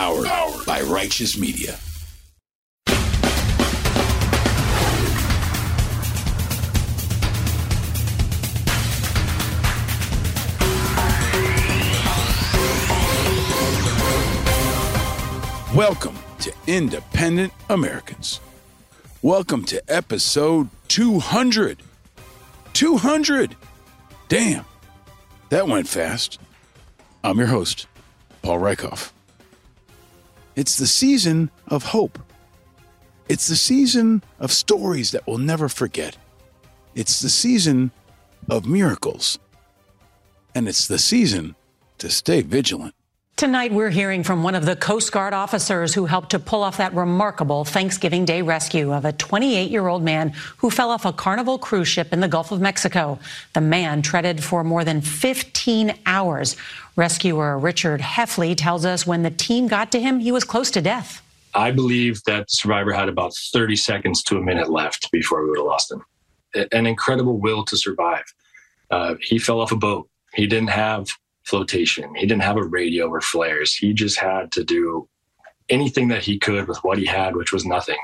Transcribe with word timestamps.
Powered 0.00 0.64
by 0.64 0.80
Righteous 0.80 1.36
Media. 1.36 1.78
Welcome 15.74 16.16
to 16.38 16.54
Independent 16.66 17.52
Americans. 17.68 18.40
Welcome 19.20 19.66
to 19.66 19.82
episode 19.86 20.70
200. 20.88 21.82
200! 22.72 23.54
Damn, 24.28 24.64
that 25.50 25.68
went 25.68 25.86
fast. 25.86 26.40
I'm 27.22 27.36
your 27.36 27.48
host, 27.48 27.86
Paul 28.40 28.60
Rieckhoff. 28.60 29.12
It's 30.56 30.78
the 30.78 30.86
season 30.86 31.50
of 31.68 31.84
hope. 31.84 32.18
It's 33.28 33.48
the 33.48 33.56
season 33.56 34.22
of 34.38 34.50
stories 34.50 35.12
that 35.12 35.26
we'll 35.26 35.38
never 35.38 35.68
forget. 35.68 36.16
It's 36.94 37.20
the 37.20 37.28
season 37.28 37.92
of 38.48 38.66
miracles. 38.66 39.38
And 40.54 40.68
it's 40.68 40.88
the 40.88 40.98
season 40.98 41.54
to 41.98 42.10
stay 42.10 42.42
vigilant. 42.42 42.94
Tonight, 43.40 43.72
we're 43.72 43.88
hearing 43.88 44.22
from 44.22 44.42
one 44.42 44.54
of 44.54 44.66
the 44.66 44.76
Coast 44.76 45.12
Guard 45.12 45.32
officers 45.32 45.94
who 45.94 46.04
helped 46.04 46.28
to 46.32 46.38
pull 46.38 46.62
off 46.62 46.76
that 46.76 46.92
remarkable 46.92 47.64
Thanksgiving 47.64 48.26
Day 48.26 48.42
rescue 48.42 48.92
of 48.92 49.06
a 49.06 49.14
28 49.14 49.70
year 49.70 49.88
old 49.88 50.02
man 50.02 50.34
who 50.58 50.68
fell 50.68 50.90
off 50.90 51.06
a 51.06 51.12
Carnival 51.14 51.56
cruise 51.56 51.88
ship 51.88 52.12
in 52.12 52.20
the 52.20 52.28
Gulf 52.28 52.52
of 52.52 52.60
Mexico. 52.60 53.18
The 53.54 53.62
man 53.62 54.02
treaded 54.02 54.44
for 54.44 54.62
more 54.62 54.84
than 54.84 55.00
15 55.00 55.94
hours. 56.04 56.54
Rescuer 56.96 57.58
Richard 57.58 58.02
Heffley 58.02 58.54
tells 58.54 58.84
us 58.84 59.06
when 59.06 59.22
the 59.22 59.30
team 59.30 59.68
got 59.68 59.90
to 59.92 60.00
him, 60.00 60.20
he 60.20 60.32
was 60.32 60.44
close 60.44 60.70
to 60.72 60.82
death. 60.82 61.22
I 61.54 61.70
believe 61.70 62.22
that 62.24 62.40
the 62.40 62.54
survivor 62.54 62.92
had 62.92 63.08
about 63.08 63.32
30 63.34 63.74
seconds 63.74 64.22
to 64.24 64.36
a 64.36 64.42
minute 64.42 64.68
left 64.68 65.10
before 65.12 65.42
we 65.44 65.48
would 65.48 65.60
have 65.60 65.66
lost 65.66 65.90
him. 65.90 66.04
An 66.72 66.84
incredible 66.84 67.38
will 67.38 67.64
to 67.64 67.78
survive. 67.78 68.24
Uh, 68.90 69.14
he 69.18 69.38
fell 69.38 69.62
off 69.62 69.72
a 69.72 69.76
boat. 69.76 70.10
He 70.34 70.46
didn't 70.46 70.68
have 70.68 71.08
flotation. 71.50 72.14
He 72.14 72.26
didn't 72.26 72.44
have 72.44 72.56
a 72.56 72.64
radio 72.64 73.08
or 73.08 73.20
flares. 73.20 73.74
He 73.74 73.92
just 73.92 74.18
had 74.18 74.52
to 74.52 74.64
do 74.64 75.08
anything 75.68 76.08
that 76.08 76.22
he 76.22 76.38
could 76.38 76.66
with 76.66 76.78
what 76.82 76.98
he 76.98 77.06
had, 77.06 77.36
which 77.36 77.52
was 77.52 77.66
nothing. 77.66 77.98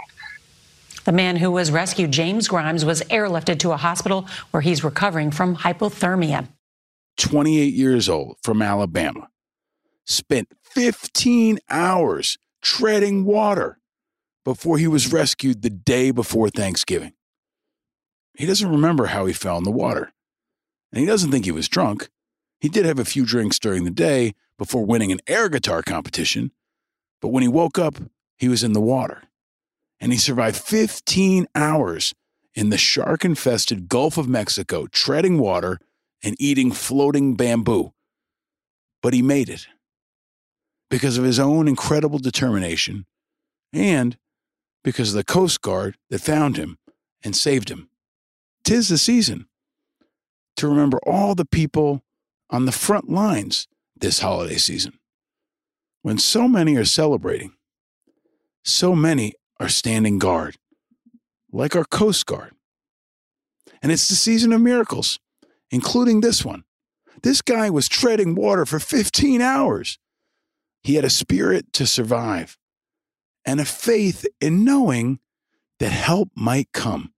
The 1.04 1.12
man 1.12 1.36
who 1.36 1.52
was 1.52 1.70
rescued, 1.70 2.10
James 2.10 2.48
Grimes, 2.48 2.84
was 2.84 3.00
airlifted 3.02 3.60
to 3.60 3.72
a 3.72 3.76
hospital 3.76 4.26
where 4.50 4.60
he's 4.60 4.82
recovering 4.82 5.30
from 5.30 5.56
hypothermia. 5.56 6.48
28 7.16 7.72
years 7.72 8.08
old 8.08 8.36
from 8.42 8.60
Alabama, 8.60 9.28
spent 10.04 10.48
15 10.64 11.58
hours 11.70 12.36
treading 12.60 13.24
water 13.24 13.78
before 14.44 14.78
he 14.78 14.86
was 14.88 15.12
rescued 15.12 15.62
the 15.62 15.70
day 15.70 16.10
before 16.10 16.50
Thanksgiving. 16.50 17.12
He 18.36 18.44
doesn't 18.44 18.68
remember 18.68 19.06
how 19.06 19.26
he 19.26 19.32
fell 19.32 19.56
in 19.58 19.64
the 19.64 19.70
water, 19.70 20.12
and 20.92 21.00
he 21.00 21.06
doesn't 21.06 21.30
think 21.30 21.44
he 21.44 21.52
was 21.52 21.68
drunk. 21.68 22.10
He 22.60 22.68
did 22.68 22.86
have 22.86 22.98
a 22.98 23.04
few 23.04 23.24
drinks 23.26 23.58
during 23.58 23.84
the 23.84 23.90
day 23.90 24.34
before 24.58 24.84
winning 24.84 25.12
an 25.12 25.20
air 25.26 25.48
guitar 25.48 25.82
competition, 25.82 26.52
but 27.20 27.28
when 27.28 27.42
he 27.42 27.48
woke 27.48 27.78
up, 27.78 27.96
he 28.36 28.48
was 28.48 28.62
in 28.62 28.72
the 28.72 28.80
water. 28.80 29.22
And 30.00 30.12
he 30.12 30.18
survived 30.18 30.56
15 30.56 31.46
hours 31.54 32.14
in 32.54 32.70
the 32.70 32.78
shark 32.78 33.24
infested 33.24 33.88
Gulf 33.88 34.16
of 34.16 34.28
Mexico, 34.28 34.86
treading 34.86 35.38
water 35.38 35.78
and 36.22 36.36
eating 36.38 36.72
floating 36.72 37.34
bamboo. 37.36 37.92
But 39.02 39.14
he 39.14 39.22
made 39.22 39.48
it 39.48 39.66
because 40.90 41.18
of 41.18 41.24
his 41.24 41.38
own 41.38 41.68
incredible 41.68 42.18
determination 42.18 43.06
and 43.72 44.16
because 44.82 45.10
of 45.10 45.16
the 45.16 45.24
Coast 45.24 45.60
Guard 45.60 45.96
that 46.10 46.20
found 46.20 46.56
him 46.56 46.78
and 47.22 47.36
saved 47.36 47.70
him. 47.70 47.88
Tis 48.64 48.88
the 48.88 48.98
season 48.98 49.46
to 50.56 50.68
remember 50.68 50.98
all 51.06 51.34
the 51.34 51.44
people 51.44 52.02
on 52.50 52.64
the 52.64 52.72
front 52.72 53.10
lines 53.10 53.68
this 53.98 54.20
holiday 54.20 54.56
season. 54.56 54.98
When 56.02 56.18
so 56.18 56.46
many 56.46 56.76
are 56.76 56.84
celebrating, 56.84 57.54
so 58.64 58.94
many 58.94 59.32
are 59.58 59.68
standing 59.68 60.18
guard, 60.18 60.56
like 61.52 61.74
our 61.74 61.84
Coast 61.84 62.26
Guard. 62.26 62.52
And 63.82 63.90
it's 63.92 64.08
the 64.08 64.14
season 64.14 64.52
of 64.52 64.60
miracles, 64.60 65.18
including 65.70 66.20
this 66.20 66.44
one. 66.44 66.64
This 67.22 67.42
guy 67.42 67.70
was 67.70 67.88
treading 67.88 68.34
water 68.34 68.66
for 68.66 68.78
15 68.78 69.40
hours. 69.40 69.98
He 70.82 70.94
had 70.94 71.04
a 71.04 71.10
spirit 71.10 71.72
to 71.74 71.86
survive 71.86 72.56
and 73.44 73.60
a 73.60 73.64
faith 73.64 74.26
in 74.40 74.64
knowing 74.64 75.20
that 75.78 75.92
help 75.92 76.30
might 76.34 76.72
come. 76.72 77.12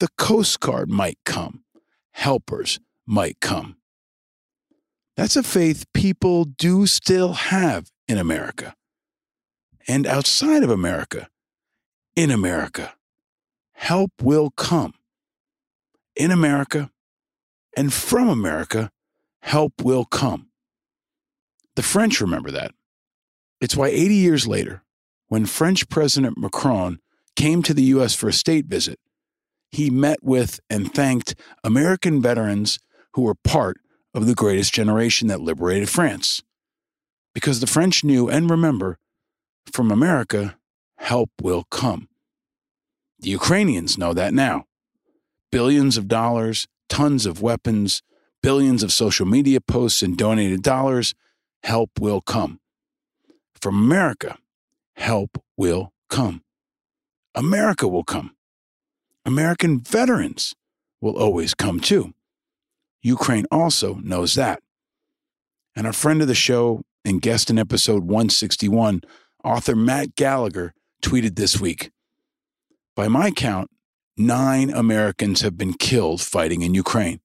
The 0.00 0.08
Coast 0.18 0.60
Guard 0.60 0.90
might 0.90 1.18
come, 1.24 1.64
helpers 2.12 2.80
might 3.06 3.40
come. 3.40 3.76
That's 5.16 5.36
a 5.36 5.42
faith 5.42 5.86
people 5.94 6.44
do 6.44 6.86
still 6.86 7.34
have 7.34 7.90
in 8.08 8.18
America 8.18 8.74
and 9.86 10.06
outside 10.06 10.62
of 10.62 10.70
America. 10.70 11.28
In 12.16 12.30
America, 12.30 12.94
help 13.74 14.10
will 14.22 14.50
come. 14.50 14.94
In 16.16 16.30
America 16.30 16.90
and 17.76 17.92
from 17.92 18.28
America, 18.28 18.90
help 19.42 19.82
will 19.82 20.04
come. 20.04 20.48
The 21.74 21.82
French 21.82 22.20
remember 22.20 22.50
that. 22.52 22.72
It's 23.60 23.76
why 23.76 23.88
80 23.88 24.14
years 24.14 24.46
later, 24.46 24.82
when 25.28 25.46
French 25.46 25.88
President 25.88 26.38
Macron 26.38 27.00
came 27.34 27.62
to 27.62 27.74
the 27.74 27.82
U.S. 27.84 28.14
for 28.14 28.28
a 28.28 28.32
state 28.32 28.66
visit, 28.66 29.00
he 29.70 29.90
met 29.90 30.22
with 30.22 30.60
and 30.70 30.94
thanked 30.94 31.34
American 31.64 32.22
veterans 32.22 32.78
who 33.14 33.22
were 33.22 33.34
part 33.34 33.78
of 34.14 34.26
the 34.26 34.34
greatest 34.34 34.72
generation 34.72 35.28
that 35.28 35.40
liberated 35.40 35.90
France. 35.90 36.42
Because 37.34 37.60
the 37.60 37.66
French 37.66 38.04
knew 38.04 38.28
and 38.28 38.48
remember 38.48 38.98
from 39.72 39.90
America, 39.90 40.56
help 40.98 41.30
will 41.42 41.64
come. 41.64 42.08
The 43.18 43.30
Ukrainians 43.30 43.98
know 43.98 44.12
that 44.14 44.34
now. 44.34 44.66
Billions 45.50 45.96
of 45.96 46.08
dollars, 46.08 46.66
tons 46.88 47.26
of 47.26 47.42
weapons, 47.42 48.02
billions 48.42 48.82
of 48.82 48.92
social 48.92 49.26
media 49.26 49.60
posts 49.60 50.02
and 50.02 50.16
donated 50.16 50.62
dollars, 50.62 51.14
help 51.62 51.90
will 51.98 52.20
come. 52.20 52.60
From 53.60 53.76
America, 53.76 54.38
help 54.96 55.42
will 55.56 55.92
come. 56.08 56.42
America 57.34 57.88
will 57.88 58.04
come. 58.04 58.36
American 59.24 59.80
veterans 59.80 60.54
will 61.00 61.16
always 61.16 61.54
come 61.54 61.80
too. 61.80 62.12
Ukraine 63.04 63.44
also 63.50 63.96
knows 63.96 64.34
that. 64.34 64.60
And 65.76 65.86
our 65.86 65.92
friend 65.92 66.22
of 66.22 66.26
the 66.26 66.34
show 66.34 66.82
and 67.04 67.20
guest 67.20 67.50
in 67.50 67.58
episode 67.58 68.04
161, 68.04 69.02
author 69.44 69.76
Matt 69.76 70.16
Gallagher, 70.16 70.72
tweeted 71.02 71.36
this 71.36 71.60
week 71.60 71.90
By 72.96 73.08
my 73.08 73.30
count, 73.30 73.70
nine 74.16 74.70
Americans 74.70 75.42
have 75.42 75.58
been 75.58 75.74
killed 75.74 76.22
fighting 76.22 76.62
in 76.62 76.72
Ukraine. 76.74 77.20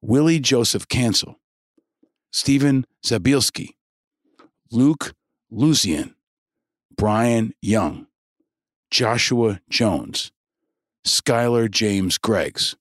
Willie 0.00 0.40
Joseph 0.40 0.88
Cancel, 0.88 1.38
Stephen 2.32 2.86
Zabielski, 3.04 3.74
Luke 4.70 5.12
Lucian, 5.50 6.14
Brian 6.96 7.52
Young, 7.60 8.06
Joshua 8.90 9.60
Jones, 9.68 10.32
Skylar 11.06 11.70
James 11.70 12.16
Greggs, 12.16 12.74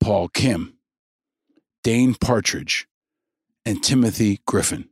Paul 0.00 0.28
Kim, 0.28 0.78
Dane 1.84 2.14
Partridge, 2.14 2.88
and 3.66 3.84
Timothy 3.84 4.40
Griffin. 4.46 4.88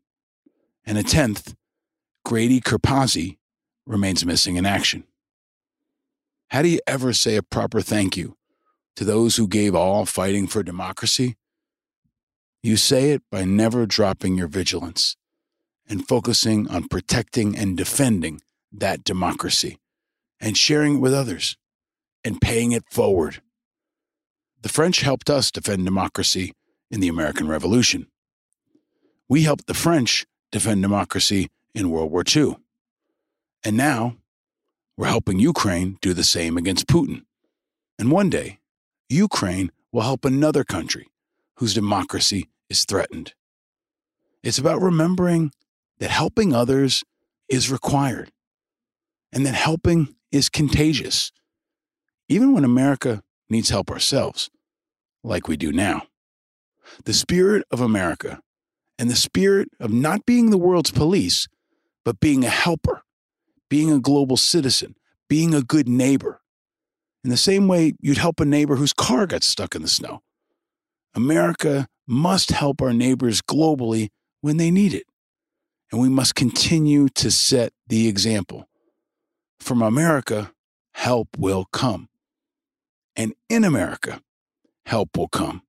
And 0.84 0.98
a 0.98 1.02
tenth, 1.02 1.54
Grady 2.22 2.60
Kurpasi, 2.60 3.38
remains 3.86 4.26
missing 4.26 4.56
in 4.56 4.66
action. 4.66 5.04
How 6.48 6.60
do 6.60 6.68
you 6.68 6.80
ever 6.86 7.14
say 7.14 7.36
a 7.36 7.42
proper 7.42 7.80
thank 7.80 8.18
you 8.18 8.36
to 8.96 9.04
those 9.04 9.36
who 9.36 9.48
gave 9.48 9.74
all 9.74 10.04
fighting 10.04 10.46
for 10.46 10.62
democracy? 10.62 11.36
You 12.62 12.76
say 12.76 13.12
it 13.12 13.22
by 13.30 13.44
never 13.44 13.86
dropping 13.86 14.36
your 14.36 14.48
vigilance 14.48 15.16
and 15.88 16.06
focusing 16.06 16.68
on 16.68 16.88
protecting 16.88 17.56
and 17.56 17.74
defending 17.74 18.42
that 18.70 19.02
democracy 19.02 19.78
and 20.38 20.58
sharing 20.58 20.96
it 20.96 21.00
with 21.00 21.14
others 21.14 21.56
and 22.22 22.38
paying 22.38 22.72
it 22.72 22.84
forward. 22.90 23.40
The 24.60 24.68
French 24.68 25.00
helped 25.00 25.30
us 25.30 25.50
defend 25.50 25.86
democracy 25.86 26.52
in 26.92 27.00
the 27.00 27.08
American 27.08 27.48
Revolution. 27.48 28.06
We 29.28 29.42
helped 29.42 29.66
the 29.66 29.74
French 29.74 30.26
defend 30.52 30.82
democracy 30.82 31.48
in 31.74 31.90
World 31.90 32.12
War 32.12 32.22
II. 32.24 32.56
And 33.64 33.76
now 33.76 34.16
we're 34.96 35.06
helping 35.06 35.38
Ukraine 35.38 35.96
do 36.02 36.12
the 36.12 36.22
same 36.22 36.58
against 36.58 36.86
Putin. 36.86 37.22
And 37.98 38.10
one 38.10 38.28
day, 38.28 38.58
Ukraine 39.08 39.72
will 39.90 40.02
help 40.02 40.24
another 40.24 40.64
country 40.64 41.08
whose 41.56 41.74
democracy 41.74 42.50
is 42.68 42.84
threatened. 42.84 43.32
It's 44.42 44.58
about 44.58 44.82
remembering 44.82 45.52
that 45.98 46.10
helping 46.10 46.54
others 46.54 47.04
is 47.48 47.70
required 47.70 48.30
and 49.32 49.46
that 49.46 49.54
helping 49.54 50.14
is 50.30 50.48
contagious, 50.48 51.32
even 52.28 52.52
when 52.52 52.64
America 52.64 53.22
needs 53.48 53.70
help 53.70 53.90
ourselves, 53.90 54.50
like 55.22 55.48
we 55.48 55.56
do 55.56 55.72
now. 55.72 56.02
The 57.04 57.14
spirit 57.14 57.64
of 57.70 57.80
America 57.80 58.40
and 58.98 59.10
the 59.10 59.16
spirit 59.16 59.68
of 59.80 59.92
not 59.92 60.26
being 60.26 60.50
the 60.50 60.58
world's 60.58 60.90
police, 60.90 61.48
but 62.04 62.20
being 62.20 62.44
a 62.44 62.50
helper, 62.50 63.02
being 63.68 63.92
a 63.92 64.00
global 64.00 64.36
citizen, 64.36 64.94
being 65.28 65.54
a 65.54 65.62
good 65.62 65.88
neighbor. 65.88 66.40
In 67.24 67.30
the 67.30 67.36
same 67.36 67.68
way 67.68 67.94
you'd 68.00 68.18
help 68.18 68.40
a 68.40 68.44
neighbor 68.44 68.76
whose 68.76 68.92
car 68.92 69.26
got 69.26 69.42
stuck 69.42 69.74
in 69.74 69.82
the 69.82 69.88
snow. 69.88 70.22
America 71.14 71.88
must 72.06 72.50
help 72.50 72.82
our 72.82 72.92
neighbors 72.92 73.40
globally 73.40 74.08
when 74.40 74.56
they 74.56 74.70
need 74.70 74.92
it. 74.94 75.06
And 75.90 76.00
we 76.00 76.08
must 76.08 76.34
continue 76.34 77.08
to 77.10 77.30
set 77.30 77.72
the 77.86 78.08
example. 78.08 78.68
From 79.60 79.82
America, 79.82 80.52
help 80.94 81.28
will 81.38 81.66
come. 81.72 82.08
And 83.14 83.34
in 83.48 83.62
America, 83.62 84.22
help 84.86 85.16
will 85.16 85.28
come. 85.28 85.62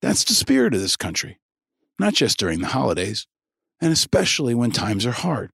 That's 0.00 0.24
the 0.24 0.34
spirit 0.34 0.74
of 0.74 0.80
this 0.80 0.96
country, 0.96 1.38
not 1.98 2.14
just 2.14 2.38
during 2.38 2.60
the 2.60 2.68
holidays, 2.68 3.26
and 3.80 3.92
especially 3.92 4.54
when 4.54 4.70
times 4.70 5.04
are 5.06 5.12
hard. 5.12 5.50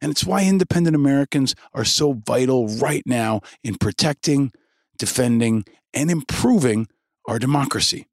And 0.00 0.10
it's 0.10 0.24
why 0.24 0.44
independent 0.44 0.96
Americans 0.96 1.54
are 1.72 1.84
so 1.84 2.12
vital 2.12 2.66
right 2.66 3.04
now 3.06 3.40
in 3.62 3.76
protecting, 3.76 4.52
defending, 4.98 5.64
and 5.94 6.10
improving 6.10 6.88
our 7.26 7.38
democracy. 7.38 8.08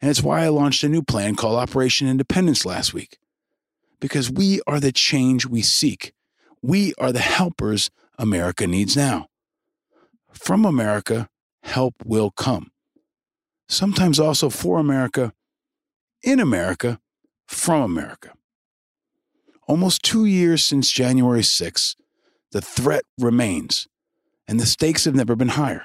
And 0.00 0.10
it's 0.10 0.22
why 0.22 0.44
I 0.44 0.48
launched 0.48 0.82
a 0.82 0.88
new 0.88 1.02
plan 1.02 1.36
called 1.36 1.56
Operation 1.56 2.08
Independence 2.08 2.64
last 2.64 2.92
week. 2.92 3.18
Because 4.00 4.30
we 4.30 4.60
are 4.66 4.80
the 4.80 4.92
change 4.92 5.46
we 5.46 5.62
seek. 5.62 6.12
We 6.62 6.94
are 6.98 7.12
the 7.12 7.18
helpers 7.20 7.90
America 8.18 8.66
needs 8.66 8.96
now. 8.96 9.26
From 10.32 10.64
America, 10.64 11.28
help 11.62 11.94
will 12.04 12.30
come. 12.30 12.70
Sometimes 13.68 14.18
also 14.18 14.48
for 14.48 14.78
America, 14.78 15.32
in 16.22 16.40
America, 16.40 17.00
from 17.46 17.82
America. 17.82 18.32
Almost 19.66 20.02
two 20.02 20.24
years 20.24 20.62
since 20.64 20.90
January 20.90 21.42
6th, 21.42 21.96
the 22.52 22.62
threat 22.62 23.04
remains, 23.18 23.86
and 24.46 24.58
the 24.58 24.66
stakes 24.66 25.04
have 25.04 25.14
never 25.14 25.36
been 25.36 25.48
higher. 25.48 25.84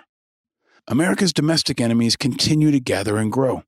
America's 0.87 1.33
domestic 1.33 1.81
enemies 1.81 2.15
continue 2.15 2.71
to 2.71 2.79
gather 2.79 3.17
and 3.17 3.31
grow. 3.31 3.63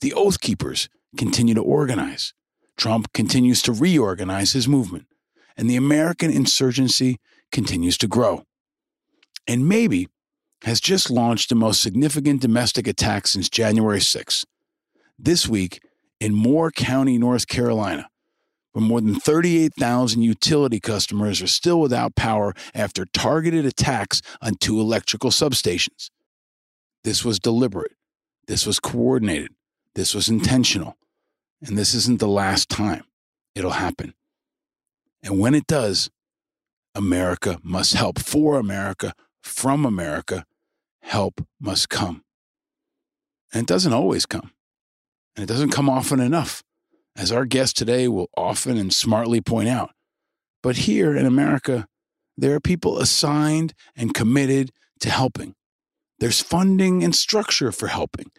The 0.00 0.14
Oath 0.14 0.40
Keepers 0.40 0.88
continue 1.16 1.54
to 1.54 1.62
organize. 1.62 2.32
Trump 2.76 3.12
continues 3.12 3.60
to 3.62 3.72
reorganize 3.72 4.52
his 4.52 4.66
movement, 4.66 5.06
and 5.56 5.68
the 5.68 5.76
American 5.76 6.30
insurgency 6.30 7.18
continues 7.50 7.98
to 7.98 8.08
grow. 8.08 8.44
And 9.46 9.68
maybe 9.68 10.08
has 10.64 10.80
just 10.80 11.10
launched 11.10 11.48
the 11.48 11.54
most 11.54 11.80
significant 11.80 12.40
domestic 12.40 12.86
attack 12.86 13.26
since 13.26 13.48
January 13.48 14.00
6. 14.00 14.44
This 15.18 15.48
week, 15.48 15.80
in 16.20 16.34
Moore 16.34 16.70
County, 16.70 17.18
North 17.18 17.48
Carolina, 17.48 18.08
where 18.72 18.84
more 18.84 19.00
than 19.00 19.16
38,000 19.16 20.22
utility 20.22 20.80
customers 20.80 21.42
are 21.42 21.46
still 21.46 21.80
without 21.80 22.14
power 22.14 22.54
after 22.74 23.04
targeted 23.06 23.66
attacks 23.66 24.22
on 24.40 24.54
two 24.54 24.80
electrical 24.80 25.30
substations. 25.30 26.10
This 27.04 27.24
was 27.24 27.38
deliberate. 27.38 27.92
This 28.46 28.66
was 28.66 28.80
coordinated. 28.80 29.50
This 29.94 30.14
was 30.14 30.28
intentional. 30.28 30.96
And 31.60 31.76
this 31.76 31.94
isn't 31.94 32.18
the 32.18 32.28
last 32.28 32.68
time 32.68 33.04
it'll 33.54 33.72
happen. 33.72 34.14
And 35.22 35.38
when 35.38 35.54
it 35.54 35.66
does, 35.66 36.10
America 36.94 37.58
must 37.62 37.94
help 37.94 38.18
for 38.18 38.58
America, 38.58 39.14
from 39.42 39.84
America. 39.84 40.44
Help 41.02 41.46
must 41.60 41.88
come. 41.88 42.22
And 43.52 43.62
it 43.62 43.68
doesn't 43.68 43.92
always 43.92 44.24
come. 44.24 44.52
And 45.36 45.42
it 45.44 45.46
doesn't 45.46 45.70
come 45.70 45.90
often 45.90 46.20
enough 46.20 46.62
as 47.16 47.30
our 47.30 47.44
guest 47.44 47.76
today 47.76 48.08
will 48.08 48.30
often 48.36 48.76
and 48.78 48.92
smartly 48.92 49.40
point 49.40 49.68
out. 49.68 49.90
But 50.62 50.78
here 50.78 51.16
in 51.16 51.26
America, 51.26 51.86
there 52.36 52.54
are 52.54 52.60
people 52.60 52.98
assigned 52.98 53.74
and 53.96 54.14
committed 54.14 54.70
to 55.00 55.10
helping. 55.10 55.54
There's 56.18 56.40
funding 56.40 57.02
and 57.02 57.14
structure 57.14 57.72
for 57.72 57.88
helping, 57.88 58.30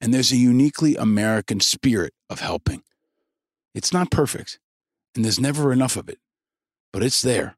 and 0.00 0.14
there's 0.14 0.32
a 0.32 0.36
uniquely 0.36 0.96
American 0.96 1.60
spirit 1.60 2.14
of 2.30 2.40
helping. 2.40 2.82
It's 3.74 3.92
not 3.92 4.10
perfect, 4.10 4.58
and 5.14 5.24
there's 5.24 5.40
never 5.40 5.72
enough 5.72 5.96
of 5.96 6.08
it, 6.08 6.18
but 6.92 7.02
it's 7.02 7.20
there, 7.20 7.56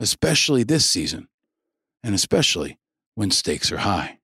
especially 0.00 0.64
this 0.64 0.84
season, 0.84 1.28
and 2.02 2.14
especially 2.14 2.78
when 3.18 3.32
stakes 3.32 3.72
are 3.72 3.78
high. 3.78 4.16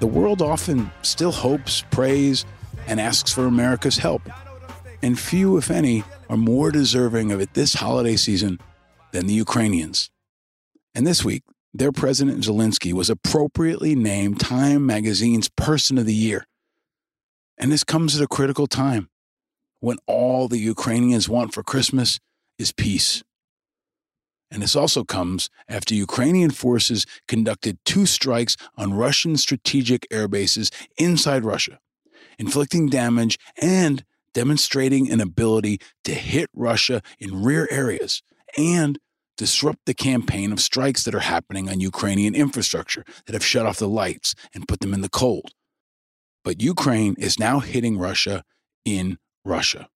The 0.00 0.06
world 0.06 0.42
often 0.42 0.90
still 1.00 1.32
hopes, 1.32 1.82
prays, 1.90 2.44
and 2.86 3.00
asks 3.00 3.32
for 3.32 3.46
America's 3.46 3.96
help. 3.96 4.20
And 5.02 5.18
few, 5.18 5.56
if 5.56 5.70
any, 5.70 6.04
are 6.28 6.36
more 6.36 6.70
deserving 6.70 7.32
of 7.32 7.40
it 7.40 7.54
this 7.54 7.72
holiday 7.72 8.16
season 8.16 8.58
than 9.12 9.26
the 9.26 9.32
Ukrainians. 9.32 10.10
And 10.94 11.06
this 11.06 11.24
week, 11.24 11.42
their 11.72 11.92
president 11.92 12.44
Zelensky 12.44 12.92
was 12.92 13.08
appropriately 13.08 13.94
named 13.94 14.40
Time 14.40 14.84
magazine's 14.84 15.48
Person 15.48 15.96
of 15.96 16.04
the 16.04 16.14
Year. 16.14 16.46
And 17.56 17.72
this 17.72 17.84
comes 17.84 18.14
at 18.14 18.22
a 18.22 18.28
critical 18.28 18.66
time 18.66 19.09
when 19.80 19.98
all 20.06 20.48
the 20.48 20.58
Ukrainians 20.58 21.28
want 21.28 21.52
for 21.52 21.62
Christmas 21.62 22.20
is 22.58 22.72
peace. 22.72 23.22
And 24.50 24.62
this 24.62 24.76
also 24.76 25.04
comes 25.04 25.48
after 25.68 25.94
Ukrainian 25.94 26.50
forces 26.50 27.06
conducted 27.28 27.78
two 27.84 28.04
strikes 28.04 28.56
on 28.76 28.94
Russian 28.94 29.36
strategic 29.36 30.06
air 30.10 30.28
bases 30.28 30.70
inside 30.98 31.44
Russia, 31.44 31.78
inflicting 32.38 32.88
damage 32.88 33.38
and 33.60 34.04
demonstrating 34.34 35.10
an 35.10 35.20
ability 35.20 35.80
to 36.04 36.14
hit 36.14 36.50
Russia 36.54 37.02
in 37.18 37.42
rear 37.42 37.68
areas 37.70 38.22
and 38.56 38.98
disrupt 39.36 39.86
the 39.86 39.94
campaign 39.94 40.52
of 40.52 40.60
strikes 40.60 41.04
that 41.04 41.14
are 41.14 41.20
happening 41.20 41.68
on 41.68 41.80
Ukrainian 41.80 42.34
infrastructure 42.34 43.04
that 43.26 43.32
have 43.32 43.44
shut 43.44 43.66
off 43.66 43.78
the 43.78 43.88
lights 43.88 44.34
and 44.52 44.68
put 44.68 44.80
them 44.80 44.92
in 44.92 45.00
the 45.00 45.08
cold. 45.08 45.52
But 46.44 46.60
Ukraine 46.60 47.14
is 47.18 47.38
now 47.38 47.60
hitting 47.60 47.98
Russia 47.98 48.44
in 48.84 49.18
Russia. 49.44 49.88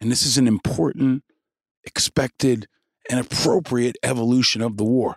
And 0.00 0.10
this 0.10 0.24
is 0.24 0.38
an 0.38 0.46
important, 0.46 1.24
expected, 1.84 2.66
and 3.08 3.20
appropriate 3.20 3.96
evolution 4.02 4.62
of 4.62 4.76
the 4.76 4.84
war. 4.84 5.16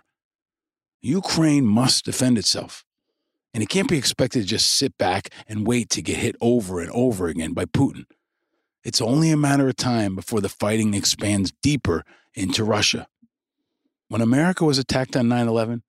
Ukraine 1.00 1.66
must 1.66 2.04
defend 2.04 2.38
itself. 2.38 2.84
And 3.52 3.62
it 3.62 3.68
can't 3.68 3.88
be 3.88 3.98
expected 3.98 4.40
to 4.40 4.46
just 4.46 4.74
sit 4.74 4.98
back 4.98 5.28
and 5.46 5.66
wait 5.66 5.88
to 5.90 6.02
get 6.02 6.16
hit 6.16 6.34
over 6.40 6.80
and 6.80 6.90
over 6.90 7.28
again 7.28 7.52
by 7.52 7.66
Putin. 7.66 8.04
It's 8.82 9.00
only 9.00 9.30
a 9.30 9.36
matter 9.36 9.68
of 9.68 9.76
time 9.76 10.16
before 10.16 10.40
the 10.40 10.48
fighting 10.48 10.92
expands 10.92 11.52
deeper 11.62 12.04
into 12.34 12.64
Russia. 12.64 13.06
When 14.08 14.20
America 14.20 14.64
was 14.64 14.78
attacked 14.78 15.16
on 15.16 15.28
9 15.28 15.48
11, 15.48 15.82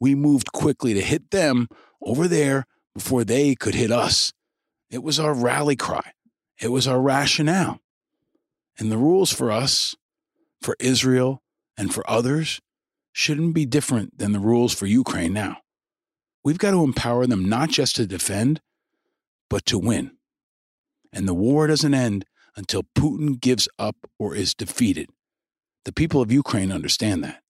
we 0.00 0.14
moved 0.14 0.52
quickly 0.52 0.94
to 0.94 1.00
hit 1.00 1.30
them 1.30 1.68
over 2.02 2.26
there 2.26 2.66
before 2.94 3.24
they 3.24 3.54
could 3.54 3.74
hit 3.74 3.92
us. 3.92 4.32
It 4.90 5.02
was 5.02 5.20
our 5.20 5.34
rally 5.34 5.76
cry, 5.76 6.12
it 6.60 6.68
was 6.68 6.86
our 6.86 7.00
rationale. 7.00 7.80
And 8.78 8.90
the 8.90 8.98
rules 8.98 9.32
for 9.32 9.50
us 9.50 9.94
for 10.60 10.76
Israel 10.80 11.42
and 11.76 11.92
for 11.92 12.08
others 12.08 12.60
shouldn't 13.12 13.54
be 13.54 13.66
different 13.66 14.18
than 14.18 14.32
the 14.32 14.40
rules 14.40 14.74
for 14.74 14.86
Ukraine 14.86 15.32
now. 15.32 15.58
We've 16.42 16.58
got 16.58 16.72
to 16.72 16.82
empower 16.82 17.26
them 17.26 17.48
not 17.48 17.70
just 17.70 17.96
to 17.96 18.06
defend, 18.06 18.60
but 19.48 19.64
to 19.66 19.78
win. 19.78 20.16
And 21.12 21.28
the 21.28 21.34
war 21.34 21.66
doesn't 21.66 21.94
end 21.94 22.24
until 22.56 22.82
Putin 22.96 23.40
gives 23.40 23.68
up 23.78 23.96
or 24.18 24.34
is 24.34 24.54
defeated. 24.54 25.08
The 25.84 25.92
people 25.92 26.20
of 26.20 26.32
Ukraine 26.32 26.72
understand 26.72 27.22
that. 27.24 27.42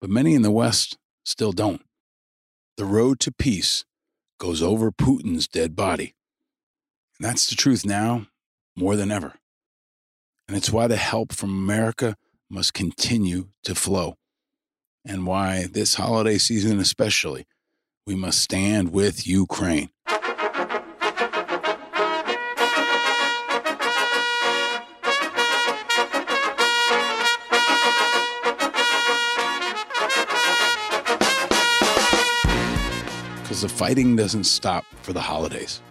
But 0.00 0.10
many 0.10 0.34
in 0.34 0.42
the 0.42 0.50
West 0.50 0.96
still 1.24 1.52
don't. 1.52 1.82
The 2.76 2.84
road 2.84 3.20
to 3.20 3.32
peace 3.32 3.84
goes 4.38 4.62
over 4.62 4.90
Putin's 4.90 5.46
dead 5.46 5.76
body. 5.76 6.14
That's 7.22 7.46
the 7.46 7.54
truth 7.54 7.86
now 7.86 8.26
more 8.74 8.96
than 8.96 9.12
ever. 9.12 9.34
And 10.48 10.56
it's 10.56 10.72
why 10.72 10.88
the 10.88 10.96
help 10.96 11.32
from 11.32 11.50
America 11.50 12.16
must 12.50 12.74
continue 12.74 13.50
to 13.62 13.76
flow. 13.76 14.16
And 15.04 15.24
why 15.24 15.68
this 15.70 15.94
holiday 15.94 16.38
season, 16.38 16.80
especially, 16.80 17.46
we 18.08 18.16
must 18.16 18.40
stand 18.40 18.92
with 18.92 19.24
Ukraine. 19.24 19.90
because 33.44 33.62
the 33.62 33.68
fighting 33.68 34.16
doesn't 34.16 34.44
stop 34.44 34.84
for 35.02 35.12
the 35.12 35.20
holidays, 35.20 35.82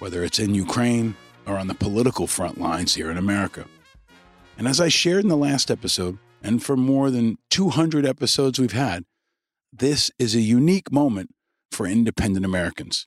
whether 0.00 0.24
it's 0.24 0.38
in 0.38 0.54
Ukraine 0.54 1.14
or 1.46 1.56
on 1.56 1.68
the 1.68 1.74
political 1.74 2.26
front 2.26 2.60
lines 2.60 2.94
here 2.94 3.10
in 3.10 3.16
America. 3.16 3.66
And 4.58 4.66
as 4.66 4.80
I 4.80 4.88
shared 4.88 5.22
in 5.22 5.28
the 5.28 5.36
last 5.36 5.70
episode, 5.70 6.18
and 6.42 6.62
for 6.62 6.76
more 6.76 7.10
than 7.10 7.38
200 7.50 8.04
episodes 8.04 8.58
we've 8.58 8.72
had, 8.72 9.04
this 9.72 10.10
is 10.18 10.34
a 10.34 10.40
unique 10.40 10.90
moment 10.90 11.30
for 11.70 11.86
independent 11.86 12.44
Americans. 12.44 13.06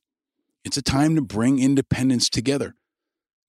It's 0.63 0.77
a 0.77 0.81
time 0.81 1.15
to 1.15 1.21
bring 1.21 1.59
independents 1.59 2.29
together, 2.29 2.75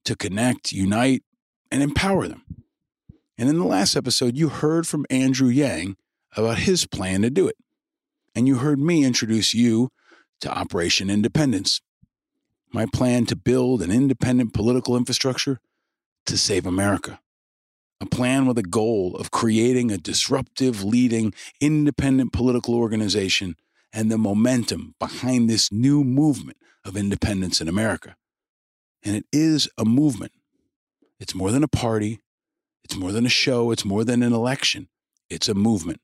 to 0.05 0.17
connect, 0.17 0.73
unite, 0.73 1.23
and 1.71 1.83
empower 1.83 2.27
them. 2.27 2.45
And 3.39 3.49
in 3.49 3.59
the 3.59 3.65
last 3.65 3.97
episode, 3.97 4.37
you 4.37 4.49
heard 4.49 4.87
from 4.87 5.07
Andrew 5.11 5.49
Yang 5.49 5.97
about 6.37 6.59
his 6.59 6.87
plan 6.87 7.23
to 7.23 7.31
do 7.31 7.47
it. 7.47 7.57
And 8.35 8.49
you 8.49 8.57
heard 8.57 8.81
me 8.81 9.05
introduce 9.05 9.55
you 9.55 9.91
to 10.41 10.53
Operation 10.53 11.09
Independence, 11.09 11.81
my 12.75 12.87
plan 12.87 13.25
to 13.27 13.37
build 13.37 13.81
an 13.81 13.93
independent 13.93 14.53
political 14.53 14.97
infrastructure 14.97 15.61
to 16.27 16.37
save 16.37 16.67
America. 16.67 17.21
A 18.01 18.07
plan 18.07 18.47
with 18.47 18.59
a 18.59 18.65
goal 18.65 19.15
of 19.17 19.31
creating 19.31 19.93
a 19.93 19.97
disruptive, 19.97 20.83
leading, 20.83 21.33
independent 21.61 22.33
political 22.33 22.75
organization 22.75 23.55
and 23.93 24.11
the 24.11 24.19
momentum 24.19 24.97
behind 24.99 25.49
this 25.49 25.71
new 25.71 26.03
movement 26.03 26.59
of 26.85 26.97
independence 26.97 27.61
in 27.61 27.69
America. 27.69 28.17
And 29.05 29.15
it 29.15 29.25
is 29.33 29.69
a 29.79 29.85
movement. 29.85 30.33
It's 31.21 31.35
more 31.35 31.53
than 31.53 31.63
a 31.63 31.69
party, 31.69 32.21
it's 32.83 32.97
more 32.97 33.13
than 33.13 33.25
a 33.25 33.31
show, 33.31 33.71
it's 33.71 33.85
more 33.85 34.03
than 34.03 34.23
an 34.25 34.33
election. 34.33 34.89
It's 35.31 35.49
a 35.49 35.55
movement. 35.55 36.01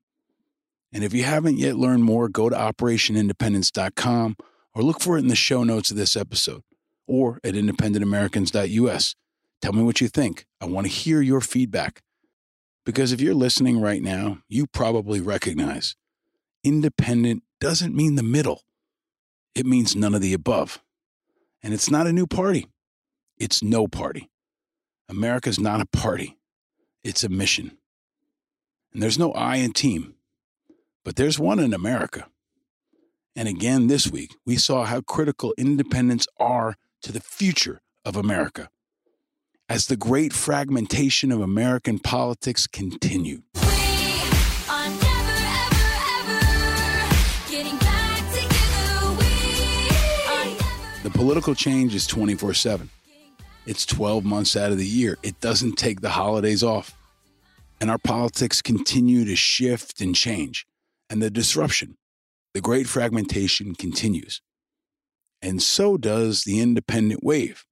And 0.92 1.02
if 1.02 1.12
you 1.12 1.24
haven't 1.24 1.58
yet 1.58 1.76
learned 1.76 2.04
more, 2.04 2.28
go 2.28 2.48
to 2.48 2.56
operationindependence.com 2.56 4.36
or 4.74 4.82
look 4.82 5.00
for 5.00 5.16
it 5.16 5.20
in 5.20 5.28
the 5.28 5.36
show 5.36 5.64
notes 5.64 5.90
of 5.90 5.96
this 5.96 6.16
episode 6.16 6.62
or 7.06 7.40
at 7.42 7.54
independentamericans.us. 7.54 9.14
Tell 9.60 9.72
me 9.72 9.82
what 9.82 10.00
you 10.00 10.08
think. 10.08 10.46
I 10.60 10.66
want 10.66 10.86
to 10.86 10.92
hear 10.92 11.20
your 11.20 11.40
feedback. 11.40 12.02
Because 12.86 13.12
if 13.12 13.20
you're 13.20 13.34
listening 13.34 13.80
right 13.80 14.02
now, 14.02 14.38
you 14.48 14.66
probably 14.66 15.20
recognize 15.20 15.96
independent 16.64 17.42
doesn't 17.60 17.94
mean 17.94 18.14
the 18.14 18.22
middle, 18.22 18.62
it 19.54 19.66
means 19.66 19.96
none 19.96 20.14
of 20.14 20.22
the 20.22 20.32
above. 20.32 20.80
And 21.62 21.74
it's 21.74 21.90
not 21.90 22.06
a 22.06 22.12
new 22.12 22.26
party, 22.26 22.66
it's 23.38 23.62
no 23.62 23.86
party. 23.86 24.30
America's 25.08 25.58
not 25.58 25.80
a 25.80 25.86
party, 25.86 26.38
it's 27.02 27.24
a 27.24 27.28
mission. 27.28 27.76
And 28.92 29.02
there's 29.02 29.18
no 29.18 29.32
I 29.32 29.56
in 29.56 29.72
team, 29.72 30.14
but 31.04 31.16
there's 31.16 31.38
one 31.38 31.58
in 31.58 31.74
America. 31.74 32.28
And 33.40 33.48
again, 33.48 33.86
this 33.86 34.06
week, 34.06 34.36
we 34.44 34.56
saw 34.56 34.84
how 34.84 35.00
critical 35.00 35.54
independents 35.56 36.26
are 36.38 36.74
to 37.00 37.10
the 37.10 37.22
future 37.22 37.80
of 38.04 38.14
America 38.14 38.68
as 39.66 39.86
the 39.86 39.96
great 39.96 40.34
fragmentation 40.34 41.32
of 41.32 41.40
American 41.40 41.98
politics 41.98 42.66
continued. 42.66 43.42
The 51.02 51.10
political 51.10 51.54
change 51.54 51.94
is 51.94 52.06
24 52.06 52.52
7. 52.52 52.90
It's 53.64 53.86
12 53.86 54.22
months 54.22 54.54
out 54.54 54.70
of 54.70 54.76
the 54.76 54.84
year. 54.84 55.16
It 55.22 55.40
doesn't 55.40 55.76
take 55.76 56.02
the 56.02 56.10
holidays 56.10 56.62
off. 56.62 56.94
And 57.80 57.90
our 57.90 57.96
politics 57.96 58.60
continue 58.60 59.24
to 59.24 59.34
shift 59.34 60.02
and 60.02 60.14
change. 60.14 60.66
And 61.08 61.22
the 61.22 61.30
disruption, 61.30 61.96
the 62.54 62.60
great 62.60 62.86
fragmentation 62.86 63.74
continues. 63.74 64.42
And 65.42 65.62
so 65.62 65.96
does 65.96 66.44
the 66.44 66.60
independent 66.60 67.22
wave. 67.22 67.64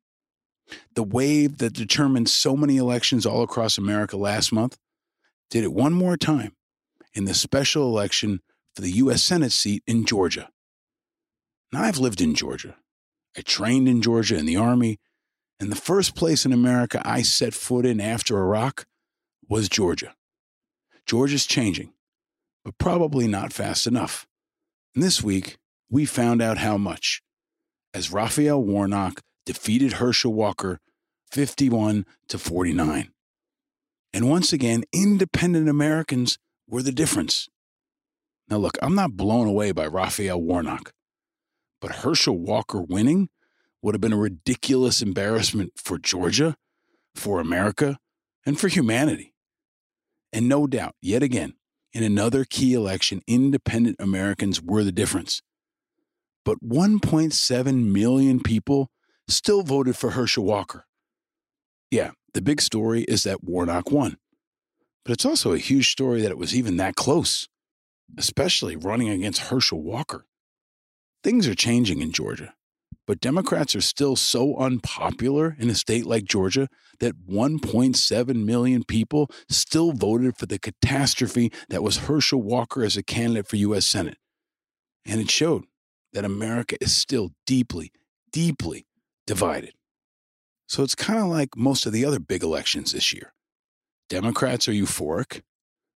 The 0.94 1.02
wave 1.02 1.58
that 1.58 1.72
determined 1.72 2.28
so 2.28 2.56
many 2.56 2.76
elections 2.76 3.26
all 3.26 3.42
across 3.42 3.78
America 3.78 4.16
last 4.16 4.52
month 4.52 4.78
did 5.50 5.64
it 5.64 5.72
one 5.72 5.92
more 5.92 6.16
time 6.16 6.54
in 7.14 7.24
the 7.24 7.34
special 7.34 7.84
election 7.84 8.40
for 8.74 8.82
the 8.82 8.92
U.S. 8.92 9.24
Senate 9.24 9.52
seat 9.52 9.82
in 9.86 10.04
Georgia. 10.04 10.50
Now, 11.72 11.82
I've 11.82 11.98
lived 11.98 12.20
in 12.20 12.34
Georgia. 12.34 12.76
I 13.36 13.40
trained 13.40 13.88
in 13.88 14.02
Georgia 14.02 14.36
in 14.36 14.46
the 14.46 14.56
Army, 14.56 15.00
and 15.58 15.72
the 15.72 15.76
first 15.76 16.14
place 16.14 16.46
in 16.46 16.52
America 16.52 17.02
I 17.04 17.22
set 17.22 17.54
foot 17.54 17.84
in 17.84 18.00
after 18.00 18.38
Iraq 18.38 18.86
was 19.48 19.68
Georgia. 19.68 20.14
Georgia's 21.06 21.46
changing, 21.46 21.92
but 22.64 22.78
probably 22.78 23.26
not 23.26 23.52
fast 23.52 23.86
enough. 23.86 24.27
And 24.94 25.02
this 25.02 25.22
week, 25.22 25.58
we 25.90 26.04
found 26.04 26.42
out 26.42 26.58
how 26.58 26.76
much 26.76 27.22
as 27.94 28.12
Raphael 28.12 28.62
Warnock 28.62 29.22
defeated 29.46 29.94
Herschel 29.94 30.34
Walker 30.34 30.78
51 31.30 32.04
to 32.28 32.38
49. 32.38 33.10
And 34.12 34.30
once 34.30 34.52
again, 34.52 34.84
independent 34.92 35.68
Americans 35.68 36.38
were 36.68 36.82
the 36.82 36.92
difference. 36.92 37.48
Now, 38.48 38.56
look, 38.56 38.78
I'm 38.80 38.94
not 38.94 39.16
blown 39.16 39.46
away 39.46 39.72
by 39.72 39.86
Raphael 39.86 40.40
Warnock. 40.40 40.92
But 41.80 41.96
Herschel 41.96 42.38
Walker 42.38 42.80
winning 42.80 43.28
would 43.82 43.94
have 43.94 44.00
been 44.00 44.12
a 44.12 44.18
ridiculous 44.18 45.02
embarrassment 45.02 45.72
for 45.76 45.98
Georgia, 45.98 46.56
for 47.14 47.40
America, 47.40 47.98
and 48.44 48.58
for 48.58 48.68
humanity. 48.68 49.34
And 50.32 50.48
no 50.48 50.66
doubt, 50.66 50.94
yet 51.00 51.22
again, 51.22 51.54
in 51.98 52.04
another 52.04 52.44
key 52.44 52.74
election, 52.74 53.22
independent 53.26 53.96
Americans 53.98 54.62
were 54.62 54.84
the 54.84 54.92
difference. 54.92 55.42
But 56.44 56.58
1.7 56.62 57.92
million 57.92 58.40
people 58.40 58.92
still 59.26 59.64
voted 59.64 59.96
for 59.96 60.10
Herschel 60.10 60.44
Walker. 60.44 60.86
Yeah, 61.90 62.12
the 62.34 62.40
big 62.40 62.60
story 62.60 63.02
is 63.02 63.24
that 63.24 63.42
Warnock 63.42 63.90
won. 63.90 64.16
But 65.04 65.14
it's 65.14 65.24
also 65.24 65.52
a 65.52 65.58
huge 65.58 65.90
story 65.90 66.22
that 66.22 66.30
it 66.30 66.38
was 66.38 66.54
even 66.54 66.76
that 66.76 66.94
close, 66.94 67.48
especially 68.16 68.76
running 68.76 69.08
against 69.08 69.48
Herschel 69.48 69.82
Walker. 69.82 70.24
Things 71.24 71.48
are 71.48 71.54
changing 71.56 72.00
in 72.00 72.12
Georgia, 72.12 72.54
but 73.08 73.20
Democrats 73.20 73.74
are 73.74 73.80
still 73.80 74.16
so 74.16 74.54
unpopular 74.56 75.56
in 75.58 75.70
a 75.70 75.74
state 75.74 76.04
like 76.04 76.24
Georgia 76.24 76.68
that 77.00 77.26
1.7 77.26 78.44
million 78.44 78.84
people 78.84 79.30
still 79.48 79.92
voted 79.92 80.36
for 80.36 80.44
the 80.44 80.58
catastrophe 80.58 81.50
that 81.70 81.82
was 81.82 82.00
Herschel 82.00 82.42
Walker 82.42 82.84
as 82.84 82.98
a 82.98 83.02
candidate 83.02 83.48
for 83.48 83.56
U.S. 83.56 83.86
Senate. 83.86 84.18
And 85.06 85.22
it 85.22 85.30
showed 85.30 85.64
that 86.12 86.26
America 86.26 86.76
is 86.82 86.94
still 86.94 87.30
deeply, 87.46 87.92
deeply 88.30 88.86
divided. 89.26 89.72
So 90.66 90.82
it's 90.82 90.94
kind 90.94 91.18
of 91.18 91.28
like 91.28 91.56
most 91.56 91.86
of 91.86 91.94
the 91.94 92.04
other 92.04 92.20
big 92.20 92.42
elections 92.42 92.92
this 92.92 93.14
year. 93.14 93.32
Democrats 94.10 94.68
are 94.68 94.72
euphoric, 94.72 95.40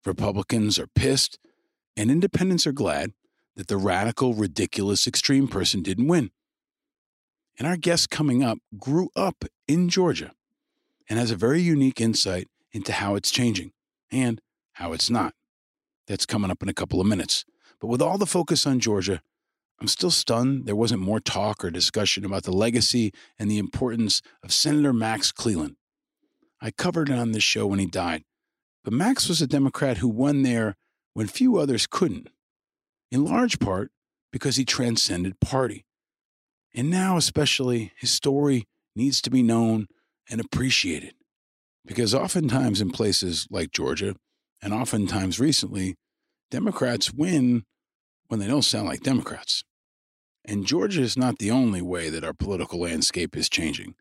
Republicans 0.03 0.79
are 0.79 0.87
pissed, 0.87 1.37
and 1.95 2.09
independents 2.09 2.65
are 2.65 2.71
glad 2.71 3.11
that 3.55 3.67
the 3.67 3.77
radical, 3.77 4.33
ridiculous, 4.33 5.05
extreme 5.05 5.47
person 5.47 5.83
didn't 5.83 6.07
win. 6.07 6.31
And 7.57 7.67
our 7.67 7.77
guest 7.77 8.09
coming 8.09 8.43
up 8.43 8.59
grew 8.77 9.09
up 9.15 9.45
in 9.67 9.89
Georgia 9.89 10.33
and 11.09 11.19
has 11.19 11.31
a 11.31 11.35
very 11.35 11.61
unique 11.61 12.01
insight 12.01 12.47
into 12.71 12.91
how 12.93 13.15
it's 13.15 13.31
changing 13.31 13.71
and 14.11 14.41
how 14.73 14.93
it's 14.93 15.09
not. 15.09 15.33
That's 16.07 16.25
coming 16.25 16.51
up 16.51 16.63
in 16.63 16.69
a 16.69 16.73
couple 16.73 16.99
of 16.99 17.07
minutes. 17.07 17.45
But 17.79 17.87
with 17.87 18.01
all 18.01 18.17
the 18.17 18.25
focus 18.25 18.65
on 18.65 18.79
Georgia, 18.79 19.21
I'm 19.79 19.87
still 19.87 20.11
stunned 20.11 20.65
there 20.65 20.75
wasn't 20.75 21.01
more 21.01 21.19
talk 21.19 21.63
or 21.63 21.69
discussion 21.69 22.25
about 22.25 22.43
the 22.43 22.51
legacy 22.51 23.11
and 23.37 23.49
the 23.49 23.57
importance 23.57 24.21
of 24.43 24.53
Senator 24.53 24.93
Max 24.93 25.31
Cleland. 25.31 25.75
I 26.61 26.71
covered 26.71 27.09
it 27.09 27.19
on 27.19 27.33
this 27.33 27.43
show 27.43 27.67
when 27.67 27.79
he 27.79 27.85
died, 27.85 28.23
but 28.83 28.93
Max 28.93 29.27
was 29.27 29.41
a 29.41 29.47
Democrat 29.47 29.97
who 29.97 30.07
won 30.07 30.43
there 30.43 30.75
when 31.13 31.27
few 31.27 31.57
others 31.57 31.87
couldn't 31.87 32.29
in 33.11 33.25
large 33.25 33.59
part 33.59 33.91
because 34.31 34.55
he 34.55 34.65
transcended 34.65 35.39
party. 35.39 35.85
And 36.75 36.89
now, 36.89 37.17
especially, 37.17 37.91
his 37.97 38.11
story 38.11 38.65
needs 38.95 39.21
to 39.21 39.29
be 39.29 39.43
known 39.43 39.87
and 40.29 40.41
appreciated. 40.41 41.13
Because 41.85 42.15
oftentimes 42.15 42.81
in 42.81 42.91
places 42.91 43.47
like 43.51 43.71
Georgia, 43.71 44.15
and 44.61 44.73
oftentimes 44.73 45.39
recently, 45.39 45.95
Democrats 46.49 47.13
win 47.13 47.63
when 48.27 48.39
they 48.39 48.47
don't 48.47 48.61
sound 48.61 48.87
like 48.87 49.01
Democrats. 49.01 49.63
And 50.45 50.65
Georgia 50.65 51.01
is 51.01 51.17
not 51.17 51.39
the 51.39 51.51
only 51.51 51.81
way 51.81 52.09
that 52.09 52.23
our 52.23 52.33
political 52.33 52.79
landscape 52.79 53.35
is 53.35 53.49
changing. 53.49 53.95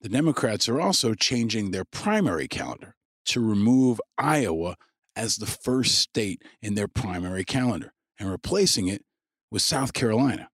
The 0.00 0.08
Democrats 0.08 0.68
are 0.68 0.80
also 0.80 1.14
changing 1.14 1.70
their 1.70 1.84
primary 1.84 2.48
calendar 2.48 2.94
to 3.26 3.40
remove 3.40 4.00
Iowa 4.16 4.76
as 5.14 5.36
the 5.36 5.46
first 5.46 5.96
state 5.96 6.42
in 6.62 6.74
their 6.74 6.88
primary 6.88 7.44
calendar 7.44 7.92
and 8.18 8.30
replacing 8.30 8.88
it 8.88 9.02
with 9.50 9.62
South 9.62 9.92
Carolina. 9.92 10.48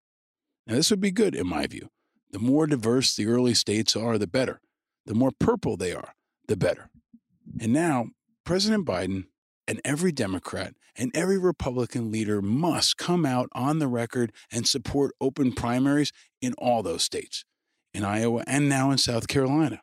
Now, 0.66 0.74
this 0.74 0.90
would 0.90 1.00
be 1.00 1.10
good 1.10 1.34
in 1.34 1.46
my 1.46 1.66
view. 1.66 1.90
The 2.30 2.38
more 2.38 2.66
diverse 2.66 3.14
the 3.14 3.26
early 3.26 3.54
states 3.54 3.94
are, 3.94 4.18
the 4.18 4.26
better. 4.26 4.60
The 5.06 5.14
more 5.14 5.30
purple 5.38 5.76
they 5.76 5.92
are, 5.92 6.14
the 6.48 6.56
better. 6.56 6.90
And 7.60 7.72
now, 7.72 8.06
President 8.44 8.86
Biden 8.86 9.24
and 9.66 9.80
every 9.84 10.12
Democrat 10.12 10.74
And 10.96 11.10
every 11.14 11.38
Republican 11.38 12.12
leader 12.12 12.40
must 12.40 12.96
come 12.96 13.26
out 13.26 13.48
on 13.52 13.80
the 13.80 13.88
record 13.88 14.32
and 14.52 14.66
support 14.66 15.12
open 15.20 15.52
primaries 15.52 16.12
in 16.40 16.54
all 16.56 16.84
those 16.84 17.02
states, 17.02 17.44
in 17.92 18.04
Iowa 18.04 18.44
and 18.46 18.68
now 18.68 18.92
in 18.92 18.98
South 18.98 19.26
Carolina. 19.26 19.80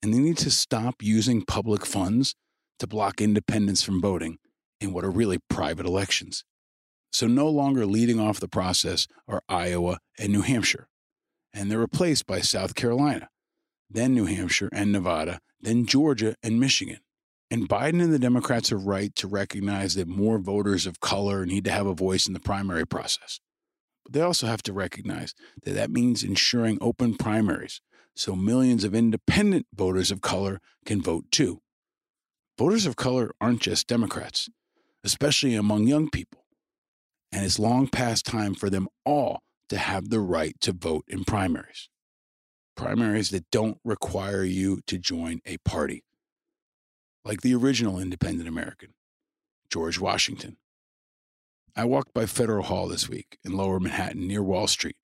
And 0.00 0.14
they 0.14 0.18
need 0.18 0.38
to 0.38 0.50
stop 0.50 1.02
using 1.02 1.42
public 1.42 1.84
funds 1.84 2.36
to 2.78 2.86
block 2.86 3.20
independents 3.20 3.82
from 3.82 4.00
voting 4.00 4.38
in 4.80 4.92
what 4.92 5.04
are 5.04 5.10
really 5.10 5.38
private 5.50 5.86
elections. 5.86 6.44
So, 7.14 7.28
no 7.28 7.48
longer 7.48 7.86
leading 7.86 8.18
off 8.18 8.40
the 8.40 8.48
process 8.48 9.06
are 9.28 9.40
Iowa 9.48 10.00
and 10.18 10.32
New 10.32 10.42
Hampshire, 10.42 10.88
and 11.52 11.70
they're 11.70 11.78
replaced 11.78 12.26
by 12.26 12.40
South 12.40 12.74
Carolina, 12.74 13.28
then 13.88 14.14
New 14.14 14.24
Hampshire 14.24 14.68
and 14.72 14.90
Nevada, 14.90 15.38
then 15.60 15.86
Georgia 15.86 16.34
and 16.42 16.58
Michigan. 16.58 16.98
And 17.52 17.68
Biden 17.68 18.02
and 18.02 18.12
the 18.12 18.18
Democrats 18.18 18.72
are 18.72 18.78
right 18.78 19.14
to 19.14 19.28
recognize 19.28 19.94
that 19.94 20.08
more 20.08 20.40
voters 20.40 20.88
of 20.88 20.98
color 20.98 21.46
need 21.46 21.64
to 21.66 21.70
have 21.70 21.86
a 21.86 21.94
voice 21.94 22.26
in 22.26 22.32
the 22.32 22.40
primary 22.40 22.84
process. 22.84 23.38
But 24.02 24.14
they 24.14 24.20
also 24.20 24.48
have 24.48 24.64
to 24.64 24.72
recognize 24.72 25.36
that 25.62 25.74
that 25.74 25.92
means 25.92 26.24
ensuring 26.24 26.78
open 26.80 27.14
primaries 27.14 27.80
so 28.16 28.34
millions 28.34 28.82
of 28.82 28.92
independent 28.92 29.68
voters 29.72 30.10
of 30.10 30.20
color 30.20 30.60
can 30.84 31.00
vote 31.00 31.26
too. 31.30 31.60
Voters 32.58 32.86
of 32.86 32.96
color 32.96 33.30
aren't 33.40 33.60
just 33.60 33.86
Democrats, 33.86 34.48
especially 35.04 35.54
among 35.54 35.86
young 35.86 36.10
people. 36.10 36.43
And 37.34 37.44
it's 37.44 37.58
long 37.58 37.88
past 37.88 38.24
time 38.24 38.54
for 38.54 38.70
them 38.70 38.86
all 39.04 39.42
to 39.68 39.76
have 39.76 40.08
the 40.08 40.20
right 40.20 40.54
to 40.60 40.72
vote 40.72 41.04
in 41.08 41.24
primaries. 41.24 41.88
Primaries 42.76 43.30
that 43.30 43.50
don't 43.50 43.78
require 43.84 44.44
you 44.44 44.82
to 44.86 44.98
join 44.98 45.40
a 45.44 45.56
party, 45.64 46.04
like 47.24 47.40
the 47.40 47.52
original 47.52 47.98
independent 47.98 48.48
American, 48.48 48.94
George 49.68 49.98
Washington. 49.98 50.58
I 51.74 51.84
walked 51.86 52.14
by 52.14 52.26
Federal 52.26 52.62
Hall 52.62 52.86
this 52.86 53.08
week 53.08 53.36
in 53.44 53.56
lower 53.56 53.80
Manhattan 53.80 54.28
near 54.28 54.42
Wall 54.42 54.68
Street 54.68 54.96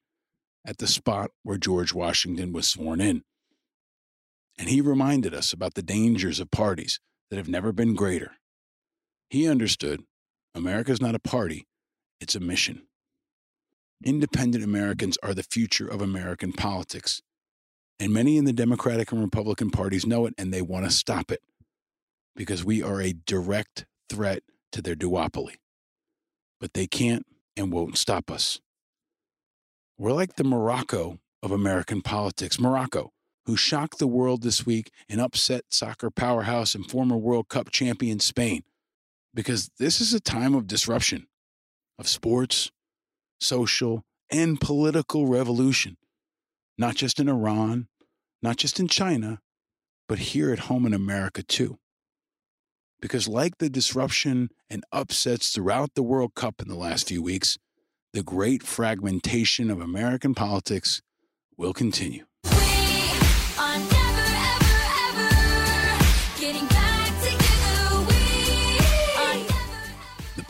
at 0.64 0.78
the 0.78 0.86
spot 0.86 1.32
where 1.42 1.58
George 1.58 1.92
Washington 1.92 2.52
was 2.52 2.68
sworn 2.68 3.00
in. 3.00 3.22
And 4.56 4.68
he 4.68 4.80
reminded 4.80 5.34
us 5.34 5.52
about 5.52 5.74
the 5.74 5.82
dangers 5.82 6.38
of 6.38 6.52
parties 6.52 7.00
that 7.28 7.38
have 7.38 7.48
never 7.48 7.72
been 7.72 7.96
greater. 7.96 8.36
He 9.30 9.48
understood 9.48 10.04
America's 10.54 11.00
not 11.00 11.16
a 11.16 11.20
party, 11.20 11.66
it's 12.20 12.34
a 12.34 12.40
mission. 12.40 12.82
Independent 14.04 14.64
Americans 14.64 15.18
are 15.22 15.34
the 15.34 15.42
future 15.42 15.86
of 15.86 16.00
American 16.00 16.52
politics. 16.52 17.20
And 17.98 18.12
many 18.12 18.38
in 18.38 18.46
the 18.46 18.52
Democratic 18.52 19.12
and 19.12 19.20
Republican 19.20 19.70
parties 19.70 20.06
know 20.06 20.26
it 20.26 20.34
and 20.38 20.52
they 20.52 20.62
want 20.62 20.86
to 20.86 20.90
stop 20.90 21.30
it 21.30 21.42
because 22.34 22.64
we 22.64 22.82
are 22.82 23.02
a 23.02 23.12
direct 23.12 23.84
threat 24.08 24.42
to 24.72 24.80
their 24.80 24.94
duopoly. 24.94 25.56
But 26.60 26.72
they 26.72 26.86
can't 26.86 27.26
and 27.56 27.72
won't 27.72 27.98
stop 27.98 28.30
us. 28.30 28.60
We're 29.98 30.12
like 30.12 30.36
the 30.36 30.44
Morocco 30.44 31.18
of 31.42 31.50
American 31.50 32.00
politics. 32.00 32.58
Morocco, 32.58 33.12
who 33.44 33.56
shocked 33.56 33.98
the 33.98 34.06
world 34.06 34.42
this 34.42 34.64
week 34.64 34.90
and 35.08 35.20
upset 35.20 35.64
soccer 35.68 36.10
powerhouse 36.10 36.74
and 36.74 36.90
former 36.90 37.18
World 37.18 37.48
Cup 37.48 37.70
champion 37.70 38.18
Spain. 38.18 38.62
Because 39.34 39.70
this 39.78 40.00
is 40.00 40.14
a 40.14 40.20
time 40.20 40.54
of 40.54 40.66
disruption 40.66 41.26
of 42.00 42.08
sports, 42.08 42.72
social, 43.40 44.02
and 44.30 44.60
political 44.60 45.26
revolution, 45.26 45.98
not 46.78 46.94
just 46.94 47.20
in 47.20 47.28
Iran, 47.28 47.88
not 48.42 48.56
just 48.56 48.80
in 48.80 48.88
China, 48.88 49.40
but 50.08 50.18
here 50.18 50.50
at 50.50 50.60
home 50.60 50.86
in 50.86 50.94
America 50.94 51.42
too. 51.42 51.78
Because, 53.00 53.28
like 53.28 53.58
the 53.58 53.70
disruption 53.70 54.48
and 54.68 54.84
upsets 54.92 55.50
throughout 55.50 55.94
the 55.94 56.02
World 56.02 56.34
Cup 56.34 56.60
in 56.60 56.68
the 56.68 56.74
last 56.74 57.06
few 57.06 57.22
weeks, 57.22 57.58
the 58.12 58.22
great 58.22 58.62
fragmentation 58.62 59.70
of 59.70 59.80
American 59.80 60.34
politics 60.34 61.00
will 61.56 61.72
continue. 61.72 62.24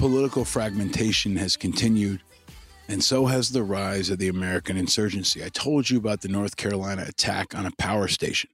Political 0.00 0.46
fragmentation 0.46 1.36
has 1.36 1.58
continued, 1.58 2.22
and 2.88 3.04
so 3.04 3.26
has 3.26 3.50
the 3.50 3.62
rise 3.62 4.08
of 4.08 4.16
the 4.16 4.28
American 4.28 4.78
insurgency. 4.78 5.44
I 5.44 5.50
told 5.50 5.90
you 5.90 5.98
about 5.98 6.22
the 6.22 6.28
North 6.28 6.56
Carolina 6.56 7.04
attack 7.06 7.54
on 7.54 7.66
a 7.66 7.70
power 7.76 8.08
station, 8.08 8.48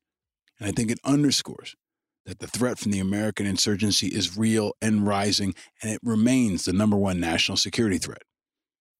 and 0.58 0.68
I 0.68 0.72
think 0.72 0.90
it 0.90 0.98
underscores 1.04 1.76
that 2.24 2.40
the 2.40 2.48
threat 2.48 2.80
from 2.80 2.90
the 2.90 2.98
American 2.98 3.46
insurgency 3.46 4.08
is 4.08 4.36
real 4.36 4.72
and 4.82 5.06
rising, 5.06 5.54
and 5.80 5.92
it 5.92 6.00
remains 6.02 6.64
the 6.64 6.72
number 6.72 6.96
one 6.96 7.20
national 7.20 7.56
security 7.56 7.98
threat. 7.98 8.24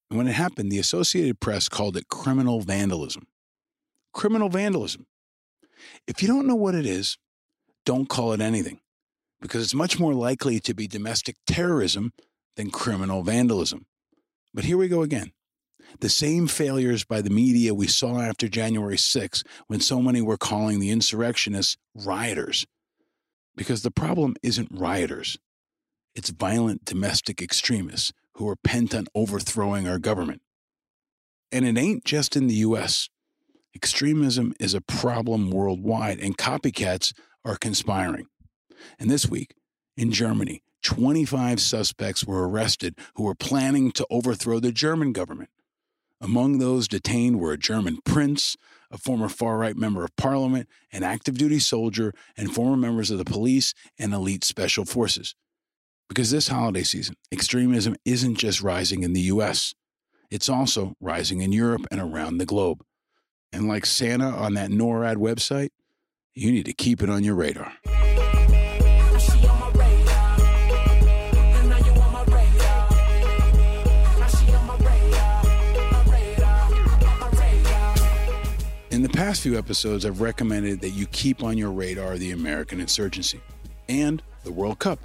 And 0.08 0.16
when 0.16 0.28
it 0.28 0.34
happened, 0.34 0.70
the 0.70 0.78
Associated 0.78 1.40
Press 1.40 1.68
called 1.68 1.96
it 1.96 2.06
criminal 2.06 2.60
vandalism. 2.60 3.26
Criminal 4.12 4.50
vandalism. 4.50 5.06
If 6.06 6.22
you 6.22 6.28
don't 6.28 6.46
know 6.46 6.54
what 6.54 6.76
it 6.76 6.86
is, 6.86 7.18
don't 7.84 8.08
call 8.08 8.32
it 8.32 8.40
anything 8.40 8.78
because 9.40 9.64
it's 9.64 9.74
much 9.74 9.98
more 9.98 10.14
likely 10.14 10.60
to 10.60 10.74
be 10.74 10.86
domestic 10.86 11.34
terrorism 11.44 12.12
than 12.56 12.70
criminal 12.70 13.22
vandalism. 13.22 13.86
But 14.52 14.64
here 14.64 14.76
we 14.76 14.88
go 14.88 15.02
again. 15.02 15.32
The 16.00 16.08
same 16.08 16.46
failures 16.46 17.04
by 17.04 17.22
the 17.22 17.30
media 17.30 17.74
we 17.74 17.86
saw 17.86 18.20
after 18.20 18.48
January 18.48 18.98
6 18.98 19.44
when 19.68 19.80
so 19.80 20.02
many 20.02 20.20
were 20.20 20.36
calling 20.36 20.80
the 20.80 20.90
insurrectionists 20.90 21.76
rioters. 21.94 22.66
Because 23.54 23.82
the 23.82 23.90
problem 23.90 24.34
isn't 24.42 24.68
rioters, 24.70 25.38
it's 26.14 26.30
violent 26.30 26.84
domestic 26.84 27.40
extremists 27.40 28.12
who 28.34 28.48
are 28.48 28.56
bent 28.62 28.94
on 28.94 29.06
overthrowing 29.14 29.88
our 29.88 29.98
government. 29.98 30.42
And 31.52 31.66
it 31.66 31.78
ain't 31.78 32.04
just 32.04 32.36
in 32.36 32.48
the 32.48 32.54
US. 32.54 33.08
Extremism 33.74 34.54
is 34.58 34.74
a 34.74 34.80
problem 34.80 35.50
worldwide, 35.50 36.18
and 36.18 36.36
copycats 36.36 37.12
are 37.44 37.56
conspiring. 37.56 38.26
And 38.98 39.10
this 39.10 39.28
week, 39.28 39.54
in 39.96 40.12
Germany, 40.12 40.62
25 40.86 41.60
suspects 41.60 42.24
were 42.24 42.48
arrested 42.48 42.96
who 43.16 43.24
were 43.24 43.34
planning 43.34 43.90
to 43.90 44.06
overthrow 44.08 44.60
the 44.60 44.70
German 44.70 45.12
government. 45.12 45.50
Among 46.20 46.58
those 46.58 46.86
detained 46.86 47.40
were 47.40 47.52
a 47.52 47.58
German 47.58 47.98
prince, 48.04 48.56
a 48.92 48.96
former 48.96 49.28
far 49.28 49.58
right 49.58 49.76
member 49.76 50.04
of 50.04 50.14
parliament, 50.14 50.68
an 50.92 51.02
active 51.02 51.36
duty 51.36 51.58
soldier, 51.58 52.12
and 52.36 52.54
former 52.54 52.76
members 52.76 53.10
of 53.10 53.18
the 53.18 53.24
police 53.24 53.74
and 53.98 54.14
elite 54.14 54.44
special 54.44 54.84
forces. 54.84 55.34
Because 56.08 56.30
this 56.30 56.46
holiday 56.46 56.84
season, 56.84 57.16
extremism 57.32 57.96
isn't 58.04 58.38
just 58.38 58.62
rising 58.62 59.02
in 59.02 59.12
the 59.12 59.22
US, 59.22 59.74
it's 60.30 60.48
also 60.48 60.94
rising 61.00 61.40
in 61.40 61.50
Europe 61.50 61.84
and 61.90 62.00
around 62.00 62.38
the 62.38 62.46
globe. 62.46 62.84
And 63.52 63.66
like 63.66 63.86
Santa 63.86 64.28
on 64.28 64.54
that 64.54 64.70
NORAD 64.70 65.16
website, 65.16 65.70
you 66.32 66.52
need 66.52 66.66
to 66.66 66.72
keep 66.72 67.02
it 67.02 67.10
on 67.10 67.24
your 67.24 67.34
radar. 67.34 67.72
In 78.96 79.02
the 79.02 79.10
past 79.10 79.42
few 79.42 79.58
episodes, 79.58 80.06
I've 80.06 80.22
recommended 80.22 80.80
that 80.80 80.92
you 80.92 81.04
keep 81.08 81.42
on 81.42 81.58
your 81.58 81.70
radar 81.70 82.16
the 82.16 82.30
American 82.30 82.80
insurgency 82.80 83.42
and 83.90 84.22
the 84.42 84.50
World 84.50 84.78
Cup 84.78 85.00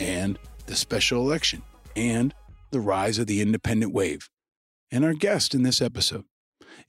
and 0.00 0.36
the 0.66 0.74
special 0.74 1.20
election 1.20 1.62
and 1.94 2.34
the 2.72 2.80
rise 2.80 3.16
of 3.16 3.28
the 3.28 3.40
independent 3.40 3.94
wave. 3.94 4.28
And 4.90 5.04
our 5.04 5.14
guest 5.14 5.54
in 5.54 5.62
this 5.62 5.80
episode 5.80 6.24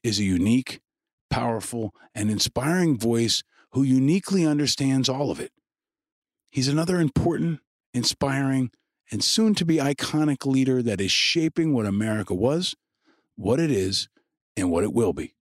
is 0.01 0.17
a 0.17 0.23
unique, 0.23 0.79
powerful, 1.29 1.93
and 2.15 2.31
inspiring 2.31 2.97
voice 2.97 3.43
who 3.73 3.83
uniquely 3.83 4.43
understands 4.43 5.07
all 5.07 5.29
of 5.29 5.39
it. 5.39 5.51
He's 6.49 6.67
another 6.67 6.99
important, 6.99 7.59
inspiring, 7.93 8.71
and 9.11 9.23
soon 9.23 9.53
to 9.53 9.65
be 9.65 9.77
iconic 9.77 10.47
leader 10.47 10.81
that 10.81 10.99
is 10.99 11.11
shaping 11.11 11.75
what 11.75 11.85
America 11.85 12.33
was, 12.33 12.73
what 13.35 13.59
it 13.59 13.69
is, 13.69 14.09
and 14.57 14.71
what 14.71 14.83
it 14.83 14.93
will 14.93 15.13
be. 15.13 15.35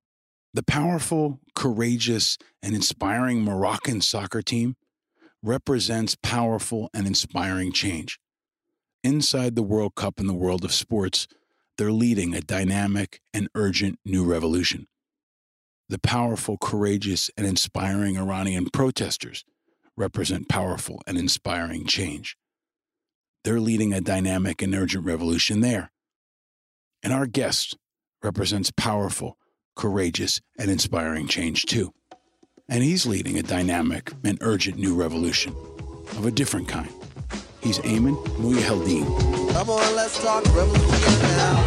The 0.55 0.63
powerful, 0.63 1.41
courageous, 1.55 2.39
and 2.63 2.75
inspiring 2.75 3.43
Moroccan 3.43 4.01
soccer 4.01 4.43
team 4.43 4.77
represents 5.43 6.17
powerful 6.23 6.91
and 6.95 7.07
inspiring 7.07 7.73
change. 7.73 8.19
Inside 9.05 9.55
the 9.55 9.63
World 9.63 9.95
Cup 9.95 10.19
and 10.19 10.29
the 10.29 10.35
world 10.35 10.65
of 10.65 10.73
sports, 10.73 11.29
they're 11.77 11.93
leading 11.93 12.35
a 12.35 12.41
dynamic 12.41 13.21
and 13.33 13.49
urgent 13.55 14.01
new 14.05 14.25
revolution. 14.25 14.89
The 15.89 16.01
powerful, 16.01 16.59
courageous, 16.59 17.31
and 17.37 17.47
inspiring 17.47 18.19
Iranian 18.19 18.69
protesters 18.71 19.45
represent 19.97 20.49
powerful 20.49 21.01
and 21.07 21.17
inspiring 21.17 21.87
change. 21.87 22.37
They're 23.45 23.61
leading 23.61 23.93
a 23.93 24.01
dynamic 24.01 24.61
and 24.61 24.75
urgent 24.75 25.05
revolution 25.05 25.61
there. 25.61 25.93
And 27.03 27.13
our 27.13 27.27
guest 27.27 27.77
represents 28.23 28.73
powerful, 28.77 29.39
courageous, 29.79 30.43
and 30.59 30.71
inspiring 30.71 31.27
change 31.27 31.65
too 31.65 31.95
and 32.69 32.83
he's 32.83 33.07
leading 33.07 33.39
a 33.39 33.43
dynamic 33.43 34.13
and 34.25 34.37
urgent 34.43 34.77
new 34.77 34.95
revolution 34.95 35.55
of 36.17 36.27
a 36.27 36.31
different 36.31 36.69
kind. 36.69 36.91
He's 37.63 37.79
Ayman 37.79 38.23
Mohyeldin. 38.37 39.07
Come 39.53 39.71
on, 39.71 39.97
let's 39.97 40.23
talk 40.23 40.45
revolution 40.55 41.23
now. 41.23 41.65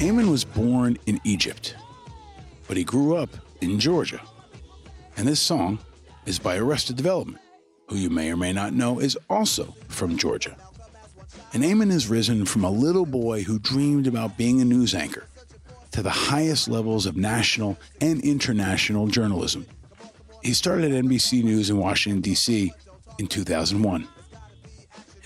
Ayman 0.00 0.30
was 0.30 0.44
born 0.44 0.98
in 1.06 1.18
Egypt, 1.24 1.76
but 2.68 2.76
he 2.76 2.84
grew 2.84 3.16
up 3.16 3.30
in 3.62 3.80
Georgia. 3.80 4.20
And 5.16 5.26
this 5.26 5.40
song 5.40 5.78
is 6.26 6.38
by 6.38 6.56
Arrested 6.56 6.96
Development, 6.96 7.40
who 7.94 8.00
you 8.00 8.10
may 8.10 8.28
or 8.32 8.36
may 8.36 8.52
not 8.52 8.72
know 8.72 8.98
is 8.98 9.16
also 9.30 9.72
from 9.86 10.18
Georgia. 10.18 10.56
And 11.52 11.62
Ayman 11.62 11.92
has 11.92 12.08
risen 12.08 12.44
from 12.44 12.64
a 12.64 12.70
little 12.70 13.06
boy 13.06 13.44
who 13.44 13.60
dreamed 13.60 14.08
about 14.08 14.36
being 14.36 14.60
a 14.60 14.64
news 14.64 14.96
anchor 14.96 15.28
to 15.92 16.02
the 16.02 16.10
highest 16.10 16.66
levels 16.66 17.06
of 17.06 17.16
national 17.16 17.78
and 18.00 18.20
international 18.24 19.06
journalism. 19.06 19.64
He 20.42 20.54
started 20.54 20.92
at 20.92 21.04
NBC 21.04 21.44
News 21.44 21.70
in 21.70 21.78
Washington, 21.78 22.20
D.C. 22.20 22.72
in 23.20 23.28
2001. 23.28 24.08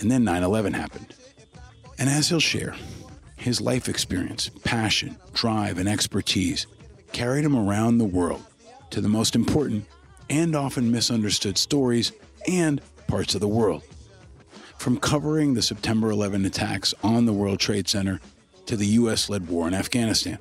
And 0.01 0.11
then 0.11 0.25
9 0.25 0.43
11 0.43 0.75
happened. 0.75 1.15
And 1.99 2.11
as 2.11 2.29
he'll 2.29 2.39
share, 2.39 2.75
his 3.37 3.63
life 3.63 3.89
experience, 3.89 4.51
passion, 4.63 5.17
drive, 5.33 5.79
and 5.79 5.89
expertise 5.89 6.67
carried 7.13 7.47
him 7.47 7.57
around 7.57 7.97
the 7.97 8.05
world 8.05 8.45
to 8.91 9.01
the 9.01 9.09
most 9.09 9.35
important 9.35 9.87
and 10.29 10.55
often 10.55 10.91
misunderstood 10.91 11.57
stories 11.57 12.13
and 12.47 12.81
parts 13.07 13.35
of 13.35 13.41
the 13.41 13.49
world. 13.49 13.83
From 14.79 14.99
covering 14.99 15.55
the 15.55 15.63
September 15.63 16.11
11 16.11 16.45
attacks 16.45 16.95
on 17.03 17.27
the 17.27 17.33
World 17.33 17.59
Trade 17.59 17.89
Center 17.89 18.21
to 18.67 18.77
the 18.77 18.87
U.S. 18.87 19.29
led 19.29 19.49
war 19.49 19.67
in 19.67 19.75
Afghanistan. 19.75 20.39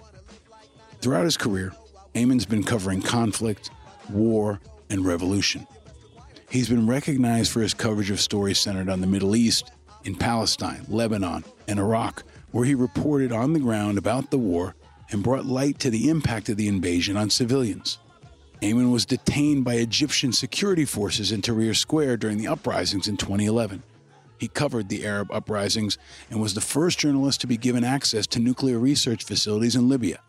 Throughout 1.01 1.23
his 1.23 1.37
career, 1.37 1.73
Ayman's 2.13 2.45
been 2.45 2.63
covering 2.63 3.01
conflict, 3.01 3.71
war, 4.09 4.59
and 4.89 5.05
revolution. 5.05 5.65
He's 6.49 6.69
been 6.69 6.87
recognized 6.87 7.51
for 7.51 7.61
his 7.61 7.73
coverage 7.73 8.11
of 8.11 8.21
stories 8.21 8.59
centered 8.59 8.89
on 8.89 9.01
the 9.01 9.07
Middle 9.07 9.35
East, 9.35 9.71
in 10.07 10.15
Palestine, 10.15 10.85
Lebanon, 10.87 11.43
and 11.67 11.79
Iraq, 11.79 12.23
where 12.51 12.65
he 12.65 12.73
reported 12.73 13.31
on 13.31 13.53
the 13.53 13.59
ground 13.59 13.97
about 13.97 14.31
the 14.31 14.37
war 14.37 14.73
and 15.11 15.21
brought 15.21 15.45
light 15.45 15.79
to 15.79 15.89
the 15.89 16.09
impact 16.09 16.49
of 16.49 16.57
the 16.57 16.67
invasion 16.67 17.17
on 17.17 17.29
civilians. 17.29 17.99
Ayman 18.61 18.91
was 18.91 19.05
detained 19.05 19.63
by 19.63 19.75
Egyptian 19.75 20.31
security 20.31 20.85
forces 20.85 21.31
in 21.31 21.41
Tahrir 21.41 21.75
Square 21.75 22.17
during 22.17 22.37
the 22.37 22.47
uprisings 22.47 23.07
in 23.07 23.15
2011. 23.15 23.83
He 24.39 24.47
covered 24.47 24.89
the 24.89 25.05
Arab 25.05 25.31
uprisings 25.31 25.97
and 26.29 26.41
was 26.41 26.53
the 26.53 26.61
first 26.61 26.99
journalist 26.99 27.41
to 27.41 27.47
be 27.47 27.57
given 27.57 27.83
access 27.83 28.25
to 28.27 28.39
nuclear 28.39 28.79
research 28.79 29.23
facilities 29.23 29.75
in 29.75 29.89
Libya. 29.89 30.21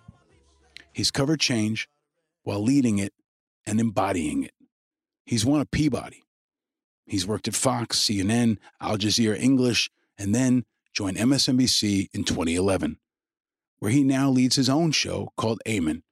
He's 0.93 1.11
covered 1.11 1.41
change 1.41 1.89
while 2.43 2.63
leading 2.63 2.99
it 2.99 3.15
and 3.67 3.81
embodying 3.81 4.43
it. 4.43 4.53
He's 5.25 5.45
won 5.45 5.61
a 5.61 5.67
Peabody. 5.67 6.25
He's 7.07 7.27
worked 7.27 7.49
at 7.49 7.55
Fox, 7.55 7.99
CNN, 7.99 8.59
Al 8.81 8.99
Jazeera 8.99 9.39
English, 9.39 9.91
and 10.19 10.35
then 10.35 10.65
joined 10.93 11.17
MSNBC 11.17 12.09
in 12.13 12.25
2011, 12.25 12.99
where 13.79 13.91
he 13.91 14.03
now 14.03 14.29
leads 14.29 14.57
his 14.57 14.69
own 14.69 14.91
show 14.91 15.33
called 15.37 15.63
Ayman, 15.67 16.03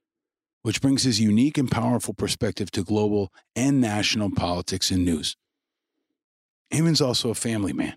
which 0.67 0.83
brings 0.83 1.05
his 1.05 1.21
unique 1.21 1.59
and 1.59 1.71
powerful 1.71 2.13
perspective 2.13 2.73
to 2.73 2.83
global 2.83 3.33
and 3.55 3.81
national 3.81 4.33
politics 4.33 4.91
and 4.91 5.05
news. 5.05 5.37
Ayman's 6.73 7.01
also 7.01 7.31
a 7.31 7.37
family 7.37 7.73
man. 7.73 7.97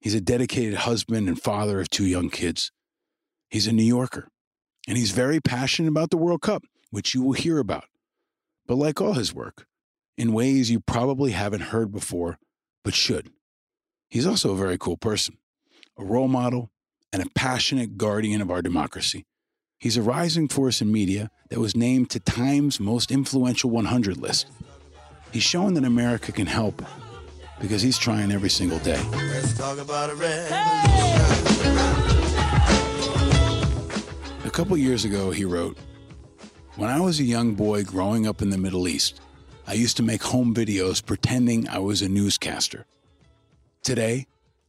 He's 0.00 0.16
a 0.16 0.20
dedicated 0.20 0.74
husband 0.74 1.28
and 1.28 1.40
father 1.40 1.80
of 1.80 1.88
two 1.88 2.06
young 2.06 2.28
kids. 2.28 2.72
He's 3.48 3.68
a 3.68 3.72
New 3.72 3.84
Yorker, 3.84 4.26
and 4.88 4.98
he's 4.98 5.12
very 5.12 5.38
passionate 5.38 5.90
about 5.90 6.10
the 6.10 6.16
World 6.16 6.42
Cup, 6.42 6.64
which 6.90 7.14
you 7.14 7.22
will 7.22 7.34
hear 7.34 7.60
about. 7.60 7.84
But 8.66 8.74
like 8.74 9.00
all 9.00 9.12
his 9.12 9.32
work, 9.32 9.68
in 10.18 10.32
ways 10.32 10.72
you 10.72 10.80
probably 10.80 11.30
haven't 11.30 11.70
heard 11.70 11.92
before, 11.92 12.38
but 12.82 12.94
should. 12.94 13.30
He's 14.08 14.26
also 14.26 14.54
a 14.54 14.56
very 14.56 14.76
cool 14.76 14.96
person, 14.96 15.36
a 15.96 16.04
role 16.04 16.26
model, 16.26 16.72
and 17.12 17.22
a 17.22 17.30
passionate 17.36 17.96
guardian 17.96 18.42
of 18.42 18.50
our 18.50 18.60
democracy. 18.60 19.24
He's 19.80 19.96
a 19.96 20.02
rising 20.02 20.46
force 20.46 20.82
in 20.82 20.92
media 20.92 21.30
that 21.48 21.58
was 21.58 21.74
named 21.74 22.10
to 22.10 22.20
Time's 22.20 22.78
most 22.78 23.10
influential 23.10 23.70
100 23.70 24.18
list. 24.18 24.46
He's 25.32 25.42
shown 25.42 25.72
that 25.72 25.84
America 25.84 26.32
can 26.32 26.46
help 26.46 26.82
because 27.62 27.80
he's 27.80 27.96
trying 27.96 28.30
every 28.30 28.50
single 28.50 28.78
day. 28.80 29.02
Let's 29.10 29.56
talk 29.56 29.78
about 29.78 30.10
a 30.10 30.14
revolution. 30.16 30.58
A 34.44 34.50
couple 34.52 34.76
years 34.76 35.06
ago, 35.06 35.30
he 35.30 35.46
wrote 35.46 35.78
When 36.76 36.90
I 36.90 37.00
was 37.00 37.18
a 37.18 37.24
young 37.24 37.54
boy 37.54 37.82
growing 37.82 38.26
up 38.26 38.42
in 38.42 38.50
the 38.50 38.58
Middle 38.58 38.86
East, 38.86 39.22
I 39.66 39.72
used 39.72 39.96
to 39.96 40.02
make 40.02 40.22
home 40.22 40.54
videos 40.54 41.02
pretending 41.02 41.66
I 41.70 41.78
was 41.78 42.02
a 42.02 42.08
newscaster. 42.10 42.84
Today, 43.82 44.26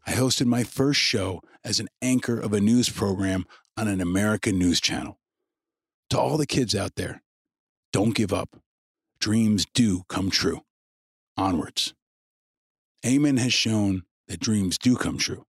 I 0.08 0.14
hosted 0.14 0.46
my 0.46 0.64
first 0.64 1.02
show 1.02 1.42
as 1.66 1.82
an 1.82 1.90
anchor 2.02 2.40
of 2.40 2.54
a 2.54 2.62
news 2.62 2.90
program 2.90 3.46
on 3.82 3.88
an 3.88 4.00
American 4.00 4.60
news 4.60 4.80
channel. 4.80 5.18
To 6.12 6.20
all 6.20 6.38
the 6.38 6.46
kids 6.46 6.76
out 6.76 6.94
there, 6.98 7.24
don't 7.92 8.14
give 8.14 8.32
up. 8.32 8.58
Dreams 9.20 9.66
do 9.74 10.04
come 10.08 10.30
true. 10.30 10.62
Onwards. 11.36 11.96
Ayman 13.04 13.40
has 13.40 13.54
shown 13.54 14.04
that 14.28 14.40
dreams 14.40 14.78
do 14.78 14.96
come 14.96 15.18
true. 15.18 15.46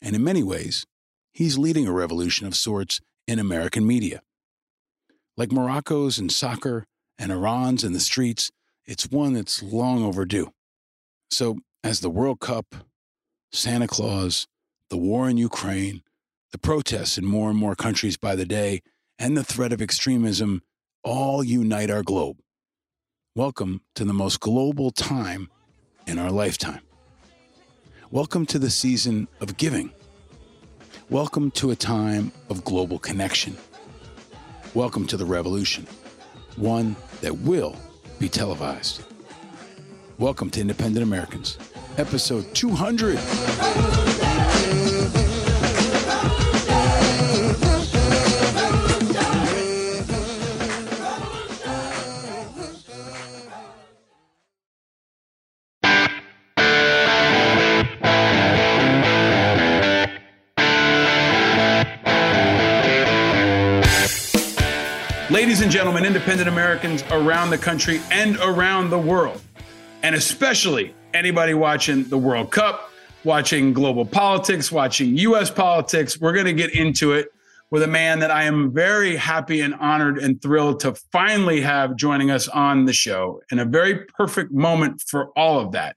And 0.00 0.14
in 0.14 0.22
many 0.22 0.44
ways, 0.44 0.86
he's 1.32 1.58
leading 1.58 1.88
a 1.88 1.92
revolution 1.92 2.46
of 2.46 2.54
sorts 2.54 3.00
in 3.26 3.40
American 3.40 3.84
media. 3.84 4.22
Like 5.36 5.50
Morocco's 5.50 6.20
in 6.20 6.28
soccer 6.28 6.86
and 7.18 7.32
Iran's 7.32 7.82
in 7.82 7.94
the 7.94 7.98
streets, 7.98 8.52
it's 8.86 9.10
one 9.10 9.32
that's 9.32 9.60
long 9.60 10.04
overdue. 10.04 10.52
So, 11.32 11.58
as 11.82 11.98
the 11.98 12.10
World 12.10 12.38
Cup, 12.38 12.76
Santa 13.50 13.88
Claus, 13.88 14.46
the 14.88 14.96
war 14.96 15.28
in 15.28 15.36
Ukraine, 15.36 16.02
the 16.52 16.58
protests 16.58 17.16
in 17.16 17.24
more 17.24 17.48
and 17.48 17.58
more 17.58 17.76
countries 17.76 18.16
by 18.16 18.34
the 18.34 18.44
day, 18.44 18.82
and 19.20 19.36
the 19.36 19.44
threat 19.44 19.72
of 19.72 19.80
extremism 19.80 20.62
all 21.04 21.44
unite 21.44 21.90
our 21.90 22.02
globe. 22.02 22.38
Welcome 23.36 23.82
to 23.94 24.04
the 24.04 24.12
most 24.12 24.40
global 24.40 24.90
time 24.90 25.48
in 26.08 26.18
our 26.18 26.32
lifetime. 26.32 26.80
Welcome 28.10 28.46
to 28.46 28.58
the 28.58 28.70
season 28.70 29.28
of 29.40 29.56
giving. 29.58 29.92
Welcome 31.08 31.52
to 31.52 31.70
a 31.70 31.76
time 31.76 32.32
of 32.48 32.64
global 32.64 32.98
connection. 32.98 33.56
Welcome 34.74 35.06
to 35.06 35.16
the 35.16 35.26
revolution, 35.26 35.86
one 36.56 36.96
that 37.20 37.38
will 37.38 37.76
be 38.18 38.28
televised. 38.28 39.04
Welcome 40.18 40.50
to 40.50 40.60
Independent 40.60 41.04
Americans, 41.04 41.58
episode 41.96 42.52
200. 42.56 44.09
Ladies 65.50 65.62
and 65.62 65.72
gentlemen, 65.72 66.04
independent 66.04 66.48
Americans 66.48 67.02
around 67.10 67.50
the 67.50 67.58
country 67.58 68.00
and 68.12 68.36
around 68.36 68.88
the 68.88 68.98
world, 69.00 69.40
and 70.04 70.14
especially 70.14 70.94
anybody 71.12 71.54
watching 71.54 72.04
the 72.04 72.16
World 72.16 72.52
Cup, 72.52 72.92
watching 73.24 73.72
global 73.72 74.06
politics, 74.06 74.70
watching 74.70 75.16
US 75.16 75.50
politics, 75.50 76.20
we're 76.20 76.34
going 76.34 76.46
to 76.46 76.52
get 76.52 76.72
into 76.72 77.14
it 77.14 77.32
with 77.72 77.82
a 77.82 77.88
man 77.88 78.20
that 78.20 78.30
I 78.30 78.44
am 78.44 78.72
very 78.72 79.16
happy 79.16 79.60
and 79.62 79.74
honored 79.74 80.18
and 80.18 80.40
thrilled 80.40 80.78
to 80.80 80.94
finally 81.10 81.60
have 81.62 81.96
joining 81.96 82.30
us 82.30 82.46
on 82.46 82.84
the 82.84 82.92
show 82.92 83.42
in 83.50 83.58
a 83.58 83.64
very 83.64 84.04
perfect 84.04 84.52
moment 84.52 85.02
for 85.04 85.30
all 85.30 85.58
of 85.58 85.72
that. 85.72 85.96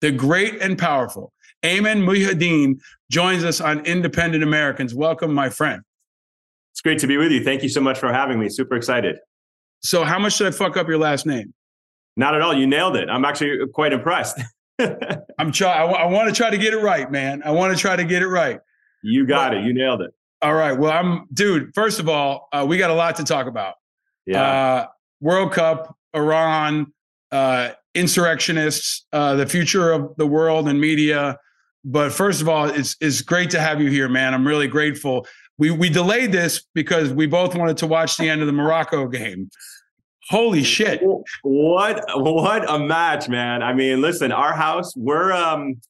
The 0.00 0.12
great 0.12 0.62
and 0.62 0.78
powerful 0.78 1.32
Ayman 1.64 2.04
Mohyeldin 2.04 2.80
joins 3.10 3.42
us 3.42 3.60
on 3.60 3.84
Independent 3.84 4.44
Americans. 4.44 4.94
Welcome, 4.94 5.34
my 5.34 5.48
friend. 5.48 5.82
It's 6.82 6.88
great 6.88 6.98
to 6.98 7.06
be 7.06 7.16
with 7.16 7.30
you. 7.30 7.44
Thank 7.44 7.62
you 7.62 7.68
so 7.68 7.80
much 7.80 8.00
for 8.00 8.12
having 8.12 8.40
me. 8.40 8.48
Super 8.48 8.74
excited. 8.74 9.16
So, 9.84 10.02
how 10.02 10.18
much 10.18 10.36
did 10.38 10.48
I 10.48 10.50
fuck 10.50 10.76
up 10.76 10.88
your 10.88 10.98
last 10.98 11.26
name? 11.26 11.54
Not 12.16 12.34
at 12.34 12.40
all. 12.40 12.52
You 12.52 12.66
nailed 12.66 12.96
it. 12.96 13.08
I'm 13.08 13.24
actually 13.24 13.68
quite 13.72 13.92
impressed. 13.92 14.40
I'm 15.38 15.52
try. 15.52 15.74
I, 15.74 15.86
w- 15.86 15.96
I 15.96 16.06
want 16.06 16.28
to 16.28 16.34
try 16.34 16.50
to 16.50 16.58
get 16.58 16.74
it 16.74 16.78
right, 16.78 17.08
man. 17.08 17.40
I 17.44 17.52
want 17.52 17.72
to 17.72 17.80
try 17.80 17.94
to 17.94 18.02
get 18.02 18.20
it 18.20 18.26
right. 18.26 18.58
You 19.04 19.24
got 19.24 19.54
it. 19.54 19.62
You 19.62 19.72
nailed 19.72 20.02
it. 20.02 20.10
All 20.42 20.54
right. 20.54 20.76
Well, 20.76 20.90
I'm, 20.90 21.28
dude. 21.32 21.72
First 21.72 22.00
of 22.00 22.08
all, 22.08 22.48
uh, 22.52 22.66
we 22.68 22.78
got 22.78 22.90
a 22.90 22.94
lot 22.94 23.14
to 23.16 23.24
talk 23.24 23.46
about. 23.46 23.74
Yeah. 24.26 24.42
Uh, 24.42 24.86
World 25.20 25.52
Cup, 25.52 25.96
Iran, 26.14 26.92
uh, 27.30 27.70
insurrectionists, 27.94 29.06
uh, 29.12 29.36
the 29.36 29.46
future 29.46 29.92
of 29.92 30.16
the 30.16 30.26
world 30.26 30.66
and 30.66 30.80
media. 30.80 31.38
But 31.84 32.12
first 32.12 32.40
of 32.40 32.48
all, 32.48 32.64
it's 32.64 32.96
it's 33.00 33.22
great 33.22 33.50
to 33.50 33.60
have 33.60 33.80
you 33.80 33.88
here, 33.88 34.08
man. 34.08 34.34
I'm 34.34 34.46
really 34.46 34.68
grateful. 34.68 35.26
We 35.62 35.70
we 35.70 35.90
delayed 35.90 36.32
this 36.32 36.66
because 36.74 37.12
we 37.12 37.26
both 37.26 37.54
wanted 37.54 37.76
to 37.76 37.86
watch 37.86 38.16
the 38.16 38.28
end 38.28 38.40
of 38.40 38.48
the 38.48 38.52
Morocco 38.52 39.06
game. 39.06 39.48
Holy 40.28 40.64
shit! 40.64 41.00
What 41.44 42.04
what 42.16 42.68
a 42.68 42.80
match, 42.80 43.28
man! 43.28 43.62
I 43.62 43.72
mean, 43.72 44.00
listen, 44.00 44.32
our 44.32 44.54
house, 44.54 44.92
we're 44.96 45.30
um, 45.30 45.80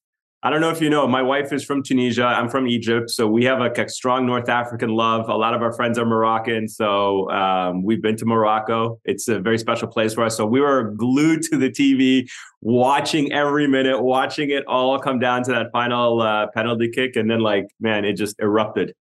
I 0.43 0.51
don't 0.51 0.61
know 0.61 0.69
if 0.69 0.83
you 0.83 0.91
know, 0.91 1.09
my 1.09 1.23
wife 1.23 1.55
is 1.55 1.65
from 1.65 1.83
Tunisia. 1.83 2.27
I'm 2.27 2.51
from 2.51 2.69
Egypt, 2.69 3.09
so 3.09 3.27
we 3.27 3.47
have 3.47 3.61
a, 3.63 3.71
a 3.83 3.89
strong 3.89 4.27
North 4.27 4.51
African 4.51 4.91
love. 4.91 5.31
A 5.31 5.37
lot 5.37 5.55
of 5.55 5.63
our 5.63 5.73
friends 5.73 5.99
are 5.99 6.05
Moroccan, 6.05 6.69
so 6.69 7.31
um, 7.31 7.83
we've 7.83 8.03
been 8.03 8.17
to 8.17 8.27
Morocco. 8.27 9.01
It's 9.07 9.27
a 9.29 9.41
very 9.41 9.57
special 9.57 9.89
place 9.89 10.13
for 10.13 10.23
us. 10.23 10.37
So 10.37 10.45
we 10.45 10.61
were 10.61 10.91
glued 10.91 11.45
to 11.45 11.57
the 11.57 11.71
TV, 11.71 12.29
watching 12.61 13.33
every 13.33 13.67
minute, 13.67 14.03
watching 14.03 14.51
it 14.51 14.67
all 14.67 14.99
come 14.99 15.19
down 15.19 15.45
to 15.45 15.51
that 15.53 15.73
final 15.73 16.21
uh, 16.21 16.49
penalty 16.49 16.91
kick, 16.91 17.17
and 17.17 17.31
then 17.31 17.41
like, 17.41 17.69
man, 17.81 18.05
it 18.05 18.19
just 18.19 18.39
erupted. 18.39 18.93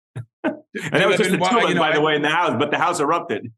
And 0.44 0.64
that 0.74 1.08
was 1.08 1.18
just 1.18 1.32
the 1.32 1.38
two 1.38 1.74
know, 1.74 1.80
by 1.80 1.94
the 1.94 2.02
way, 2.02 2.16
in 2.16 2.22
the 2.22 2.30
house, 2.30 2.56
but 2.58 2.72
the 2.72 2.78
house 2.78 3.00
erupted. 3.00 3.52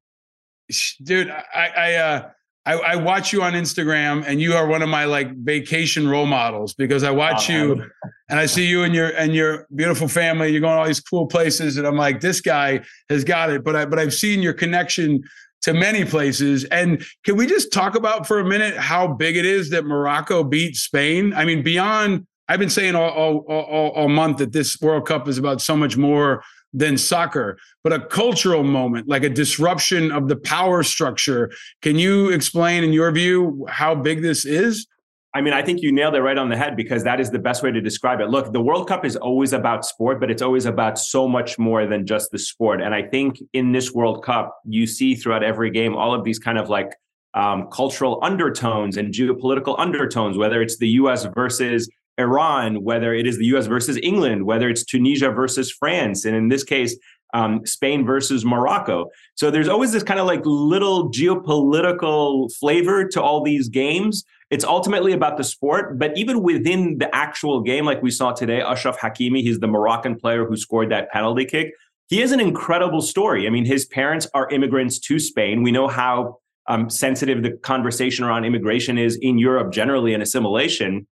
Dude, 1.04 1.30
I, 1.30 1.68
I 1.76 1.94
uh 1.96 2.30
I, 2.66 2.74
I, 2.76 2.96
watch 2.96 3.34
you 3.34 3.44
on 3.44 3.54
Instagram, 3.54 4.24
and 4.26 4.40
you 4.40 4.54
are 4.54 4.66
one 4.66 4.82
of 4.82 4.88
my 4.88 5.04
like 5.04 5.36
vacation 5.36 6.08
role 6.08 6.26
models 6.26 6.74
because 6.74 7.04
I 7.04 7.12
watch 7.12 7.50
oh, 7.50 7.54
you, 7.54 7.92
and 8.30 8.40
I 8.40 8.46
see 8.46 8.66
you 8.66 8.84
and 8.84 8.96
your 8.96 9.10
and 9.10 9.36
your 9.36 9.68
beautiful 9.76 10.08
family. 10.08 10.50
You're 10.50 10.62
going 10.62 10.78
all 10.78 10.88
these 10.88 11.02
cool 11.02 11.28
places, 11.28 11.76
and 11.76 11.86
I'm 11.86 11.98
like, 11.98 12.22
this 12.22 12.40
guy 12.40 12.82
has 13.10 13.26
got 13.26 13.50
it. 13.50 13.66
But 13.66 13.76
I 13.76 13.86
but 13.86 14.00
I've 14.00 14.14
seen 14.14 14.42
your 14.42 14.54
connection 14.54 15.24
to 15.64 15.74
many 15.74 16.06
places. 16.06 16.64
And 16.66 17.04
can 17.26 17.36
we 17.36 17.48
just 17.48 17.74
talk 17.74 17.96
about 17.96 18.28
for 18.28 18.40
a 18.40 18.46
minute 18.46 18.78
how 18.78 19.08
big 19.08 19.36
it 19.36 19.46
is 19.46 19.70
that 19.72 19.86
Morocco 19.86 20.44
beat 20.44 20.78
Spain? 20.78 21.34
I 21.34 21.44
mean, 21.44 21.64
beyond 21.64 22.26
I've 22.48 22.60
been 22.60 22.70
saying 22.70 22.96
all 22.96 23.10
all, 23.10 23.38
all, 23.50 23.90
all 23.90 24.10
month 24.10 24.38
that 24.38 24.54
this 24.54 24.80
World 24.80 25.06
Cup 25.06 25.28
is 25.28 25.38
about 25.38 25.62
so 25.62 25.76
much 25.76 25.98
more 25.98 26.42
than 26.74 26.98
soccer, 26.98 27.58
but 27.84 27.94
a 27.94 28.00
cultural 28.00 28.64
moment, 28.64 29.08
like 29.08 29.24
a 29.24 29.30
disruption 29.30 30.12
of 30.12 30.28
the 30.28 30.36
power 30.36 30.84
structure. 30.84 31.52
Can 31.82 31.98
you 31.98 32.30
explain, 32.30 32.84
in 32.84 32.94
your 32.94 33.12
view, 33.12 33.66
how 33.70 33.96
big 33.96 34.22
this 34.22 34.46
is? 34.46 34.88
I 35.36 35.42
mean, 35.42 35.54
I 35.54 35.64
think 35.64 35.82
you 35.82 35.92
nailed 35.92 36.14
it 36.14 36.22
right 36.22 36.38
on 36.38 36.50
the 36.50 36.58
head 36.58 36.76
because 36.76 37.04
that 37.06 37.20
is 37.20 37.32
the 37.32 37.40
best 37.40 37.64
way 37.64 37.72
to 37.72 37.82
describe 37.82 38.20
it. 38.20 38.30
Look, 38.30 38.54
the 38.54 38.62
World 38.62 38.88
Cup 38.88 39.04
is 39.04 39.16
always 39.16 39.52
about 39.52 39.84
sport, 39.84 40.20
but 40.20 40.30
it's 40.30 40.44
always 40.44 40.66
about 40.66 41.00
so 41.00 41.28
much 41.28 41.58
more 41.58 41.88
than 41.88 42.06
just 42.06 42.30
the 42.32 42.38
sport. 42.38 42.82
And 42.82 42.94
I 42.94 43.02
think 43.02 43.40
in 43.54 43.72
this 43.72 43.92
World 43.94 44.24
Cup, 44.24 44.56
you 44.64 44.86
see 44.86 45.16
throughout 45.16 45.44
every 45.44 45.72
game 45.72 45.96
all 45.96 46.14
of 46.14 46.24
these 46.24 46.38
kind 46.38 46.60
of 46.60 46.70
like 46.70 46.94
um, 47.34 47.68
cultural 47.72 48.20
undertones 48.22 48.98
and 48.98 49.12
geopolitical 49.12 49.76
undertones, 49.80 50.38
whether 50.38 50.62
it's 50.62 50.78
the 50.78 50.90
US 50.90 51.26
versus 51.34 51.90
Iran, 52.20 52.84
whether 52.84 53.14
it 53.14 53.26
is 53.26 53.38
the 53.38 53.46
US 53.46 53.68
versus 53.68 53.98
England, 54.02 54.46
whether 54.46 54.70
it's 54.70 54.86
Tunisia 54.86 55.32
versus 55.32 55.72
France, 55.72 56.26
and 56.26 56.36
in 56.36 56.48
this 56.48 56.64
case, 56.64 56.96
um, 57.34 57.66
Spain 57.66 58.06
versus 58.06 58.46
Morocco. 58.46 59.10
So 59.36 59.50
there's 59.50 59.68
always 59.68 59.92
this 59.92 60.04
kind 60.04 60.20
of 60.20 60.28
like 60.28 60.42
little 60.46 61.12
geopolitical 61.12 62.54
flavor 62.58 63.08
to 63.08 63.22
all 63.22 63.44
these 63.44 63.70
games. 63.70 64.24
It's 64.52 64.64
ultimately 64.64 65.14
about 65.14 65.38
the 65.38 65.44
sport, 65.44 65.98
but 65.98 66.16
even 66.16 66.44
within 66.44 67.00
the 67.00 67.14
actual 67.14 67.62
game, 67.62 67.86
like 67.86 68.04
we 68.04 68.12
saw 68.12 68.34
today, 68.34 68.62
Achraf 68.62 68.98
Hakimi, 68.98 69.42
he's 69.42 69.60
the 69.60 69.68
Moroccan 69.68 70.16
player 70.16 70.46
who 70.46 70.56
scored 70.56 70.92
that 70.92 71.12
penalty 71.12 71.46
kick. 71.46 71.74
He 72.08 72.20
has 72.20 72.32
an 72.32 72.40
incredible 72.40 73.02
story. 73.02 73.48
I 73.48 73.50
mean, 73.50 73.66
his 73.66 73.86
parents 73.86 74.28
are 74.36 74.48
immigrants 74.50 75.00
to 75.00 75.18
Spain. 75.18 75.64
We 75.64 75.72
know 75.72 75.88
how 75.88 76.38
um, 76.68 76.90
sensitive 76.90 77.42
the 77.42 77.52
conversation 77.52 78.24
around 78.26 78.46
immigration 78.46 79.00
is 79.00 79.18
in 79.22 79.40
Europe 79.40 79.74
generally 79.74 80.14
and 80.14 80.22
assimilation 80.22 81.08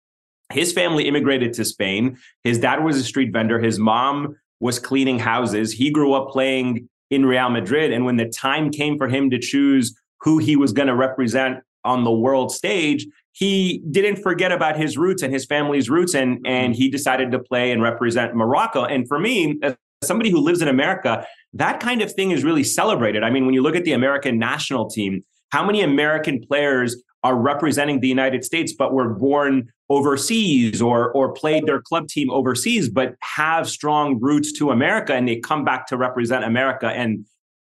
his 0.51 0.73
family 0.73 1.07
immigrated 1.09 1.53
to 1.55 1.65
Spain. 1.65 2.19
His 2.45 2.59
dad 2.59 2.85
was 2.85 2.97
a 2.97 3.05
street 3.05 3.33
vendor. 3.33 3.59
His 3.59 3.79
mom 3.79 4.37
was 4.61 4.79
cleaning 4.79 5.19
houses. 5.19 5.73
He 5.73 5.91
grew 5.91 6.13
up 6.13 6.29
playing 6.29 6.89
in 7.11 7.27
Real 7.27 7.51
Madrid. 7.51 7.93
And 7.93 8.05
when 8.05 8.17
the 8.17 8.29
time 8.29 8.71
came 8.71 8.99
for 8.99 9.09
him 9.09 9.31
to 9.31 9.39
choose 9.39 9.95
who 10.21 10.39
he 10.39 10.57
was 10.57 10.73
going 10.73 10.89
to 10.89 10.95
represent 10.95 11.59
on 11.85 12.05
the 12.05 12.13
world 12.13 12.53
stage, 12.53 13.07
he 13.33 13.83
didn't 13.91 14.17
forget 14.17 14.53
about 14.53 14.77
his 14.77 14.99
roots 14.99 15.23
and 15.23 15.33
his 15.33 15.47
family's 15.47 15.89
roots. 15.89 16.15
And, 16.15 16.45
and 16.47 16.75
he 16.75 16.91
decided 16.91 17.31
to 17.33 17.39
play 17.39 17.73
and 17.73 17.83
represent 17.83 18.35
Morocco. 18.35 18.85
And 18.85 19.09
for 19.09 19.19
me, 19.19 19.59
as 19.63 19.77
somebody 20.05 20.31
who 20.31 20.41
lives 20.41 20.63
in 20.63 20.69
America, 20.69 21.27
that 21.55 21.81
kind 21.81 22.03
of 22.03 22.13
thing 22.13 22.31
is 22.31 22.45
really 22.45 22.65
celebrated. 22.65 23.23
I 23.23 23.31
mean, 23.31 23.47
when 23.47 23.55
you 23.55 23.63
look 23.63 23.77
at 23.77 23.85
the 23.85 23.93
American 23.93 24.39
national 24.39 24.89
team, 24.91 25.25
how 25.51 25.65
many 25.65 25.83
American 25.83 26.41
players 26.41 27.03
are 27.23 27.37
representing 27.37 28.01
the 28.01 28.09
United 28.09 28.45
States, 28.45 28.73
but 28.73 28.93
were 28.93 29.09
born 29.09 29.71
overseas 29.91 30.81
or 30.81 31.13
or 31.13 31.33
played 31.33 31.67
their 31.67 31.83
club 31.83 32.09
team 32.09 32.31
overseas, 32.31 32.89
but 32.89 33.17
have 33.21 33.69
strong 33.69 34.19
roots 34.21 34.53
to 34.53 34.71
America, 34.71 35.13
and 35.13 35.29
they 35.29 35.37
come 35.37 35.65
back 35.65 35.87
to 35.89 35.97
represent 35.97 36.45
America. 36.45 36.87
And 36.87 37.27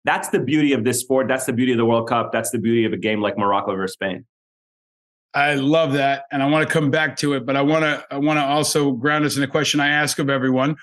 that's 0.03 0.29
the 0.29 0.39
beauty 0.39 0.73
of 0.73 0.83
this 0.83 0.99
sport. 0.99 1.27
That's 1.27 1.45
the 1.45 1.53
beauty 1.53 1.71
of 1.71 1.77
the 1.77 1.85
World 1.85 2.09
Cup. 2.09 2.31
That's 2.31 2.49
the 2.49 2.59
beauty 2.59 2.83
of 2.85 2.91
a 2.93 2.97
game 2.97 3.21
like 3.21 3.37
Morocco 3.37 3.75
versus 3.75 3.93
Spain. 3.93 4.25
I 5.33 5.55
love 5.55 5.93
that, 5.93 6.23
and 6.31 6.41
I 6.41 6.47
want 6.47 6.67
to 6.67 6.73
come 6.73 6.89
back 6.89 7.15
to 7.17 7.33
it, 7.33 7.45
but 7.45 7.55
I 7.55 7.61
want 7.61 7.83
to 7.83 8.03
I 8.09 8.17
want 8.17 8.37
to 8.37 8.43
also 8.43 8.91
ground 8.91 9.23
us 9.23 9.37
in 9.37 9.43
a 9.43 9.47
question 9.47 9.79
I 9.79 9.89
ask 9.89 10.19
of 10.19 10.29
everyone. 10.29 10.75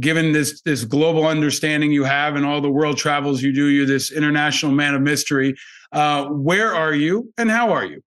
Given 0.00 0.32
this 0.32 0.62
this 0.62 0.84
global 0.84 1.26
understanding 1.26 1.92
you 1.92 2.04
have 2.04 2.36
and 2.36 2.44
all 2.46 2.60
the 2.60 2.70
world 2.70 2.96
travels 2.96 3.42
you 3.42 3.52
do, 3.52 3.66
you're 3.66 3.86
this 3.86 4.12
international 4.12 4.72
man 4.72 4.94
of 4.94 5.02
mystery. 5.02 5.54
Uh, 5.92 6.26
where 6.26 6.74
are 6.74 6.94
you, 6.94 7.32
and 7.36 7.50
how 7.50 7.72
are 7.72 7.84
you? 7.84 8.02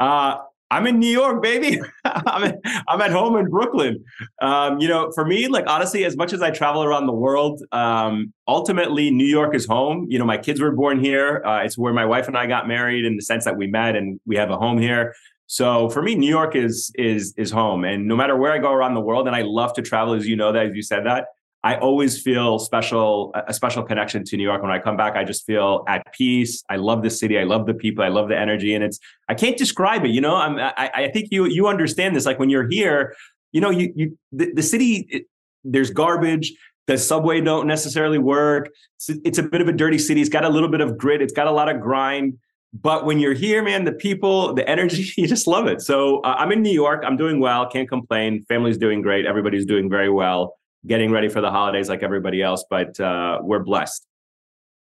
Uh, 0.00 0.38
I'm 0.70 0.86
in 0.86 0.98
New 0.98 1.10
York, 1.10 1.42
baby. 1.42 1.80
I'm, 2.04 2.44
at, 2.44 2.58
I'm 2.88 3.00
at 3.00 3.12
home 3.12 3.36
in 3.36 3.48
Brooklyn. 3.48 4.04
Um, 4.42 4.80
you 4.80 4.88
know, 4.88 5.12
for 5.14 5.24
me, 5.24 5.46
like 5.46 5.64
honestly, 5.68 6.04
as 6.04 6.16
much 6.16 6.32
as 6.32 6.42
I 6.42 6.50
travel 6.50 6.82
around 6.82 7.06
the 7.06 7.12
world, 7.12 7.62
um, 7.72 8.32
ultimately 8.48 9.10
New 9.10 9.26
York 9.26 9.54
is 9.54 9.66
home. 9.66 10.06
You 10.08 10.18
know, 10.18 10.24
my 10.24 10.38
kids 10.38 10.60
were 10.60 10.72
born 10.72 10.98
here. 10.98 11.42
Uh, 11.44 11.62
it's 11.62 11.78
where 11.78 11.92
my 11.92 12.04
wife 12.04 12.26
and 12.26 12.36
I 12.36 12.46
got 12.46 12.66
married 12.66 13.04
in 13.04 13.16
the 13.16 13.22
sense 13.22 13.44
that 13.44 13.56
we 13.56 13.68
met 13.68 13.94
and 13.94 14.18
we 14.26 14.36
have 14.36 14.50
a 14.50 14.56
home 14.56 14.78
here. 14.78 15.14
So 15.46 15.88
for 15.90 16.02
me, 16.02 16.16
New 16.16 16.28
York 16.28 16.56
is 16.56 16.90
is 16.96 17.32
is 17.36 17.50
home. 17.50 17.84
And 17.84 18.08
no 18.08 18.16
matter 18.16 18.36
where 18.36 18.52
I 18.52 18.58
go 18.58 18.72
around 18.72 18.94
the 18.94 19.00
world, 19.00 19.28
and 19.28 19.36
I 19.36 19.42
love 19.42 19.72
to 19.74 19.82
travel, 19.82 20.14
as 20.14 20.26
you 20.26 20.34
know 20.34 20.52
that, 20.52 20.66
as 20.66 20.72
you 20.74 20.82
said 20.82 21.06
that, 21.06 21.26
I 21.64 21.76
always 21.78 22.22
feel 22.22 22.58
special, 22.58 23.34
a 23.34 23.52
special 23.52 23.82
connection 23.82 24.24
to 24.24 24.36
New 24.36 24.44
York. 24.44 24.62
When 24.62 24.70
I 24.70 24.78
come 24.78 24.96
back, 24.96 25.16
I 25.16 25.24
just 25.24 25.44
feel 25.46 25.84
at 25.88 26.12
peace. 26.14 26.62
I 26.70 26.76
love 26.76 27.02
the 27.02 27.10
city. 27.10 27.38
I 27.38 27.44
love 27.44 27.66
the 27.66 27.74
people. 27.74 28.04
I 28.04 28.08
love 28.08 28.28
the 28.28 28.38
energy, 28.38 28.74
and 28.74 28.84
it's 28.84 29.00
I 29.28 29.34
can't 29.34 29.56
describe 29.56 30.04
it. 30.04 30.10
You 30.10 30.20
know, 30.20 30.36
I'm, 30.36 30.58
I, 30.58 30.90
I 30.94 31.10
think 31.12 31.28
you 31.32 31.46
you 31.46 31.66
understand 31.66 32.14
this. 32.14 32.24
Like 32.24 32.38
when 32.38 32.50
you're 32.50 32.68
here, 32.68 33.16
you 33.52 33.60
know, 33.60 33.70
you 33.70 33.92
you 33.96 34.18
the, 34.32 34.52
the 34.52 34.62
city. 34.62 35.06
It, 35.08 35.24
there's 35.64 35.90
garbage. 35.90 36.54
The 36.86 36.96
subway 36.96 37.40
don't 37.40 37.66
necessarily 37.66 38.18
work. 38.18 38.68
It's, 38.96 39.10
it's 39.24 39.38
a 39.38 39.42
bit 39.42 39.60
of 39.60 39.66
a 39.66 39.72
dirty 39.72 39.98
city. 39.98 40.20
It's 40.20 40.30
got 40.30 40.44
a 40.44 40.48
little 40.48 40.68
bit 40.68 40.80
of 40.80 40.96
grit. 40.96 41.20
It's 41.20 41.32
got 41.32 41.48
a 41.48 41.50
lot 41.50 41.68
of 41.68 41.80
grind. 41.80 42.38
But 42.72 43.04
when 43.04 43.18
you're 43.18 43.34
here, 43.34 43.64
man, 43.64 43.84
the 43.84 43.92
people, 43.92 44.54
the 44.54 44.68
energy, 44.68 45.10
you 45.16 45.26
just 45.26 45.48
love 45.48 45.66
it. 45.66 45.80
So 45.80 46.20
uh, 46.20 46.36
I'm 46.38 46.52
in 46.52 46.62
New 46.62 46.70
York. 46.70 47.02
I'm 47.04 47.16
doing 47.16 47.40
well. 47.40 47.68
Can't 47.68 47.88
complain. 47.88 48.44
Family's 48.48 48.78
doing 48.78 49.02
great. 49.02 49.26
Everybody's 49.26 49.66
doing 49.66 49.90
very 49.90 50.10
well 50.10 50.54
getting 50.86 51.10
ready 51.10 51.28
for 51.28 51.40
the 51.40 51.50
holidays 51.50 51.88
like 51.88 52.02
everybody 52.02 52.42
else, 52.42 52.64
but 52.68 52.98
uh, 53.00 53.38
we're 53.42 53.62
blessed. 53.62 54.06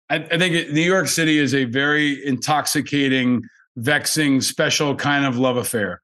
I, 0.09 0.15
I 0.15 0.37
think 0.37 0.71
New 0.71 0.81
York 0.81 1.07
City 1.07 1.37
is 1.37 1.53
a 1.53 1.65
very 1.65 2.25
intoxicating, 2.25 3.43
vexing, 3.75 4.41
special 4.41 4.95
kind 4.95 5.25
of 5.25 5.37
love 5.37 5.57
affair. 5.57 6.01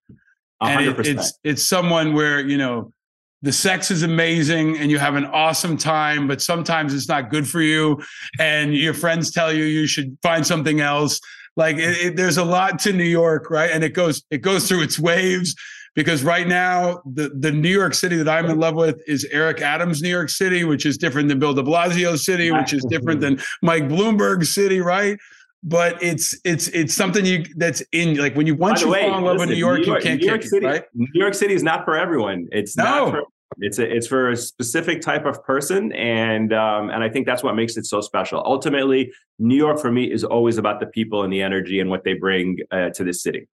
100%. 0.62 0.70
And 0.70 1.00
it, 1.00 1.08
it's 1.08 1.34
it's 1.44 1.64
someone 1.64 2.14
where 2.14 2.40
you 2.40 2.58
know 2.58 2.94
the 3.42 3.52
sex 3.52 3.92
is 3.92 4.04
amazing 4.04 4.78
and 4.78 4.90
you 4.90 4.98
have 5.00 5.16
an 5.16 5.26
awesome 5.26 5.78
time, 5.78 6.28
but 6.28 6.42
sometimes 6.42 6.94
it's 6.94 7.10
not 7.10 7.30
good 7.30 7.48
for 7.48 7.62
you, 7.62 8.02
and 8.40 8.74
your 8.76 8.94
friends 8.94 9.32
tell 9.32 9.52
you 9.52 9.66
you 9.66 9.88
should 9.88 10.18
find 10.22 10.46
something 10.46 10.80
else. 10.80 11.20
Like 11.56 11.76
it, 11.78 12.06
it, 12.06 12.16
there's 12.16 12.38
a 12.38 12.46
lot 12.46 12.80
to 12.80 12.94
New 12.94 13.04
York, 13.04 13.50
right? 13.50 13.70
And 13.70 13.84
it 13.84 13.94
goes 13.94 14.24
it 14.32 14.40
goes 14.40 14.68
through 14.68 14.84
its 14.84 14.98
waves 14.98 15.56
because 15.96 16.24
right 16.24 16.48
now 16.48 17.02
the, 17.06 17.30
the 17.40 17.52
New 17.52 17.70
York 17.70 17.94
City 17.94 18.18
that 18.18 18.30
I'm 18.30 18.46
in 18.46 18.60
love 18.60 18.76
with 18.76 19.02
is 19.08 19.28
Eric 19.32 19.62
Adams, 19.62 20.02
New 20.02 20.10
York 20.10 20.30
City, 20.30 20.64
which 20.64 20.86
is 20.86 20.98
different 20.98 21.30
than 21.30 21.40
Bill 21.40 21.54
de 21.54 21.64
Blasio 21.64 22.18
City, 22.18 22.52
which 22.52 22.74
is 22.74 22.86
different 22.90 23.22
than 23.22 23.40
Mike 23.62 23.84
Bloomberg 23.84 24.46
City, 24.46 24.80
right? 24.80 25.18
But 25.64 26.02
it's 26.04 26.38
it's 26.44 26.68
it's 26.70 26.94
something 26.94 27.26
you 27.26 27.46
that's 27.56 27.82
in 27.94 28.18
like 28.18 28.36
when 28.36 28.48
you 28.48 28.56
once 28.56 28.82
you 28.82 28.90
way, 28.90 29.08
fall 29.08 29.18
in 29.20 29.24
love 29.24 29.38
with 29.38 29.50
New 29.50 29.56
York, 29.56 29.80
New 29.80 29.86
York, 29.86 30.04
you 30.04 30.10
can't 30.10 30.20
New 30.20 30.28
York 30.28 30.42
kick 30.42 30.50
City, 30.50 30.66
it, 30.66 30.70
right? 30.70 30.84
New 30.94 31.08
York 31.14 31.34
City 31.34 31.54
is 31.54 31.64
not 31.64 31.86
for 31.86 31.96
everyone. 31.96 32.48
It's 32.52 32.76
no. 32.76 32.84
not 32.84 33.12
for 33.12 33.24
it's 33.60 33.80
a, 33.80 33.96
it's 33.96 34.08
for 34.08 34.32
a 34.32 34.36
specific 34.36 35.02
type 35.02 35.26
of 35.26 35.44
person, 35.44 35.92
and 35.94 36.54
um, 36.54 36.90
and 36.90 37.04
I 37.04 37.10
think 37.10 37.26
that's 37.26 37.44
what 37.44 37.56
makes 37.56 37.78
it 37.78 37.86
so 37.86 38.02
special. 38.02 38.42
Ultimately, 38.46 39.12
New 39.40 39.56
York 39.56 39.80
for 39.80 39.92
me 39.92 40.12
is 40.12 40.24
always 40.24 40.58
about 40.58 40.80
the 40.80 40.88
people 40.88 41.24
and 41.24 41.32
the 41.32 41.42
energy 41.42 41.80
and 41.80 41.90
what 41.90 42.04
they 42.04 42.14
bring 42.14 42.58
uh, 42.72 42.90
to 42.90 43.04
the 43.04 43.14
city. 43.14 43.48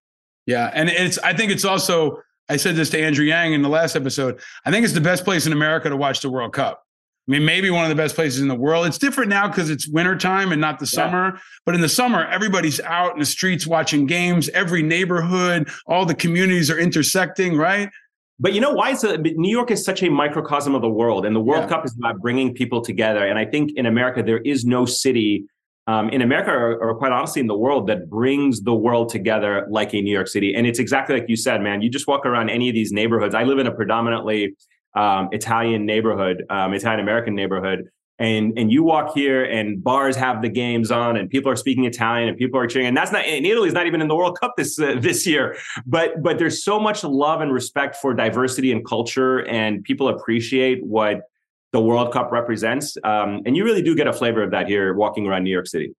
Yeah, 0.46 0.70
and 0.74 0.88
it's 0.88 1.18
I 1.18 1.34
think 1.34 1.52
it's 1.52 1.64
also 1.64 2.18
I 2.50 2.56
said 2.56 2.74
this 2.74 2.90
to 2.90 3.00
Andrew 3.00 3.24
Yang 3.24 3.52
in 3.52 3.62
the 3.62 3.68
last 3.68 3.94
episode. 3.94 4.40
I 4.66 4.72
think 4.72 4.84
it's 4.84 4.92
the 4.92 5.00
best 5.00 5.24
place 5.24 5.46
in 5.46 5.52
America 5.52 5.88
to 5.88 5.96
watch 5.96 6.20
the 6.20 6.28
World 6.28 6.52
Cup. 6.52 6.82
I 7.28 7.30
mean, 7.30 7.44
maybe 7.44 7.70
one 7.70 7.84
of 7.84 7.90
the 7.90 7.94
best 7.94 8.16
places 8.16 8.40
in 8.40 8.48
the 8.48 8.56
world. 8.56 8.86
It's 8.86 8.98
different 8.98 9.30
now 9.30 9.46
because 9.46 9.70
it's 9.70 9.86
wintertime 9.86 10.50
and 10.50 10.60
not 10.60 10.80
the 10.80 10.84
yeah. 10.86 11.06
summer. 11.06 11.40
But 11.64 11.76
in 11.76 11.80
the 11.80 11.88
summer, 11.88 12.26
everybody's 12.26 12.80
out 12.80 13.12
in 13.12 13.20
the 13.20 13.26
streets 13.26 13.68
watching 13.68 14.04
games. 14.04 14.48
Every 14.48 14.82
neighborhood, 14.82 15.68
all 15.86 16.04
the 16.04 16.14
communities 16.14 16.72
are 16.72 16.78
intersecting, 16.78 17.56
right? 17.56 17.88
But 18.40 18.52
you 18.52 18.60
know 18.60 18.72
why? 18.72 18.94
So 18.94 19.14
New 19.14 19.50
York 19.50 19.70
is 19.70 19.84
such 19.84 20.02
a 20.02 20.10
microcosm 20.10 20.74
of 20.74 20.82
the 20.82 20.88
world, 20.88 21.24
and 21.26 21.36
the 21.36 21.40
World 21.40 21.64
yeah. 21.64 21.68
Cup 21.68 21.84
is 21.84 21.94
about 21.96 22.18
bringing 22.20 22.52
people 22.52 22.80
together. 22.80 23.24
And 23.24 23.38
I 23.38 23.44
think 23.44 23.72
in 23.76 23.86
America, 23.86 24.24
there 24.24 24.40
is 24.40 24.64
no 24.64 24.86
city 24.86 25.44
um, 25.86 26.08
in 26.10 26.22
America 26.22 26.50
or, 26.50 26.76
or, 26.78 26.94
quite 26.94 27.12
honestly 27.12 27.40
in 27.40 27.46
the 27.46 27.56
world 27.56 27.86
that 27.88 28.08
brings 28.08 28.62
the 28.62 28.74
world 28.74 29.08
together 29.08 29.66
like 29.70 29.94
a 29.94 30.00
New 30.00 30.12
York 30.12 30.28
City. 30.28 30.54
And 30.54 30.66
it's 30.66 30.78
exactly 30.78 31.18
like 31.18 31.28
you 31.28 31.36
said, 31.36 31.62
man. 31.62 31.82
You 31.82 31.90
just 31.90 32.06
walk 32.06 32.26
around 32.26 32.50
any 32.50 32.68
of 32.68 32.74
these 32.74 32.92
neighborhoods. 32.92 33.34
I 33.34 33.44
live 33.44 33.58
in 33.58 33.66
a 33.66 33.72
predominantly 33.74 34.54
um, 34.94 35.28
Italian 35.32 35.86
neighborhood, 35.86 36.44
um, 36.50 36.74
Italian 36.74 37.00
American 37.00 37.34
neighborhood. 37.34 37.88
And, 38.18 38.58
and 38.58 38.70
you 38.70 38.82
walk 38.82 39.14
here 39.14 39.44
and 39.44 39.82
bars 39.82 40.14
have 40.16 40.42
the 40.42 40.50
games 40.50 40.90
on 40.90 41.16
and 41.16 41.30
people 41.30 41.50
are 41.50 41.56
speaking 41.56 41.86
Italian 41.86 42.28
and 42.28 42.36
people 42.36 42.60
are 42.60 42.66
cheering 42.66 42.86
and 42.86 42.94
that's 42.94 43.10
not 43.10 43.24
and 43.24 43.46
Italy's 43.46 43.72
not 43.72 43.86
even 43.86 44.02
in 44.02 44.08
the 44.08 44.14
World 44.14 44.38
Cup 44.38 44.52
this 44.58 44.78
uh, 44.78 44.96
this 45.00 45.26
year 45.26 45.56
but 45.86 46.22
but 46.22 46.38
there's 46.38 46.62
so 46.62 46.78
much 46.78 47.02
love 47.02 47.40
and 47.40 47.50
respect 47.50 47.96
for 47.96 48.12
diversity 48.12 48.72
and 48.72 48.86
culture 48.86 49.46
and 49.46 49.82
people 49.84 50.08
appreciate 50.08 50.84
what 50.84 51.29
the 51.72 51.80
World 51.80 52.12
Cup 52.12 52.32
represents. 52.32 52.96
Um, 53.04 53.42
and 53.46 53.56
you 53.56 53.64
really 53.64 53.82
do 53.82 53.94
get 53.94 54.06
a 54.06 54.12
flavor 54.12 54.42
of 54.42 54.50
that 54.50 54.66
here 54.66 54.94
walking 54.94 55.26
around 55.26 55.44
New 55.44 55.50
York 55.50 55.66
City. 55.66 55.94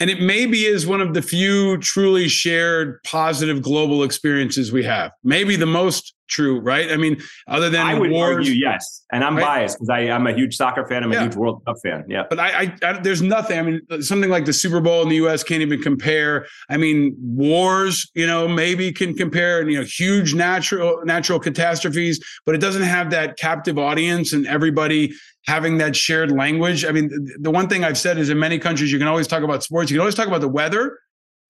And 0.00 0.08
it 0.08 0.20
maybe 0.20 0.64
is 0.64 0.86
one 0.86 1.02
of 1.02 1.12
the 1.12 1.20
few 1.22 1.76
truly 1.78 2.26
shared 2.26 3.02
positive 3.04 3.60
global 3.60 4.02
experiences 4.02 4.72
we 4.72 4.82
have. 4.84 5.12
Maybe 5.22 5.56
the 5.56 5.66
most 5.66 6.14
true, 6.30 6.60
right? 6.60 6.90
I 6.90 6.96
mean, 6.96 7.20
other 7.48 7.68
than 7.68 7.86
I 7.86 7.98
would 7.98 8.10
wars, 8.10 8.36
argue 8.36 8.52
yes, 8.52 9.04
and 9.12 9.22
I'm 9.22 9.36
right? 9.36 9.44
biased 9.44 9.78
because 9.78 9.90
I'm 9.90 10.26
a 10.26 10.32
huge 10.32 10.56
soccer 10.56 10.86
fan. 10.86 11.04
I'm 11.04 11.12
yeah. 11.12 11.18
a 11.18 11.22
huge 11.24 11.36
World 11.36 11.62
Cup 11.66 11.76
fan. 11.82 12.04
Yeah, 12.08 12.24
but 12.30 12.38
I, 12.38 12.48
I, 12.62 12.76
I, 12.82 13.00
there's 13.00 13.20
nothing. 13.20 13.58
I 13.58 13.62
mean, 13.62 13.80
something 14.00 14.30
like 14.30 14.46
the 14.46 14.52
Super 14.52 14.80
Bowl 14.80 15.02
in 15.02 15.08
the 15.08 15.16
U.S. 15.16 15.42
can't 15.42 15.60
even 15.60 15.82
compare. 15.82 16.46
I 16.70 16.76
mean, 16.76 17.14
wars, 17.18 18.10
you 18.14 18.26
know, 18.26 18.48
maybe 18.48 18.92
can 18.92 19.14
compare. 19.14 19.60
and 19.60 19.70
You 19.70 19.80
know, 19.80 19.84
huge 19.84 20.32
natural 20.32 21.02
natural 21.04 21.38
catastrophes, 21.38 22.20
but 22.46 22.54
it 22.54 22.58
doesn't 22.58 22.82
have 22.82 23.10
that 23.10 23.36
captive 23.36 23.78
audience 23.78 24.32
and 24.32 24.46
everybody 24.46 25.12
having 25.46 25.78
that 25.78 25.96
shared 25.96 26.30
language. 26.30 26.84
I 26.84 26.92
mean, 26.92 27.10
the 27.40 27.50
one 27.50 27.68
thing 27.68 27.84
I've 27.84 27.98
said 27.98 28.18
is 28.18 28.30
in 28.30 28.38
many 28.38 28.58
countries 28.58 28.92
you 28.92 28.98
can 28.98 29.08
always 29.08 29.26
talk 29.26 29.42
about 29.42 29.62
sports, 29.62 29.90
you 29.90 29.96
can 29.96 30.00
always 30.00 30.14
talk 30.14 30.28
about 30.28 30.40
the 30.40 30.48
weather 30.48 30.98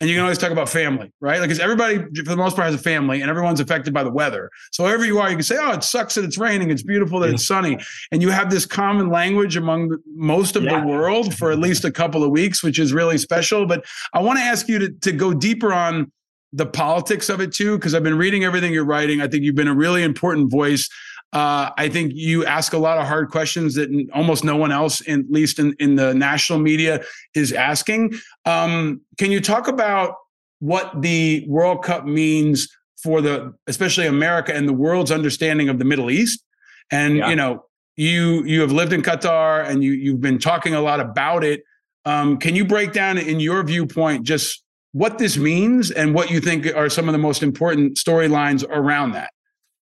and 0.01 0.09
you 0.09 0.17
can 0.17 0.23
always 0.23 0.39
talk 0.39 0.51
about 0.51 0.69
family, 0.69 1.13
right? 1.21 1.41
Like, 1.41 1.49
because 1.49 1.61
everybody, 1.61 1.99
for 1.99 2.31
the 2.31 2.37
most 2.37 2.57
part, 2.57 2.65
has 2.67 2.75
a 2.75 2.79
family, 2.79 3.21
and 3.21 3.29
everyone's 3.29 3.61
affected 3.61 3.93
by 3.93 4.03
the 4.03 4.11
weather. 4.11 4.51
So 4.73 4.85
wherever 4.85 5.05
you 5.05 5.19
are, 5.19 5.29
you 5.29 5.37
can 5.37 5.43
say, 5.43 5.59
"Oh, 5.61 5.73
it 5.73 5.85
sucks 5.85 6.15
that 6.15 6.25
it's 6.25 6.39
raining. 6.39 6.71
It's 6.71 6.83
beautiful 6.83 7.21
that 7.21 7.29
yeah. 7.29 7.35
it's 7.35 7.47
sunny," 7.47 7.79
and 8.11 8.23
you 8.23 8.31
have 8.31 8.51
this 8.51 8.65
common 8.65 9.11
language 9.11 9.57
among 9.57 9.99
most 10.15 10.57
of 10.57 10.63
yeah. 10.63 10.81
the 10.81 10.87
world 10.87 11.35
for 11.35 11.53
at 11.53 11.59
least 11.59 11.85
a 11.85 11.91
couple 11.91 12.25
of 12.25 12.31
weeks, 12.31 12.63
which 12.63 12.79
is 12.79 12.95
really 12.95 13.19
special. 13.19 13.67
But 13.67 13.85
I 14.15 14.23
want 14.23 14.39
to 14.39 14.45
ask 14.45 14.69
you 14.69 14.79
to 14.79 14.89
to 14.89 15.13
go 15.13 15.35
deeper 15.35 15.73
on 15.73 16.11
the 16.53 16.67
politics 16.67 17.29
of 17.29 17.41
it 17.41 17.53
too, 17.53 17.77
because 17.77 17.95
I've 17.95 18.03
been 18.03 18.19
reading 18.19 18.43
everything 18.43 18.73
you're 18.73 18.87
writing. 18.87 19.21
I 19.21 19.29
think 19.29 19.45
you've 19.45 19.55
been 19.55 19.69
a 19.69 19.75
really 19.75 20.03
important 20.03 20.51
voice 20.51 20.89
uh, 21.33 21.71
I 21.77 21.89
think 21.89 22.13
you 22.15 22.45
ask 22.45 22.73
a 22.73 22.79
lot 22.79 22.99
of 22.99 23.07
hard 23.07 23.31
questions 23.31 23.75
that 23.75 23.89
almost 24.13 24.43
no 24.45 24.57
one 24.57 24.73
else, 24.73 25.07
at 25.09 25.31
least 25.31 25.59
in, 25.59 25.75
in 25.79 25.95
the 25.95 26.13
national 26.13 26.59
media, 26.59 27.03
is 27.35 27.53
asking. 27.53 28.15
Um, 28.47 29.01
can 29.17 29.31
you 29.31 29.41
talk 29.41 29.69
about 29.69 30.15
what 30.59 31.03
the 31.03 31.45
World 31.49 31.85
Cup 31.85 32.05
means 32.05 32.69
for 33.03 33.21
the, 33.21 33.55
especially 33.69 34.07
America 34.07 34.55
and 34.55 34.69
the 34.69 34.73
world's 34.73 35.13
understanding 35.13 35.69
of 35.69 35.79
the 35.79 35.85
Middle 35.85 36.11
East? 36.11 36.43
And 36.91 37.19
yeah. 37.19 37.31
you 37.31 37.37
know, 37.37 37.65
you 37.97 38.45
you 38.45 38.61
have 38.61 38.73
lived 38.73 38.93
in 38.93 39.03
Qatar 39.03 39.65
and 39.69 39.85
you 39.85 39.93
you've 39.93 40.21
been 40.21 40.39
talking 40.39 40.75
a 40.75 40.81
lot 40.81 40.99
about 40.99 41.45
it. 41.45 41.63
Um, 42.05 42.39
can 42.39 42.57
you 42.57 42.65
break 42.65 42.93
down, 42.93 43.19
in 43.19 43.41
your 43.41 43.63
viewpoint, 43.63 44.25
just 44.25 44.65
what 44.93 45.19
this 45.19 45.37
means 45.37 45.91
and 45.91 46.15
what 46.15 46.31
you 46.31 46.41
think 46.41 46.67
are 46.75 46.89
some 46.89 47.09
of 47.09 47.13
the 47.13 47.19
most 47.19 47.43
important 47.43 47.97
storylines 47.97 48.65
around 48.69 49.13
that? 49.13 49.31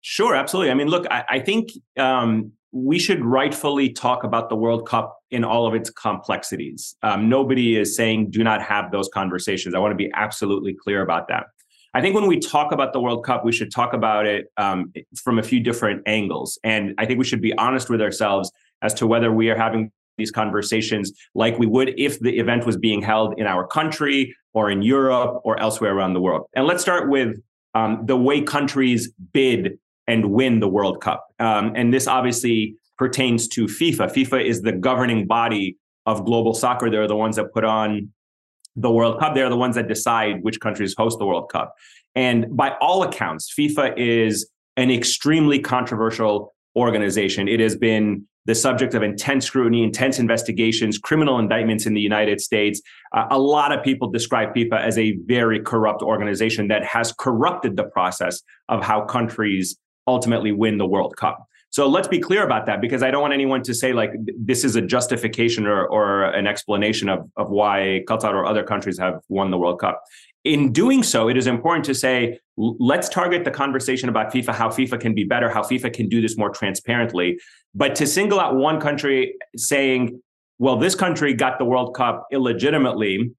Sure, 0.01 0.35
absolutely. 0.35 0.71
I 0.71 0.75
mean, 0.75 0.89
look, 0.89 1.07
I, 1.11 1.25
I 1.29 1.39
think 1.41 1.71
um, 1.99 2.53
we 2.73 2.99
should 2.99 3.25
rightfully 3.25 3.91
talk 3.91 4.25
about 4.25 4.49
the 4.49 4.57
World 4.57 4.87
Cup 4.87 5.19
in 5.31 5.45
all 5.45 5.67
of 5.67 5.75
its 5.75 5.91
complexities. 5.91 6.97
Um, 7.03 7.29
nobody 7.29 7.77
is 7.77 7.97
saying 7.97 8.31
do 8.31 8.45
not 8.45 8.63
have 8.63 8.91
those 8.91 9.09
conversations. 9.13 9.75
I 9.75 9.79
want 9.79 9.93
to 9.93 9.97
be 9.97 10.11
absolutely 10.15 10.75
clear 10.75 11.03
about 11.03 11.29
that. 11.29 11.47
I 11.95 12.01
think 12.01 12.15
when 12.15 12.27
we 12.27 12.39
talk 12.39 12.71
about 12.71 12.93
the 12.93 13.01
World 13.01 13.25
Cup, 13.25 13.45
we 13.45 13.53
should 13.53 13.73
talk 13.73 13.95
about 13.95 14.27
it 14.27 14.47
um, 14.57 14.93
from 15.17 15.39
a 15.39 15.43
few 15.43 15.59
different 15.59 16.03
angles. 16.07 16.59
And 16.63 16.95
I 16.99 17.07
think 17.07 17.19
we 17.19 17.25
should 17.25 17.41
be 17.41 17.57
honest 17.57 17.89
with 17.89 18.03
ourselves 18.03 18.53
as 18.83 18.93
to 18.95 19.07
whether 19.07 19.33
we 19.33 19.51
are 19.51 19.57
having 19.57 19.91
these 20.19 20.31
conversations 20.31 21.13
like 21.35 21.59
we 21.59 21.67
would 21.67 21.99
if 21.99 22.19
the 22.21 22.39
event 22.39 22.67
was 22.67 22.77
being 22.77 23.01
held 23.01 23.39
in 23.39 23.47
our 23.47 23.67
country 23.67 24.35
or 24.53 24.71
in 24.71 24.83
Europe 24.83 25.41
or 25.45 25.59
elsewhere 25.61 25.97
around 25.97 26.13
the 26.13 26.21
world. 26.21 26.47
And 26.55 26.67
let's 26.67 26.83
start 26.83 27.09
with 27.09 27.41
um, 27.75 28.05
the 28.05 28.17
way 28.17 28.43
countries 28.43 29.11
bid 29.33 29.79
and 30.09 30.33
win 30.33 30.59
the 30.59 30.69
World 30.69 31.01
Cup. 31.01 31.27
Um, 31.39 31.73
and 31.77 31.95
this 31.95 32.09
obviously 32.09 32.75
pertains 32.97 33.47
to 33.49 33.67
FIFA. 33.67 34.11
FIFA 34.13 34.45
is 34.45 34.63
the 34.63 34.73
governing 34.73 35.27
body 35.27 35.77
of 36.07 36.25
global 36.25 36.55
soccer. 36.55 36.91
They're 36.91 37.07
the 37.07 37.15
ones 37.15 37.37
that 37.37 37.53
put 37.53 37.65
on 37.65 38.11
the 38.75 38.91
World 38.91 39.21
Cup. 39.21 39.35
They're 39.35 39.51
the 39.51 39.57
ones 39.57 39.77
that 39.77 39.87
decide 39.87 40.43
which 40.43 40.59
countries 40.61 40.95
host 40.97 41.19
the 41.19 41.27
World 41.27 41.51
Cup. 41.51 41.75
And 42.15 42.57
by 42.57 42.75
all 42.81 43.03
accounts, 43.03 43.53
FIFA 43.57 43.97
is 43.97 44.49
an 44.77 44.91
extremely 44.91 45.59
controversial 45.59 46.55
organization. 46.75 47.47
It 47.47 47.61
has 47.61 47.77
been 47.77 48.27
the 48.47 48.55
subject 48.55 48.95
of 48.95 49.03
intense 49.03 49.45
scrutiny, 49.45 49.83
intense 49.83 50.19
investigations, 50.19 50.97
criminal 50.97 51.39
indictments 51.39 51.85
in 51.85 51.93
the 51.93 52.01
United 52.01 52.41
States. 52.41 52.81
Uh, 53.13 53.27
a 53.31 53.39
lot 53.39 53.73
of 53.73 53.85
people 53.85 54.11
describe 54.11 54.55
FIFA 54.55 54.81
as 54.81 54.97
a 54.97 55.19
very 55.27 55.61
corrupt 55.61 56.03
organization 56.03 56.69
that 56.69 56.83
has 56.83 57.13
corrupted 57.13 57.77
the 57.77 57.85
process 57.85 58.41
of 58.71 58.83
how 58.83 59.03
countries 59.03 59.77
ultimately 60.09 60.53
win 60.53 60.79
the 60.79 60.87
World 60.87 61.17
Cup. 61.17 61.49
So 61.71 61.87
let's 61.87 62.09
be 62.09 62.19
clear 62.19 62.45
about 62.45 62.65
that 62.67 62.81
because 62.81 63.03
I 63.03 63.11
don't 63.11 63.21
want 63.21 63.35
anyone 63.35 63.63
to 63.65 63.75
say 63.75 63.93
like 63.93 64.13
this 64.39 64.65
is 64.65 64.75
a 64.75 64.81
justification 64.81 65.67
or, 65.67 65.87
or 65.87 66.25
an 66.25 66.47
explanation 66.47 67.09
of, 67.11 67.31
of 67.37 67.51
why 67.51 68.05
Qatar 68.09 68.33
or 68.33 68.47
other 68.47 68.65
countries 68.65 68.99
have 68.99 69.21
won 69.29 69.51
the 69.51 69.59
World 69.59 69.79
Cup. 69.79 70.03
In 70.45 70.73
doing 70.73 71.03
so, 71.03 71.29
it 71.29 71.37
is 71.37 71.47
important 71.47 71.85
to 71.85 71.95
say 71.95 72.39
let's 72.57 73.09
target 73.09 73.45
the 73.45 73.51
conversation 73.51 74.09
about 74.09 74.33
FIFA, 74.33 74.55
how 74.55 74.69
FIFA 74.69 74.99
can 74.99 75.15
be 75.15 75.25
better, 75.25 75.51
how 75.51 75.63
FIFA 75.63 75.93
can 75.93 76.09
do 76.09 76.23
this 76.23 76.39
more 76.39 76.51
transparently. 76.51 77.39
But 77.75 77.95
to 77.97 78.07
single 78.07 78.41
out 78.41 78.57
one 78.57 78.81
country 78.81 79.35
saying, 79.57 80.21
well, 80.59 80.77
this 80.77 80.95
country 80.95 81.35
got 81.35 81.59
the 81.59 81.65
World 81.65 81.95
Cup 81.95 82.27
illegitimately, 82.33 83.31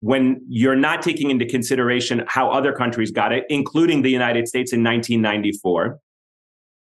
when 0.00 0.40
you're 0.48 0.76
not 0.76 1.02
taking 1.02 1.30
into 1.30 1.46
consideration 1.46 2.24
how 2.26 2.50
other 2.50 2.72
countries 2.72 3.10
got 3.10 3.32
it, 3.32 3.44
including 3.48 4.02
the 4.02 4.10
United 4.10 4.48
States 4.48 4.72
in 4.72 4.82
1994 4.82 5.98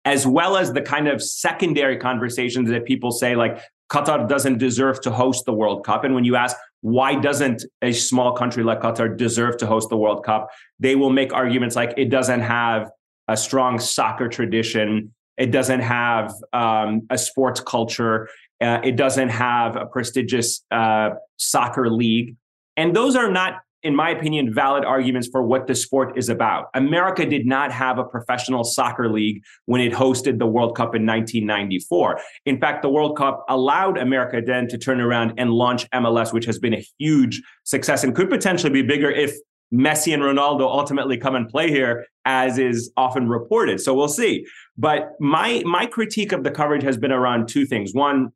as 0.05 0.27
well 0.27 0.57
as 0.57 0.73
the 0.73 0.83
kind 0.83 1.09
of 1.09 1.23
secondary 1.23 1.97
conversations 1.97 2.69
that 2.71 2.85
people 2.85 3.13
say, 3.13 3.37
like, 3.37 3.61
Qatar 3.91 4.27
doesn't 4.27 4.59
deserve 4.59 5.01
to 5.03 5.11
host 5.11 5.45
the 5.45 5.53
World 5.53 5.85
Cup. 5.85 6.05
And 6.05 6.15
when 6.15 6.25
you 6.25 6.35
ask, 6.35 6.57
why 6.81 7.15
doesn't 7.15 7.65
a 7.83 7.93
small 7.93 8.33
country 8.33 8.65
like 8.65 8.81
Qatar 8.81 9.17
deserve 9.17 9.59
to 9.59 9.67
host 9.67 9.91
the 9.91 9.97
World 9.97 10.25
Cup? 10.25 10.49
They 10.81 10.97
will 10.97 11.11
make 11.11 11.33
arguments 11.33 11.77
like 11.77 11.95
it 11.97 12.09
doesn't 12.09 12.41
have 12.41 12.91
a 13.29 13.37
strong 13.37 13.79
soccer 13.79 14.29
tradition, 14.29 15.13
it 15.37 15.51
doesn't 15.51 15.81
have 15.81 16.33
um, 16.53 17.03
a 17.11 17.19
sports 17.19 17.61
culture, 17.61 18.29
uh, 18.61 18.81
it 18.83 18.97
doesn't 18.97 19.29
have 19.29 19.77
a 19.77 19.87
prestigious 19.87 20.65
uh, 20.71 21.11
soccer 21.37 21.91
league. 21.91 22.37
And 22.77 22.97
those 22.97 23.15
are 23.15 23.31
not 23.31 23.61
in 23.83 23.97
my 23.97 24.11
opinion, 24.11 24.53
valid 24.55 24.85
arguments 24.85 25.29
for 25.31 25.43
what 25.43 25.67
the 25.67 25.75
sport 25.75 26.17
is 26.17 26.29
about. 26.29 26.67
America 26.75 27.27
did 27.27 27.47
not 27.47 27.73
have 27.73 27.99
a 27.99 28.05
professional 28.05 28.63
soccer 28.63 29.09
league 29.09 29.43
when 29.67 29.81
it 29.81 29.93
hosted 29.93 30.39
the 30.39 30.47
World 30.47 30.77
Cup 30.77 30.95
in 30.95 31.05
1994. 31.05 32.21
In 32.47 32.61
fact, 32.61 32.83
the 32.83 32.89
World 32.89 33.17
Cup 33.17 33.45
allowed 33.49 33.99
America 33.99 34.41
then 34.45 34.69
to 34.69 34.79
turn 34.79 35.01
around 35.01 35.35
and 35.37 35.51
launch 35.51 35.89
MLS, 35.91 36.33
which 36.33 36.45
has 36.45 36.59
been 36.59 36.75
a 36.75 36.85
huge 36.99 37.43
success 37.65 38.05
and 38.05 38.15
could 38.15 38.31
potentially 38.31 38.73
be 38.73 38.83
bigger 38.83 39.11
if 39.11 39.35
Messi 39.73 40.13
and 40.13 40.23
Ronaldo 40.23 40.63
ultimately 40.63 41.17
come 41.17 41.35
and 41.35 41.49
play 41.49 41.71
here, 41.71 42.07
as 42.25 42.59
is 42.59 42.93
often 42.97 43.29
reported. 43.29 43.81
So 43.81 43.95
we'll 43.95 44.07
see. 44.09 44.47
But 44.77 45.13
my 45.19 45.63
my 45.65 45.87
critique 45.87 46.33
of 46.33 46.45
the 46.45 46.51
coverage 46.51 46.83
has 46.83 46.99
been 46.99 47.11
around 47.11 47.49
two 47.49 47.65
things. 47.65 47.95
One, 47.95 48.33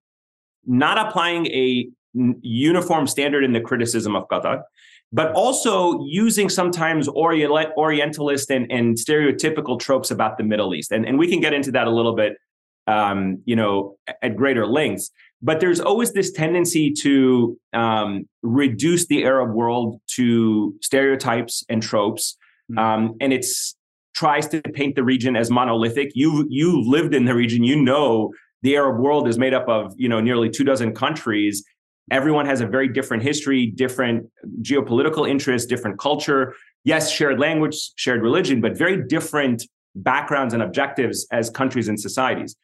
not 0.64 0.98
applying 0.98 1.46
a 1.48 1.88
uniform 2.40 3.06
standard 3.06 3.44
in 3.44 3.52
the 3.52 3.60
criticism 3.60 4.16
of 4.16 4.26
Qatar 4.28 4.62
but 5.12 5.32
also 5.32 6.04
using 6.04 6.48
sometimes 6.48 7.08
Orientalist 7.08 8.50
and, 8.50 8.70
and 8.70 8.96
stereotypical 8.96 9.78
tropes 9.78 10.10
about 10.10 10.36
the 10.36 10.44
Middle 10.44 10.74
East. 10.74 10.92
And, 10.92 11.06
and 11.06 11.18
we 11.18 11.28
can 11.28 11.40
get 11.40 11.52
into 11.52 11.70
that 11.72 11.86
a 11.86 11.90
little 11.90 12.14
bit, 12.14 12.34
um, 12.86 13.42
you 13.44 13.56
know, 13.56 13.96
at 14.22 14.36
greater 14.36 14.66
lengths. 14.66 15.10
But 15.42 15.60
there's 15.60 15.80
always 15.80 16.12
this 16.12 16.32
tendency 16.32 16.92
to 17.02 17.58
um, 17.72 18.28
reduce 18.42 19.06
the 19.06 19.24
Arab 19.24 19.54
world 19.54 20.00
to 20.16 20.74
stereotypes 20.82 21.64
and 21.68 21.82
tropes. 21.82 22.36
Mm-hmm. 22.70 22.78
Um, 22.78 23.14
and 23.20 23.32
it's 23.32 23.76
tries 24.14 24.48
to 24.48 24.62
paint 24.62 24.96
the 24.96 25.04
region 25.04 25.36
as 25.36 25.50
monolithic. 25.50 26.10
You 26.14 26.46
you 26.48 26.82
lived 26.88 27.14
in 27.14 27.26
the 27.26 27.34
region, 27.34 27.62
you 27.62 27.80
know 27.80 28.32
the 28.62 28.76
Arab 28.76 28.98
world 28.98 29.28
is 29.28 29.38
made 29.38 29.54
up 29.54 29.68
of 29.68 29.94
you 29.96 30.08
know 30.08 30.20
nearly 30.20 30.50
two 30.50 30.64
dozen 30.64 30.94
countries, 30.94 31.62
everyone 32.10 32.46
has 32.46 32.60
a 32.60 32.66
very 32.66 32.88
different 32.88 33.22
history, 33.22 33.66
different 33.66 34.26
geopolitical 34.62 35.28
interests, 35.28 35.66
different 35.66 35.98
culture. 35.98 36.54
Yes, 36.84 37.10
shared 37.10 37.40
language, 37.40 37.90
shared 37.96 38.22
religion, 38.22 38.60
but 38.60 38.76
very 38.76 39.02
different 39.06 39.64
backgrounds 39.94 40.54
and 40.54 40.62
objectives 40.62 41.26
as 41.32 41.50
countries 41.50 41.88
and 41.88 41.98
societies. 41.98 42.54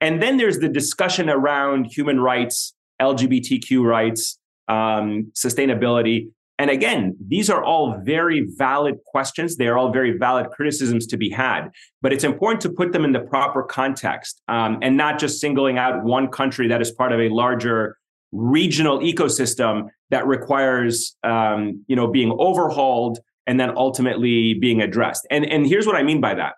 And 0.00 0.22
then 0.22 0.36
there's 0.36 0.58
the 0.58 0.68
discussion 0.68 1.28
around 1.28 1.86
human 1.86 2.20
rights, 2.20 2.74
LGBTQ 3.00 3.84
rights, 3.84 4.38
um, 4.68 5.32
sustainability. 5.34 6.28
And 6.60 6.70
again, 6.70 7.16
these 7.24 7.50
are 7.50 7.62
all 7.62 8.00
very 8.02 8.48
valid 8.56 8.96
questions. 9.06 9.56
They 9.56 9.68
are 9.68 9.78
all 9.78 9.92
very 9.92 10.18
valid 10.18 10.50
criticisms 10.50 11.06
to 11.08 11.16
be 11.16 11.30
had. 11.30 11.68
But 12.02 12.12
it's 12.12 12.24
important 12.24 12.60
to 12.62 12.70
put 12.70 12.92
them 12.92 13.04
in 13.04 13.12
the 13.12 13.20
proper 13.20 13.62
context 13.62 14.42
um, 14.48 14.78
and 14.82 14.96
not 14.96 15.20
just 15.20 15.40
singling 15.40 15.78
out 15.78 16.02
one 16.02 16.28
country 16.28 16.66
that 16.68 16.80
is 16.80 16.90
part 16.90 17.12
of 17.12 17.20
a 17.20 17.28
larger 17.28 17.96
regional 18.32 19.00
ecosystem 19.00 19.88
that 20.10 20.26
requires, 20.26 21.16
um, 21.24 21.84
you 21.88 21.96
know, 21.96 22.06
being 22.06 22.34
overhauled 22.38 23.18
and 23.46 23.58
then 23.58 23.76
ultimately 23.76 24.54
being 24.54 24.82
addressed. 24.82 25.26
And 25.30 25.44
and 25.44 25.66
here's 25.66 25.86
what 25.86 25.96
I 25.96 26.02
mean 26.02 26.20
by 26.20 26.34
that. 26.34 26.54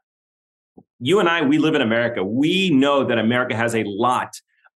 You 0.99 1.21
and 1.21 1.29
I, 1.29 1.43
we 1.43 1.59
live 1.59 1.75
in 1.75 1.83
America. 1.83 2.23
We 2.23 2.71
know 2.71 3.05
that 3.05 3.19
America 3.19 3.57
has 3.57 3.75
a 3.75 3.85
lot 3.85 4.31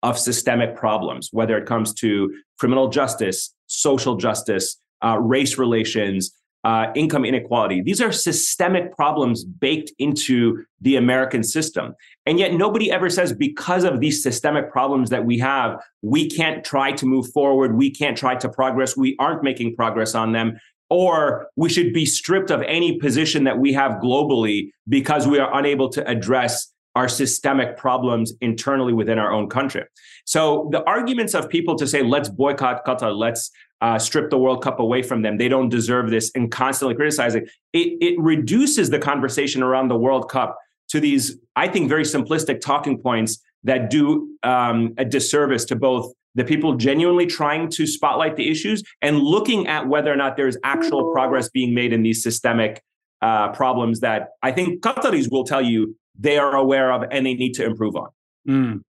of 0.03 0.19
systemic 0.19 0.77
problems, 0.77 1.29
whether 1.33 1.57
it 1.57 1.67
comes 1.67 1.95
to 1.95 2.33
criminal 2.59 2.89
justice, 2.89 3.55
social 3.67 4.17
justice, 4.17 4.81
uh, 5.05 5.19
race 5.19 5.59
relations, 5.59 6.33
uh, 6.65 6.87
income 6.95 7.25
inequality. 7.25 7.83
These 7.83 8.01
are 8.01 8.13
systemic 8.13 8.95
problems 8.95 9.45
baked 9.45 9.93
into 9.99 10.65
the 10.81 10.97
American 10.97 11.43
system. 11.43 11.95
And 12.25 12.39
yet, 12.39 12.55
nobody 12.55 12.91
ever 12.91 13.11
says 13.11 13.33
because 13.33 13.85
of 13.85 14.01
these 14.01 14.23
systemic 14.23 14.71
problems 14.71 15.11
that 15.11 15.25
we 15.25 15.39
have, 15.39 15.81
we 16.03 16.31
can't 16.31 16.65
try 16.65 16.93
to 16.93 17.07
move 17.07 17.31
forward. 17.33 17.77
We 17.77 17.91
can't 17.91 18.17
try 18.17 18.37
to 18.37 18.49
progress. 18.49 18.97
We 18.97 19.17
aren't 19.19 19.43
making 19.43 19.75
progress 19.77 20.15
on 20.15 20.33
them. 20.33 20.59
Or 20.89 21.49
we 21.57 21.71
should 21.71 21.95
be 21.95 22.05
stripped 22.05 22.51
of 22.51 22.61
any 22.63 22.99
position 22.99 23.45
that 23.45 23.59
we 23.59 23.73
have 23.73 23.93
globally 23.93 24.73
because 24.89 25.27
we 25.27 25.39
are 25.39 25.59
unable 25.59 25.89
to 25.89 26.07
address 26.07 26.72
our 26.95 27.09
systemic 27.09 27.77
problems 27.77 28.33
internally 28.41 28.93
within 28.93 29.19
our 29.19 29.33
own 29.33 29.49
country. 29.49 29.83
So 30.25 30.69
the 30.73 30.85
arguments 30.85 31.35
of 31.35 31.49
people 31.49 31.77
to 31.77 31.87
say, 31.87 32.03
let's 32.03 32.29
boycott 32.29 32.85
Qatar, 32.85 33.17
let's 33.17 33.51
uh, 33.81 33.99
strip 33.99 34.31
the 34.31 34.39
World 34.39 34.63
Cup 34.63 34.79
away 34.79 35.03
from 35.03 35.23
them, 35.23 35.39
they 35.39 35.49
don't 35.49 35.69
deserve 35.69 36.11
this, 36.11 36.31
and 36.35 36.51
constantly 36.51 36.95
criticizing, 36.95 37.47
it, 37.73 37.99
it 38.01 38.21
reduces 38.21 38.91
the 38.91 38.99
conversation 38.99 39.63
around 39.63 39.89
the 39.89 39.97
World 39.97 40.31
Cup 40.31 40.57
to 40.91 41.01
these, 41.01 41.39
I 41.57 41.69
think, 41.69 41.89
very 41.89 42.05
simplistic 42.05 42.61
talking 42.61 42.99
points 42.99 43.43
that 43.65 43.91
do 43.91 44.37
um, 44.43 44.95
a 44.99 45.05
disservice 45.05 45.65
to 45.67 45.77
both 45.77 46.13
the 46.35 46.45
people 46.45 46.75
genuinely 46.77 47.27
trying 47.27 47.69
to 47.71 47.87
spotlight 47.87 48.37
the 48.37 48.51
issues 48.51 48.83
and 49.03 49.19
looking 49.19 49.67
at 49.67 49.89
whether 49.89 50.13
or 50.13 50.17
not 50.17 50.37
there's 50.37 50.57
actual 50.65 51.13
progress 51.13 51.49
being 51.51 51.75
made 51.75 51.93
in 51.93 52.03
these 52.03 52.23
systemic 52.23 52.83
uh, 53.21 53.53
problems 53.53 54.01
that 54.01 54.31
I 54.43 54.51
think 54.53 54.83
Qataris 54.83 55.31
will 55.31 55.45
tell 55.45 55.63
you 55.63 55.97
they 56.19 56.39
are 56.39 56.55
aware 56.55 56.93
of 56.93 57.05
and 57.11 57.27
they 57.27 57.35
need 57.35 57.55
to 57.55 57.65
improve 57.65 57.97
on. 57.97 58.09
Mm. 58.49 58.81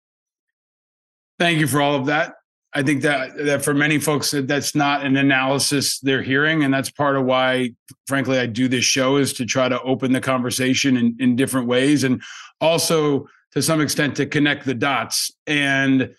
Thank 1.40 1.60
you 1.60 1.68
for 1.68 1.82
all 1.82 1.96
of 1.96 2.06
that. 2.08 2.36
I 2.76 2.82
think 2.82 3.04
that 3.04 3.38
that 3.38 3.64
for 3.64 3.74
many 3.74 4.00
folks 4.00 4.32
that 4.32 4.48
that's 4.48 4.74
not 4.74 5.06
an 5.06 5.16
analysis 5.16 6.00
they're 6.00 6.24
hearing, 6.24 6.64
and 6.64 6.74
that's 6.74 6.90
part 6.90 7.16
of 7.16 7.26
why, 7.26 7.72
frankly, 8.08 8.40
I 8.40 8.48
do 8.48 8.68
this 8.68 8.84
show 8.84 9.18
is 9.18 9.32
to 9.34 9.46
try 9.46 9.70
to 9.70 9.80
open 9.84 10.12
the 10.12 10.22
conversation 10.22 10.98
in, 10.98 11.16
in 11.20 11.36
different 11.36 11.68
ways, 11.68 12.04
and 12.04 12.22
also 12.60 13.28
to 13.52 13.62
some 13.62 13.80
extent 13.80 14.16
to 14.16 14.26
connect 14.26 14.66
the 14.66 14.74
dots. 14.74 15.32
And 15.46 16.16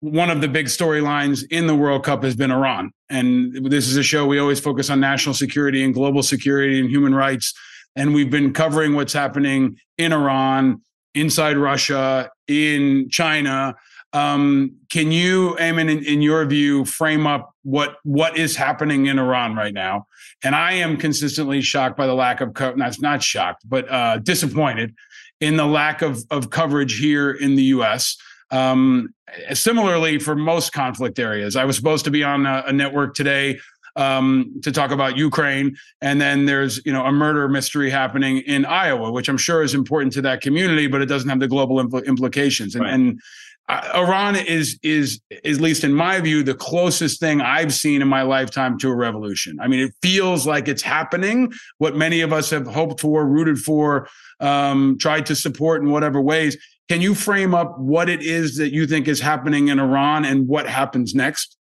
one 0.00 0.30
of 0.30 0.40
the 0.40 0.48
big 0.48 0.66
storylines 0.66 1.44
in 1.50 1.66
the 1.66 1.74
World 1.74 2.04
Cup 2.04 2.22
has 2.24 2.34
been 2.34 2.50
Iran, 2.50 2.90
and 3.10 3.70
this 3.70 3.86
is 3.86 3.98
a 3.98 4.02
show 4.02 4.26
we 4.26 4.38
always 4.38 4.60
focus 4.60 4.88
on 4.88 4.98
national 4.98 5.34
security 5.34 5.84
and 5.84 5.92
global 5.92 6.22
security 6.22 6.80
and 6.80 6.88
human 6.88 7.14
rights 7.14 7.52
and 7.96 8.14
we've 8.14 8.30
been 8.30 8.52
covering 8.52 8.94
what's 8.94 9.12
happening 9.12 9.78
in 9.98 10.12
Iran, 10.12 10.82
inside 11.14 11.56
Russia, 11.56 12.30
in 12.48 13.08
China. 13.10 13.74
Um, 14.12 14.76
can 14.90 15.10
you, 15.10 15.56
Ayman, 15.58 15.90
in, 15.90 16.04
in, 16.04 16.22
your 16.22 16.44
view, 16.44 16.84
frame 16.84 17.26
up 17.26 17.54
what 17.62 17.96
what 18.02 18.36
is 18.36 18.56
happening 18.56 19.06
in 19.06 19.18
Iran 19.18 19.56
right 19.56 19.72
now? 19.72 20.06
And 20.44 20.54
I 20.54 20.72
am 20.72 20.96
consistently 20.96 21.62
shocked 21.62 21.96
by 21.96 22.06
the 22.06 22.14
lack 22.14 22.40
of 22.40 22.52
co- 22.52 22.74
not 22.74 23.00
not 23.00 23.22
shocked, 23.22 23.62
but 23.66 23.90
uh, 23.90 24.18
disappointed 24.18 24.94
in 25.40 25.56
the 25.56 25.66
lack 25.66 26.02
of 26.02 26.22
of 26.30 26.50
coverage 26.50 26.98
here 26.98 27.30
in 27.30 27.56
the 27.56 27.62
U.S. 27.64 28.18
Um, 28.50 29.14
similarly, 29.54 30.18
for 30.18 30.36
most 30.36 30.74
conflict 30.74 31.18
areas, 31.18 31.56
I 31.56 31.64
was 31.64 31.76
supposed 31.76 32.04
to 32.04 32.10
be 32.10 32.22
on 32.22 32.44
a, 32.44 32.64
a 32.66 32.72
network 32.72 33.14
today 33.14 33.58
um, 33.96 34.60
to 34.62 34.72
talk 34.72 34.90
about 34.90 35.16
Ukraine, 35.16 35.76
and 36.00 36.20
then 36.20 36.46
there's 36.46 36.84
you 36.84 36.92
know 36.92 37.04
a 37.04 37.12
murder 37.12 37.48
mystery 37.48 37.90
happening 37.90 38.38
in 38.38 38.64
Iowa, 38.64 39.10
which 39.10 39.28
I'm 39.28 39.38
sure 39.38 39.62
is 39.62 39.74
important 39.74 40.12
to 40.14 40.22
that 40.22 40.40
community, 40.40 40.86
but 40.86 41.02
it 41.02 41.06
doesn't 41.06 41.28
have 41.28 41.40
the 41.40 41.48
global 41.48 41.76
impl- 41.76 42.04
implications. 42.06 42.74
And, 42.74 42.84
right. 42.84 42.94
and 42.94 43.20
uh, 43.68 43.90
Iran 43.94 44.36
is 44.36 44.78
is 44.82 45.20
at 45.32 45.60
least 45.60 45.84
in 45.84 45.92
my 45.92 46.20
view 46.20 46.42
the 46.42 46.54
closest 46.54 47.20
thing 47.20 47.40
I've 47.40 47.72
seen 47.72 48.02
in 48.02 48.08
my 48.08 48.22
lifetime 48.22 48.78
to 48.78 48.88
a 48.88 48.94
revolution. 48.94 49.58
I 49.60 49.68
mean, 49.68 49.80
it 49.80 49.92
feels 50.02 50.46
like 50.46 50.68
it's 50.68 50.82
happening. 50.82 51.52
What 51.78 51.96
many 51.96 52.20
of 52.22 52.32
us 52.32 52.50
have 52.50 52.66
hoped 52.66 53.00
for, 53.00 53.26
rooted 53.26 53.58
for, 53.58 54.08
um, 54.40 54.98
tried 54.98 55.26
to 55.26 55.36
support 55.36 55.82
in 55.82 55.90
whatever 55.90 56.20
ways. 56.20 56.56
Can 56.88 57.00
you 57.00 57.14
frame 57.14 57.54
up 57.54 57.78
what 57.78 58.08
it 58.08 58.22
is 58.22 58.56
that 58.56 58.72
you 58.72 58.86
think 58.86 59.08
is 59.08 59.20
happening 59.20 59.68
in 59.68 59.78
Iran 59.78 60.24
and 60.24 60.48
what 60.48 60.68
happens 60.68 61.14
next? 61.14 61.56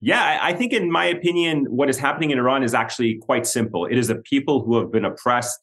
Yeah, 0.00 0.38
I 0.42 0.52
think, 0.52 0.72
in 0.72 0.90
my 0.90 1.06
opinion, 1.06 1.66
what 1.70 1.88
is 1.88 1.98
happening 1.98 2.30
in 2.30 2.38
Iran 2.38 2.62
is 2.62 2.74
actually 2.74 3.16
quite 3.16 3.46
simple. 3.46 3.86
It 3.86 3.96
is 3.96 4.08
the 4.08 4.16
people 4.16 4.62
who 4.62 4.78
have 4.78 4.92
been 4.92 5.06
oppressed, 5.06 5.58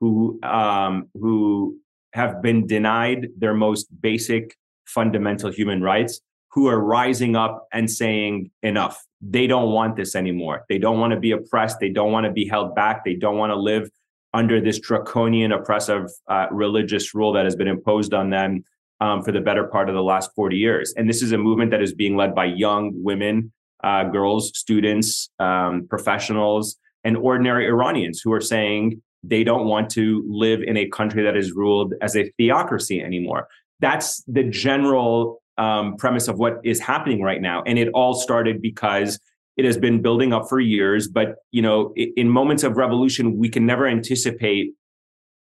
who 0.00 0.40
um, 0.42 1.08
who 1.14 1.78
have 2.12 2.42
been 2.42 2.66
denied 2.66 3.28
their 3.38 3.54
most 3.54 3.86
basic 4.00 4.56
fundamental 4.86 5.52
human 5.52 5.82
rights, 5.82 6.20
who 6.50 6.66
are 6.66 6.80
rising 6.80 7.36
up 7.36 7.68
and 7.72 7.90
saying 7.90 8.50
enough. 8.62 9.04
They 9.20 9.46
don't 9.46 9.72
want 9.72 9.96
this 9.96 10.16
anymore. 10.16 10.64
They 10.68 10.78
don't 10.78 10.98
want 10.98 11.12
to 11.12 11.20
be 11.20 11.30
oppressed. 11.30 11.78
They 11.80 11.90
don't 11.90 12.12
want 12.12 12.26
to 12.26 12.32
be 12.32 12.46
held 12.46 12.74
back. 12.74 13.04
They 13.04 13.14
don't 13.14 13.36
want 13.36 13.50
to 13.50 13.56
live 13.56 13.90
under 14.34 14.60
this 14.60 14.80
draconian, 14.80 15.52
oppressive 15.52 16.10
uh, 16.28 16.46
religious 16.50 17.14
rule 17.14 17.32
that 17.32 17.44
has 17.44 17.56
been 17.56 17.68
imposed 17.68 18.12
on 18.12 18.30
them 18.30 18.64
um, 19.00 19.22
for 19.22 19.32
the 19.32 19.40
better 19.40 19.64
part 19.64 19.88
of 19.88 19.94
the 19.94 20.02
last 20.02 20.30
40 20.34 20.56
years. 20.56 20.92
And 20.96 21.08
this 21.08 21.22
is 21.22 21.32
a 21.32 21.38
movement 21.38 21.70
that 21.70 21.82
is 21.82 21.94
being 21.94 22.16
led 22.16 22.34
by 22.34 22.46
young 22.46 22.92
women 22.94 23.52
uh, 23.84 24.04
girls, 24.04 24.56
students, 24.58 25.30
um, 25.38 25.86
professionals, 25.88 26.76
and 27.04 27.16
ordinary 27.16 27.66
Iranians 27.66 28.20
who 28.22 28.32
are 28.32 28.40
saying 28.40 29.00
they 29.22 29.44
don't 29.44 29.66
want 29.66 29.90
to 29.90 30.24
live 30.28 30.62
in 30.62 30.76
a 30.76 30.88
country 30.88 31.22
that 31.22 31.36
is 31.36 31.52
ruled 31.52 31.94
as 32.00 32.16
a 32.16 32.30
theocracy 32.36 33.02
anymore. 33.02 33.48
That's 33.80 34.22
the 34.24 34.44
general 34.44 35.42
um, 35.58 35.96
premise 35.96 36.28
of 36.28 36.38
what 36.38 36.60
is 36.64 36.80
happening 36.80 37.22
right 37.22 37.40
now, 37.40 37.62
and 37.66 37.78
it 37.78 37.88
all 37.94 38.14
started 38.14 38.60
because 38.60 39.18
it 39.56 39.64
has 39.64 39.78
been 39.78 40.02
building 40.02 40.32
up 40.32 40.48
for 40.48 40.60
years. 40.60 41.08
But 41.08 41.36
you 41.50 41.62
know, 41.62 41.94
in 41.94 42.28
moments 42.28 42.62
of 42.62 42.76
revolution, 42.76 43.38
we 43.38 43.48
can 43.48 43.66
never 43.66 43.86
anticipate 43.86 44.72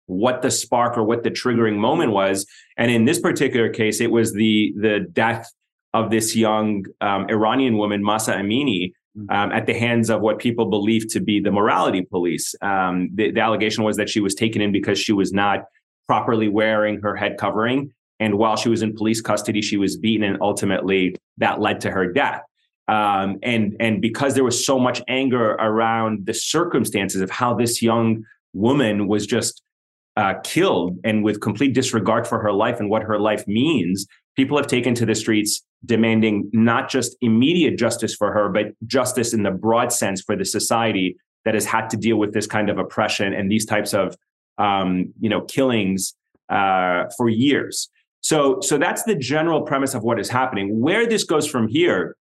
what 0.06 0.42
the 0.42 0.50
spark 0.50 0.98
or 0.98 1.04
what 1.04 1.22
the 1.22 1.30
triggering 1.30 1.76
moment 1.76 2.10
was. 2.10 2.44
And 2.76 2.90
in 2.90 3.04
this 3.04 3.20
particular 3.20 3.68
case, 3.68 4.00
it 4.00 4.10
was 4.10 4.32
the 4.32 4.74
the 4.76 5.00
death 5.12 5.48
of 5.92 6.10
this 6.10 6.36
young 6.36 6.84
um, 7.00 7.26
Iranian 7.28 7.76
woman, 7.76 8.02
Mahsa 8.02 8.34
Amini, 8.34 8.92
mm-hmm. 9.16 9.30
um, 9.30 9.52
at 9.52 9.66
the 9.66 9.74
hands 9.74 10.10
of 10.10 10.20
what 10.20 10.38
people 10.38 10.66
believe 10.66 11.08
to 11.08 11.20
be 11.20 11.40
the 11.40 11.50
morality 11.50 12.02
police. 12.02 12.54
Um, 12.62 13.10
the, 13.14 13.30
the, 13.30 13.40
allegation 13.40 13.84
was 13.84 13.96
that 13.96 14.08
she 14.08 14.20
was 14.20 14.34
taken 14.34 14.62
in 14.62 14.72
because 14.72 14.98
she 14.98 15.12
was 15.12 15.32
not 15.32 15.64
properly 16.06 16.48
wearing 16.48 17.00
her 17.00 17.16
head 17.16 17.36
covering. 17.38 17.92
And 18.18 18.36
while 18.36 18.56
she 18.56 18.68
was 18.68 18.82
in 18.82 18.94
police 18.94 19.20
custody, 19.20 19.62
she 19.62 19.76
was 19.76 19.96
beaten, 19.96 20.24
and 20.24 20.38
ultimately 20.40 21.16
that 21.38 21.60
led 21.60 21.80
to 21.80 21.90
her 21.90 22.12
death. 22.12 22.42
Um, 22.86 23.38
and 23.42 23.76
and 23.80 24.02
because 24.02 24.34
there 24.34 24.44
was 24.44 24.66
so 24.66 24.78
much 24.78 25.00
anger 25.08 25.52
around 25.52 26.26
the 26.26 26.34
circumstances 26.34 27.20
of 27.20 27.30
how 27.30 27.54
this 27.54 27.80
young 27.80 28.24
woman 28.52 29.06
was 29.06 29.26
just 29.26 29.62
uh, 30.16 30.34
killed, 30.44 30.98
and 31.04 31.24
with 31.24 31.40
complete 31.40 31.72
disregard 31.72 32.26
for 32.26 32.40
her 32.40 32.52
life 32.52 32.78
and 32.78 32.90
what 32.90 33.02
her 33.02 33.18
life 33.18 33.46
means, 33.46 34.06
people 34.36 34.56
have 34.56 34.66
taken 34.66 34.94
to 34.96 35.06
the 35.06 35.14
streets 35.14 35.62
demanding 35.84 36.50
not 36.52 36.90
just 36.90 37.16
immediate 37.20 37.78
justice 37.78 38.14
for 38.14 38.32
her, 38.32 38.48
but 38.48 38.66
justice 38.86 39.32
in 39.32 39.42
the 39.42 39.50
broad 39.50 39.92
sense 39.92 40.20
for 40.20 40.36
the 40.36 40.44
society 40.44 41.16
that 41.44 41.54
has 41.54 41.64
had 41.64 41.88
to 41.90 41.96
deal 41.96 42.16
with 42.16 42.34
this 42.34 42.46
kind 42.46 42.68
of 42.68 42.78
oppression 42.78 43.32
and 43.32 43.50
these 43.50 43.64
types 43.64 43.94
of 43.94 44.16
um, 44.58 45.12
you 45.20 45.30
know 45.30 45.40
killings 45.42 46.14
uh, 46.48 47.04
for 47.16 47.28
years. 47.28 47.88
So 48.20 48.60
so 48.60 48.76
that's 48.76 49.04
the 49.04 49.14
general 49.14 49.62
premise 49.62 49.94
of 49.94 50.02
what 50.02 50.20
is 50.20 50.28
happening. 50.28 50.80
Where 50.80 51.06
this 51.06 51.24
goes 51.24 51.46
from 51.46 51.68
here, 51.68 52.16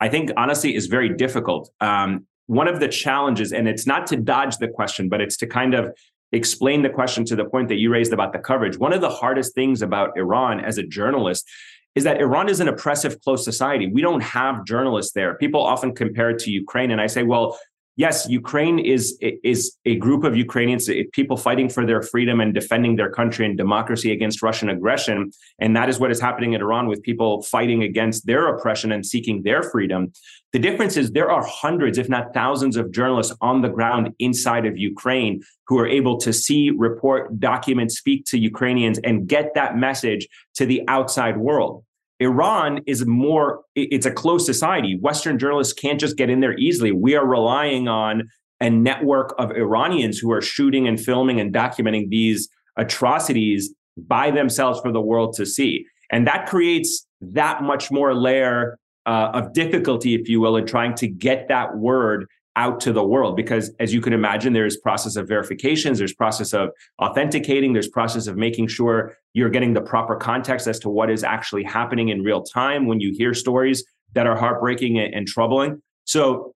I 0.00 0.08
think 0.08 0.30
honestly 0.36 0.74
is 0.74 0.86
very 0.86 1.08
difficult. 1.08 1.70
Um, 1.80 2.26
one 2.46 2.68
of 2.68 2.80
the 2.80 2.88
challenges, 2.88 3.52
and 3.52 3.68
it's 3.68 3.86
not 3.86 4.06
to 4.08 4.16
dodge 4.16 4.56
the 4.58 4.68
question, 4.68 5.08
but 5.08 5.20
it's 5.20 5.36
to 5.38 5.46
kind 5.46 5.74
of 5.74 5.96
explain 6.32 6.82
the 6.82 6.88
question 6.88 7.24
to 7.24 7.36
the 7.36 7.44
point 7.44 7.68
that 7.68 7.76
you 7.76 7.90
raised 7.90 8.12
about 8.12 8.32
the 8.32 8.38
coverage. 8.38 8.78
One 8.78 8.92
of 8.92 9.00
the 9.00 9.10
hardest 9.10 9.54
things 9.54 9.82
about 9.82 10.16
Iran 10.16 10.60
as 10.60 10.78
a 10.78 10.82
journalist 10.82 11.48
is 11.94 12.04
that 12.04 12.20
Iran 12.20 12.48
is 12.48 12.60
an 12.60 12.68
oppressive, 12.68 13.20
closed 13.20 13.44
society. 13.44 13.86
We 13.88 14.00
don't 14.00 14.22
have 14.22 14.64
journalists 14.64 15.12
there. 15.12 15.34
People 15.34 15.60
often 15.62 15.94
compare 15.94 16.30
it 16.30 16.38
to 16.40 16.50
Ukraine. 16.50 16.90
And 16.90 17.00
I 17.00 17.08
say, 17.08 17.24
well, 17.24 17.58
yes, 17.96 18.26
Ukraine 18.28 18.78
is 18.78 19.18
is 19.52 19.76
a 19.84 19.96
group 19.96 20.22
of 20.24 20.32
Ukrainians, 20.36 20.88
eh, 20.88 21.04
people 21.12 21.36
fighting 21.36 21.68
for 21.68 21.84
their 21.84 22.02
freedom 22.12 22.40
and 22.40 22.50
defending 22.60 22.96
their 22.96 23.10
country 23.10 23.44
and 23.48 23.56
democracy 23.64 24.10
against 24.16 24.42
Russian 24.42 24.68
aggression, 24.70 25.16
and 25.62 25.70
that 25.76 25.88
is 25.90 25.96
what 26.00 26.10
is 26.10 26.20
happening 26.20 26.52
in 26.54 26.60
Iran 26.66 26.86
with 26.90 27.02
people 27.02 27.42
fighting 27.42 27.82
against 27.82 28.26
their 28.26 28.42
oppression 28.52 28.92
and 28.92 29.04
seeking 29.04 29.42
their 29.42 29.62
freedom. 29.62 30.12
The 30.52 30.58
difference 30.58 30.96
is 30.96 31.12
there 31.12 31.30
are 31.30 31.44
hundreds, 31.44 31.96
if 31.96 32.08
not 32.08 32.34
thousands, 32.34 32.76
of 32.76 32.90
journalists 32.90 33.34
on 33.40 33.62
the 33.62 33.68
ground 33.68 34.10
inside 34.18 34.66
of 34.66 34.76
Ukraine 34.76 35.42
who 35.68 35.78
are 35.78 35.86
able 35.86 36.18
to 36.18 36.32
see, 36.32 36.70
report, 36.70 37.38
document, 37.38 37.92
speak 37.92 38.24
to 38.26 38.38
Ukrainians, 38.38 38.98
and 39.04 39.28
get 39.28 39.54
that 39.54 39.76
message 39.76 40.26
to 40.54 40.66
the 40.66 40.82
outside 40.88 41.36
world. 41.36 41.84
Iran 42.18 42.80
is 42.86 43.06
more, 43.06 43.60
it's 43.76 44.06
a 44.06 44.10
closed 44.10 44.44
society. 44.44 44.98
Western 45.00 45.38
journalists 45.38 45.72
can't 45.72 46.00
just 46.00 46.16
get 46.16 46.28
in 46.28 46.40
there 46.40 46.58
easily. 46.58 46.90
We 46.90 47.14
are 47.14 47.26
relying 47.26 47.86
on 47.86 48.28
a 48.60 48.68
network 48.68 49.34
of 49.38 49.52
Iranians 49.52 50.18
who 50.18 50.32
are 50.32 50.42
shooting 50.42 50.86
and 50.86 51.00
filming 51.00 51.40
and 51.40 51.54
documenting 51.54 52.10
these 52.10 52.48
atrocities 52.76 53.72
by 53.96 54.30
themselves 54.30 54.80
for 54.80 54.92
the 54.92 55.00
world 55.00 55.34
to 55.36 55.46
see. 55.46 55.86
And 56.10 56.26
that 56.26 56.46
creates 56.46 57.06
that 57.20 57.62
much 57.62 57.90
more 57.90 58.14
layer 58.14 58.78
uh, 59.06 59.30
of 59.34 59.52
difficulty, 59.52 60.14
if 60.14 60.28
you 60.28 60.40
will, 60.40 60.56
in 60.56 60.66
trying 60.66 60.94
to 60.96 61.08
get 61.08 61.48
that 61.48 61.76
word 61.76 62.26
out 62.56 62.80
to 62.80 62.92
the 62.92 63.02
world. 63.02 63.36
Because 63.36 63.72
as 63.78 63.94
you 63.94 64.00
can 64.00 64.12
imagine 64.12 64.52
there's 64.52 64.76
process 64.76 65.16
of 65.16 65.28
verifications 65.28 65.98
there's 65.98 66.12
process 66.12 66.52
of 66.52 66.70
authenticating 67.00 67.72
there's 67.72 67.88
process 67.88 68.26
of 68.26 68.36
making 68.36 68.66
sure 68.68 69.16
you're 69.34 69.50
getting 69.50 69.72
the 69.72 69.80
proper 69.80 70.16
context 70.16 70.66
as 70.66 70.78
to 70.80 70.88
what 70.88 71.10
is 71.10 71.22
actually 71.22 71.62
happening 71.62 72.08
in 72.08 72.22
real 72.22 72.42
time 72.42 72.86
when 72.86 73.00
you 73.00 73.14
hear 73.16 73.34
stories 73.34 73.84
that 74.14 74.26
are 74.26 74.36
heartbreaking 74.36 74.98
and, 74.98 75.14
and 75.14 75.26
troubling. 75.28 75.80
So 76.04 76.54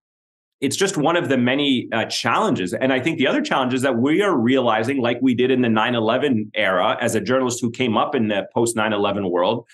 it's 0.60 0.76
just 0.76 0.96
one 0.96 1.16
of 1.16 1.28
the 1.28 1.36
many 1.36 1.88
uh, 1.92 2.06
challenges. 2.06 2.74
And 2.74 2.92
i 2.92 2.98
think 2.98 3.18
the 3.18 3.26
other 3.26 3.42
challenge 3.42 3.74
is 3.74 3.82
that 3.82 3.96
we 3.96 4.22
are 4.22 4.36
realizing 4.36 4.98
like 5.00 5.18
we 5.22 5.34
did 5.34 5.50
in 5.50 5.62
the 5.62 5.68
9-11 5.68 6.50
era 6.54 6.96
as 7.00 7.14
a 7.14 7.20
journalist 7.20 7.60
who 7.60 7.70
came 7.70 7.96
up 7.96 8.14
in 8.14 8.28
the 8.28 8.46
post 8.52 8.76
9-11 8.76 9.30
world 9.30 9.66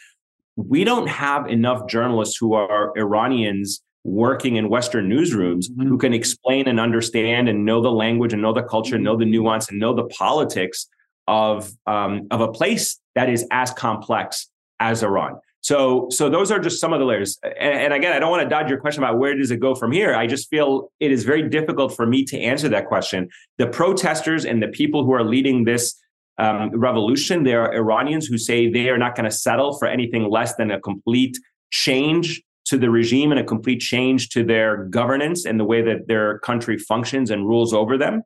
we 0.68 0.84
don't 0.84 1.08
have 1.08 1.46
enough 1.46 1.86
journalists 1.88 2.36
who 2.36 2.54
are 2.54 2.96
iranians 2.96 3.82
working 4.04 4.56
in 4.56 4.68
Western 4.68 5.08
newsrooms 5.08 5.70
mm-hmm. 5.70 5.88
who 5.88 5.98
can 5.98 6.14
explain 6.14 6.68
and 6.68 6.80
understand 6.80 7.48
and 7.48 7.64
know 7.64 7.82
the 7.82 7.92
language 7.92 8.32
and 8.32 8.42
know 8.42 8.52
the 8.52 8.62
culture, 8.62 8.98
know 8.98 9.16
the 9.16 9.24
nuance, 9.24 9.68
and 9.68 9.78
know 9.78 9.94
the 9.94 10.06
politics 10.06 10.88
of 11.28 11.70
um, 11.86 12.26
of 12.30 12.40
a 12.40 12.50
place 12.50 12.98
that 13.14 13.28
is 13.28 13.46
as 13.50 13.70
complex 13.72 14.48
as 14.80 15.02
Iran. 15.02 15.38
So, 15.62 16.08
so 16.10 16.30
those 16.30 16.50
are 16.50 16.58
just 16.58 16.80
some 16.80 16.94
of 16.94 17.00
the 17.00 17.04
layers. 17.04 17.38
And, 17.42 17.74
and, 17.74 17.92
again, 17.92 18.12
I 18.14 18.18
don't 18.18 18.30
want 18.30 18.42
to 18.42 18.48
dodge 18.48 18.70
your 18.70 18.80
question 18.80 19.04
about 19.04 19.18
where 19.18 19.36
does 19.36 19.50
it 19.50 19.60
go 19.60 19.74
from 19.74 19.92
here. 19.92 20.14
I 20.14 20.26
just 20.26 20.48
feel 20.48 20.90
it 21.00 21.12
is 21.12 21.24
very 21.24 21.48
difficult 21.50 21.94
for 21.94 22.06
me 22.06 22.24
to 22.26 22.40
answer 22.40 22.68
that 22.70 22.86
question. 22.86 23.28
The 23.58 23.66
protesters 23.66 24.46
and 24.46 24.62
the 24.62 24.68
people 24.68 25.04
who 25.04 25.12
are 25.12 25.22
leading 25.22 25.64
this 25.64 26.00
um, 26.40 26.70
revolution, 26.74 27.44
they 27.44 27.54
are 27.54 27.72
Iranians 27.74 28.26
who 28.26 28.38
say 28.38 28.70
they 28.70 28.88
are 28.88 28.98
not 28.98 29.14
going 29.14 29.28
to 29.28 29.36
settle 29.46 29.78
for 29.78 29.86
anything 29.86 30.30
less 30.30 30.54
than 30.56 30.70
a 30.70 30.80
complete 30.80 31.36
change 31.70 32.42
to 32.64 32.78
the 32.78 32.88
regime 32.88 33.30
and 33.30 33.40
a 33.40 33.44
complete 33.44 33.80
change 33.80 34.30
to 34.30 34.42
their 34.44 34.84
governance 34.84 35.44
and 35.44 35.60
the 35.60 35.64
way 35.64 35.82
that 35.82 36.08
their 36.08 36.38
country 36.38 36.78
functions 36.78 37.30
and 37.30 37.46
rules 37.46 37.74
over 37.74 37.98
them. 37.98 38.22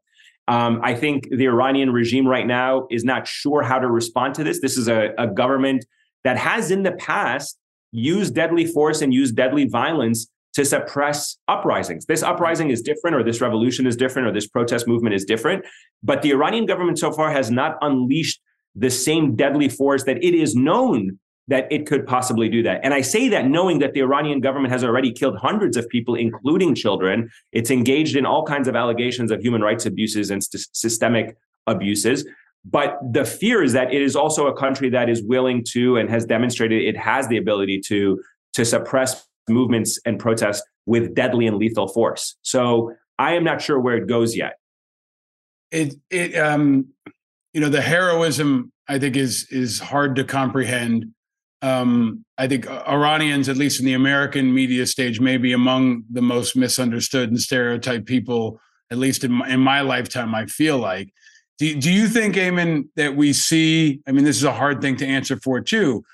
Um, 0.46 0.80
I 0.82 0.94
think 0.94 1.28
the 1.30 1.46
Iranian 1.46 1.90
regime 1.90 2.26
right 2.26 2.46
now 2.46 2.86
is 2.90 3.04
not 3.04 3.26
sure 3.26 3.62
how 3.62 3.78
to 3.78 3.88
respond 3.88 4.34
to 4.34 4.44
this. 4.44 4.60
This 4.60 4.76
is 4.76 4.88
a, 4.88 5.12
a 5.18 5.26
government 5.26 5.84
that 6.22 6.36
has 6.36 6.70
in 6.70 6.82
the 6.82 6.92
past 6.92 7.58
used 7.90 8.34
deadly 8.34 8.66
force 8.66 9.02
and 9.02 9.12
used 9.12 9.34
deadly 9.34 9.66
violence 9.66 10.28
to 10.54 10.64
suppress 10.64 11.36
uprisings. 11.48 12.06
This 12.06 12.22
uprising 12.22 12.70
is 12.70 12.80
different, 12.80 13.16
or 13.16 13.22
this 13.22 13.40
revolution 13.40 13.86
is 13.86 13.96
different, 13.96 14.28
or 14.28 14.32
this 14.32 14.46
protest 14.46 14.86
movement 14.86 15.14
is 15.14 15.24
different. 15.24 15.64
But 16.02 16.22
the 16.22 16.30
Iranian 16.30 16.66
government 16.66 16.98
so 16.98 17.12
far 17.12 17.30
has 17.30 17.50
not 17.50 17.76
unleashed 17.80 18.40
the 18.74 18.90
same 18.90 19.36
deadly 19.36 19.68
force 19.68 20.04
that 20.04 20.22
it 20.22 20.34
is 20.34 20.54
known 20.54 21.18
that 21.48 21.70
it 21.70 21.86
could 21.86 22.06
possibly 22.06 22.48
do 22.48 22.62
that. 22.62 22.80
And 22.82 22.94
I 22.94 23.02
say 23.02 23.28
that 23.28 23.46
knowing 23.46 23.78
that 23.80 23.92
the 23.92 24.00
Iranian 24.00 24.40
government 24.40 24.72
has 24.72 24.82
already 24.82 25.12
killed 25.12 25.36
hundreds 25.36 25.76
of 25.76 25.86
people, 25.88 26.14
including 26.14 26.74
children. 26.74 27.28
It's 27.52 27.70
engaged 27.70 28.16
in 28.16 28.24
all 28.24 28.44
kinds 28.44 28.66
of 28.66 28.74
allegations 28.74 29.30
of 29.30 29.42
human 29.42 29.60
rights 29.60 29.84
abuses 29.84 30.30
and 30.30 30.42
st- 30.42 30.66
systemic 30.72 31.36
abuses. 31.66 32.26
But 32.64 32.98
the 33.12 33.26
fear 33.26 33.62
is 33.62 33.74
that 33.74 33.92
it 33.92 34.00
is 34.00 34.16
also 34.16 34.46
a 34.46 34.56
country 34.56 34.88
that 34.90 35.10
is 35.10 35.22
willing 35.22 35.64
to 35.72 35.98
and 35.98 36.08
has 36.08 36.24
demonstrated 36.24 36.82
it 36.82 36.96
has 36.96 37.28
the 37.28 37.36
ability 37.36 37.82
to, 37.88 38.22
to 38.54 38.64
suppress 38.64 39.26
movements 39.48 39.98
and 40.04 40.18
protests 40.18 40.62
with 40.86 41.14
deadly 41.14 41.46
and 41.46 41.56
lethal 41.56 41.88
force. 41.88 42.36
So 42.42 42.94
I 43.18 43.34
am 43.34 43.44
not 43.44 43.62
sure 43.62 43.78
where 43.78 43.96
it 43.96 44.06
goes 44.06 44.36
yet. 44.36 44.58
It, 45.70 45.94
it, 46.10 46.36
um, 46.36 46.88
you 47.52 47.60
know, 47.60 47.68
the 47.68 47.80
heroism 47.80 48.72
I 48.86 48.98
think 48.98 49.16
is 49.16 49.46
is 49.50 49.80
hard 49.80 50.16
to 50.16 50.24
comprehend 50.24 51.14
um, 51.64 52.26
I 52.36 52.46
think 52.46 52.68
Iranians, 52.68 53.48
at 53.48 53.56
least 53.56 53.80
in 53.80 53.86
the 53.86 53.94
American 53.94 54.54
media 54.54 54.86
stage, 54.86 55.18
may 55.18 55.38
be 55.38 55.54
among 55.54 56.04
the 56.10 56.20
most 56.20 56.56
misunderstood 56.56 57.30
and 57.30 57.40
stereotyped 57.40 58.04
people, 58.04 58.60
at 58.90 58.98
least 58.98 59.24
in 59.24 59.32
my, 59.32 59.48
in 59.48 59.60
my 59.60 59.80
lifetime. 59.80 60.34
I 60.34 60.44
feel 60.44 60.76
like. 60.76 61.12
Do, 61.56 61.74
do 61.80 61.90
you 61.90 62.08
think, 62.08 62.34
Ayman, 62.34 62.88
that 62.96 63.16
we 63.16 63.32
see? 63.32 64.00
I 64.06 64.12
mean, 64.12 64.24
this 64.24 64.36
is 64.36 64.44
a 64.44 64.52
hard 64.52 64.82
thing 64.82 64.96
to 64.96 65.06
answer 65.06 65.38
for 65.42 65.60
too, 65.60 66.04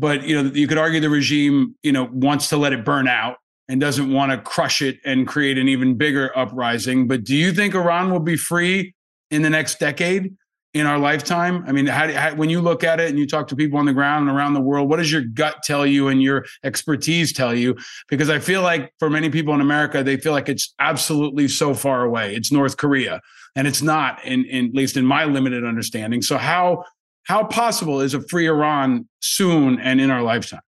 but 0.00 0.24
you 0.24 0.42
know, 0.42 0.50
you 0.50 0.66
could 0.66 0.78
argue 0.78 1.00
the 1.00 1.10
regime, 1.10 1.76
you 1.82 1.92
know, 1.92 2.08
wants 2.12 2.48
to 2.48 2.56
let 2.56 2.72
it 2.72 2.84
burn 2.84 3.06
out 3.06 3.36
and 3.68 3.80
doesn't 3.80 4.12
want 4.12 4.32
to 4.32 4.38
crush 4.38 4.82
it 4.82 4.98
and 5.04 5.28
create 5.28 5.58
an 5.58 5.68
even 5.68 5.96
bigger 5.96 6.36
uprising. 6.36 7.06
But 7.06 7.24
do 7.24 7.36
you 7.36 7.52
think 7.52 7.74
Iran 7.74 8.10
will 8.10 8.20
be 8.20 8.36
free 8.36 8.94
in 9.30 9.42
the 9.42 9.50
next 9.50 9.78
decade? 9.78 10.34
in 10.72 10.86
our 10.86 10.98
lifetime? 10.98 11.64
I 11.66 11.72
mean, 11.72 11.86
how, 11.86 12.10
how, 12.12 12.34
when 12.34 12.48
you 12.48 12.60
look 12.60 12.84
at 12.84 13.00
it 13.00 13.10
and 13.10 13.18
you 13.18 13.26
talk 13.26 13.48
to 13.48 13.56
people 13.56 13.78
on 13.78 13.86
the 13.86 13.92
ground 13.92 14.28
and 14.28 14.36
around 14.36 14.54
the 14.54 14.60
world, 14.60 14.88
what 14.88 14.98
does 14.98 15.10
your 15.10 15.22
gut 15.22 15.62
tell 15.64 15.84
you 15.84 16.08
and 16.08 16.22
your 16.22 16.44
expertise 16.62 17.32
tell 17.32 17.54
you? 17.54 17.76
Because 18.08 18.30
I 18.30 18.38
feel 18.38 18.62
like 18.62 18.92
for 18.98 19.10
many 19.10 19.30
people 19.30 19.52
in 19.54 19.60
America, 19.60 20.04
they 20.04 20.16
feel 20.16 20.32
like 20.32 20.48
it's 20.48 20.72
absolutely 20.78 21.48
so 21.48 21.74
far 21.74 22.04
away. 22.04 22.34
It's 22.36 22.52
North 22.52 22.76
Korea, 22.76 23.20
and 23.56 23.66
it's 23.66 23.82
not, 23.82 24.24
in, 24.24 24.44
in 24.44 24.66
at 24.66 24.74
least 24.74 24.96
in 24.96 25.04
my 25.04 25.24
limited 25.24 25.64
understanding. 25.64 26.22
So 26.22 26.38
how 26.38 26.84
how 27.30 27.44
possible 27.44 28.00
is 28.00 28.12
a 28.12 28.20
free 28.20 28.48
Iran 28.48 29.08
soon 29.20 29.78
and 29.78 30.00
in 30.00 30.10
our 30.10 30.20
lifetime? 30.20 30.62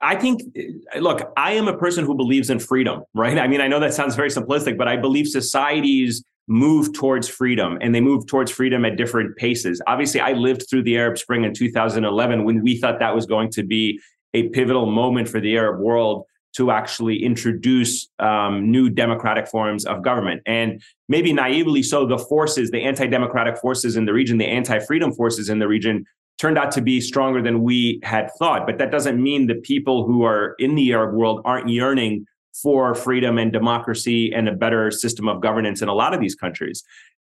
I 0.00 0.14
think, 0.14 0.42
eh, 0.54 1.00
look, 1.00 1.32
I 1.36 1.54
am 1.54 1.66
a 1.66 1.76
person 1.76 2.04
who 2.04 2.14
believes 2.14 2.48
in 2.48 2.60
freedom, 2.60 3.02
right? 3.12 3.36
I 3.36 3.48
mean, 3.48 3.60
I 3.60 3.66
know 3.66 3.80
that 3.80 3.92
sounds 3.92 4.14
very 4.14 4.30
simplistic, 4.30 4.78
but 4.78 4.86
I 4.86 4.96
believe 4.96 5.26
societies 5.26 6.22
move 6.46 6.92
towards 6.92 7.28
freedom 7.28 7.76
and 7.80 7.92
they 7.92 8.00
move 8.00 8.28
towards 8.28 8.52
freedom 8.52 8.84
at 8.84 8.96
different 8.96 9.36
paces. 9.36 9.82
Obviously, 9.88 10.20
I 10.20 10.32
lived 10.32 10.66
through 10.70 10.84
the 10.84 10.96
Arab 10.96 11.18
Spring 11.18 11.42
in 11.42 11.52
2011 11.52 12.44
when 12.44 12.62
we 12.62 12.78
thought 12.78 13.00
that 13.00 13.12
was 13.12 13.26
going 13.26 13.50
to 13.50 13.64
be 13.64 14.00
a 14.34 14.48
pivotal 14.50 14.86
moment 14.86 15.28
for 15.28 15.40
the 15.40 15.56
Arab 15.56 15.80
world 15.80 16.24
to 16.54 16.70
actually 16.70 17.22
introduce 17.22 18.08
um, 18.18 18.70
new 18.70 18.88
democratic 18.88 19.46
forms 19.48 19.84
of 19.84 20.02
government. 20.02 20.42
And 20.46 20.82
maybe 21.08 21.32
naively 21.32 21.82
so, 21.82 22.06
the 22.06 22.18
forces, 22.18 22.70
the 22.70 22.82
anti 22.82 23.06
democratic 23.06 23.58
forces 23.58 23.96
in 23.96 24.06
the 24.06 24.12
region, 24.12 24.38
the 24.38 24.46
anti 24.46 24.78
freedom 24.80 25.12
forces 25.12 25.48
in 25.48 25.58
the 25.58 25.68
region, 25.68 26.04
turned 26.38 26.56
out 26.56 26.70
to 26.72 26.80
be 26.80 27.00
stronger 27.00 27.42
than 27.42 27.62
we 27.62 28.00
had 28.02 28.30
thought. 28.38 28.66
But 28.66 28.78
that 28.78 28.90
doesn't 28.90 29.22
mean 29.22 29.46
the 29.46 29.56
people 29.56 30.06
who 30.06 30.24
are 30.24 30.54
in 30.58 30.74
the 30.74 30.92
Arab 30.92 31.14
world 31.14 31.42
aren't 31.44 31.68
yearning 31.68 32.26
for 32.62 32.94
freedom 32.94 33.38
and 33.38 33.52
democracy 33.52 34.32
and 34.32 34.48
a 34.48 34.52
better 34.52 34.90
system 34.90 35.28
of 35.28 35.40
governance 35.40 35.82
in 35.82 35.88
a 35.88 35.94
lot 35.94 36.14
of 36.14 36.20
these 36.20 36.34
countries. 36.34 36.82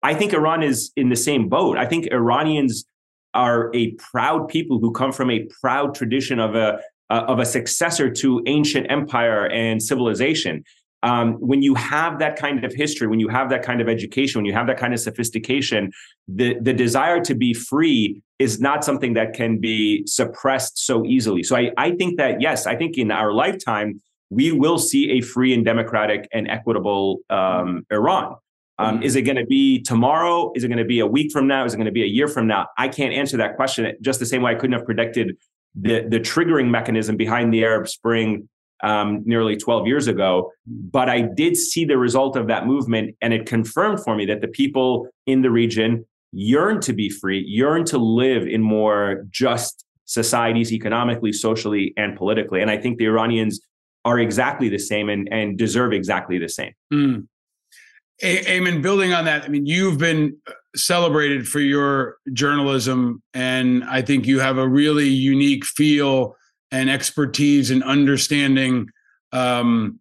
I 0.01 0.13
think 0.13 0.33
Iran 0.33 0.63
is 0.63 0.91
in 0.97 1.09
the 1.09 1.15
same 1.15 1.47
boat. 1.47 1.77
I 1.77 1.85
think 1.85 2.07
Iranians 2.11 2.85
are 3.33 3.71
a 3.73 3.91
proud 3.93 4.47
people 4.47 4.79
who 4.79 4.91
come 4.91 5.11
from 5.11 5.31
a 5.31 5.47
proud 5.61 5.95
tradition 5.95 6.39
of 6.39 6.55
a 6.55 6.79
uh, 7.13 7.23
of 7.27 7.37
a 7.39 7.45
successor 7.45 8.09
to 8.09 8.41
ancient 8.47 8.85
empire 8.89 9.45
and 9.51 9.75
civilization. 9.91 10.63
Um, 11.03 11.33
when 11.51 11.61
you 11.61 11.75
have 11.75 12.17
that 12.19 12.35
kind 12.37 12.63
of 12.63 12.73
history, 12.73 13.07
when 13.07 13.19
you 13.19 13.27
have 13.27 13.49
that 13.49 13.61
kind 13.61 13.81
of 13.81 13.87
education, 13.89 14.39
when 14.39 14.45
you 14.45 14.53
have 14.53 14.67
that 14.67 14.79
kind 14.83 14.93
of 14.93 14.99
sophistication, 14.99 15.91
the, 16.27 16.55
the 16.67 16.73
desire 16.73 17.19
to 17.29 17.35
be 17.35 17.53
free 17.53 18.21
is 18.39 18.59
not 18.59 18.83
something 18.83 19.13
that 19.13 19.33
can 19.33 19.59
be 19.59 20.03
suppressed 20.07 20.75
so 20.89 21.05
easily. 21.05 21.43
So 21.43 21.55
I, 21.55 21.71
I 21.77 21.91
think 21.91 22.17
that, 22.17 22.41
yes, 22.41 22.65
I 22.65 22.75
think 22.75 22.97
in 22.97 23.11
our 23.11 23.31
lifetime, 23.33 24.01
we 24.29 24.51
will 24.51 24.79
see 24.79 25.11
a 25.11 25.21
free 25.21 25.53
and 25.53 25.63
democratic 25.63 26.27
and 26.33 26.47
equitable 26.47 27.19
um, 27.29 27.85
Iran. 27.91 28.37
Um, 28.79 28.95
mm-hmm. 28.95 29.03
Is 29.03 29.15
it 29.15 29.21
going 29.23 29.37
to 29.37 29.45
be 29.45 29.83
tomorrow? 29.83 30.51
Is 30.55 30.63
it 30.63 30.69
going 30.69 30.79
to 30.79 30.85
be 30.95 31.01
a 31.01 31.05
week 31.05 31.31
from 31.31 31.45
now? 31.47 31.65
Is 31.65 31.73
it 31.73 31.77
going 31.77 31.85
to 31.85 31.91
be 31.91 32.03
a 32.03 32.07
year 32.07 32.27
from 32.27 32.47
now? 32.47 32.69
I 32.77 32.87
can't 32.87 33.13
answer 33.13 33.37
that 33.37 33.55
question. 33.55 33.91
Just 34.01 34.19
the 34.19 34.25
same 34.25 34.41
way 34.41 34.53
I 34.53 34.55
couldn't 34.55 34.75
have 34.79 34.85
predicted 34.85 35.37
the 35.75 36.05
the 36.07 36.19
triggering 36.19 36.69
mechanism 36.69 37.17
behind 37.17 37.53
the 37.53 37.63
Arab 37.63 37.87
Spring 37.87 38.47
um, 38.83 39.23
nearly 39.25 39.55
12 39.55 39.87
years 39.87 40.07
ago. 40.07 40.51
But 40.67 41.09
I 41.09 41.21
did 41.21 41.55
see 41.55 41.85
the 41.85 41.97
result 41.97 42.35
of 42.35 42.47
that 42.47 42.67
movement, 42.67 43.15
and 43.21 43.33
it 43.33 43.45
confirmed 43.45 44.03
for 44.03 44.15
me 44.15 44.25
that 44.25 44.41
the 44.41 44.47
people 44.47 45.07
in 45.25 45.41
the 45.41 45.49
region 45.49 46.05
yearn 46.33 46.81
to 46.81 46.93
be 46.93 47.09
free, 47.09 47.43
yearn 47.47 47.85
to 47.85 47.97
live 47.97 48.47
in 48.47 48.61
more 48.61 49.25
just 49.29 49.85
societies, 50.05 50.73
economically, 50.73 51.31
socially, 51.31 51.93
and 51.95 52.17
politically. 52.17 52.61
And 52.61 52.69
I 52.69 52.77
think 52.77 52.97
the 52.97 53.05
Iranians 53.05 53.61
are 54.05 54.19
exactly 54.19 54.67
the 54.67 54.79
same 54.79 55.09
and, 55.09 55.31
and 55.31 55.57
deserve 55.57 55.93
exactly 55.93 56.37
the 56.37 56.49
same. 56.49 56.73
Mm. 56.93 57.27
Ayman, 58.23 58.81
building 58.81 59.13
on 59.13 59.25
that, 59.25 59.43
I 59.43 59.47
mean, 59.49 59.65
you've 59.65 59.97
been 59.97 60.37
celebrated 60.75 61.47
for 61.47 61.59
your 61.59 62.17
journalism, 62.31 63.21
and 63.33 63.83
I 63.83 64.01
think 64.01 64.25
you 64.25 64.39
have 64.39 64.57
a 64.57 64.67
really 64.67 65.09
unique 65.09 65.65
feel 65.65 66.35
and 66.71 66.89
expertise 66.89 67.69
in 67.69 67.83
understanding 67.83 68.87
um, 69.31 69.99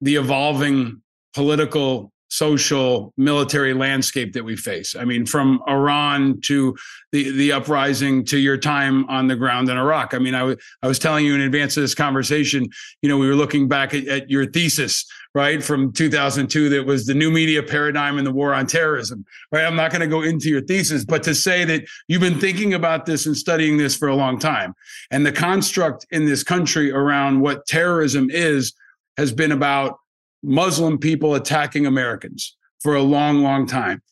the 0.00 0.16
evolving 0.16 1.02
political 1.34 2.12
social 2.28 3.12
military 3.16 3.74
landscape 3.74 4.32
that 4.32 4.44
we 4.44 4.56
face. 4.56 4.96
I 4.96 5.04
mean, 5.04 5.26
from 5.26 5.62
Iran 5.68 6.40
to 6.46 6.76
the 7.12 7.30
the 7.30 7.52
uprising 7.52 8.24
to 8.26 8.38
your 8.38 8.56
time 8.56 9.08
on 9.08 9.28
the 9.28 9.36
ground 9.36 9.68
in 9.68 9.76
Iraq. 9.76 10.14
I 10.14 10.18
mean, 10.18 10.34
I, 10.34 10.40
w- 10.40 10.56
I 10.82 10.88
was 10.88 10.98
telling 10.98 11.24
you 11.24 11.34
in 11.34 11.42
advance 11.42 11.76
of 11.76 11.82
this 11.82 11.94
conversation, 11.94 12.66
you 13.02 13.08
know, 13.08 13.18
we 13.18 13.28
were 13.28 13.36
looking 13.36 13.68
back 13.68 13.94
at, 13.94 14.08
at 14.08 14.30
your 14.30 14.46
thesis, 14.46 15.04
right, 15.34 15.62
from 15.62 15.92
2002 15.92 16.68
that 16.70 16.84
was 16.84 17.06
the 17.06 17.14
new 17.14 17.30
media 17.30 17.62
paradigm 17.62 18.18
in 18.18 18.24
the 18.24 18.32
war 18.32 18.52
on 18.52 18.66
terrorism, 18.66 19.24
right? 19.52 19.64
I'm 19.64 19.76
not 19.76 19.92
going 19.92 20.00
to 20.00 20.08
go 20.08 20.22
into 20.22 20.48
your 20.48 20.62
thesis, 20.62 21.04
but 21.04 21.22
to 21.24 21.34
say 21.34 21.64
that 21.64 21.84
you've 22.08 22.20
been 22.20 22.40
thinking 22.40 22.74
about 22.74 23.06
this 23.06 23.26
and 23.26 23.36
studying 23.36 23.76
this 23.76 23.96
for 23.96 24.08
a 24.08 24.16
long 24.16 24.38
time. 24.38 24.74
And 25.10 25.24
the 25.24 25.32
construct 25.32 26.06
in 26.10 26.24
this 26.24 26.42
country 26.42 26.90
around 26.90 27.40
what 27.40 27.66
terrorism 27.66 28.28
is 28.30 28.72
has 29.16 29.32
been 29.32 29.52
about 29.52 29.98
Muslim 30.44 30.98
people 30.98 31.34
attacking 31.34 31.86
Americans 31.86 32.56
for 32.80 32.94
a 32.94 33.02
long, 33.02 33.42
long 33.42 33.66
time. 33.66 34.02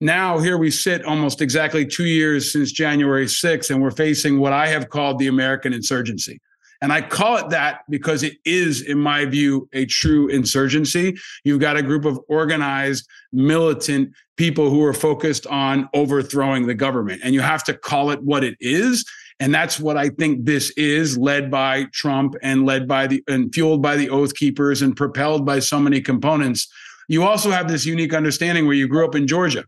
Now, 0.00 0.38
here 0.38 0.58
we 0.58 0.70
sit 0.70 1.04
almost 1.04 1.40
exactly 1.40 1.86
two 1.86 2.04
years 2.04 2.52
since 2.52 2.70
January 2.70 3.26
6th, 3.26 3.70
and 3.70 3.80
we're 3.80 3.90
facing 3.90 4.38
what 4.38 4.52
I 4.52 4.66
have 4.68 4.90
called 4.90 5.18
the 5.18 5.28
American 5.28 5.72
insurgency. 5.72 6.40
And 6.82 6.92
I 6.92 7.00
call 7.00 7.38
it 7.38 7.48
that 7.50 7.80
because 7.88 8.22
it 8.22 8.34
is, 8.44 8.82
in 8.82 8.98
my 8.98 9.24
view, 9.24 9.68
a 9.72 9.86
true 9.86 10.28
insurgency. 10.28 11.16
You've 11.44 11.60
got 11.60 11.78
a 11.78 11.82
group 11.82 12.04
of 12.04 12.20
organized, 12.28 13.08
militant 13.32 14.10
people 14.36 14.68
who 14.68 14.84
are 14.84 14.92
focused 14.92 15.46
on 15.46 15.88
overthrowing 15.94 16.66
the 16.66 16.74
government. 16.74 17.22
And 17.24 17.32
you 17.32 17.40
have 17.40 17.64
to 17.64 17.74
call 17.74 18.10
it 18.10 18.22
what 18.22 18.44
it 18.44 18.56
is. 18.60 19.04
And 19.38 19.54
that's 19.54 19.78
what 19.78 19.96
I 19.96 20.08
think 20.08 20.44
this 20.44 20.70
is, 20.76 21.18
led 21.18 21.50
by 21.50 21.84
Trump 21.92 22.36
and 22.42 22.64
led 22.64 22.88
by 22.88 23.06
the 23.06 23.22
and 23.28 23.52
fueled 23.52 23.82
by 23.82 23.96
the 23.96 24.08
Oath 24.08 24.34
Keepers 24.34 24.80
and 24.82 24.96
propelled 24.96 25.44
by 25.44 25.58
so 25.58 25.78
many 25.78 26.00
components. 26.00 26.68
You 27.08 27.22
also 27.22 27.50
have 27.50 27.68
this 27.68 27.84
unique 27.84 28.14
understanding 28.14 28.66
where 28.66 28.74
you 28.74 28.88
grew 28.88 29.04
up 29.04 29.14
in 29.14 29.26
Georgia, 29.26 29.64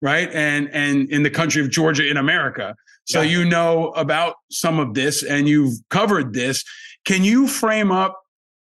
right? 0.00 0.30
And 0.32 0.70
and 0.72 1.10
in 1.10 1.22
the 1.22 1.30
country 1.30 1.60
of 1.60 1.70
Georgia 1.70 2.08
in 2.08 2.16
America. 2.16 2.74
So 3.04 3.20
yeah. 3.20 3.30
you 3.30 3.44
know 3.44 3.90
about 3.90 4.36
some 4.50 4.78
of 4.78 4.94
this 4.94 5.22
and 5.22 5.46
you've 5.48 5.74
covered 5.90 6.32
this. 6.32 6.64
Can 7.04 7.24
you 7.24 7.48
frame 7.48 7.90
up 7.92 8.18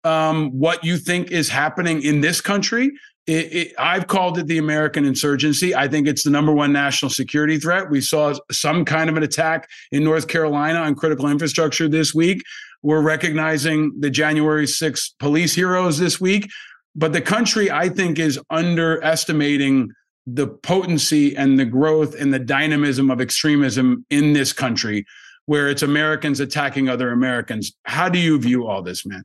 um, 0.05 0.51
what 0.51 0.85
you 0.85 0.99
think 0.99 1.33
is 1.33 1.49
happening 1.49 2.03
in 2.03 2.21
this 2.21 2.41
country 2.41 2.93
it, 3.29 3.53
it, 3.53 3.75
I've 3.79 4.07
called 4.07 4.39
it 4.39 4.47
the 4.47 4.57
American 4.57 5.05
insurgency. 5.05 5.75
I 5.75 5.87
think 5.87 6.09
it's 6.09 6.23
the 6.23 6.31
number 6.31 6.53
one 6.53 6.73
national 6.73 7.11
security 7.11 7.59
threat. 7.59 7.91
We 7.91 8.01
saw 8.01 8.35
some 8.51 8.87
kind 8.87 9.11
of 9.11 9.19
an 9.19 9.23
attack 9.23 9.69
in 9.93 10.03
North 10.03 10.29
Carolina 10.29 10.79
on 10.79 10.95
critical 10.95 11.29
infrastructure 11.29 11.89
this 11.89 12.15
week. 12.15 12.43
We're 12.83 13.03
recognizing 13.03 13.93
the 14.01 14.09
January 14.09 14.65
6th 14.65 15.11
police 15.19 15.55
heroes 15.55 15.99
this 15.99 16.19
week. 16.19 16.49
But 16.97 17.13
the 17.13 17.21
country, 17.21 17.71
I 17.71 17.91
think, 17.91 18.19
is 18.19 18.41
underestimating 18.49 19.93
the 20.27 20.47
potency 20.49 21.37
and 21.37 21.59
the 21.59 21.67
growth 21.67 22.15
and 22.19 22.33
the 22.33 22.39
dynamism 22.39 23.11
of 23.11 23.21
extremism 23.21 24.07
in 24.09 24.33
this 24.33 24.55
country, 24.55 25.05
where 25.45 25.69
it's 25.69 25.83
Americans 25.83 26.41
attacking 26.41 26.89
other 26.89 27.11
Americans. 27.11 27.73
How 27.85 28.09
do 28.09 28.19
you 28.19 28.39
view 28.39 28.67
all 28.67 28.83
this, 28.83 29.05
man? 29.05 29.23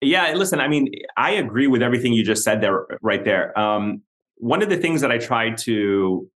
Yeah, 0.00 0.32
listen, 0.34 0.60
I 0.60 0.68
mean, 0.68 0.92
I 1.16 1.30
agree 1.32 1.66
with 1.66 1.82
everything 1.82 2.12
you 2.12 2.24
just 2.24 2.44
said 2.44 2.60
there, 2.60 2.86
right 3.00 3.24
there. 3.24 3.58
Um, 3.58 4.02
one 4.36 4.62
of 4.62 4.68
the 4.68 4.76
things 4.76 5.00
that 5.00 5.10
I 5.10 5.18
try 5.18 5.50
to 5.50 6.30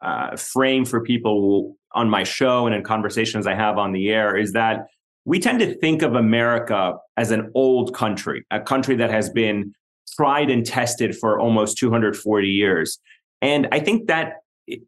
uh, 0.00 0.36
frame 0.36 0.84
for 0.84 1.00
people 1.00 1.76
on 1.92 2.08
my 2.08 2.22
show 2.22 2.66
and 2.66 2.74
in 2.74 2.84
conversations 2.84 3.46
I 3.46 3.54
have 3.54 3.78
on 3.78 3.92
the 3.92 4.10
air 4.10 4.36
is 4.36 4.52
that 4.52 4.86
we 5.24 5.40
tend 5.40 5.58
to 5.58 5.74
think 5.78 6.02
of 6.02 6.14
America 6.14 6.94
as 7.16 7.32
an 7.32 7.50
old 7.54 7.94
country, 7.94 8.44
a 8.50 8.60
country 8.60 8.94
that 8.96 9.10
has 9.10 9.30
been 9.30 9.74
tried 10.14 10.50
and 10.50 10.64
tested 10.64 11.16
for 11.16 11.40
almost 11.40 11.78
240 11.78 12.48
years. 12.48 12.98
And 13.42 13.66
I 13.72 13.80
think 13.80 14.06
that 14.06 14.34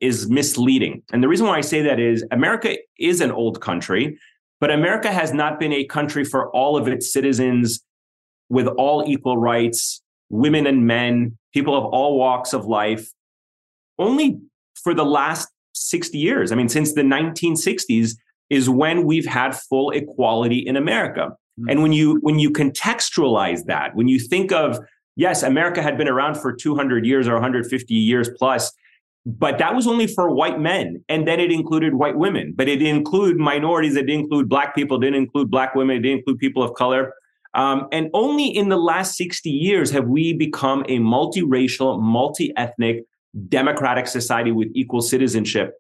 is 0.01 0.31
misleading. 0.31 1.03
And 1.13 1.23
the 1.23 1.29
reason 1.29 1.47
why 1.47 1.59
I 1.59 1.63
say 1.63 1.83
that 1.83 1.99
is 1.99 2.25
America 2.31 2.77
is 2.99 3.21
an 3.21 3.33
old 3.33 3.61
country, 3.61 4.19
but 4.61 4.71
America 4.71 5.11
has 5.11 5.33
not 5.33 5.59
been 5.59 5.73
a 5.73 5.85
country 5.85 6.25
for 6.25 6.51
all 6.51 6.77
of 6.77 6.87
its 6.87 7.13
citizens 7.13 7.83
with 8.49 8.67
all 8.67 9.05
equal 9.07 9.37
rights, 9.37 10.03
women 10.31 10.67
and 10.67 10.87
men, 10.87 11.37
people 11.53 11.77
of 11.77 11.85
all 11.85 12.19
walks 12.19 12.53
of 12.53 12.67
life, 12.67 13.11
only 13.99 14.41
for 14.83 14.95
the 14.95 15.05
last 15.05 15.49
60 15.75 16.19
years. 16.19 16.53
I 16.53 16.55
mean, 16.55 16.69
since 16.69 16.95
the 16.95 17.03
1960s 17.03 18.13
is 18.51 18.71
when 18.71 19.05
we've 19.05 19.27
had 19.27 19.55
full 19.55 19.91
equality 19.91 20.59
in 20.59 20.77
America. 20.77 21.31
Mm-hmm. 21.61 21.69
And 21.71 21.83
when 21.83 21.93
you 21.93 22.19
when 22.23 22.39
you 22.39 22.51
contextualize 22.51 23.65
that, 23.67 23.95
when 23.95 24.09
you 24.09 24.19
think 24.19 24.53
of 24.53 24.79
yes, 25.17 25.43
America 25.43 25.83
had 25.83 25.99
been 25.99 26.09
around 26.09 26.37
for 26.37 26.53
200 26.53 27.05
years 27.05 27.29
or 27.29 27.35
150 27.35 27.95
years 27.95 28.31
plus, 28.39 28.73
but 29.27 29.59
that 29.59 29.75
was 29.75 29.87
only 29.87 30.07
for 30.07 30.31
white 30.31 30.59
men 30.59 31.05
and 31.09 31.29
then 31.29 31.39
it 31.39 31.53
included 31.53 31.95
white 31.95 32.17
women 32.17 32.55
but 32.57 32.67
it 32.67 32.77
didn't 32.77 33.07
minorities 33.39 33.95
it 33.95 34.07
didn't 34.07 34.23
include 34.23 34.49
black 34.49 34.75
people 34.75 34.97
it 34.97 35.01
didn't 35.01 35.17
include 35.17 35.51
black 35.51 35.75
women 35.75 35.97
it 35.97 36.01
didn't 36.01 36.19
include 36.19 36.39
people 36.39 36.63
of 36.63 36.73
color 36.75 37.13
um, 37.59 37.89
and 37.91 38.09
only 38.15 38.47
in 38.47 38.69
the 38.69 38.77
last 38.77 39.17
60 39.17 39.51
years 39.51 39.91
have 39.91 40.07
we 40.07 40.33
become 40.33 40.85
a 40.89 41.01
multiracial, 41.01 42.01
multi 42.01 42.57
ethnic, 42.57 43.05
democratic 43.49 44.07
society 44.07 44.53
with 44.53 44.69
equal 44.75 45.01
citizenship 45.01 45.73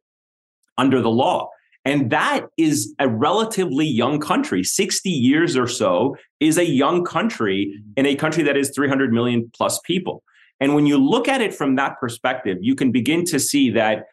under 0.76 1.00
the 1.00 1.08
law. 1.08 1.48
And 1.84 2.10
that 2.10 2.46
is 2.56 2.94
a 2.98 3.08
relatively 3.08 3.86
young 3.86 4.18
country. 4.18 4.64
60 4.64 5.08
years 5.08 5.56
or 5.56 5.68
so 5.68 6.16
is 6.40 6.58
a 6.58 6.66
young 6.66 7.04
country 7.04 7.80
in 7.96 8.06
a 8.06 8.16
country 8.16 8.42
that 8.42 8.56
is 8.56 8.72
300 8.74 9.12
million 9.12 9.48
plus 9.54 9.78
people. 9.84 10.24
And 10.58 10.74
when 10.74 10.84
you 10.84 10.98
look 10.98 11.28
at 11.28 11.40
it 11.40 11.54
from 11.54 11.76
that 11.76 12.00
perspective, 12.00 12.58
you 12.60 12.74
can 12.74 12.90
begin 12.90 13.24
to 13.26 13.38
see 13.38 13.70
that 13.70 14.06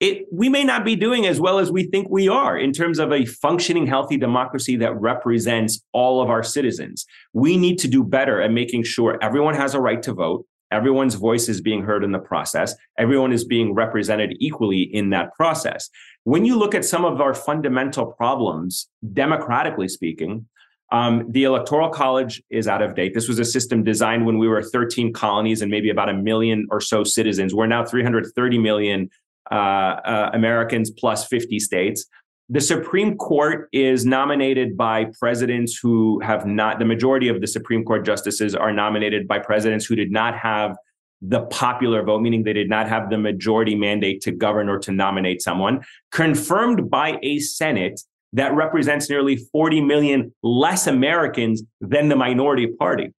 it 0.00 0.26
we 0.30 0.48
may 0.48 0.62
not 0.62 0.84
be 0.84 0.94
doing 0.94 1.26
as 1.26 1.40
well 1.40 1.58
as 1.58 1.72
we 1.72 1.84
think 1.84 2.08
we 2.08 2.28
are 2.28 2.56
in 2.56 2.72
terms 2.72 2.98
of 2.98 3.12
a 3.12 3.24
functioning 3.24 3.86
healthy 3.86 4.16
democracy 4.16 4.76
that 4.76 4.98
represents 5.00 5.82
all 5.92 6.20
of 6.22 6.30
our 6.30 6.42
citizens 6.42 7.04
we 7.32 7.56
need 7.56 7.78
to 7.78 7.88
do 7.88 8.04
better 8.04 8.40
at 8.40 8.52
making 8.52 8.82
sure 8.82 9.18
everyone 9.22 9.54
has 9.54 9.74
a 9.74 9.80
right 9.80 10.02
to 10.02 10.12
vote 10.12 10.44
everyone's 10.70 11.14
voice 11.14 11.48
is 11.48 11.60
being 11.60 11.82
heard 11.82 12.04
in 12.04 12.12
the 12.12 12.18
process 12.18 12.74
everyone 12.96 13.32
is 13.32 13.44
being 13.44 13.74
represented 13.74 14.34
equally 14.38 14.82
in 14.82 15.10
that 15.10 15.32
process 15.34 15.88
when 16.24 16.44
you 16.44 16.56
look 16.56 16.74
at 16.74 16.84
some 16.84 17.04
of 17.04 17.20
our 17.20 17.34
fundamental 17.34 18.06
problems 18.06 18.88
democratically 19.12 19.88
speaking 19.88 20.46
um, 20.90 21.26
the 21.30 21.44
electoral 21.44 21.90
college 21.90 22.42
is 22.48 22.66
out 22.66 22.80
of 22.80 22.94
date. 22.94 23.12
This 23.12 23.28
was 23.28 23.38
a 23.38 23.44
system 23.44 23.84
designed 23.84 24.24
when 24.24 24.38
we 24.38 24.48
were 24.48 24.62
13 24.62 25.12
colonies 25.12 25.60
and 25.60 25.70
maybe 25.70 25.90
about 25.90 26.08
a 26.08 26.14
million 26.14 26.66
or 26.70 26.80
so 26.80 27.04
citizens. 27.04 27.54
We're 27.54 27.66
now 27.66 27.84
330 27.84 28.56
million 28.56 29.10
Uh, 29.50 29.54
uh, 29.54 30.30
Americans 30.34 30.90
plus 30.90 31.26
50 31.26 31.58
states. 31.58 32.04
The 32.50 32.60
Supreme 32.60 33.16
Court 33.16 33.68
is 33.72 34.04
nominated 34.04 34.76
by 34.76 35.06
presidents 35.18 35.78
who 35.82 36.20
have 36.20 36.46
not, 36.46 36.78
the 36.78 36.84
majority 36.84 37.28
of 37.28 37.40
the 37.40 37.46
Supreme 37.46 37.84
Court 37.84 38.04
justices 38.04 38.54
are 38.54 38.72
nominated 38.72 39.26
by 39.26 39.38
presidents 39.38 39.86
who 39.86 39.96
did 39.96 40.10
not 40.10 40.36
have 40.36 40.76
the 41.22 41.42
popular 41.46 42.02
vote, 42.02 42.20
meaning 42.20 42.42
they 42.42 42.52
did 42.52 42.68
not 42.68 42.88
have 42.88 43.10
the 43.10 43.18
majority 43.18 43.74
mandate 43.74 44.20
to 44.22 44.32
govern 44.32 44.68
or 44.68 44.78
to 44.80 44.92
nominate 44.92 45.42
someone, 45.42 45.82
confirmed 46.12 46.90
by 46.90 47.18
a 47.22 47.38
Senate 47.38 48.00
that 48.34 48.54
represents 48.54 49.08
nearly 49.08 49.36
40 49.36 49.80
million 49.80 50.34
less 50.42 50.86
Americans 50.86 51.62
than 51.80 52.08
the 52.08 52.16
minority 52.16 52.66
party. 52.66 53.14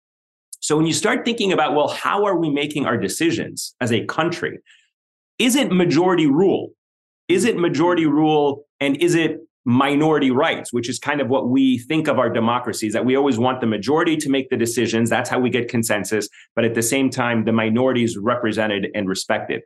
So 0.60 0.78
when 0.78 0.86
you 0.86 0.94
start 0.94 1.26
thinking 1.26 1.52
about, 1.54 1.76
well, 1.76 1.88
how 1.88 2.26
are 2.26 2.38
we 2.38 2.50
making 2.50 2.86
our 2.86 2.98
decisions 2.98 3.76
as 3.82 3.92
a 3.92 4.06
country? 4.06 4.60
Is 5.40 5.56
it 5.56 5.72
majority 5.72 6.28
rule? 6.28 6.70
Is 7.28 7.46
it 7.46 7.58
majority 7.58 8.06
rule 8.06 8.66
and 8.80 8.98
is 8.98 9.16
it 9.16 9.40
minority 9.66 10.32
rights, 10.32 10.74
which 10.74 10.90
is 10.90 10.98
kind 11.00 11.22
of 11.22 11.28
what 11.28 11.50
we 11.50 11.78
think 11.78 12.08
of 12.08 12.18
our 12.18 12.30
democracies, 12.30 12.94
that 12.94 13.06
we 13.06 13.16
always 13.16 13.38
want 13.38 13.62
the 13.62 13.68
majority 13.68 14.18
to 14.18 14.30
make 14.30 14.50
the 14.50 14.58
decisions. 14.58 15.10
That's 15.10 15.30
how 15.30 15.40
we 15.40 15.50
get 15.50 15.70
consensus. 15.70 16.28
But 16.56 16.66
at 16.66 16.74
the 16.74 16.82
same 16.82 17.10
time, 17.10 17.46
the 17.46 17.52
minorities 17.52 18.18
represented 18.18 18.88
and 18.96 19.08
respected. 19.08 19.62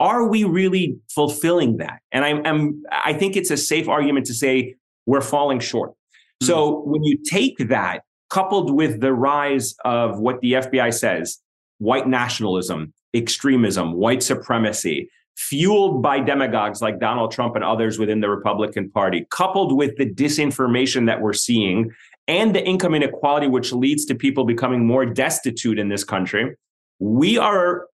Are 0.00 0.26
we 0.26 0.44
really 0.44 0.96
fulfilling 1.14 1.76
that? 1.76 2.00
And 2.10 2.24
I'm, 2.24 2.46
I'm 2.46 2.82
I 2.90 3.12
think 3.12 3.36
it's 3.36 3.50
a 3.50 3.56
safe 3.56 3.88
argument 3.88 4.26
to 4.26 4.34
say 4.34 4.76
we're 5.06 5.20
falling 5.20 5.60
short. 5.60 5.90
Mm-hmm. 5.90 6.46
So 6.46 6.80
when 6.80 7.04
you 7.04 7.18
take 7.22 7.68
that 7.68 8.02
coupled 8.30 8.74
with 8.74 9.00
the 9.00 9.12
rise 9.12 9.74
of 9.84 10.18
what 10.18 10.40
the 10.40 10.54
FBI 10.54 10.94
says, 10.94 11.38
white 11.78 12.08
nationalism, 12.08 12.94
extremism, 13.14 13.94
white 13.94 14.22
supremacy, 14.22 15.10
fueled 15.36 16.02
by 16.02 16.20
demagogues 16.20 16.82
like 16.82 17.00
Donald 17.00 17.32
Trump 17.32 17.56
and 17.56 17.64
others 17.64 17.98
within 17.98 18.20
the 18.20 18.28
Republican 18.28 18.90
Party, 18.90 19.26
coupled 19.30 19.76
with 19.76 19.96
the 19.96 20.06
disinformation 20.06 21.06
that 21.06 21.20
we're 21.20 21.32
seeing 21.32 21.90
and 22.28 22.54
the 22.54 22.64
income 22.64 22.94
inequality, 22.94 23.48
which 23.48 23.72
leads 23.72 24.04
to 24.06 24.14
people 24.14 24.44
becoming 24.44 24.86
more 24.86 25.04
destitute 25.04 25.78
in 25.78 25.88
this 25.88 26.04
country, 26.04 26.54
we 27.00 27.36
are, 27.36 27.88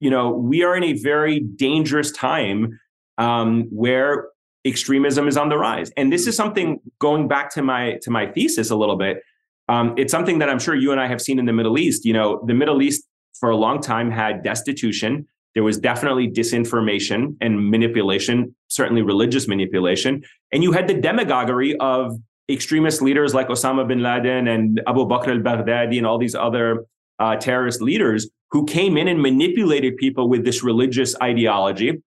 you 0.00 0.10
know, 0.10 0.30
we 0.30 0.62
are 0.62 0.76
in 0.76 0.84
a 0.84 0.92
very 0.92 1.40
dangerous 1.40 2.12
time 2.12 2.78
um, 3.18 3.64
where 3.70 4.28
extremism 4.64 5.26
is 5.26 5.36
on 5.36 5.48
the 5.48 5.58
rise. 5.58 5.90
And 5.96 6.12
this 6.12 6.26
is 6.26 6.36
something 6.36 6.80
going 7.00 7.26
back 7.26 7.52
to 7.54 7.62
my 7.62 7.98
to 8.02 8.10
my 8.10 8.26
thesis 8.26 8.70
a 8.70 8.76
little 8.76 8.96
bit. 8.96 9.22
Um, 9.68 9.94
it's 9.98 10.12
something 10.12 10.38
that 10.38 10.48
I'm 10.48 10.58
sure 10.58 10.74
you 10.74 10.92
and 10.92 11.00
I 11.00 11.08
have 11.08 11.20
seen 11.20 11.38
in 11.38 11.46
the 11.46 11.52
Middle 11.52 11.78
East. 11.78 12.04
You 12.04 12.12
know, 12.12 12.42
the 12.46 12.54
Middle 12.54 12.80
East 12.80 13.07
for 13.40 13.50
a 13.50 13.56
long 13.56 13.80
time 13.80 14.10
had 14.10 14.42
destitution. 14.42 15.26
There 15.54 15.64
was 15.64 15.78
definitely 15.78 16.28
disinformation 16.28 17.36
and 17.40 17.70
manipulation, 17.70 18.54
certainly 18.68 19.02
religious 19.02 19.48
manipulation. 19.48 20.22
And 20.52 20.62
you 20.62 20.72
had 20.72 20.86
the 20.88 20.94
demagoguery 20.94 21.76
of 21.78 22.16
extremist 22.48 23.02
leaders 23.02 23.34
like 23.34 23.48
Osama 23.48 23.86
bin 23.86 24.02
Laden 24.02 24.48
and 24.48 24.80
Abu 24.86 25.04
Bakr 25.06 25.28
al 25.28 25.40
Baghdadi 25.40 25.98
and 25.98 26.06
all 26.06 26.18
these 26.18 26.34
other 26.34 26.84
uh, 27.18 27.36
terrorist 27.36 27.82
leaders 27.82 28.30
who 28.50 28.64
came 28.64 28.96
in 28.96 29.08
and 29.08 29.20
manipulated 29.20 29.96
people 29.96 30.28
with 30.28 30.44
this 30.44 30.62
religious 30.62 31.14
ideology, 31.22 32.02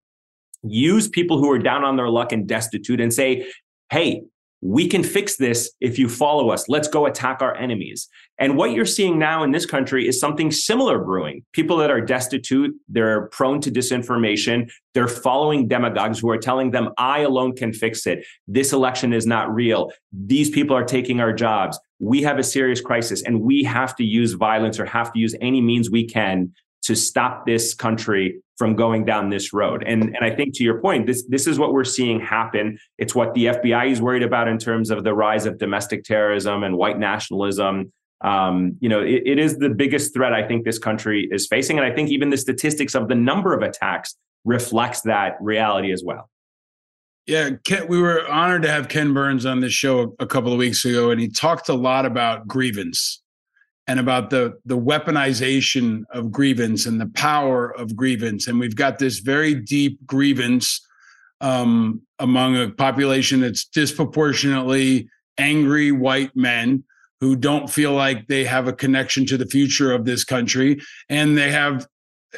use 0.64 1.08
people 1.08 1.38
who 1.38 1.50
are 1.50 1.58
down 1.58 1.84
on 1.84 1.96
their 1.96 2.08
luck 2.08 2.32
and 2.32 2.48
destitute 2.48 3.00
and 3.00 3.12
say, 3.12 3.46
hey, 3.90 4.22
we 4.62 4.86
can 4.86 5.02
fix 5.02 5.36
this 5.36 5.70
if 5.80 5.98
you 5.98 6.08
follow 6.08 6.50
us. 6.50 6.68
Let's 6.68 6.86
go 6.86 7.06
attack 7.06 7.42
our 7.42 7.54
enemies. 7.56 8.08
And 8.38 8.56
what 8.56 8.70
you're 8.70 8.86
seeing 8.86 9.18
now 9.18 9.42
in 9.42 9.50
this 9.50 9.66
country 9.66 10.06
is 10.06 10.20
something 10.20 10.52
similar 10.52 11.00
brewing. 11.00 11.44
People 11.52 11.76
that 11.78 11.90
are 11.90 12.00
destitute, 12.00 12.72
they're 12.88 13.26
prone 13.26 13.60
to 13.60 13.72
disinformation, 13.72 14.70
they're 14.94 15.08
following 15.08 15.66
demagogues 15.66 16.20
who 16.20 16.30
are 16.30 16.38
telling 16.38 16.70
them, 16.70 16.90
I 16.96 17.20
alone 17.20 17.56
can 17.56 17.72
fix 17.72 18.06
it. 18.06 18.24
This 18.46 18.72
election 18.72 19.12
is 19.12 19.26
not 19.26 19.52
real. 19.52 19.90
These 20.12 20.50
people 20.50 20.76
are 20.76 20.84
taking 20.84 21.18
our 21.20 21.32
jobs. 21.32 21.78
We 21.98 22.22
have 22.22 22.38
a 22.38 22.44
serious 22.44 22.80
crisis 22.80 23.22
and 23.22 23.42
we 23.42 23.64
have 23.64 23.96
to 23.96 24.04
use 24.04 24.32
violence 24.32 24.78
or 24.78 24.86
have 24.86 25.12
to 25.12 25.18
use 25.18 25.34
any 25.40 25.60
means 25.60 25.90
we 25.90 26.06
can 26.06 26.52
to 26.82 26.96
stop 26.96 27.46
this 27.46 27.74
country 27.74 28.40
from 28.56 28.76
going 28.76 29.04
down 29.04 29.30
this 29.30 29.52
road. 29.52 29.82
And, 29.86 30.14
and 30.14 30.24
I 30.24 30.30
think 30.30 30.54
to 30.56 30.64
your 30.64 30.80
point, 30.80 31.06
this, 31.06 31.24
this 31.28 31.46
is 31.46 31.58
what 31.58 31.72
we're 31.72 31.84
seeing 31.84 32.20
happen. 32.20 32.78
It's 32.98 33.14
what 33.14 33.34
the 33.34 33.46
FBI 33.46 33.90
is 33.90 34.00
worried 34.00 34.22
about 34.22 34.48
in 34.48 34.58
terms 34.58 34.90
of 34.90 35.04
the 35.04 35.14
rise 35.14 35.46
of 35.46 35.58
domestic 35.58 36.04
terrorism 36.04 36.62
and 36.62 36.76
white 36.76 36.98
nationalism. 36.98 37.92
Um, 38.20 38.76
you 38.80 38.88
know, 38.88 39.00
it, 39.00 39.22
it 39.26 39.38
is 39.38 39.58
the 39.58 39.70
biggest 39.70 40.14
threat 40.14 40.32
I 40.32 40.46
think 40.46 40.64
this 40.64 40.78
country 40.78 41.28
is 41.30 41.46
facing. 41.46 41.78
And 41.78 41.86
I 41.86 41.94
think 41.94 42.10
even 42.10 42.30
the 42.30 42.36
statistics 42.36 42.94
of 42.94 43.08
the 43.08 43.14
number 43.14 43.54
of 43.54 43.62
attacks 43.62 44.16
reflects 44.44 45.02
that 45.02 45.36
reality 45.40 45.92
as 45.92 46.02
well. 46.04 46.28
Yeah, 47.26 47.50
Ken, 47.64 47.86
we 47.86 48.00
were 48.00 48.28
honored 48.28 48.62
to 48.62 48.68
have 48.68 48.88
Ken 48.88 49.14
Burns 49.14 49.46
on 49.46 49.60
this 49.60 49.72
show 49.72 50.00
a, 50.18 50.24
a 50.24 50.26
couple 50.26 50.52
of 50.52 50.58
weeks 50.58 50.84
ago, 50.84 51.12
and 51.12 51.20
he 51.20 51.28
talked 51.28 51.68
a 51.68 51.74
lot 51.74 52.04
about 52.04 52.48
grievance 52.48 53.21
and 53.86 53.98
about 53.98 54.30
the 54.30 54.58
the 54.64 54.78
weaponization 54.78 56.02
of 56.10 56.30
grievance 56.30 56.86
and 56.86 57.00
the 57.00 57.10
power 57.14 57.70
of 57.76 57.96
grievance 57.96 58.46
and 58.46 58.58
we've 58.58 58.76
got 58.76 58.98
this 58.98 59.18
very 59.18 59.54
deep 59.54 59.98
grievance 60.06 60.86
um, 61.40 62.00
among 62.20 62.56
a 62.56 62.70
population 62.70 63.40
that's 63.40 63.64
disproportionately 63.64 65.08
angry 65.38 65.90
white 65.90 66.34
men 66.36 66.84
who 67.20 67.34
don't 67.36 67.70
feel 67.70 67.92
like 67.92 68.26
they 68.28 68.44
have 68.44 68.68
a 68.68 68.72
connection 68.72 69.26
to 69.26 69.36
the 69.36 69.46
future 69.46 69.92
of 69.92 70.04
this 70.04 70.24
country 70.24 70.80
and 71.08 71.36
they 71.36 71.50
have 71.50 71.86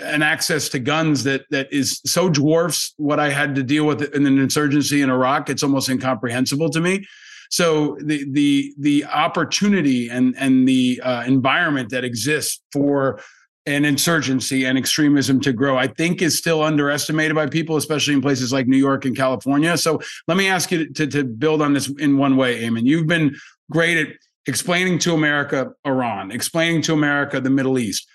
an 0.03 0.23
access 0.23 0.69
to 0.69 0.79
guns 0.79 1.23
that 1.25 1.45
that 1.51 1.73
is 1.73 2.01
so 2.05 2.29
dwarfs 2.29 2.95
what 2.97 3.21
I 3.21 3.31
had 3.31 3.55
to 3.55 3.63
deal 3.63 3.87
with 3.87 4.03
in 4.15 4.27
an 4.27 4.39
insurgency 4.39 5.03
in 5.03 5.11
Iraq. 5.11 5.49
It's 5.49 5.63
almost 5.63 5.89
incomprehensible 5.89 6.71
to 6.71 6.81
me. 6.81 7.07
So 7.55 7.97
the 8.01 8.29
the 8.33 8.75
the 8.81 9.05
opportunity 9.05 10.09
and 10.09 10.35
and 10.37 10.67
the 10.67 11.01
uh, 11.05 11.23
environment 11.23 11.91
that 11.91 12.03
exists 12.03 12.61
for 12.73 13.21
an 13.67 13.85
insurgency 13.85 14.65
and 14.67 14.77
extremism 14.77 15.39
to 15.43 15.53
grow, 15.53 15.79
I 15.79 15.87
think 15.87 16.21
is 16.21 16.37
still 16.37 16.65
underestimated 16.65 17.37
by 17.37 17.47
people, 17.47 17.77
especially 17.77 18.15
in 18.15 18.21
places 18.21 18.53
like 18.53 18.67
New 18.67 18.77
York 18.77 19.05
and 19.05 19.17
California. 19.17 19.79
So 19.79 20.01
let 20.27 20.37
me 20.37 20.49
ask 20.49 20.73
you 20.73 20.93
to, 20.95 21.07
to 21.07 21.23
build 21.23 21.63
on 21.63 21.75
this 21.75 21.89
in 22.01 22.19
one 22.19 22.37
way, 22.37 22.61
Ayman. 22.65 22.87
You've 22.87 23.07
been 23.07 23.37
great 23.71 23.99
at 23.99 24.09
explaining 24.47 24.99
to 24.99 25.15
America 25.15 25.71
Iran, 25.87 26.33
explaining 26.33 26.83
to 26.83 26.93
America 26.93 27.41
the 27.41 27.51
Middle 27.51 27.79
East. 27.79 28.09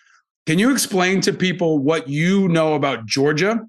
Can 0.48 0.60
you 0.60 0.70
explain 0.70 1.22
to 1.22 1.32
people 1.32 1.80
what 1.80 2.10
you 2.10 2.50
know 2.50 2.74
about 2.74 3.06
Georgia 3.06 3.62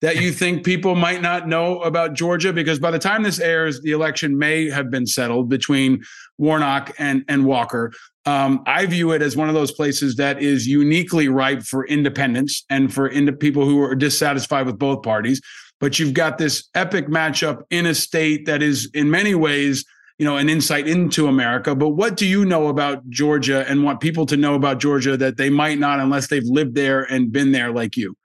that 0.00 0.20
you 0.22 0.30
think 0.32 0.64
people 0.64 0.94
might 0.94 1.22
not 1.22 1.48
know 1.48 1.80
about 1.80 2.14
Georgia? 2.14 2.52
Because 2.52 2.78
by 2.78 2.90
the 2.90 2.98
time 2.98 3.22
this 3.22 3.40
airs, 3.40 3.80
the 3.80 3.92
election 3.92 4.38
may 4.38 4.70
have 4.70 4.90
been 4.90 5.06
settled 5.06 5.48
between 5.48 6.02
Warnock 6.38 6.92
and, 6.98 7.24
and 7.28 7.44
Walker. 7.44 7.92
Um, 8.26 8.62
I 8.66 8.86
view 8.86 9.12
it 9.12 9.22
as 9.22 9.36
one 9.36 9.48
of 9.48 9.54
those 9.54 9.72
places 9.72 10.16
that 10.16 10.42
is 10.42 10.66
uniquely 10.66 11.28
ripe 11.28 11.62
for 11.62 11.86
independence 11.86 12.64
and 12.68 12.92
for 12.92 13.08
people 13.32 13.64
who 13.64 13.80
are 13.80 13.94
dissatisfied 13.94 14.66
with 14.66 14.78
both 14.78 15.02
parties. 15.02 15.40
But 15.80 15.98
you've 15.98 16.14
got 16.14 16.38
this 16.38 16.68
epic 16.74 17.06
matchup 17.06 17.62
in 17.70 17.86
a 17.86 17.94
state 17.94 18.46
that 18.46 18.62
is, 18.62 18.90
in 18.94 19.10
many 19.10 19.34
ways, 19.34 19.84
you 20.18 20.24
know, 20.24 20.36
an 20.36 20.48
insight 20.48 20.88
into 20.88 21.28
America. 21.28 21.74
But 21.74 21.90
what 21.90 22.16
do 22.16 22.26
you 22.26 22.44
know 22.44 22.66
about 22.66 23.08
Georgia 23.08 23.64
and 23.68 23.84
want 23.84 24.00
people 24.00 24.26
to 24.26 24.36
know 24.36 24.54
about 24.54 24.78
Georgia 24.78 25.16
that 25.16 25.36
they 25.36 25.48
might 25.48 25.78
not 25.78 26.00
unless 26.00 26.26
they've 26.26 26.44
lived 26.44 26.74
there 26.74 27.02
and 27.02 27.32
been 27.32 27.52
there 27.52 27.70
like 27.72 27.96
you? 27.96 28.16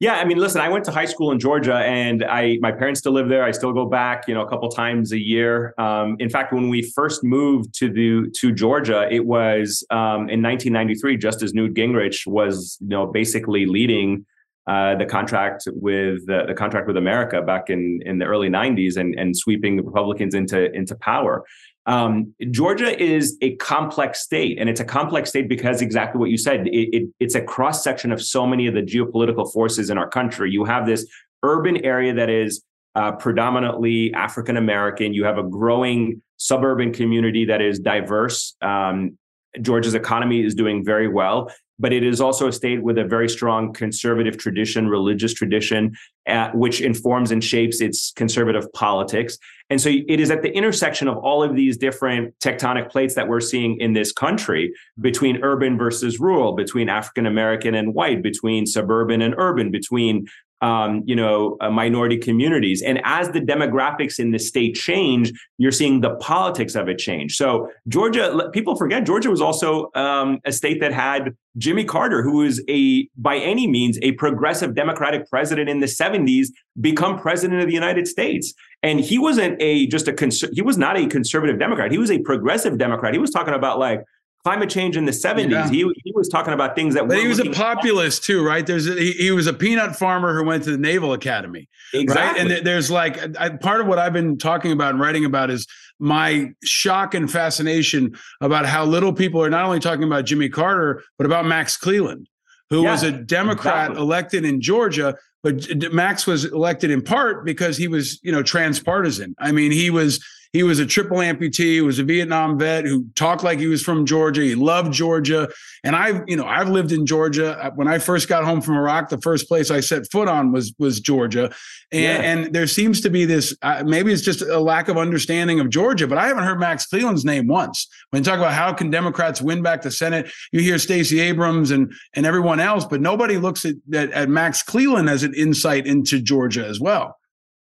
Yeah, 0.00 0.14
I 0.14 0.24
mean, 0.24 0.38
listen, 0.38 0.62
I 0.62 0.70
went 0.70 0.86
to 0.86 0.90
high 0.90 1.04
school 1.04 1.30
in 1.30 1.38
Georgia, 1.38 1.76
and 1.76 2.24
I 2.24 2.56
my 2.62 2.72
parents 2.72 3.00
still 3.00 3.12
live 3.12 3.28
there. 3.28 3.44
I 3.44 3.50
still 3.50 3.74
go 3.74 3.84
back, 3.84 4.26
you 4.26 4.32
know, 4.32 4.40
a 4.40 4.48
couple 4.48 4.66
times 4.70 5.12
a 5.12 5.20
year. 5.20 5.74
Um, 5.76 6.16
in 6.18 6.30
fact, 6.30 6.54
when 6.54 6.70
we 6.70 6.90
first 6.96 7.22
moved 7.22 7.74
to 7.74 7.90
the 7.90 8.30
to 8.36 8.50
Georgia, 8.50 9.06
it 9.10 9.26
was 9.26 9.84
um, 9.90 10.30
in 10.30 10.42
1993, 10.42 11.18
just 11.18 11.42
as 11.42 11.52
Newt 11.52 11.74
Gingrich 11.74 12.26
was, 12.26 12.78
you 12.80 12.88
know, 12.88 13.06
basically 13.06 13.66
leading 13.66 14.24
uh, 14.66 14.94
the 14.94 15.04
contract 15.04 15.64
with 15.66 16.28
uh, 16.30 16.46
the 16.46 16.54
contract 16.54 16.86
with 16.86 16.96
America 16.96 17.42
back 17.42 17.68
in 17.68 18.00
in 18.06 18.18
the 18.18 18.24
early 18.24 18.48
90s 18.48 18.96
and 18.96 19.14
and 19.18 19.36
sweeping 19.36 19.76
the 19.76 19.82
Republicans 19.82 20.34
into 20.34 20.72
into 20.72 20.94
power. 20.94 21.44
Um, 21.86 22.34
Georgia 22.50 23.00
is 23.02 23.36
a 23.40 23.56
complex 23.56 24.22
state, 24.22 24.58
and 24.58 24.68
it's 24.68 24.80
a 24.80 24.84
complex 24.84 25.30
state 25.30 25.48
because 25.48 25.80
exactly 25.80 26.18
what 26.18 26.30
you 26.30 26.38
said. 26.38 26.66
It, 26.68 26.94
it, 26.94 27.08
it's 27.20 27.34
a 27.34 27.42
cross 27.42 27.82
section 27.82 28.12
of 28.12 28.22
so 28.22 28.46
many 28.46 28.66
of 28.66 28.74
the 28.74 28.82
geopolitical 28.82 29.50
forces 29.52 29.90
in 29.90 29.98
our 29.98 30.08
country. 30.08 30.50
You 30.50 30.64
have 30.64 30.86
this 30.86 31.06
urban 31.42 31.84
area 31.84 32.12
that 32.14 32.28
is 32.28 32.62
uh, 32.94 33.12
predominantly 33.12 34.12
African 34.14 34.56
American. 34.56 35.14
You 35.14 35.24
have 35.24 35.38
a 35.38 35.42
growing 35.42 36.22
suburban 36.36 36.92
community 36.92 37.44
that 37.46 37.60
is 37.60 37.78
diverse. 37.78 38.56
Um, 38.60 39.16
Georgia's 39.60 39.94
economy 39.94 40.44
is 40.44 40.54
doing 40.54 40.84
very 40.84 41.08
well 41.08 41.50
but 41.80 41.92
it 41.92 42.04
is 42.04 42.20
also 42.20 42.46
a 42.46 42.52
state 42.52 42.82
with 42.82 42.98
a 42.98 43.04
very 43.04 43.28
strong 43.28 43.72
conservative 43.72 44.36
tradition, 44.36 44.86
religious 44.86 45.32
tradition, 45.32 45.96
uh, 46.28 46.50
which 46.52 46.80
informs 46.80 47.30
and 47.30 47.42
shapes 47.42 47.80
its 47.80 48.12
conservative 48.12 48.70
politics. 48.74 49.38
And 49.70 49.80
so 49.80 49.88
it 49.88 50.20
is 50.20 50.30
at 50.30 50.42
the 50.42 50.52
intersection 50.52 51.08
of 51.08 51.16
all 51.18 51.42
of 51.42 51.56
these 51.56 51.78
different 51.78 52.38
tectonic 52.40 52.90
plates 52.90 53.14
that 53.14 53.28
we're 53.28 53.40
seeing 53.40 53.80
in 53.80 53.94
this 53.94 54.12
country 54.12 54.74
between 55.00 55.42
urban 55.42 55.78
versus 55.78 56.20
rural, 56.20 56.52
between 56.52 56.88
African 56.88 57.24
American 57.24 57.74
and 57.74 57.94
white, 57.94 58.22
between 58.22 58.66
suburban 58.66 59.22
and 59.22 59.34
urban, 59.38 59.70
between 59.70 60.26
um, 60.60 61.02
you 61.06 61.16
know, 61.16 61.56
uh, 61.60 61.70
minority 61.70 62.18
communities. 62.18 62.82
And 62.82 63.00
as 63.04 63.30
the 63.30 63.40
demographics 63.40 64.18
in 64.18 64.30
the 64.30 64.38
state 64.38 64.74
change, 64.74 65.32
you're 65.58 65.72
seeing 65.72 66.00
the 66.00 66.16
politics 66.16 66.74
of 66.74 66.88
it 66.88 66.98
change. 66.98 67.36
So 67.36 67.68
Georgia, 67.88 68.50
people 68.52 68.76
forget 68.76 69.06
Georgia 69.06 69.30
was 69.30 69.40
also 69.40 69.90
um, 69.94 70.38
a 70.44 70.52
state 70.52 70.80
that 70.80 70.92
had 70.92 71.34
Jimmy 71.58 71.84
Carter, 71.84 72.22
who 72.22 72.38
was 72.38 72.62
a 72.68 73.08
by 73.16 73.36
any 73.36 73.66
means 73.66 73.98
a 74.02 74.12
progressive 74.12 74.74
Democratic 74.74 75.28
president 75.28 75.68
in 75.68 75.80
the 75.80 75.86
70s, 75.86 76.48
become 76.80 77.18
president 77.18 77.60
of 77.60 77.66
the 77.66 77.74
United 77.74 78.06
States. 78.06 78.54
And 78.82 79.00
he 79.00 79.18
wasn't 79.18 79.60
a 79.60 79.86
just 79.88 80.08
a 80.08 80.50
he 80.52 80.62
was 80.62 80.78
not 80.78 80.96
a 80.96 81.06
conservative 81.06 81.58
Democrat. 81.58 81.90
He 81.90 81.98
was 81.98 82.10
a 82.10 82.18
progressive 82.20 82.78
Democrat. 82.78 83.14
He 83.14 83.20
was 83.20 83.30
talking 83.30 83.54
about 83.54 83.78
like 83.78 84.02
climate 84.44 84.70
change 84.70 84.96
in 84.96 85.04
the 85.04 85.12
70s. 85.12 85.50
Yeah. 85.50 85.68
He, 85.68 85.78
he 86.04 86.12
was 86.14 86.28
talking 86.28 86.54
about 86.54 86.74
things 86.74 86.94
that 86.94 87.06
But 87.06 87.18
he 87.18 87.28
was 87.28 87.40
a 87.40 87.50
populist 87.50 88.24
too, 88.24 88.44
right? 88.44 88.66
There's 88.66 88.88
a, 88.88 88.94
he, 88.94 89.12
he, 89.12 89.30
was 89.30 89.46
a 89.46 89.52
peanut 89.52 89.96
farmer 89.96 90.34
who 90.34 90.44
went 90.44 90.64
to 90.64 90.72
the 90.72 90.78
Naval 90.78 91.12
Academy. 91.12 91.68
Exactly. 91.92 92.44
Right? 92.44 92.58
And 92.58 92.66
there's 92.66 92.90
like 92.90 93.38
I, 93.38 93.50
part 93.50 93.80
of 93.80 93.86
what 93.86 93.98
I've 93.98 94.12
been 94.12 94.38
talking 94.38 94.72
about 94.72 94.90
and 94.90 95.00
writing 95.00 95.24
about 95.24 95.50
is 95.50 95.66
my 95.98 96.50
shock 96.64 97.14
and 97.14 97.30
fascination 97.30 98.16
about 98.40 98.64
how 98.64 98.84
little 98.84 99.12
people 99.12 99.42
are 99.42 99.50
not 99.50 99.66
only 99.66 99.80
talking 99.80 100.04
about 100.04 100.24
Jimmy 100.24 100.48
Carter, 100.48 101.02
but 101.18 101.26
about 101.26 101.44
Max 101.44 101.76
Cleland, 101.76 102.28
who 102.70 102.82
yeah, 102.82 102.92
was 102.92 103.02
a 103.02 103.12
Democrat 103.12 103.90
exactly. 103.90 104.02
elected 104.02 104.44
in 104.44 104.60
Georgia. 104.60 105.16
But 105.42 105.92
Max 105.92 106.26
was 106.26 106.46
elected 106.46 106.90
in 106.90 107.02
part 107.02 107.44
because 107.44 107.76
he 107.76 107.88
was, 107.88 108.20
you 108.22 108.30
know, 108.32 108.42
transpartisan. 108.42 109.34
I 109.38 109.52
mean, 109.52 109.72
he 109.72 109.88
was 109.88 110.22
He 110.52 110.64
was 110.64 110.80
a 110.80 110.86
triple 110.86 111.18
amputee, 111.18 111.74
he 111.74 111.80
was 111.80 112.00
a 112.00 112.04
Vietnam 112.04 112.58
vet 112.58 112.84
who 112.84 113.06
talked 113.14 113.44
like 113.44 113.60
he 113.60 113.68
was 113.68 113.82
from 113.82 114.04
Georgia. 114.04 114.42
He 114.42 114.56
loved 114.56 114.92
Georgia. 114.92 115.48
And 115.84 115.94
I've, 115.94 116.22
you 116.26 116.36
know, 116.36 116.44
I've 116.44 116.68
lived 116.68 116.90
in 116.90 117.06
Georgia. 117.06 117.72
When 117.76 117.86
I 117.86 117.98
first 117.98 118.28
got 118.28 118.44
home 118.44 118.60
from 118.60 118.76
Iraq, 118.76 119.10
the 119.10 119.20
first 119.20 119.46
place 119.46 119.70
I 119.70 119.78
set 119.78 120.10
foot 120.10 120.26
on 120.26 120.50
was 120.50 120.74
was 120.78 120.98
Georgia. 120.98 121.52
And, 121.92 122.02
yeah. 122.02 122.16
and 122.22 122.52
there 122.52 122.66
seems 122.66 123.00
to 123.02 123.10
be 123.10 123.24
this 123.24 123.56
uh, 123.62 123.84
maybe 123.86 124.12
it's 124.12 124.22
just 124.22 124.42
a 124.42 124.58
lack 124.58 124.88
of 124.88 124.98
understanding 124.98 125.60
of 125.60 125.70
Georgia, 125.70 126.08
but 126.08 126.18
I 126.18 126.26
haven't 126.26 126.44
heard 126.44 126.58
Max 126.58 126.86
Cleland's 126.86 127.24
name 127.24 127.46
once. 127.46 127.86
When 128.10 128.20
you 128.20 128.24
talk 128.24 128.38
about 128.38 128.52
how 128.52 128.72
can 128.72 128.90
Democrats 128.90 129.40
win 129.40 129.62
back 129.62 129.82
the 129.82 129.90
Senate, 129.92 130.32
you 130.50 130.60
hear 130.60 130.78
Stacey 130.78 131.20
Abrams 131.20 131.70
and 131.70 131.92
and 132.14 132.26
everyone 132.26 132.58
else, 132.58 132.84
but 132.84 133.00
nobody 133.00 133.38
looks 133.38 133.64
at, 133.64 133.76
at, 133.94 134.10
at 134.10 134.28
Max 134.28 134.64
Cleland 134.64 135.08
as 135.08 135.22
an 135.22 135.32
insight 135.34 135.86
into 135.86 136.20
Georgia 136.20 136.66
as 136.66 136.80
well. 136.80 137.19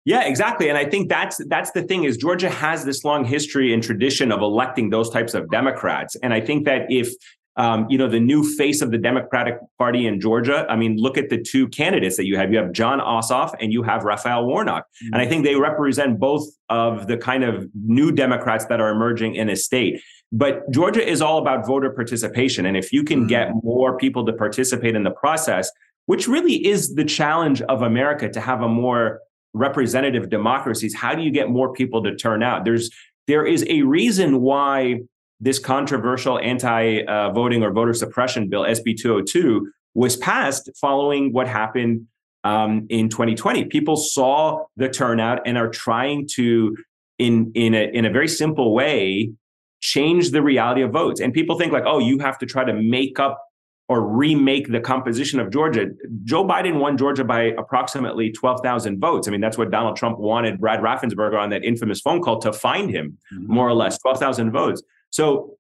Yeah, 0.04 0.24
exactly. 0.24 0.68
And 0.68 0.76
I 0.76 0.84
think 0.84 1.08
that's 1.08 1.40
that's 1.46 1.70
the 1.70 1.82
thing 1.82 2.04
is 2.04 2.16
Georgia 2.16 2.50
has 2.50 2.84
this 2.84 3.04
long 3.04 3.24
history 3.24 3.72
and 3.72 3.82
tradition 3.82 4.30
of 4.30 4.40
electing 4.40 4.90
those 4.90 5.08
types 5.08 5.32
of 5.34 5.50
Democrats. 5.50 6.14
And 6.16 6.34
I 6.34 6.40
think 6.40 6.66
that 6.66 6.86
if 6.90 7.14
um, 7.56 7.86
you 7.88 7.96
know 7.96 8.08
the 8.08 8.20
new 8.20 8.44
face 8.56 8.82
of 8.82 8.90
the 8.90 8.98
Democratic 8.98 9.58
Party 9.78 10.06
in 10.06 10.20
Georgia, 10.20 10.66
I 10.68 10.76
mean, 10.76 10.96
look 10.96 11.16
at 11.16 11.30
the 11.30 11.40
two 11.40 11.68
candidates 11.68 12.16
that 12.18 12.26
you 12.26 12.36
have. 12.36 12.52
You 12.52 12.58
have 12.58 12.72
Jon 12.72 13.00
Ossoff 13.00 13.54
and 13.60 13.72
you 13.72 13.82
have 13.82 14.04
Raphael 14.04 14.44
Warnock. 14.44 14.84
Mm-hmm. 14.84 15.14
And 15.14 15.22
I 15.22 15.26
think 15.26 15.44
they 15.44 15.54
represent 15.54 16.18
both 16.18 16.46
of 16.68 17.06
the 17.06 17.16
kind 17.16 17.44
of 17.44 17.68
new 17.74 18.12
Democrats 18.12 18.66
that 18.66 18.80
are 18.80 18.90
emerging 18.90 19.36
in 19.36 19.48
a 19.48 19.56
state. 19.56 20.02
But 20.32 20.68
Georgia 20.70 21.08
is 21.08 21.22
all 21.22 21.38
about 21.38 21.64
voter 21.64 21.90
participation. 21.90 22.66
And 22.66 22.76
if 22.76 22.92
you 22.92 23.04
can 23.04 23.20
mm-hmm. 23.20 23.28
get 23.28 23.52
more 23.62 23.96
people 23.96 24.26
to 24.26 24.32
participate 24.32 24.96
in 24.96 25.04
the 25.04 25.12
process, 25.12 25.70
which 26.06 26.28
really 26.28 26.66
is 26.66 26.94
the 26.96 27.04
challenge 27.04 27.62
of 27.62 27.80
America 27.80 28.28
to 28.28 28.40
have 28.40 28.60
a 28.60 28.68
more 28.68 29.20
representative 29.54 30.28
democracies 30.28 30.94
how 30.94 31.14
do 31.14 31.22
you 31.22 31.30
get 31.30 31.48
more 31.48 31.72
people 31.72 32.02
to 32.02 32.14
turn 32.14 32.42
out? 32.42 32.64
There's 32.64 32.90
there 33.26 33.46
is 33.46 33.64
a 33.68 33.82
reason 33.82 34.42
why 34.42 35.00
this 35.40 35.58
controversial 35.58 36.38
anti-voting 36.38 37.62
or 37.62 37.72
voter 37.72 37.94
suppression 37.94 38.48
bill 38.48 38.62
SB 38.62 38.96
202 38.98 39.70
was 39.94 40.16
passed 40.16 40.70
following 40.80 41.32
what 41.32 41.48
happened 41.48 42.06
um, 42.42 42.86
in 42.90 43.08
2020 43.08 43.64
people 43.66 43.96
saw 43.96 44.64
the 44.76 44.88
turnout 44.88 45.40
and 45.46 45.56
are 45.56 45.68
trying 45.68 46.28
to 46.34 46.76
in 47.18 47.52
in 47.54 47.74
a 47.74 47.84
in 47.92 48.04
a 48.04 48.10
very 48.10 48.28
simple 48.28 48.74
way 48.74 49.32
change 49.80 50.30
the 50.30 50.42
reality 50.42 50.82
of 50.82 50.90
votes. 50.90 51.20
And 51.20 51.32
people 51.32 51.58
think 51.58 51.72
like 51.72 51.84
oh 51.86 51.98
you 51.98 52.18
have 52.18 52.38
to 52.38 52.46
try 52.46 52.64
to 52.64 52.74
make 52.74 53.18
up 53.20 53.43
or 53.88 54.00
remake 54.00 54.70
the 54.72 54.80
composition 54.80 55.38
of 55.38 55.50
Georgia. 55.50 55.86
Joe 56.24 56.44
Biden 56.44 56.78
won 56.78 56.96
Georgia 56.96 57.24
by 57.24 57.54
approximately 57.58 58.32
12,000 58.32 58.98
votes. 58.98 59.28
I 59.28 59.30
mean, 59.30 59.42
that's 59.42 59.58
what 59.58 59.70
Donald 59.70 59.96
Trump 59.96 60.18
wanted 60.18 60.58
Brad 60.58 60.80
Raffensperger 60.80 61.38
on 61.38 61.50
that 61.50 61.64
infamous 61.64 62.00
phone 62.00 62.22
call 62.22 62.38
to 62.40 62.52
find 62.52 62.90
him, 62.90 63.18
mm-hmm. 63.32 63.52
more 63.52 63.68
or 63.68 63.74
less, 63.74 63.98
12,000 63.98 64.50
votes. 64.52 64.82
So 65.10 65.58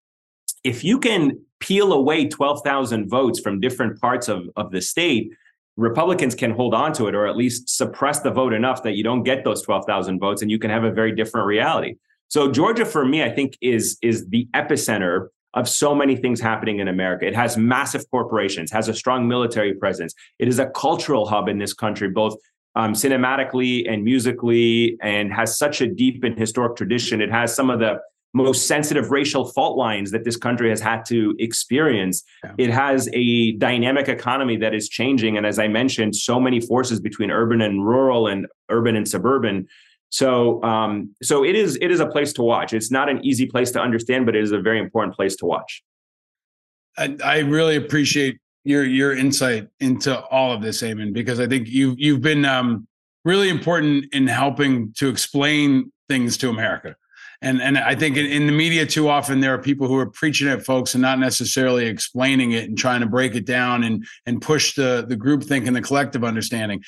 if 0.64 0.82
you 0.82 0.98
can 0.98 1.38
peel 1.60 1.92
away 1.92 2.26
12,000 2.26 3.08
votes 3.08 3.40
from 3.40 3.60
different 3.60 4.00
parts 4.00 4.28
of, 4.28 4.48
of 4.56 4.70
the 4.70 4.80
state, 4.80 5.30
Republicans 5.76 6.34
can 6.34 6.50
hold 6.50 6.72
on 6.72 6.92
to 6.94 7.08
it 7.08 7.14
or 7.14 7.26
at 7.26 7.36
least 7.36 7.68
suppress 7.68 8.20
the 8.20 8.30
vote 8.30 8.52
enough 8.52 8.82
that 8.84 8.92
you 8.92 9.02
don't 9.02 9.22
get 9.22 9.44
those 9.44 9.60
12,000 9.62 10.18
votes 10.18 10.40
and 10.40 10.50
you 10.50 10.58
can 10.58 10.70
have 10.70 10.84
a 10.84 10.90
very 10.90 11.14
different 11.14 11.46
reality. 11.46 11.96
So 12.28 12.50
Georgia 12.50 12.84
for 12.84 13.04
me 13.04 13.22
I 13.22 13.30
think 13.30 13.58
is 13.60 13.98
is 14.02 14.28
the 14.28 14.46
epicenter 14.54 15.28
of 15.54 15.68
so 15.68 15.94
many 15.94 16.16
things 16.16 16.40
happening 16.40 16.80
in 16.80 16.88
America. 16.88 17.26
It 17.26 17.34
has 17.34 17.56
massive 17.56 18.04
corporations, 18.10 18.70
has 18.72 18.88
a 18.88 18.94
strong 18.94 19.26
military 19.26 19.74
presence. 19.74 20.14
It 20.38 20.48
is 20.48 20.58
a 20.58 20.66
cultural 20.66 21.26
hub 21.26 21.48
in 21.48 21.58
this 21.58 21.72
country, 21.72 22.08
both 22.10 22.36
um, 22.76 22.92
cinematically 22.92 23.90
and 23.90 24.02
musically, 24.02 24.98
and 25.00 25.32
has 25.32 25.56
such 25.56 25.80
a 25.80 25.86
deep 25.86 26.24
and 26.24 26.36
historic 26.36 26.76
tradition. 26.76 27.20
It 27.20 27.30
has 27.30 27.54
some 27.54 27.70
of 27.70 27.78
the 27.78 28.00
most 28.34 28.66
sensitive 28.66 29.12
racial 29.12 29.44
fault 29.52 29.78
lines 29.78 30.10
that 30.10 30.24
this 30.24 30.36
country 30.36 30.68
has 30.68 30.80
had 30.80 31.04
to 31.04 31.36
experience. 31.38 32.24
Yeah. 32.42 32.54
It 32.58 32.70
has 32.70 33.08
a 33.12 33.52
dynamic 33.52 34.08
economy 34.08 34.56
that 34.56 34.74
is 34.74 34.88
changing. 34.88 35.36
And 35.36 35.46
as 35.46 35.60
I 35.60 35.68
mentioned, 35.68 36.16
so 36.16 36.40
many 36.40 36.60
forces 36.60 36.98
between 36.98 37.30
urban 37.30 37.60
and 37.60 37.86
rural 37.86 38.26
and 38.26 38.48
urban 38.68 38.96
and 38.96 39.06
suburban 39.08 39.68
so, 40.14 40.62
um, 40.62 41.12
so 41.24 41.44
it 41.44 41.56
is 41.56 41.76
it 41.82 41.90
is 41.90 41.98
a 41.98 42.06
place 42.06 42.32
to 42.34 42.42
watch. 42.44 42.72
It's 42.72 42.88
not 42.88 43.08
an 43.08 43.24
easy 43.24 43.46
place 43.46 43.72
to 43.72 43.80
understand, 43.80 44.26
but 44.26 44.36
it 44.36 44.44
is 44.44 44.52
a 44.52 44.60
very 44.60 44.78
important 44.78 45.16
place 45.16 45.34
to 45.38 45.44
watch. 45.44 45.82
I, 46.96 47.16
I 47.24 47.38
really 47.40 47.74
appreciate 47.74 48.38
your 48.62 48.84
your 48.84 49.12
insight 49.12 49.66
into 49.80 50.16
all 50.26 50.52
of 50.52 50.62
this, 50.62 50.82
Ayman, 50.82 51.12
because 51.12 51.40
I 51.40 51.48
think 51.48 51.66
you 51.66 51.96
you've 51.98 52.20
been 52.20 52.44
um, 52.44 52.86
really 53.24 53.48
important 53.48 54.04
in 54.14 54.28
helping 54.28 54.92
to 54.98 55.08
explain 55.08 55.90
things 56.08 56.36
to 56.36 56.48
America. 56.48 56.94
And 57.42 57.60
and 57.60 57.76
I 57.76 57.96
think 57.96 58.16
in, 58.16 58.26
in, 58.26 58.46
the 58.46 58.52
media 58.52 58.86
too 58.86 59.08
often 59.08 59.40
there 59.40 59.52
are 59.52 59.58
people 59.58 59.88
who 59.88 59.98
are 59.98 60.06
preaching 60.06 60.46
at 60.46 60.64
folks 60.64 60.94
and 60.94 61.02
not 61.02 61.18
necessarily 61.18 61.86
explaining 61.86 62.52
it 62.52 62.68
and 62.68 62.78
trying 62.78 63.00
to 63.00 63.06
break 63.06 63.34
it 63.34 63.46
down 63.46 63.82
and 63.82 64.06
and 64.26 64.40
push 64.40 64.76
the 64.76 65.04
the 65.08 65.16
group 65.16 65.42
think 65.42 65.66
and 65.66 65.74
the 65.74 65.82
collective 65.82 66.22
understanding 66.22 66.84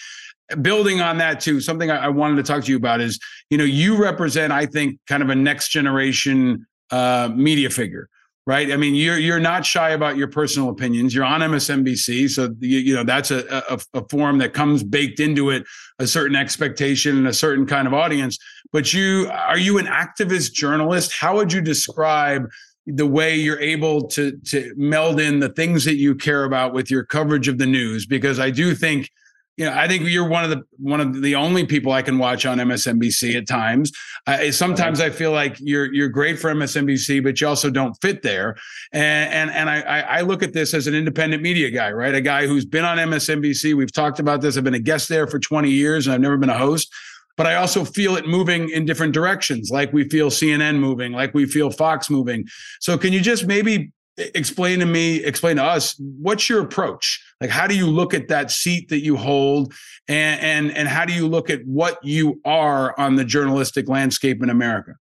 building 0.63 1.01
on 1.01 1.19
that 1.19 1.41
too, 1.41 1.61
something 1.61 1.91
I, 1.91 2.05
I, 2.05 2.09
wanted 2.09 2.37
to 2.37 2.43
talk 2.43 2.65
to 2.65 2.71
you 2.71 2.77
about 2.77 3.01
is, 3.01 3.19
you 3.51 3.59
know, 3.59 3.65
you 3.65 4.01
represent, 4.01 4.53
I 4.53 4.67
think, 4.67 4.99
kind 5.07 5.23
of 5.23 5.31
a 5.31 5.35
next 5.35 5.71
generation 5.71 6.67
uh, 6.91 7.31
media 7.35 7.69
figure, 7.69 8.09
right? 8.47 8.71
I 8.71 8.77
mean, 8.77 8.95
you're 8.95 9.19
you're 9.19 9.41
not 9.41 9.67
shy 9.67 9.91
about 9.91 10.17
your 10.17 10.29
personal 10.29 10.69
opinions. 10.69 11.15
You're 11.15 11.25
on 11.25 11.41
MSNBC, 11.41 12.31
so 12.31 12.55
you, 12.61 12.79
you 12.79 12.95
know 12.95 13.03
that's 13.03 13.31
a, 13.31 13.65
a, 13.69 13.81
a 13.95 14.09
form 14.09 14.39
that 14.39 14.55
comes 14.55 14.85
baked 14.85 15.19
into 15.19 15.51
it, 15.51 15.65
a 15.99 16.07
certain 16.07 16.37
expectation 16.37 17.17
and 17.17 17.27
a 17.27 17.35
certain 17.35 17.67
kind 17.67 17.89
of 17.89 17.95
audience. 17.95 18.39
But 18.73 18.95
you 18.95 19.29
are 19.33 19.59
you 19.59 19.79
an 19.79 19.87
activist 19.87 20.53
journalist? 20.53 21.13
How 21.13 21.37
would 21.37 21.53
you 21.53 21.61
describe? 21.61 22.49
the 22.89 23.05
way 23.05 23.35
you're 23.35 23.59
able 23.59 24.07
to 24.07 24.39
to 24.45 24.73
meld 24.77 25.19
in 25.19 25.41
the 25.41 25.49
things 25.49 25.85
that 25.85 25.97
you 25.97 26.15
care 26.15 26.45
about 26.45 26.73
with 26.73 26.89
your 26.89 27.03
coverage 27.03 27.49
of 27.49 27.59
the 27.59 27.67
news 27.67 28.07
because 28.07 28.39
I 28.39 28.51
do 28.51 28.77
think 28.77 29.11
you 29.57 29.65
know, 29.65 29.73
I 29.75 29.89
think 29.89 30.05
you're 30.05 30.29
one 30.29 30.45
of 30.45 30.51
the 30.51 30.63
one 30.77 31.01
of 31.01 31.23
the 31.23 31.35
only 31.35 31.65
people 31.65 31.93
I 31.93 32.03
can 32.03 32.19
watch 32.19 32.45
on 32.45 32.59
MSNBC 32.59 33.37
at 33.37 33.49
times. 33.49 33.91
Uh, 34.27 34.53
sometimes 34.53 35.01
I 35.01 35.09
feel 35.09 35.33
like 35.33 35.57
you're 35.61 35.93
you're 35.93 36.11
great 36.11 36.39
for 36.39 36.53
MSNBC, 36.53 37.23
but 37.23 37.41
you 37.41 37.49
also 37.49 37.71
don't 37.71 37.95
fit 38.03 38.23
there. 38.23 38.57
And 38.93 39.33
and 39.33 39.51
and 39.51 39.71
I 39.71 40.01
I 40.01 40.21
look 40.21 40.43
at 40.43 40.53
this 40.53 40.75
as 40.75 40.87
an 40.87 40.95
independent 40.95 41.43
media 41.43 41.71
guy, 41.71 41.91
right? 41.91 42.15
A 42.15 42.21
guy 42.21 42.47
who's 42.47 42.67
been 42.67 42.85
on 42.85 42.99
MSNBC. 42.99 43.75
We've 43.75 43.93
talked 43.93 44.19
about 44.19 44.43
this. 44.43 44.59
I've 44.59 44.65
been 44.65 44.75
a 44.75 44.79
guest 44.79 45.09
there 45.09 45.27
for 45.27 45.39
20 45.39 45.71
years, 45.71 46.07
and 46.07 46.15
I've 46.15 46.21
never 46.21 46.37
been 46.37 46.51
a 46.51 46.59
host. 46.59 46.93
But 47.39 47.47
I 47.47 47.55
also 47.57 47.85
feel 47.85 48.17
it 48.17 48.27
moving 48.27 48.71
in 48.71 48.87
different 48.87 49.13
directions, 49.13 49.71
like 49.71 49.93
we 49.93 50.09
feel 50.09 50.31
CNN 50.31 50.79
moving, 50.79 51.13
like 51.13 51.35
we 51.35 51.45
feel 51.47 51.71
Fox 51.71 52.09
moving. 52.09 52.47
So, 52.81 52.97
can 52.97 53.13
you 53.13 53.21
just 53.21 53.47
maybe 53.47 53.93
explain 54.17 54.81
to 54.81 54.87
me, 54.87 55.23
explain 55.25 55.57
to 55.57 55.65
us, 55.65 55.95
what's 55.99 56.49
your 56.49 56.61
approach? 56.61 57.23
Like, 57.41 57.51
how 57.51 57.67
do 57.67 57.77
you 57.77 57.87
look 57.87 58.15
at 58.15 58.29
that 58.29 58.51
seat 58.51 58.89
that 58.89 59.01
you 59.01 59.17
hold, 59.17 59.75
and 60.09 60.41
and 60.41 60.77
and 60.77 60.89
how 60.89 61.05
do 61.05 61.13
you 61.13 61.29
look 61.29 61.51
at 61.51 61.61
what 61.67 61.99
you 62.03 62.41
are 62.45 62.99
on 62.99 63.17
the 63.17 63.25
journalistic 63.25 63.89
landscape 63.89 64.43
in 64.43 64.49
America? 64.49 64.95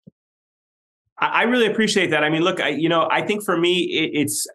I 1.17 1.43
really 1.43 1.67
appreciate 1.67 2.11
that. 2.11 2.25
I 2.25 2.29
mean, 2.29 2.41
look, 2.41 2.59
I, 2.59 2.69
you 2.69 2.89
know, 2.89 3.07
I 3.09 3.21
think 3.21 3.45
for 3.45 3.57
me, 3.57 3.83
it, 3.83 4.19
it's 4.21 4.45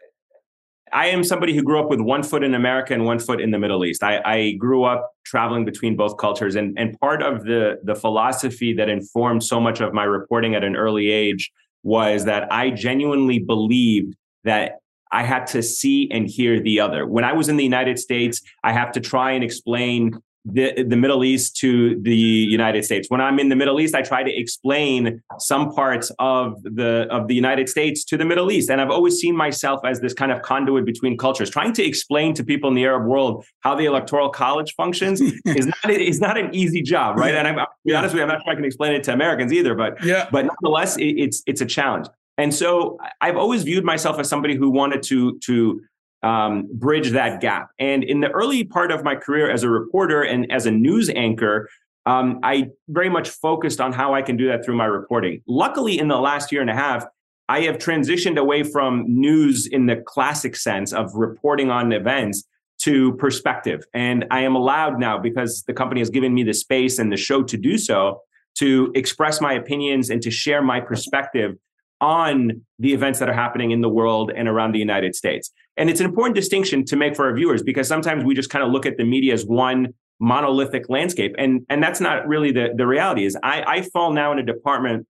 I 0.93 1.07
am 1.07 1.25
somebody 1.25 1.55
who 1.55 1.63
grew 1.63 1.81
up 1.81 1.89
with 1.89 2.01
one 2.01 2.23
foot 2.23 2.43
in 2.43 2.55
America 2.55 2.93
and 2.93 3.07
one 3.07 3.19
foot 3.19 3.41
in 3.41 3.51
the 3.51 3.59
Middle 3.59 3.85
East. 3.85 4.03
I, 4.03 4.21
I, 4.25 4.53
grew 4.53 4.85
up 4.85 5.13
traveling 5.25 5.65
between 5.65 5.97
both 5.97 6.17
cultures, 6.19 6.57
and 6.57 6.79
and 6.79 6.99
part 7.01 7.23
of 7.23 7.45
the 7.45 7.79
the 7.83 7.95
philosophy 7.95 8.75
that 8.75 8.89
informed 8.89 9.43
so 9.43 9.61
much 9.61 9.81
of 9.81 9.95
my 9.95 10.05
reporting 10.05 10.55
at 10.55 10.65
an 10.65 10.77
early 10.77 11.11
age 11.11 11.51
was 11.83 12.27
that 12.27 12.53
I 12.53 12.71
genuinely 12.71 13.39
believed 13.39 14.15
that 14.45 14.80
I 15.13 15.25
had 15.25 15.47
to 15.49 15.63
see 15.63 16.09
and 16.11 16.29
hear 16.29 16.61
the 16.61 16.81
other. 16.81 17.07
When 17.07 17.25
I 17.25 17.33
was 17.33 17.49
in 17.49 17.57
the 17.57 17.65
United 17.65 17.99
States, 17.99 18.41
I 18.63 18.73
have 18.73 18.93
to 18.93 19.01
try 19.01 19.33
and 19.33 19.43
explain 19.43 20.21
the, 20.45 20.85
the 20.85 20.97
Middle 20.97 21.23
East 21.23 21.57
to 21.57 22.01
the 22.01 22.15
United 22.15 22.85
States. 22.85 23.11
When 23.11 23.21
I'm 23.21 23.39
in 23.39 23.51
the 23.51 23.57
Middle 23.57 23.79
East, 23.81 23.95
I 23.95 24.03
try 24.03 24.23
to 24.23 24.35
explain 24.35 25.23
some 25.39 25.71
parts 25.71 26.11
of 26.19 26.63
the 26.63 27.07
of 27.11 27.29
the 27.29 27.35
United 27.35 27.69
States 27.69 28.05
to 28.07 28.17
the 28.17 28.25
Middle 28.25 28.51
East. 28.51 28.71
And 28.71 28.81
I've 28.81 28.91
always 28.91 29.19
seen 29.19 29.37
myself 29.37 29.81
as 29.85 30.01
this 30.01 30.15
kind 30.15 30.33
of 30.33 30.41
conduit 30.43 30.87
between 30.87 31.19
cultures, 31.19 31.51
trying 31.51 31.73
to 31.75 31.85
explain 31.85 32.33
to 32.35 32.45
people 32.45 32.69
in 32.69 32.75
the 32.75 32.85
Arab 32.85 33.07
world 33.07 33.45
how 33.61 33.75
the 33.75 33.85
electoral 33.85 34.31
college 34.31 34.75
functions 34.75 35.21
is 35.45 35.67
not 35.67 35.91
is 35.91 36.21
not 36.21 36.39
an 36.39 36.55
easy 36.55 36.81
job, 36.81 37.19
right? 37.19 37.35
And 37.35 37.47
I'm 37.47 37.57
to 37.57 37.67
be 37.85 37.95
honest 37.95 38.15
with 38.15 38.21
you, 38.21 38.23
I'm 38.23 38.29
not 38.29 38.43
sure 38.43 38.53
I 38.53 38.57
can 38.57 38.65
explain 38.65 38.95
it 38.95 39.05
to 39.05 39.13
Americans 39.13 39.53
either, 39.53 39.75
but 39.75 40.03
yeah. 40.05 40.29
but 40.33 40.47
nonetheless, 40.47 40.97
it, 40.97 41.17
it's 41.19 41.43
it's 41.47 41.61
a 41.61 41.67
challenge. 41.67 42.07
And 42.41 42.55
so 42.55 42.97
I've 43.21 43.37
always 43.37 43.65
viewed 43.65 43.85
myself 43.85 44.19
as 44.19 44.29
somebody 44.29 44.57
who 44.57 44.71
wanted 44.71 45.03
to 45.05 45.39
to 45.41 45.81
um, 46.23 46.69
bridge 46.73 47.11
that 47.11 47.41
gap. 47.41 47.69
And 47.79 48.03
in 48.03 48.21
the 48.21 48.31
early 48.31 48.65
part 48.65 48.91
of 48.91 49.05
my 49.05 49.15
career 49.15 49.51
as 49.51 49.63
a 49.63 49.69
reporter 49.69 50.23
and 50.23 50.51
as 50.51 50.65
a 50.67 50.71
news 50.71 51.11
anchor, 51.11 51.69
um, 52.07 52.41
I 52.43 52.71
very 52.89 53.11
much 53.11 53.29
focused 53.29 53.81
on 53.81 53.93
how 53.93 54.15
I 54.15 54.23
can 54.23 54.37
do 54.37 54.49
that 54.49 54.65
through 54.65 54.77
my 54.77 54.87
reporting. 54.87 55.43
Luckily, 55.47 55.99
in 55.99 56.09
the 56.09 56.19
last 56.19 56.51
year 56.51 56.63
and 56.63 56.71
a 56.71 56.75
half, 56.75 57.05
I 57.49 57.61
have 57.63 57.77
transitioned 57.77 58.39
away 58.39 58.63
from 58.63 59.05
news 59.07 59.67
in 59.67 59.87
the 59.87 59.97
classic 59.97 60.57
sense 60.57 60.95
of 60.95 61.15
reporting 61.15 61.71
on 61.71 61.93
events 61.93 62.45
to 62.85 63.13
perspective. 63.17 63.85
And 63.93 64.25
I 64.31 64.41
am 64.41 64.57
allowed 64.57 64.99
now, 64.99 65.19
because 65.19 65.63
the 65.67 65.75
company 65.75 66.01
has 66.01 66.09
given 66.09 66.33
me 66.33 66.43
the 66.45 66.55
space 66.55 66.99
and 66.99 67.13
the 67.13 67.19
show 67.19 67.43
to 67.43 67.57
do 67.59 67.77
so, 67.77 68.23
to 68.57 68.93
express 68.95 69.41
my 69.41 69.53
opinions 69.53 70.09
and 70.09 70.23
to 70.23 70.31
share 70.31 70.63
my 70.63 70.81
perspective 70.81 71.57
on 72.01 72.63
the 72.79 72.93
events 72.93 73.19
that 73.19 73.29
are 73.29 73.35
happening 73.35 73.71
in 73.71 73.81
the 73.81 73.89
world 73.89 74.33
and 74.35 74.49
around 74.49 74.73
the 74.73 74.79
United 74.79 75.15
States. 75.15 75.51
And 75.77 75.91
it's 75.91 76.01
an 76.01 76.07
important 76.07 76.35
distinction 76.35 76.85
to 76.87 76.97
make 76.97 77.15
for 77.15 77.27
our 77.27 77.35
viewers 77.35 77.63
because 77.63 77.89
sometimes 77.89 78.25
we 78.25 78.35
just 78.35 78.51
kind 78.51 78.65
of 78.65 78.71
look 78.71 78.87
at 78.87 78.97
the 78.97 79.05
media 79.05 79.35
as 79.35 79.45
one 79.45 79.95
monolithic 80.19 80.89
landscape. 80.89 81.35
And, 81.39 81.65
and 81.71 81.83
that's 81.83 82.01
not 82.01 82.27
really 82.27 82.53
the, 82.53 82.71
the 82.77 82.87
reality 82.87 83.25
is 83.25 83.37
I, 83.43 83.65
I 83.67 83.83
fall 83.83 84.13
now 84.13 84.33
in 84.33 84.39
a 84.39 84.43
department 84.43 85.07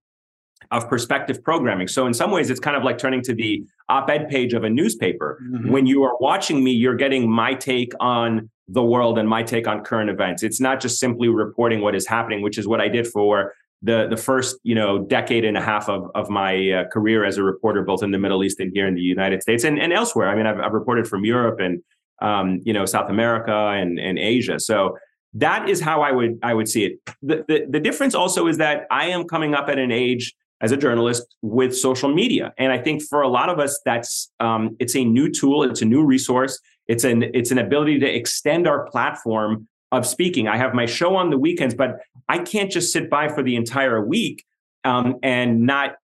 of 0.70 0.88
perspective 0.88 1.42
programming. 1.42 1.88
So 1.88 2.06
in 2.06 2.14
some 2.14 2.30
ways, 2.30 2.50
it's 2.50 2.60
kind 2.60 2.76
of 2.76 2.84
like 2.84 2.98
turning 2.98 3.22
to 3.22 3.34
the 3.34 3.64
op-ed 3.88 4.28
page 4.28 4.52
of 4.52 4.62
a 4.62 4.70
newspaper. 4.70 5.40
Mm-hmm. 5.42 5.70
When 5.70 5.86
you 5.86 6.04
are 6.04 6.16
watching 6.20 6.62
me, 6.62 6.70
you're 6.70 6.94
getting 6.94 7.30
my 7.30 7.54
take 7.54 7.92
on 7.98 8.50
the 8.68 8.84
world 8.84 9.18
and 9.18 9.28
my 9.28 9.42
take 9.42 9.66
on 9.66 9.82
current 9.82 10.10
events. 10.10 10.44
It's 10.44 10.60
not 10.60 10.80
just 10.80 11.00
simply 11.00 11.28
reporting 11.28 11.80
what 11.80 11.96
is 11.96 12.06
happening, 12.06 12.40
which 12.40 12.56
is 12.56 12.68
what 12.68 12.80
I 12.80 12.88
did 12.88 13.06
for 13.08 13.52
the 13.82 14.06
the 14.08 14.16
first 14.16 14.56
you 14.62 14.74
know 14.74 14.98
decade 14.98 15.44
and 15.44 15.56
a 15.56 15.60
half 15.60 15.88
of 15.88 16.10
of 16.14 16.28
my 16.28 16.70
uh, 16.70 16.84
career 16.88 17.24
as 17.24 17.38
a 17.38 17.42
reporter, 17.42 17.82
both 17.82 18.02
in 18.02 18.10
the 18.10 18.18
Middle 18.18 18.44
East 18.44 18.60
and 18.60 18.70
here 18.74 18.86
in 18.86 18.94
the 18.94 19.00
United 19.00 19.42
States 19.42 19.64
and, 19.64 19.78
and 19.78 19.92
elsewhere. 19.92 20.28
I 20.28 20.34
mean, 20.34 20.46
I've, 20.46 20.60
I've 20.60 20.72
reported 20.72 21.06
from 21.06 21.24
Europe 21.24 21.60
and 21.60 21.82
um, 22.20 22.60
you 22.64 22.72
know 22.72 22.84
South 22.84 23.10
America 23.10 23.52
and 23.52 23.98
and 23.98 24.18
Asia. 24.18 24.60
So 24.60 24.98
that 25.34 25.68
is 25.68 25.80
how 25.80 26.02
I 26.02 26.12
would 26.12 26.38
I 26.42 26.54
would 26.54 26.68
see 26.68 26.84
it. 26.84 27.00
The, 27.22 27.44
the 27.48 27.66
the 27.68 27.80
difference 27.80 28.14
also 28.14 28.46
is 28.46 28.58
that 28.58 28.86
I 28.90 29.06
am 29.06 29.24
coming 29.24 29.54
up 29.54 29.68
at 29.68 29.78
an 29.78 29.92
age 29.92 30.34
as 30.60 30.72
a 30.72 30.76
journalist 30.76 31.24
with 31.40 31.74
social 31.74 32.12
media, 32.12 32.52
and 32.58 32.70
I 32.70 32.78
think 32.78 33.02
for 33.02 33.22
a 33.22 33.28
lot 33.28 33.48
of 33.48 33.58
us, 33.58 33.80
that's 33.84 34.30
um, 34.40 34.76
it's 34.78 34.94
a 34.94 35.04
new 35.04 35.30
tool, 35.30 35.62
it's 35.62 35.80
a 35.80 35.86
new 35.86 36.04
resource, 36.04 36.60
it's 36.86 37.04
an 37.04 37.22
it's 37.32 37.50
an 37.50 37.58
ability 37.58 37.98
to 38.00 38.06
extend 38.06 38.68
our 38.68 38.84
platform 38.90 39.68
of 39.92 40.06
speaking. 40.06 40.48
I 40.48 40.56
have 40.56 40.74
my 40.74 40.86
show 40.86 41.16
on 41.16 41.30
the 41.30 41.38
weekends, 41.38 41.74
but 41.74 41.98
I 42.30 42.38
can't 42.38 42.70
just 42.70 42.92
sit 42.92 43.10
by 43.10 43.26
for 43.26 43.42
the 43.42 43.56
entire 43.56 44.06
week 44.06 44.44
um, 44.84 45.16
and 45.20 45.66
not 45.66 45.96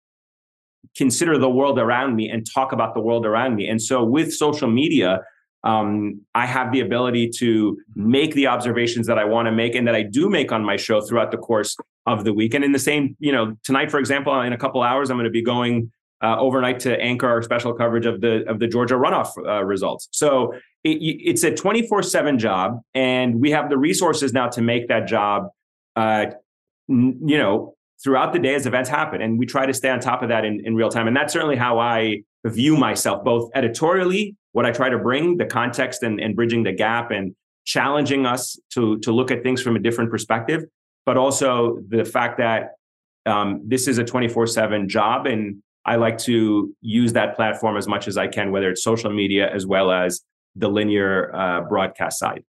consider 0.96 1.38
the 1.38 1.48
world 1.48 1.78
around 1.78 2.16
me 2.16 2.28
and 2.28 2.44
talk 2.52 2.72
about 2.72 2.94
the 2.94 3.00
world 3.00 3.24
around 3.24 3.54
me. 3.54 3.68
And 3.68 3.80
so 3.80 4.02
with 4.02 4.34
social 4.34 4.68
media, 4.68 5.20
um, 5.62 6.20
I 6.34 6.46
have 6.46 6.72
the 6.72 6.80
ability 6.80 7.30
to 7.38 7.78
make 7.94 8.34
the 8.34 8.48
observations 8.48 9.06
that 9.06 9.18
I 9.18 9.24
want 9.24 9.46
to 9.46 9.52
make 9.52 9.76
and 9.76 9.86
that 9.86 9.94
I 9.94 10.02
do 10.02 10.28
make 10.28 10.50
on 10.50 10.64
my 10.64 10.76
show 10.76 11.00
throughout 11.00 11.30
the 11.30 11.36
course 11.36 11.76
of 12.06 12.24
the 12.24 12.32
week. 12.32 12.54
And 12.54 12.64
in 12.64 12.72
the 12.72 12.80
same, 12.80 13.16
you 13.20 13.30
know, 13.30 13.56
tonight, 13.62 13.92
for 13.92 14.00
example, 14.00 14.40
in 14.40 14.52
a 14.52 14.58
couple 14.58 14.82
hours, 14.82 15.10
I'm 15.10 15.16
going 15.16 15.26
to 15.26 15.30
be 15.30 15.42
going 15.42 15.92
uh, 16.24 16.38
overnight 16.40 16.80
to 16.80 17.00
anchor 17.00 17.28
our 17.28 17.40
special 17.42 17.72
coverage 17.72 18.06
of 18.06 18.20
the 18.20 18.44
of 18.48 18.58
the 18.58 18.66
Georgia 18.66 18.94
runoff 18.94 19.30
uh, 19.38 19.62
results. 19.64 20.08
So 20.10 20.54
it, 20.82 20.98
it's 21.00 21.44
a 21.44 21.54
24 21.54 22.02
7 22.02 22.38
job 22.38 22.80
and 22.94 23.40
we 23.40 23.50
have 23.52 23.68
the 23.68 23.78
resources 23.78 24.32
now 24.32 24.48
to 24.48 24.62
make 24.62 24.88
that 24.88 25.06
job 25.06 25.50
uh, 25.97 26.26
n- 26.90 27.18
you 27.24 27.38
know 27.38 27.74
throughout 28.03 28.32
the 28.32 28.38
day 28.38 28.55
as 28.55 28.66
events 28.66 28.90
happen 28.90 29.22
and 29.22 29.38
we 29.38 29.47
try 29.47 29.64
to 29.64 29.72
stay 29.72 29.88
on 29.88 29.99
top 29.99 30.22
of 30.22 30.28
that 30.28 30.44
in, 30.44 30.61
in 30.66 30.74
real 30.74 30.90
time 30.90 31.09
and 31.09 31.16
that's 31.16 31.32
certainly 31.32 31.57
how 31.57 31.78
i 31.78 32.16
view 32.44 32.76
myself 32.76 33.24
both 33.24 33.51
editorially 33.55 34.36
what 34.53 34.66
i 34.66 34.70
try 34.70 34.88
to 34.88 34.99
bring 34.99 35.36
the 35.36 35.47
context 35.47 36.03
and, 36.03 36.20
and 36.20 36.36
bridging 36.36 36.62
the 36.62 36.72
gap 36.72 37.11
and 37.11 37.34
challenging 37.64 38.26
us 38.26 38.59
to 38.70 38.99
to 38.99 39.12
look 39.12 39.30
at 39.30 39.42
things 39.42 39.62
from 39.62 39.76
a 39.76 39.78
different 39.78 40.11
perspective 40.11 40.64
but 41.07 41.16
also 41.16 41.78
the 41.88 42.05
fact 42.05 42.38
that 42.38 42.72
um, 43.26 43.62
this 43.64 43.88
is 43.88 43.99
a 43.99 44.05
24-7 44.05 44.86
job 44.86 45.26
and 45.26 45.62
i 45.86 45.97
like 45.97 46.18
to 46.18 46.74
use 46.82 47.14
that 47.14 47.34
platform 47.34 47.76
as 47.76 47.88
much 47.88 48.07
as 48.07 48.18
i 48.18 48.28
can 48.28 48.53
whether 48.53 48.70
it's 48.70 48.84
social 48.84 49.11
media 49.11 49.51
as 49.53 49.66
well 49.66 49.90
as 49.90 50.20
the 50.57 50.68
linear 50.68 51.34
uh, 51.36 51.61
broadcast 51.62 52.18
side? 52.18 52.42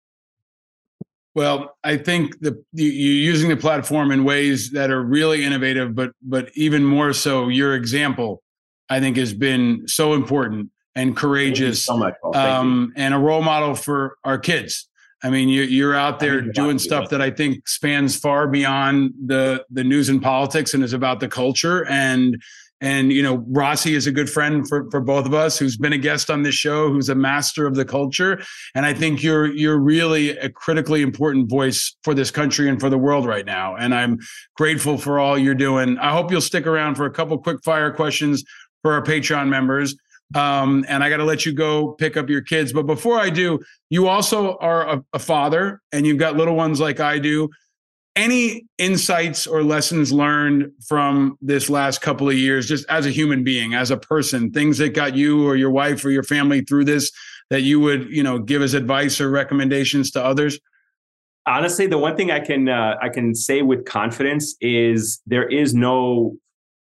Well, 1.34 1.76
I 1.84 1.96
think 1.96 2.38
the 2.40 2.62
you're 2.72 2.92
using 2.92 3.48
the 3.48 3.56
platform 3.56 4.10
in 4.10 4.24
ways 4.24 4.70
that 4.72 4.90
are 4.90 5.02
really 5.02 5.44
innovative, 5.44 5.94
but 5.94 6.10
but 6.22 6.50
even 6.54 6.84
more 6.84 7.12
so, 7.12 7.48
your 7.48 7.74
example, 7.74 8.42
I 8.88 9.00
think, 9.00 9.16
has 9.16 9.34
been 9.34 9.86
so 9.86 10.14
important 10.14 10.70
and 10.94 11.16
courageous, 11.16 11.84
so 11.84 11.96
much, 11.96 12.14
um, 12.34 12.92
and 12.96 13.14
a 13.14 13.18
role 13.18 13.42
model 13.42 13.74
for 13.74 14.16
our 14.24 14.38
kids. 14.38 14.88
I 15.22 15.30
mean, 15.30 15.48
you, 15.48 15.62
you're 15.62 15.96
out 15.96 16.20
there 16.20 16.40
doing 16.40 16.78
stuff 16.78 17.10
that 17.10 17.20
I 17.20 17.30
think 17.30 17.68
spans 17.68 18.16
far 18.16 18.46
beyond 18.46 19.12
the 19.26 19.64
the 19.70 19.84
news 19.84 20.08
and 20.08 20.22
politics, 20.22 20.74
and 20.74 20.82
is 20.82 20.92
about 20.92 21.20
the 21.20 21.28
culture. 21.28 21.86
And 21.86 22.40
and 22.80 23.12
you 23.12 23.22
know, 23.22 23.44
Rossi 23.48 23.94
is 23.94 24.06
a 24.06 24.12
good 24.12 24.30
friend 24.30 24.68
for 24.68 24.88
for 24.90 25.00
both 25.00 25.26
of 25.26 25.34
us, 25.34 25.58
who's 25.58 25.76
been 25.76 25.92
a 25.92 25.98
guest 25.98 26.30
on 26.30 26.42
this 26.42 26.54
show, 26.54 26.90
who's 26.90 27.08
a 27.08 27.14
master 27.14 27.66
of 27.66 27.74
the 27.74 27.84
culture. 27.84 28.40
And 28.74 28.86
I 28.86 28.94
think 28.94 29.22
you're 29.22 29.46
you're 29.46 29.78
really 29.78 30.30
a 30.30 30.48
critically 30.48 31.02
important 31.02 31.48
voice 31.50 31.96
for 32.04 32.14
this 32.14 32.30
country 32.30 32.68
and 32.68 32.78
for 32.78 32.88
the 32.88 32.98
world 32.98 33.26
right 33.26 33.46
now. 33.46 33.74
And 33.74 33.94
I'm 33.94 34.18
grateful 34.56 34.96
for 34.96 35.18
all 35.18 35.36
you're 35.36 35.54
doing. 35.54 35.98
I 35.98 36.12
hope 36.12 36.30
you'll 36.30 36.40
stick 36.40 36.66
around 36.66 36.94
for 36.94 37.06
a 37.06 37.10
couple 37.10 37.36
quick 37.38 37.58
fire 37.64 37.90
questions 37.90 38.44
for 38.82 38.92
our 38.92 39.02
Patreon 39.02 39.48
members. 39.48 39.96
Um, 40.34 40.84
and 40.88 41.02
I 41.02 41.08
got 41.08 41.16
to 41.16 41.24
let 41.24 41.46
you 41.46 41.54
go 41.54 41.92
pick 41.92 42.16
up 42.18 42.28
your 42.28 42.42
kids. 42.42 42.72
But 42.72 42.82
before 42.82 43.18
I 43.18 43.30
do, 43.30 43.60
you 43.88 44.08
also 44.08 44.56
are 44.58 44.86
a, 44.86 45.04
a 45.14 45.18
father, 45.18 45.80
and 45.90 46.06
you've 46.06 46.18
got 46.18 46.36
little 46.36 46.54
ones 46.54 46.80
like 46.80 47.00
I 47.00 47.18
do 47.18 47.48
any 48.18 48.66
insights 48.78 49.46
or 49.46 49.62
lessons 49.62 50.12
learned 50.12 50.72
from 50.86 51.38
this 51.40 51.70
last 51.70 52.00
couple 52.00 52.28
of 52.28 52.34
years 52.34 52.66
just 52.66 52.84
as 52.90 53.06
a 53.06 53.10
human 53.10 53.44
being 53.44 53.74
as 53.74 53.92
a 53.92 53.96
person 53.96 54.50
things 54.50 54.76
that 54.78 54.92
got 54.92 55.14
you 55.14 55.46
or 55.46 55.54
your 55.54 55.70
wife 55.70 56.04
or 56.04 56.10
your 56.10 56.24
family 56.24 56.60
through 56.62 56.84
this 56.84 57.12
that 57.48 57.62
you 57.62 57.78
would 57.78 58.10
you 58.10 58.22
know 58.22 58.38
give 58.38 58.60
as 58.60 58.74
advice 58.74 59.20
or 59.20 59.30
recommendations 59.30 60.10
to 60.10 60.22
others? 60.22 60.58
Honestly 61.46 61.86
the 61.86 61.96
one 61.96 62.16
thing 62.16 62.32
i 62.32 62.40
can 62.40 62.68
uh, 62.68 62.96
i 63.00 63.08
can 63.08 63.34
say 63.36 63.62
with 63.62 63.84
confidence 63.84 64.56
is 64.60 65.20
there 65.24 65.48
is 65.48 65.72
no 65.72 66.36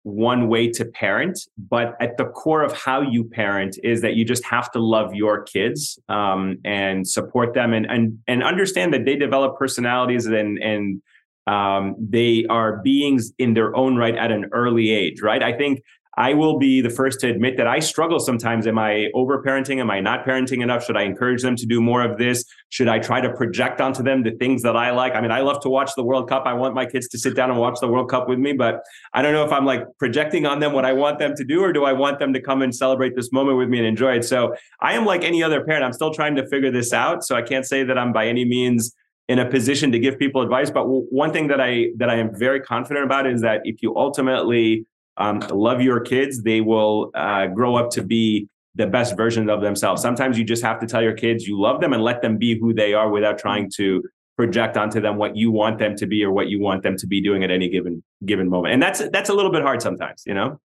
one 0.05 0.49
way 0.49 0.69
to 0.69 0.85
parent 0.85 1.39
but 1.71 1.95
at 2.01 2.17
the 2.19 2.25
core 2.27 2.63
of 2.63 2.73
how 2.77 3.01
you 3.01 3.25
parent 3.25 3.79
is 3.83 4.03
that 4.03 4.15
you 4.17 4.25
just 4.25 4.45
have 4.45 4.71
to 4.73 4.81
love 4.81 5.15
your 5.15 5.43
kids 5.43 5.99
um, 6.09 6.59
and 6.65 7.09
support 7.09 7.55
them 7.55 7.73
and, 7.73 7.87
and 7.87 8.19
and 8.27 8.43
understand 8.43 8.93
that 8.93 9.07
they 9.07 9.17
develop 9.17 9.57
personalities 9.57 10.27
and 10.27 10.59
and 10.59 11.01
um, 11.47 11.97
they 11.99 12.47
are 12.49 12.79
beings 12.83 13.33
in 13.39 13.55
their 13.55 13.75
own 13.75 13.97
right 13.97 14.17
at 14.17 14.31
an 14.31 14.47
early 14.53 14.91
age, 14.91 15.21
right? 15.21 15.43
I 15.43 15.53
think 15.53 15.83
I 16.19 16.35
will 16.35 16.59
be 16.59 16.83
the 16.83 16.91
first 16.91 17.21
to 17.21 17.29
admit 17.29 17.57
that 17.57 17.67
I 17.67 17.79
struggle 17.79 18.21
sometimes. 18.21 18.67
Am 18.67 18.79
I 18.79 19.09
over 19.15 19.43
parenting? 19.43 19.79
Am 19.81 19.91
I 19.91 20.01
not 20.01 20.27
parenting 20.27 20.63
enough? 20.63 20.85
Should 20.85 20.97
I 20.97 21.03
encourage 21.03 21.41
them 21.41 21.57
to 21.57 21.65
do 21.65 21.81
more 21.81 22.03
of 22.03 22.19
this? 22.19 22.45
Should 22.69 22.89
I 22.89 22.99
try 22.99 23.23
to 23.23 23.33
project 23.33 23.81
onto 23.81 24.03
them 24.03 24.23
the 24.23 24.33
things 24.33 24.63
that 24.63 24.77
I 24.77 24.91
like? 24.91 25.15
I 25.15 25.23
mean, 25.23 25.31
I 25.31 25.41
love 25.41 25.61
to 25.63 25.71
watch 25.71 25.93
the 25.97 26.03
World 26.05 26.29
Cup. 26.29 26.45
I 26.45 26.53
want 26.53 26.75
my 26.75 26.85
kids 26.85 27.09
to 27.09 27.19
sit 27.19 27.35
down 27.35 27.51
and 27.51 27.59
watch 27.59 27.81
the 27.81 27.89
World 27.89 28.11
Cup 28.11 28.29
with 28.29 28.39
me, 28.39 28.53
but 28.53 28.83
I 29.15 29.23
don't 29.23 29.33
know 29.33 29.45
if 29.45 29.53
I'm 29.53 29.65
like 29.65 29.85
projecting 29.99 30.45
on 30.45 30.61
them 30.61 30.75
what 30.75 30.85
I 30.85 30.93
want 30.93 31.19
them 31.19 31.35
to 31.35 31.45
do, 31.45 31.63
or 31.63 31.73
do 31.73 31.85
I 31.85 31.95
want 31.95 32.19
them 32.19 32.35
to 32.35 32.43
come 32.43 32.61
and 32.61 32.75
celebrate 32.75 33.17
this 33.17 33.33
moment 33.33 33.57
with 33.57 33.71
me 33.71 33.79
and 33.79 33.87
enjoy 33.87 34.17
it? 34.17 34.25
So 34.25 34.55
I 34.81 34.93
am 34.93 35.07
like 35.07 35.25
any 35.25 35.43
other 35.43 35.65
parent. 35.65 35.83
I'm 35.83 35.95
still 35.95 36.13
trying 36.13 36.37
to 36.37 36.47
figure 36.49 36.71
this 36.71 36.93
out. 36.93 37.25
So 37.25 37.37
I 37.37 37.43
can't 37.43 37.65
say 37.65 37.85
that 37.85 37.97
I'm 37.97 38.13
by 38.13 38.27
any 38.27 38.45
means 38.45 38.95
in 39.33 39.39
a 39.39 39.49
position 39.49 39.91
to 39.91 39.99
give 39.99 40.19
people 40.19 40.43
advice. 40.43 40.71
But 40.71 40.85
one 40.87 41.33
thing 41.33 41.47
that 41.49 41.61
I 41.61 41.89
that 41.97 42.11
I 42.11 42.17
am 42.17 42.29
very 42.47 42.61
confident 42.61 43.07
about 43.07 43.27
is 43.27 43.41
that 43.41 43.63
if 43.65 43.83
you 43.83 43.97
ultimately 43.97 44.85
um, 45.17 45.39
love 45.51 45.81
your 45.81 46.01
kids, 46.01 46.43
they 46.43 46.61
will 46.61 47.11
uh, 47.15 47.47
grow 47.47 47.77
up 47.77 47.89
to 47.93 48.03
be 48.03 48.49
the 48.75 48.87
best 48.87 49.17
version 49.17 49.49
of 49.49 49.63
themselves. 49.63 50.03
Sometimes 50.03 50.39
you 50.39 50.45
just 50.45 50.63
have 50.63 50.79
to 50.81 50.87
tell 50.87 51.03
your 51.03 51.15
kids 51.15 51.47
you 51.47 51.59
love 51.59 51.81
them 51.81 51.93
and 51.95 52.03
let 52.03 52.21
them 52.21 52.37
be 52.37 52.59
who 52.59 52.75
they 52.75 52.93
are 52.93 53.09
without 53.11 53.39
trying 53.39 53.71
to 53.77 54.03
project 54.37 54.77
onto 54.77 55.01
them 55.01 55.17
what 55.17 55.35
you 55.35 55.51
want 55.51 55.79
them 55.79 55.95
to 55.97 56.07
be 56.07 56.25
or 56.25 56.33
what 56.33 56.49
you 56.49 56.59
want 56.61 56.83
them 56.83 56.97
to 56.97 57.07
be 57.07 57.21
doing 57.21 57.43
at 57.43 57.51
any 57.51 57.69
given 57.71 58.03
given 58.27 58.51
moment. 58.51 58.75
And 58.75 58.83
that's 58.83 59.01
that's 59.11 59.31
a 59.31 59.35
little 59.35 59.53
bit 59.57 59.63
hard 59.63 59.81
sometimes, 59.81 60.25
you 60.27 60.35
know. 60.35 60.61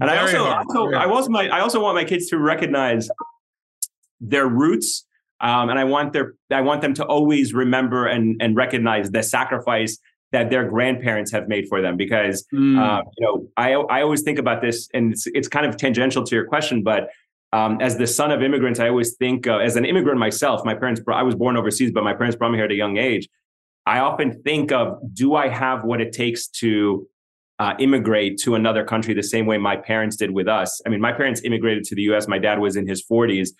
And 0.00 0.08
Very 0.08 0.18
I 0.18 0.22
also, 0.22 0.44
also 0.44 0.92
I 0.92 1.06
also 1.06 1.28
my 1.28 1.48
I 1.48 1.60
also 1.60 1.80
want 1.80 1.96
my 1.96 2.04
kids 2.04 2.28
to 2.28 2.38
recognize 2.38 3.10
their 4.20 4.46
roots 4.46 5.06
um, 5.42 5.68
and 5.70 5.78
I 5.78 5.84
want 5.84 6.12
their 6.12 6.34
I 6.50 6.60
want 6.60 6.80
them 6.80 6.94
to 6.94 7.04
always 7.04 7.52
remember 7.52 8.06
and 8.06 8.40
and 8.40 8.56
recognize 8.56 9.10
the 9.10 9.22
sacrifice 9.22 9.98
that 10.30 10.48
their 10.48 10.64
grandparents 10.64 11.30
have 11.32 11.46
made 11.46 11.68
for 11.68 11.82
them 11.82 11.96
because 11.96 12.46
mm. 12.54 12.78
uh, 12.78 13.02
you 13.18 13.26
know 13.26 13.48
I 13.56 13.72
I 13.74 14.02
always 14.02 14.22
think 14.22 14.38
about 14.38 14.62
this 14.62 14.88
and 14.94 15.12
it's 15.12 15.26
it's 15.28 15.48
kind 15.48 15.66
of 15.66 15.76
tangential 15.76 16.24
to 16.24 16.34
your 16.34 16.46
question 16.46 16.82
but 16.82 17.10
um, 17.52 17.78
as 17.82 17.98
the 17.98 18.06
son 18.06 18.30
of 18.30 18.42
immigrants 18.42 18.80
I 18.80 18.88
always 18.88 19.16
think 19.16 19.46
uh, 19.46 19.58
as 19.58 19.76
an 19.76 19.84
immigrant 19.84 20.18
myself 20.18 20.64
my 20.64 20.74
parents 20.74 21.00
I 21.12 21.22
was 21.22 21.34
born 21.34 21.56
overseas 21.56 21.90
but 21.92 22.04
my 22.04 22.14
parents 22.14 22.36
brought 22.36 22.52
me 22.52 22.58
here 22.58 22.66
at 22.66 22.72
a 22.72 22.76
young 22.76 22.96
age 22.96 23.28
I 23.84 23.98
often 23.98 24.42
think 24.42 24.70
of 24.70 24.96
do 25.12 25.34
I 25.34 25.48
have 25.48 25.84
what 25.84 26.00
it 26.00 26.12
takes 26.12 26.46
to 26.60 27.06
uh, 27.58 27.74
immigrate 27.78 28.38
to 28.38 28.54
another 28.54 28.84
country 28.84 29.12
the 29.12 29.22
same 29.22 29.46
way 29.46 29.58
my 29.58 29.76
parents 29.76 30.16
did 30.16 30.30
with 30.30 30.48
us 30.48 30.80
I 30.86 30.88
mean 30.88 31.00
my 31.00 31.12
parents 31.12 31.42
immigrated 31.42 31.84
to 31.84 31.94
the 31.96 32.02
U.S. 32.02 32.28
my 32.28 32.38
dad 32.38 32.60
was 32.60 32.76
in 32.76 32.86
his 32.86 33.04
40s 33.04 33.50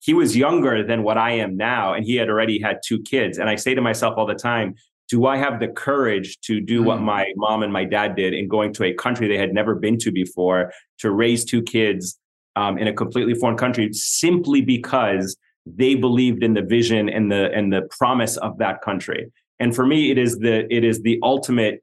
he 0.00 0.14
was 0.14 0.36
younger 0.36 0.82
than 0.82 1.02
what 1.02 1.18
I 1.18 1.32
am 1.32 1.56
now, 1.56 1.92
and 1.94 2.04
he 2.04 2.16
had 2.16 2.28
already 2.28 2.60
had 2.60 2.80
two 2.84 3.00
kids. 3.02 3.38
And 3.38 3.48
I 3.48 3.56
say 3.56 3.74
to 3.74 3.82
myself 3.82 4.14
all 4.16 4.26
the 4.26 4.34
time, 4.34 4.74
do 5.08 5.26
I 5.26 5.36
have 5.36 5.60
the 5.60 5.68
courage 5.68 6.38
to 6.42 6.60
do 6.60 6.82
mm. 6.82 6.86
what 6.86 7.00
my 7.00 7.26
mom 7.36 7.62
and 7.62 7.72
my 7.72 7.84
dad 7.84 8.14
did 8.14 8.32
in 8.32 8.48
going 8.48 8.72
to 8.74 8.84
a 8.84 8.94
country 8.94 9.28
they 9.28 9.36
had 9.36 9.52
never 9.52 9.74
been 9.74 9.98
to 9.98 10.12
before 10.12 10.72
to 11.00 11.10
raise 11.10 11.44
two 11.44 11.62
kids 11.62 12.18
um, 12.56 12.78
in 12.78 12.86
a 12.86 12.92
completely 12.92 13.34
foreign 13.34 13.56
country 13.56 13.92
simply 13.92 14.60
because 14.60 15.36
they 15.66 15.94
believed 15.94 16.42
in 16.42 16.54
the 16.54 16.62
vision 16.62 17.08
and 17.08 17.30
the 17.30 17.52
and 17.52 17.72
the 17.72 17.82
promise 17.98 18.36
of 18.38 18.56
that 18.58 18.82
country? 18.82 19.30
And 19.58 19.74
for 19.74 19.84
me, 19.84 20.10
it 20.10 20.16
is 20.16 20.38
the 20.38 20.72
it 20.74 20.84
is 20.84 21.02
the 21.02 21.18
ultimate 21.22 21.82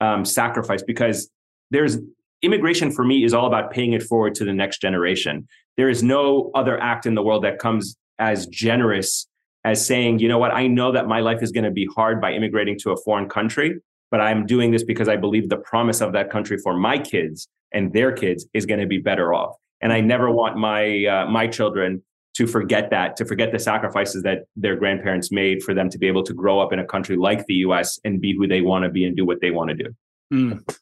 um, 0.00 0.24
sacrifice 0.24 0.82
because 0.82 1.30
there's 1.70 1.98
immigration 2.42 2.90
for 2.90 3.04
me 3.04 3.22
is 3.22 3.32
all 3.32 3.46
about 3.46 3.70
paying 3.70 3.92
it 3.92 4.02
forward 4.02 4.34
to 4.34 4.44
the 4.44 4.52
next 4.52 4.80
generation. 4.80 5.46
There 5.82 5.90
is 5.90 6.04
no 6.04 6.52
other 6.54 6.80
act 6.80 7.06
in 7.06 7.16
the 7.16 7.24
world 7.24 7.42
that 7.42 7.58
comes 7.58 7.96
as 8.20 8.46
generous 8.46 9.26
as 9.64 9.84
saying, 9.84 10.20
you 10.20 10.28
know 10.28 10.38
what, 10.38 10.54
I 10.54 10.68
know 10.68 10.92
that 10.92 11.08
my 11.08 11.18
life 11.18 11.42
is 11.42 11.50
going 11.50 11.64
to 11.64 11.72
be 11.72 11.88
hard 11.92 12.20
by 12.20 12.34
immigrating 12.34 12.78
to 12.84 12.92
a 12.92 12.96
foreign 12.98 13.28
country, 13.28 13.80
but 14.08 14.20
I'm 14.20 14.46
doing 14.46 14.70
this 14.70 14.84
because 14.84 15.08
I 15.08 15.16
believe 15.16 15.48
the 15.48 15.56
promise 15.56 16.00
of 16.00 16.12
that 16.12 16.30
country 16.30 16.56
for 16.56 16.76
my 16.76 16.98
kids 16.98 17.48
and 17.72 17.92
their 17.92 18.12
kids 18.12 18.46
is 18.54 18.64
going 18.64 18.78
to 18.78 18.86
be 18.86 18.98
better 18.98 19.34
off. 19.34 19.56
And 19.80 19.92
I 19.92 20.00
never 20.00 20.30
want 20.30 20.56
my 20.56 21.04
uh, 21.04 21.26
my 21.26 21.48
children 21.48 22.00
to 22.34 22.46
forget 22.46 22.90
that, 22.90 23.16
to 23.16 23.24
forget 23.24 23.50
the 23.50 23.58
sacrifices 23.58 24.22
that 24.22 24.44
their 24.54 24.76
grandparents 24.76 25.32
made 25.32 25.64
for 25.64 25.74
them 25.74 25.90
to 25.90 25.98
be 25.98 26.06
able 26.06 26.22
to 26.22 26.32
grow 26.32 26.60
up 26.60 26.72
in 26.72 26.78
a 26.78 26.86
country 26.86 27.16
like 27.16 27.44
the 27.46 27.54
US 27.66 27.98
and 28.04 28.20
be 28.20 28.36
who 28.36 28.46
they 28.46 28.60
want 28.60 28.84
to 28.84 28.88
be 28.88 29.04
and 29.04 29.16
do 29.16 29.26
what 29.26 29.40
they 29.40 29.50
want 29.50 29.70
to 29.70 29.74
do. 29.74 29.96
Mm. 30.32 30.76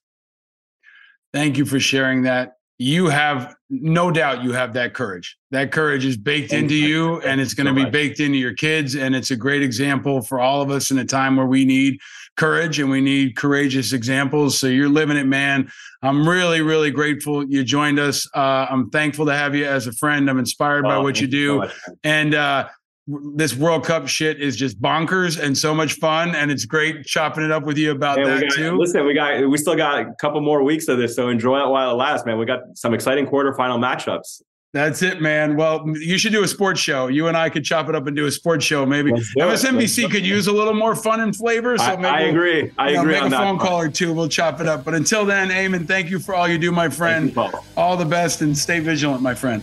Thank 1.32 1.56
you 1.56 1.64
for 1.64 1.80
sharing 1.80 2.24
that. 2.24 2.59
You 2.82 3.08
have 3.10 3.54
no 3.68 4.10
doubt 4.10 4.42
you 4.42 4.52
have 4.52 4.72
that 4.72 4.94
courage. 4.94 5.36
That 5.50 5.70
courage 5.70 6.06
is 6.06 6.16
baked 6.16 6.54
into 6.54 6.74
you. 6.74 7.20
and 7.20 7.38
it's 7.38 7.52
going 7.52 7.66
so 7.66 7.74
to 7.74 7.84
be 7.84 7.90
baked 7.90 8.20
into 8.20 8.38
your 8.38 8.54
kids. 8.54 8.94
And 8.96 9.14
it's 9.14 9.30
a 9.30 9.36
great 9.36 9.62
example 9.62 10.22
for 10.22 10.40
all 10.40 10.62
of 10.62 10.70
us 10.70 10.90
in 10.90 10.96
a 10.98 11.04
time 11.04 11.36
where 11.36 11.44
we 11.44 11.66
need 11.66 11.98
courage 12.38 12.78
and 12.80 12.88
we 12.88 13.02
need 13.02 13.36
courageous 13.36 13.92
examples. 13.92 14.58
So 14.58 14.66
you're 14.66 14.88
living 14.88 15.18
it, 15.18 15.26
man. 15.26 15.70
I'm 16.00 16.26
really, 16.26 16.62
really 16.62 16.90
grateful 16.90 17.44
you 17.46 17.64
joined 17.64 17.98
us. 17.98 18.26
Uh, 18.34 18.66
I'm 18.70 18.88
thankful 18.88 19.26
to 19.26 19.34
have 19.34 19.54
you 19.54 19.66
as 19.66 19.86
a 19.86 19.92
friend. 19.92 20.30
I'm 20.30 20.38
inspired 20.38 20.84
by 20.84 20.94
Oh, 20.94 21.02
what 21.02 21.20
you 21.20 21.26
so 21.26 21.30
do. 21.30 21.56
much, 21.58 21.74
and 22.02 22.34
uh 22.34 22.66
this 23.06 23.56
World 23.56 23.84
Cup 23.84 24.06
shit 24.08 24.40
is 24.40 24.56
just 24.56 24.80
bonkers 24.80 25.40
and 25.42 25.56
so 25.56 25.74
much 25.74 25.94
fun, 25.94 26.34
and 26.34 26.50
it's 26.50 26.64
great 26.64 27.04
chopping 27.04 27.44
it 27.44 27.50
up 27.50 27.64
with 27.64 27.76
you 27.78 27.90
about 27.90 28.18
Man, 28.18 28.26
that 28.26 28.40
got, 28.42 28.52
too. 28.52 28.76
Listen, 28.76 29.04
we 29.04 29.14
got 29.14 29.48
we 29.48 29.58
still 29.58 29.76
got 29.76 30.00
a 30.00 30.12
couple 30.20 30.40
more 30.40 30.62
weeks 30.62 30.86
of 30.88 30.98
this, 30.98 31.16
so 31.16 31.28
enjoy 31.28 31.60
it 31.60 31.68
while 31.68 31.90
it 31.90 31.94
lasts, 31.94 32.24
man. 32.26 32.38
We 32.38 32.46
got 32.46 32.60
some 32.74 32.94
exciting 32.94 33.26
quarterfinal 33.26 33.78
matchups. 33.78 34.42
That's 34.72 35.02
it, 35.02 35.20
man. 35.20 35.56
Well, 35.56 35.84
you 35.96 36.16
should 36.16 36.30
do 36.30 36.44
a 36.44 36.46
sports 36.46 36.78
show. 36.80 37.08
You 37.08 37.26
and 37.26 37.36
I 37.36 37.50
could 37.50 37.64
chop 37.64 37.88
it 37.88 37.96
up 37.96 38.06
and 38.06 38.14
do 38.14 38.26
a 38.26 38.30
sports 38.30 38.64
show. 38.64 38.86
Maybe. 38.86 39.10
MSNBC 39.10 40.08
could 40.12 40.24
use 40.24 40.46
a 40.46 40.52
little 40.52 40.74
more 40.74 40.94
fun 40.94 41.18
and 41.18 41.34
flavor. 41.34 41.76
So 41.76 41.82
I, 41.82 41.96
maybe 41.96 42.06
I 42.06 42.20
we'll- 42.20 42.30
agree. 42.30 42.70
I 42.78 42.92
know, 42.92 43.00
agree 43.00 43.14
make 43.14 43.22
a 43.24 43.30
phone 43.30 43.58
part. 43.58 43.68
call 43.68 43.80
or 43.80 43.88
two. 43.88 44.12
We'll 44.12 44.28
chop 44.28 44.60
it 44.60 44.68
up. 44.68 44.84
But 44.84 44.94
until 44.94 45.24
then, 45.24 45.48
Ayman, 45.48 45.88
thank 45.88 46.08
you 46.08 46.20
for 46.20 46.36
all 46.36 46.46
you 46.46 46.56
do, 46.56 46.70
my 46.70 46.88
friend. 46.88 47.34
you, 47.34 47.50
All 47.76 47.96
the 47.96 48.04
best 48.04 48.42
and 48.42 48.56
stay 48.56 48.78
vigilant, 48.78 49.22
my 49.22 49.34
friend. 49.34 49.60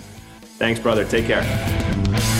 Thanks, 0.58 0.82
brother. 0.82 1.06
Take 1.06 1.26
care. 1.28 2.37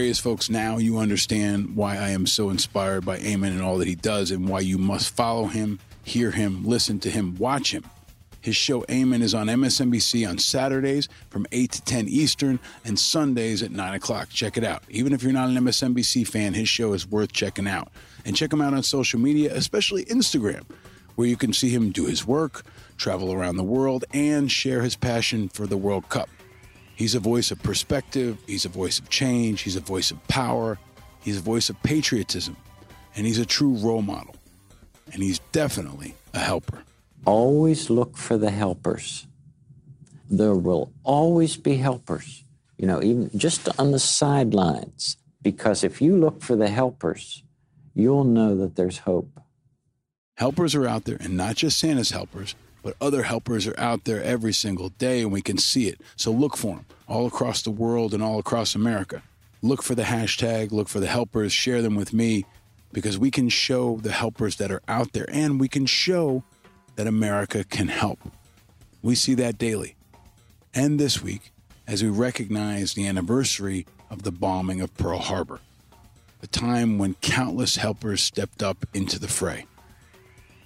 Is, 0.00 0.18
folks. 0.18 0.50
Now 0.50 0.78
you 0.78 0.98
understand 0.98 1.76
why 1.76 1.96
I 1.96 2.10
am 2.10 2.26
so 2.26 2.50
inspired 2.50 3.04
by 3.04 3.18
Ayman 3.18 3.48
and 3.48 3.62
all 3.62 3.78
that 3.78 3.88
he 3.88 3.94
does, 3.94 4.30
and 4.30 4.48
why 4.48 4.60
you 4.60 4.76
must 4.76 5.14
follow 5.14 5.46
him, 5.46 5.78
hear 6.02 6.30
him, 6.30 6.64
listen 6.64 6.98
to 7.00 7.10
him, 7.10 7.36
watch 7.36 7.72
him. 7.72 7.84
His 8.40 8.56
show 8.56 8.82
Ayman 8.82 9.22
is 9.22 9.34
on 9.34 9.46
MSNBC 9.46 10.28
on 10.28 10.38
Saturdays 10.38 11.08
from 11.30 11.46
8 11.52 11.72
to 11.72 11.82
10 11.82 12.08
Eastern 12.08 12.60
and 12.84 12.98
Sundays 12.98 13.62
at 13.62 13.70
9 13.70 13.94
o'clock. 13.94 14.28
Check 14.30 14.56
it 14.56 14.64
out. 14.64 14.82
Even 14.90 15.12
if 15.12 15.22
you're 15.22 15.32
not 15.32 15.48
an 15.48 15.56
MSNBC 15.56 16.26
fan, 16.28 16.54
his 16.54 16.68
show 16.68 16.92
is 16.92 17.06
worth 17.06 17.32
checking 17.32 17.66
out. 17.66 17.88
And 18.24 18.36
check 18.36 18.52
him 18.52 18.60
out 18.60 18.74
on 18.74 18.82
social 18.82 19.20
media, 19.20 19.54
especially 19.54 20.04
Instagram, 20.06 20.64
where 21.14 21.28
you 21.28 21.36
can 21.36 21.52
see 21.52 21.70
him 21.70 21.90
do 21.90 22.06
his 22.06 22.26
work, 22.26 22.64
travel 22.96 23.32
around 23.32 23.56
the 23.56 23.64
world, 23.64 24.04
and 24.12 24.52
share 24.52 24.82
his 24.82 24.96
passion 24.96 25.48
for 25.48 25.66
the 25.66 25.76
World 25.76 26.08
Cup. 26.08 26.28
He's 26.94 27.14
a 27.14 27.20
voice 27.20 27.50
of 27.50 27.62
perspective, 27.62 28.38
he's 28.46 28.64
a 28.64 28.68
voice 28.68 28.98
of 28.98 29.08
change, 29.08 29.62
he's 29.62 29.76
a 29.76 29.80
voice 29.80 30.10
of 30.10 30.26
power, 30.28 30.78
he's 31.20 31.38
a 31.38 31.40
voice 31.40 31.68
of 31.68 31.82
patriotism, 31.82 32.56
and 33.16 33.26
he's 33.26 33.38
a 33.38 33.46
true 33.46 33.74
role 33.74 34.02
model. 34.02 34.36
And 35.12 35.22
he's 35.22 35.40
definitely 35.52 36.14
a 36.32 36.38
helper. 36.38 36.84
always 37.26 37.90
look 37.90 38.16
for 38.16 38.36
the 38.36 38.50
helpers. 38.50 39.26
There 40.30 40.54
will 40.54 40.92
always 41.02 41.56
be 41.56 41.76
helpers, 41.76 42.44
you 42.78 42.86
know, 42.86 43.02
even 43.02 43.30
just 43.36 43.68
on 43.78 43.92
the 43.92 43.98
sidelines. 43.98 45.16
Because 45.42 45.84
if 45.84 46.00
you 46.00 46.16
look 46.16 46.42
for 46.42 46.56
the 46.56 46.68
helpers, 46.68 47.42
you'll 47.94 48.24
know 48.24 48.56
that 48.56 48.76
there's 48.76 48.98
hope. 48.98 49.40
Helpers 50.36 50.74
are 50.74 50.86
out 50.86 51.04
there, 51.04 51.18
and 51.20 51.36
not 51.36 51.56
just 51.56 51.78
Santa's 51.78 52.10
helpers, 52.10 52.54
but 52.84 52.94
other 53.00 53.22
helpers 53.22 53.66
are 53.66 53.80
out 53.80 54.04
there 54.04 54.22
every 54.22 54.52
single 54.52 54.90
day, 54.90 55.22
and 55.22 55.32
we 55.32 55.40
can 55.40 55.56
see 55.56 55.88
it. 55.88 56.00
So 56.16 56.30
look 56.30 56.56
for 56.56 56.76
them 56.76 56.86
all 57.08 57.26
across 57.26 57.62
the 57.62 57.70
world 57.70 58.12
and 58.12 58.22
all 58.22 58.38
across 58.38 58.74
America. 58.74 59.22
Look 59.62 59.82
for 59.82 59.94
the 59.94 60.02
hashtag, 60.02 60.70
look 60.70 60.88
for 60.88 61.00
the 61.00 61.06
helpers, 61.06 61.50
share 61.50 61.80
them 61.80 61.94
with 61.94 62.12
me, 62.12 62.44
because 62.92 63.18
we 63.18 63.30
can 63.30 63.48
show 63.48 63.96
the 64.02 64.12
helpers 64.12 64.56
that 64.56 64.70
are 64.70 64.82
out 64.86 65.14
there, 65.14 65.26
and 65.32 65.58
we 65.58 65.66
can 65.66 65.86
show 65.86 66.44
that 66.96 67.06
America 67.06 67.64
can 67.64 67.88
help. 67.88 68.20
We 69.02 69.14
see 69.14 69.34
that 69.34 69.56
daily. 69.56 69.96
And 70.74 71.00
this 71.00 71.22
week, 71.22 71.52
as 71.86 72.02
we 72.02 72.10
recognize 72.10 72.92
the 72.92 73.06
anniversary 73.06 73.86
of 74.10 74.24
the 74.24 74.30
bombing 74.30 74.82
of 74.82 74.94
Pearl 74.96 75.20
Harbor, 75.20 75.60
a 76.42 76.46
time 76.46 76.98
when 76.98 77.14
countless 77.14 77.76
helpers 77.76 78.22
stepped 78.22 78.62
up 78.62 78.84
into 78.92 79.18
the 79.18 79.28
fray. 79.28 79.64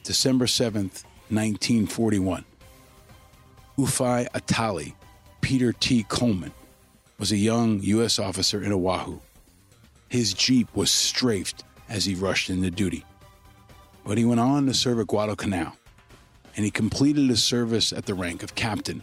December 0.03 0.47
7th, 0.47 1.05
1941. 1.31 2.45
Ufai 3.79 4.29
Atali, 4.31 4.95
Peter 5.41 5.73
T. 5.73 6.05
Coleman, 6.05 6.53
was 7.19 7.33
a 7.33 7.37
young 7.37 7.81
U.S. 7.81 8.19
officer 8.19 8.63
in 8.63 8.73
Oahu. 8.73 9.21
His 10.09 10.33
Jeep 10.33 10.69
was 10.75 10.91
strafed 10.91 11.65
as 11.89 12.05
he 12.05 12.15
rushed 12.15 12.51
into 12.51 12.71
duty. 12.71 13.05
But 14.05 14.19
he 14.19 14.25
went 14.25 14.41
on 14.41 14.67
to 14.67 14.75
serve 14.75 15.01
at 15.01 15.07
Guadalcanal, 15.07 15.73
and 16.57 16.65
he 16.65 16.71
completed 16.71 17.29
his 17.29 17.43
service 17.45 17.93
at 17.93 18.07
the 18.07 18.15
rank 18.15 18.43
of 18.43 18.55
captain 18.55 19.03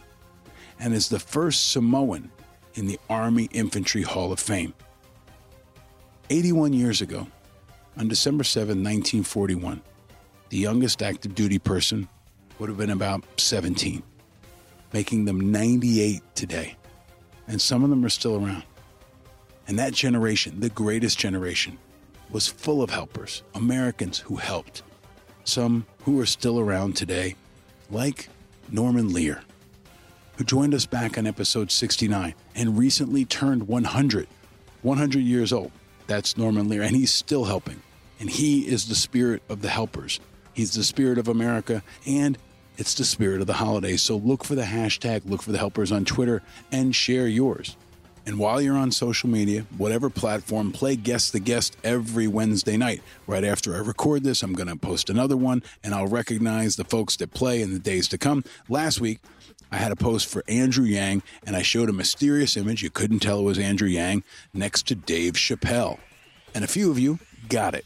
and 0.78 0.92
is 0.92 1.08
the 1.08 1.18
first 1.18 1.70
Samoan 1.70 2.30
in 2.74 2.86
the 2.86 2.98
Army 3.08 3.48
Infantry 3.52 4.02
Hall 4.02 4.32
of 4.32 4.40
Fame. 4.40 4.74
81 6.28 6.72
years 6.72 7.00
ago, 7.00 7.26
on 7.96 8.08
December 8.08 8.44
7, 8.44 8.68
1941, 8.68 9.80
the 10.50 10.58
youngest 10.58 11.02
active 11.02 11.34
duty 11.34 11.58
person 11.58 12.08
would 12.58 12.68
have 12.68 12.78
been 12.78 12.90
about 12.90 13.24
17, 13.36 14.02
making 14.92 15.24
them 15.24 15.50
98 15.50 16.22
today. 16.34 16.76
And 17.48 17.60
some 17.60 17.84
of 17.84 17.90
them 17.90 18.04
are 18.04 18.10
still 18.10 18.36
around. 18.36 18.64
And 19.68 19.78
that 19.78 19.92
generation, 19.92 20.60
the 20.60 20.70
greatest 20.70 21.18
generation, 21.18 21.78
was 22.30 22.48
full 22.48 22.82
of 22.82 22.90
helpers, 22.90 23.42
Americans 23.54 24.18
who 24.18 24.36
helped. 24.36 24.82
Some 25.44 25.86
who 26.02 26.20
are 26.20 26.26
still 26.26 26.58
around 26.58 26.96
today, 26.96 27.36
like 27.90 28.28
Norman 28.70 29.12
Lear, 29.12 29.42
who 30.36 30.44
joined 30.44 30.74
us 30.74 30.86
back 30.86 31.16
on 31.18 31.26
episode 31.26 31.70
69 31.70 32.34
and 32.54 32.78
recently 32.78 33.24
turned 33.24 33.68
100, 33.68 34.28
100 34.82 35.20
years 35.20 35.52
old. 35.52 35.72
That's 36.06 36.36
Norman 36.36 36.68
Lear, 36.68 36.82
and 36.82 36.94
he's 36.94 37.12
still 37.12 37.44
helping. 37.44 37.82
And 38.18 38.30
he 38.30 38.66
is 38.66 38.86
the 38.86 38.94
spirit 38.94 39.42
of 39.48 39.62
the 39.62 39.68
helpers. 39.68 40.20
He's 40.52 40.72
the 40.72 40.84
spirit 40.84 41.18
of 41.18 41.28
America, 41.28 41.82
and 42.06 42.38
it's 42.78 42.94
the 42.94 43.04
spirit 43.04 43.40
of 43.40 43.46
the 43.46 43.54
holidays. 43.54 44.02
So 44.02 44.16
look 44.16 44.44
for 44.44 44.54
the 44.54 44.62
hashtag, 44.62 45.28
look 45.28 45.42
for 45.42 45.52
the 45.52 45.58
helpers 45.58 45.92
on 45.92 46.04
Twitter, 46.04 46.42
and 46.70 46.94
share 46.94 47.26
yours. 47.26 47.76
And 48.26 48.40
while 48.40 48.60
you're 48.60 48.76
on 48.76 48.90
social 48.90 49.28
media, 49.28 49.64
whatever 49.78 50.10
platform, 50.10 50.72
play 50.72 50.96
Guess 50.96 51.30
the 51.30 51.38
Guest 51.38 51.76
every 51.84 52.26
Wednesday 52.26 52.76
night. 52.76 53.00
Right 53.28 53.44
after 53.44 53.76
I 53.76 53.78
record 53.78 54.24
this, 54.24 54.42
I'm 54.42 54.52
going 54.52 54.66
to 54.68 54.74
post 54.74 55.08
another 55.08 55.36
one, 55.36 55.62
and 55.84 55.94
I'll 55.94 56.08
recognize 56.08 56.74
the 56.74 56.84
folks 56.84 57.16
that 57.18 57.32
play 57.32 57.62
in 57.62 57.72
the 57.72 57.78
days 57.78 58.08
to 58.08 58.18
come. 58.18 58.42
Last 58.68 59.00
week, 59.00 59.20
I 59.70 59.76
had 59.76 59.92
a 59.92 59.96
post 59.96 60.26
for 60.26 60.42
Andrew 60.48 60.84
Yang, 60.84 61.22
and 61.46 61.54
I 61.54 61.62
showed 61.62 61.88
a 61.88 61.92
mysterious 61.92 62.56
image. 62.56 62.82
You 62.82 62.90
couldn't 62.90 63.20
tell 63.20 63.38
it 63.38 63.44
was 63.44 63.60
Andrew 63.60 63.88
Yang 63.88 64.24
next 64.52 64.88
to 64.88 64.96
Dave 64.96 65.34
Chappelle. 65.34 65.98
And 66.52 66.64
a 66.64 66.68
few 66.68 66.90
of 66.90 66.98
you 66.98 67.20
got 67.48 67.74
it. 67.74 67.84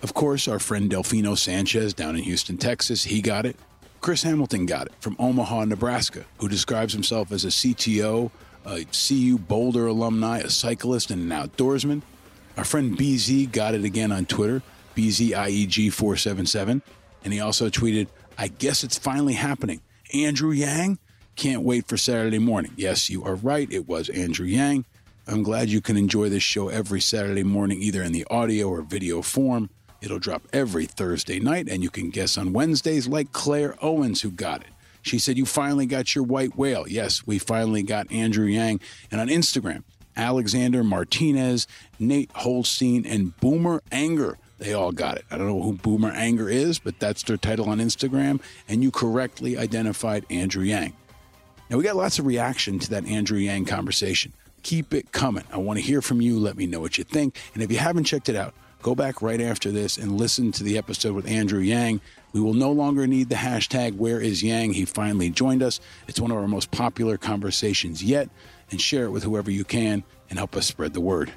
Of 0.00 0.14
course, 0.14 0.46
our 0.46 0.60
friend 0.60 0.90
Delfino 0.90 1.36
Sanchez 1.36 1.92
down 1.92 2.14
in 2.14 2.22
Houston, 2.22 2.56
Texas, 2.56 3.04
he 3.04 3.20
got 3.20 3.46
it. 3.46 3.56
Chris 4.02 4.24
Hamilton 4.24 4.66
got 4.66 4.88
it 4.88 4.92
from 4.98 5.14
Omaha, 5.20 5.64
Nebraska, 5.66 6.24
who 6.38 6.48
describes 6.48 6.92
himself 6.92 7.30
as 7.30 7.44
a 7.44 7.48
CTO, 7.48 8.32
a 8.66 8.84
CU 8.86 9.38
Boulder 9.38 9.86
alumni, 9.86 10.38
a 10.38 10.50
cyclist, 10.50 11.12
and 11.12 11.22
an 11.22 11.28
outdoorsman. 11.30 12.02
Our 12.56 12.64
friend 12.64 12.98
BZ 12.98 13.52
got 13.52 13.76
it 13.76 13.84
again 13.84 14.10
on 14.10 14.26
Twitter, 14.26 14.60
BZIEG477. 14.96 16.82
And 17.22 17.32
he 17.32 17.38
also 17.38 17.70
tweeted, 17.70 18.08
I 18.36 18.48
guess 18.48 18.82
it's 18.82 18.98
finally 18.98 19.34
happening. 19.34 19.80
Andrew 20.12 20.50
Yang? 20.50 20.98
Can't 21.36 21.62
wait 21.62 21.86
for 21.86 21.96
Saturday 21.96 22.40
morning. 22.40 22.72
Yes, 22.76 23.08
you 23.08 23.22
are 23.22 23.36
right. 23.36 23.70
It 23.70 23.86
was 23.86 24.08
Andrew 24.08 24.46
Yang. 24.46 24.84
I'm 25.28 25.44
glad 25.44 25.68
you 25.68 25.80
can 25.80 25.96
enjoy 25.96 26.28
this 26.28 26.42
show 26.42 26.68
every 26.68 27.00
Saturday 27.00 27.44
morning, 27.44 27.80
either 27.80 28.02
in 28.02 28.10
the 28.10 28.26
audio 28.28 28.68
or 28.68 28.82
video 28.82 29.22
form. 29.22 29.70
It'll 30.02 30.18
drop 30.18 30.42
every 30.52 30.84
Thursday 30.84 31.38
night, 31.38 31.68
and 31.68 31.82
you 31.82 31.88
can 31.88 32.10
guess 32.10 32.36
on 32.36 32.52
Wednesdays, 32.52 33.06
like 33.06 33.32
Claire 33.32 33.76
Owens, 33.80 34.20
who 34.20 34.32
got 34.32 34.62
it. 34.62 34.68
She 35.00 35.18
said, 35.18 35.38
You 35.38 35.46
finally 35.46 35.86
got 35.86 36.14
your 36.14 36.24
white 36.24 36.56
whale. 36.56 36.86
Yes, 36.88 37.24
we 37.26 37.38
finally 37.38 37.84
got 37.84 38.10
Andrew 38.10 38.46
Yang. 38.46 38.80
And 39.12 39.20
on 39.20 39.28
Instagram, 39.28 39.84
Alexander 40.16 40.82
Martinez, 40.82 41.68
Nate 42.00 42.30
Holstein, 42.34 43.06
and 43.06 43.36
Boomer 43.38 43.80
Anger. 43.92 44.38
They 44.58 44.74
all 44.74 44.92
got 44.92 45.18
it. 45.18 45.24
I 45.30 45.38
don't 45.38 45.46
know 45.48 45.62
who 45.62 45.72
Boomer 45.74 46.10
Anger 46.10 46.48
is, 46.48 46.78
but 46.78 46.98
that's 46.98 47.22
their 47.22 47.36
title 47.36 47.68
on 47.68 47.78
Instagram. 47.78 48.40
And 48.68 48.82
you 48.82 48.90
correctly 48.90 49.56
identified 49.56 50.26
Andrew 50.30 50.64
Yang. 50.64 50.94
Now, 51.70 51.78
we 51.78 51.84
got 51.84 51.96
lots 51.96 52.18
of 52.18 52.26
reaction 52.26 52.78
to 52.80 52.90
that 52.90 53.06
Andrew 53.06 53.38
Yang 53.38 53.64
conversation. 53.64 54.32
Keep 54.62 54.94
it 54.94 55.10
coming. 55.10 55.44
I 55.52 55.56
want 55.58 55.78
to 55.78 55.84
hear 55.84 56.02
from 56.02 56.20
you. 56.20 56.38
Let 56.38 56.56
me 56.56 56.66
know 56.66 56.80
what 56.80 56.98
you 56.98 57.04
think. 57.04 57.40
And 57.54 57.62
if 57.62 57.72
you 57.72 57.78
haven't 57.78 58.04
checked 58.04 58.28
it 58.28 58.36
out, 58.36 58.54
go 58.82 58.94
back 58.94 59.22
right 59.22 59.40
after 59.40 59.70
this 59.70 59.96
and 59.96 60.18
listen 60.18 60.52
to 60.52 60.64
the 60.64 60.76
episode 60.76 61.14
with 61.14 61.28
Andrew 61.28 61.60
Yang. 61.60 62.00
We 62.32 62.40
will 62.40 62.54
no 62.54 62.72
longer 62.72 63.06
need 63.06 63.28
the 63.28 63.36
hashtag 63.36 63.96
Where 63.96 64.20
is 64.20 64.42
Yang? 64.42 64.74
He 64.74 64.84
finally 64.84 65.30
joined 65.30 65.62
us. 65.62 65.80
It's 66.08 66.20
one 66.20 66.30
of 66.30 66.36
our 66.36 66.48
most 66.48 66.70
popular 66.70 67.16
conversations 67.16 68.02
yet. 68.02 68.28
And 68.70 68.80
share 68.80 69.04
it 69.04 69.10
with 69.10 69.22
whoever 69.22 69.50
you 69.50 69.64
can 69.64 70.02
and 70.30 70.38
help 70.38 70.56
us 70.56 70.66
spread 70.66 70.94
the 70.94 71.00
word. 71.00 71.32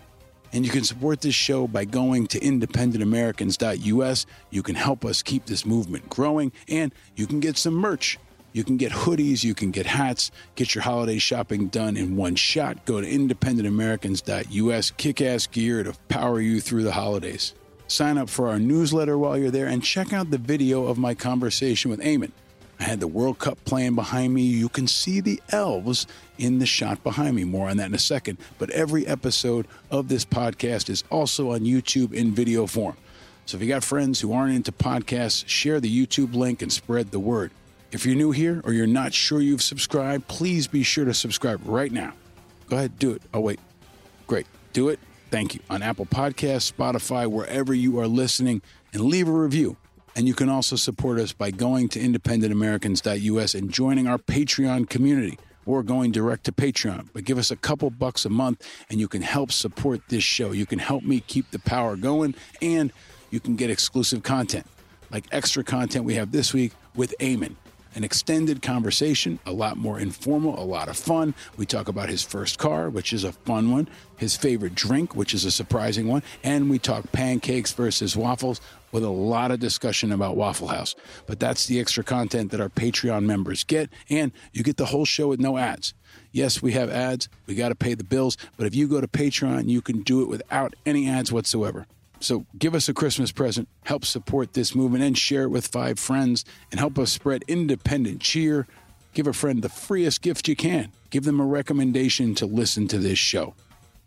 And 0.54 0.66
you 0.66 0.72
can 0.72 0.86
support 0.86 1.20
this 1.20 1.36
show 1.36 1.68
by 1.68 1.84
going 1.84 2.28
to 2.28 2.40
independentamericans.us. 2.40 4.26
You 4.52 4.64
can 4.64 4.76
help 4.76 5.04
us 5.04 5.22
keep 5.22 5.46
this 5.46 5.66
movement 5.66 6.10
growing, 6.10 6.54
and 6.70 6.94
you 7.16 7.28
can 7.28 7.42
get 7.42 7.58
some 7.58 7.74
merch. 7.74 8.18
You 8.56 8.64
can 8.64 8.78
get 8.78 8.94
hoodies, 8.94 9.44
you 9.44 9.54
can 9.54 9.72
get 9.72 9.86
hats, 9.86 10.32
get 10.56 10.76
your 10.76 10.84
holiday 10.84 11.18
shopping 11.18 11.68
done 11.68 11.98
in 11.98 12.16
one 12.16 12.36
shot. 12.36 12.86
Go 12.86 13.02
to 13.02 13.06
independentamericans.us, 13.06 14.92
kick 14.92 15.20
ass 15.20 15.46
gear 15.46 15.84
to 15.84 15.94
power 16.08 16.40
you 16.40 16.62
through 16.62 16.84
the 16.84 16.94
holidays. 16.94 17.54
Sign 17.88 18.18
up 18.18 18.30
for 18.30 18.48
our 18.48 18.58
newsletter 18.58 19.18
while 19.18 19.38
you're 19.38 19.52
there 19.52 19.68
and 19.68 19.84
check 19.84 20.14
out 20.14 20.32
the 20.32 20.38
video 20.38 20.86
of 20.86 20.98
my 20.98 21.14
conversation 21.14 21.92
with 21.92 22.00
Ayman. 22.00 22.32
I 22.80 22.84
had 22.84 23.02
the 23.02 23.10
World 23.10 23.40
Cup 23.40 23.58
playing 23.66 23.96
behind 23.96 24.34
me. 24.34 24.44
You 24.44 24.70
can 24.70 24.88
see 24.88 25.20
the 25.20 25.42
elves 25.50 26.08
in 26.38 26.60
the 26.60 26.66
shot 26.66 27.04
behind 27.04 27.36
me. 27.36 27.44
More 27.44 27.68
on 27.68 27.76
that 27.76 27.88
in 27.88 27.94
a 27.94 28.00
second. 28.00 28.38
But 28.58 28.70
every 28.70 29.06
episode 29.06 29.68
of 29.92 30.08
this 30.08 30.24
podcast 30.24 30.90
is 30.90 31.04
also 31.12 31.52
on 31.52 31.66
YouTube 31.66 32.14
in 32.14 32.32
video 32.32 32.68
form. 32.68 32.96
So 33.46 33.58
if 33.58 33.64
you 33.64 33.68
got 33.68 33.84
friends 33.84 34.22
who 34.22 34.32
aren't 34.32 34.56
into 34.56 34.72
podcasts, 34.72 35.46
share 35.46 35.82
the 35.82 36.06
YouTube 36.06 36.36
link 36.36 36.62
and 36.62 36.72
spread 36.72 37.12
the 37.12 37.20
word. 37.20 37.52
If 37.92 38.06
you're 38.06 38.16
new 38.16 38.32
here 38.32 38.62
or 38.64 38.74
you're 38.74 38.88
not 38.88 39.14
sure 39.14 39.42
you've 39.42 39.62
subscribed, 39.62 40.28
please 40.28 40.68
be 40.68 40.84
sure 40.84 41.06
to 41.06 41.14
subscribe 41.14 41.62
right 41.66 41.92
now. 41.92 42.14
Go 42.70 42.78
ahead, 42.78 42.98
do 43.00 43.12
it. 43.12 43.22
Oh, 43.34 43.40
wait. 43.40 43.60
Great. 44.28 44.48
Do 44.74 44.90
it. 44.90 45.00
Thank 45.32 45.54
you. 45.54 45.62
On 45.70 45.82
Apple 45.82 46.06
Podcasts, 46.06 46.72
Spotify, 46.72 47.28
wherever 47.28 47.74
you 47.74 48.00
are 48.00 48.08
listening, 48.08 48.62
and 48.94 49.04
leave 49.04 49.28
a 49.28 49.32
review. 49.32 49.78
And 50.16 50.28
you 50.28 50.34
can 50.34 50.50
also 50.50 50.76
support 50.76 51.20
us 51.20 51.34
by 51.34 51.52
going 51.52 51.90
to 51.90 52.00
independentamericans.us 52.00 53.54
and 53.54 53.72
joining 53.72 54.08
our 54.08 54.18
Patreon 54.18 54.90
community 54.90 55.38
or 55.66 55.84
going 55.84 56.12
direct 56.12 56.46
to 56.46 56.52
Patreon. 56.52 57.10
But 57.14 57.26
give 57.26 57.38
us 57.38 57.52
a 57.52 57.56
couple 57.56 57.90
bucks 57.90 58.26
a 58.26 58.30
month 58.30 58.66
and 58.90 59.00
you 59.00 59.08
can 59.08 59.22
help 59.22 59.52
support 59.52 60.02
this 60.08 60.24
show. 60.24 60.52
You 60.52 60.66
can 60.66 60.80
help 60.80 61.04
me 61.04 61.20
keep 61.20 61.52
the 61.52 61.60
power 61.60 61.96
going 61.96 62.36
and 62.62 62.94
you 63.30 63.40
can 63.40 63.56
get 63.56 63.70
exclusive 63.70 64.24
content 64.24 64.66
like 65.12 65.26
extra 65.32 65.64
content 65.64 66.06
we 66.06 66.16
have 66.16 66.32
this 66.32 66.54
week 66.54 66.74
with 66.96 67.16
Ayman. 67.20 67.56
An 67.96 68.04
extended 68.04 68.62
conversation, 68.62 69.40
a 69.46 69.54
lot 69.54 69.78
more 69.78 69.98
informal, 69.98 70.62
a 70.62 70.66
lot 70.66 70.90
of 70.90 70.98
fun. 70.98 71.34
We 71.56 71.66
talk 71.66 71.88
about 71.88 72.10
his 72.10 72.24
first 72.24 72.60
car, 72.60 72.90
which 72.90 73.14
is 73.14 73.24
a 73.24 73.32
fun 73.32 73.72
one, 73.72 73.88
his 74.18 74.36
favorite 74.36 74.76
drink, 74.76 75.16
which 75.16 75.34
is 75.34 75.46
a 75.46 75.52
surprising 75.52 76.10
one, 76.10 76.22
and 76.44 76.70
we 76.70 76.78
talk 76.78 77.10
pancakes 77.14 77.72
versus 77.72 78.18
waffles 78.18 78.60
with 78.92 79.06
a 79.06 79.10
lot 79.10 79.52
of 79.52 79.62
discussion 79.62 80.12
about 80.12 80.36
Waffle 80.36 80.68
House. 80.68 80.94
But 81.26 81.40
that's 81.40 81.68
the 81.68 81.80
extra 81.80 82.04
content 82.04 82.52
that 82.52 82.60
our 82.60 82.68
Patreon 82.68 83.24
members 83.24 83.64
get, 83.64 83.90
and 84.10 84.34
you 84.52 84.62
get 84.62 84.76
the 84.76 84.88
whole 84.88 85.06
show 85.06 85.30
with 85.30 85.40
no 85.40 85.58
ads. 85.58 85.94
Yes, 86.34 86.62
we 86.62 86.74
have 86.74 86.90
ads, 86.90 87.30
we 87.46 87.56
got 87.56 87.70
to 87.70 87.76
pay 87.76 87.94
the 87.94 88.04
bills, 88.04 88.36
but 88.58 88.68
if 88.68 88.76
you 88.76 88.90
go 88.90 89.00
to 89.00 89.08
Patreon, 89.08 89.70
you 89.70 89.82
can 89.82 90.02
do 90.02 90.22
it 90.22 90.28
without 90.28 90.76
any 90.86 91.08
ads 91.08 91.32
whatsoever. 91.32 91.88
So 92.26 92.48
give 92.58 92.74
us 92.74 92.90
a 92.90 92.94
Christmas 92.96 93.32
present, 93.32 93.70
help 93.84 94.04
support 94.04 94.54
this 94.54 94.74
movement, 94.74 95.04
and 95.04 95.16
share 95.16 95.44
it 95.44 95.50
with 95.50 95.68
five 95.68 96.00
friends, 96.00 96.44
and 96.72 96.80
help 96.80 96.98
us 96.98 97.12
spread 97.12 97.44
independent 97.48 98.20
cheer. 98.20 98.66
Give 99.14 99.28
a 99.28 99.34
friend 99.34 99.62
the 99.62 99.70
freest 99.70 100.24
gift 100.24 100.48
you 100.48 100.56
can. 100.56 100.92
Give 101.12 101.24
them 101.24 101.40
a 101.40 101.46
recommendation 101.46 102.34
to 102.36 102.48
listen 102.48 102.88
to 102.88 102.98
this 102.98 103.20
show. 103.20 103.54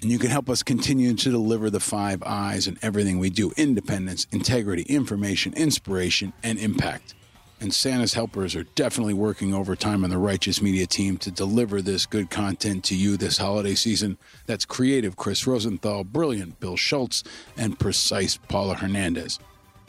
And 0.03 0.11
you 0.11 0.19
can 0.19 0.31
help 0.31 0.51
us 0.51 0.65
continue 0.65 1.15
to 1.15 1.31
deliver 1.31 1.70
the 1.70 1.78
five 1.78 2.20
eyes 2.27 2.66
in 2.66 2.77
everything 2.82 3.20
we 3.20 3.31
do 3.31 3.53
independence, 3.57 4.27
integrity, 4.32 4.82
information, 4.82 5.55
inspiration, 5.55 6.32
and 6.43 6.59
impact 6.59 7.15
And 7.61 7.73
Santa's 7.73 8.14
helpers 8.14 8.55
are 8.57 8.64
definitely 8.76 9.14
working 9.14 9.53
overtime 9.53 10.03
on 10.03 10.10
the 10.10 10.18
Righteous 10.18 10.61
Media 10.61 10.85
team 10.85 11.18
to 11.19 11.31
deliver 11.31 11.81
this 11.81 12.05
good 12.05 12.30
content 12.30 12.84
to 12.85 12.95
you 12.95 13.15
this 13.15 13.38
holiday 13.38 13.76
season. 13.76 14.18
That's 14.47 14.65
creative 14.65 15.15
Chris 15.15 15.47
Rosenthal, 15.47 16.03
brilliant 16.03 16.60
Bill 16.60 16.76
Schultz, 16.76 17.23
and 17.55 17.80
precise 17.80 18.38
Paula 18.49 18.76
Hernandez. 18.76 19.39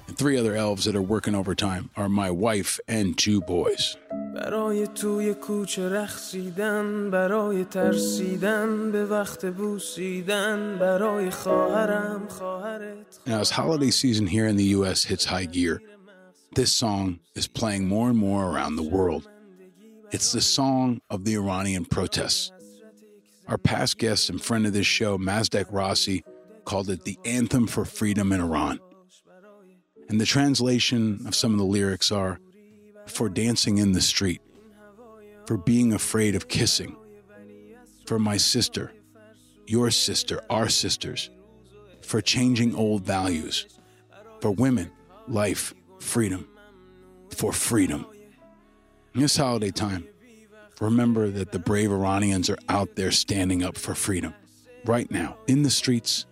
And 0.07 0.17
three 0.17 0.37
other 0.39 0.55
elves 0.55 0.85
that 0.85 0.95
are 0.95 1.03
working 1.03 1.35
overtime 1.35 1.91
are 1.97 2.09
my 2.09 2.31
wife 2.31 2.79
and 2.87 3.19
two 3.19 3.41
boys. 3.41 3.97
برای 4.35 4.87
توی 4.87 5.35
کوچه 5.35 5.89
رخصیدن 5.89 7.11
برای 7.11 7.65
ترسیدن 7.65 8.93
به 8.93 9.05
وقت 9.05 9.47
بوسیدن 9.47 10.77
برای 10.81 11.31
خواهرم 11.31 12.29
خواهرت 12.29 13.21
Now, 13.27 13.41
as 13.41 13.51
holiday 13.51 13.91
season 13.91 14.27
here 14.27 14.47
in 14.47 14.57
the 14.57 14.65
U.S. 14.79 15.05
hits 15.05 15.25
high 15.25 15.47
gear, 15.47 15.81
this 16.56 16.74
song 16.74 17.20
is 17.36 17.48
playing 17.48 17.88
more 17.88 18.10
and 18.10 18.18
more 18.18 18.52
around 18.52 18.76
the 18.76 18.84
world. 18.84 19.30
It's 20.12 20.32
the 20.32 20.42
song 20.42 21.02
of 21.10 21.24
the 21.24 21.36
Iranian 21.36 21.86
protests. 21.86 22.52
Our 23.48 23.58
past 23.58 23.98
guest 23.98 24.30
and 24.30 24.42
friend 24.42 24.66
of 24.66 24.74
this 24.74 24.88
show, 24.88 25.18
Mazdek 25.18 25.68
Rossi, 25.72 26.24
called 26.66 26.90
it 26.90 27.04
the 27.04 27.18
anthem 27.26 27.68
for 27.68 27.86
freedom 27.86 28.32
in 28.32 28.42
Iran. 28.42 28.80
And 30.10 30.20
the 30.20 30.26
translation 30.26 31.22
of 31.28 31.36
some 31.36 31.54
of 31.54 31.60
the 31.60 31.66
lyrics 31.66 32.12
are 32.12 32.40
for 33.06 33.30
dancing 33.30 33.78
in 33.78 33.92
the 33.92 34.02
street, 34.02 34.42
for 35.46 35.58
being 35.58 35.94
afraid 35.94 36.36
of 36.36 36.48
kissing, 36.48 36.96
for 38.06 38.18
my 38.20 38.38
sister, 38.38 38.92
your 39.68 39.92
sister, 39.92 40.42
our 40.50 40.70
sisters, 40.70 41.30
for 42.02 42.22
changing 42.22 42.74
old 42.76 43.04
values, 43.04 43.68
for 44.42 44.52
women, 44.52 44.92
life, 45.28 45.74
freedom, 46.00 46.48
for 47.36 47.54
freedom. 47.54 48.06
In 49.14 49.22
this 49.22 49.38
holiday 49.38 49.72
time, 49.72 50.08
remember 50.80 51.30
that 51.30 51.52
the 51.52 51.60
brave 51.60 51.92
Iranians 51.92 52.50
are 52.50 52.58
out 52.70 52.96
there 52.96 53.12
standing 53.12 53.64
up 53.64 53.78
for 53.78 53.96
freedom 53.96 54.34
right 54.86 55.10
now 55.12 55.38
in 55.48 55.64
the 55.64 55.70
streets, 55.70 56.26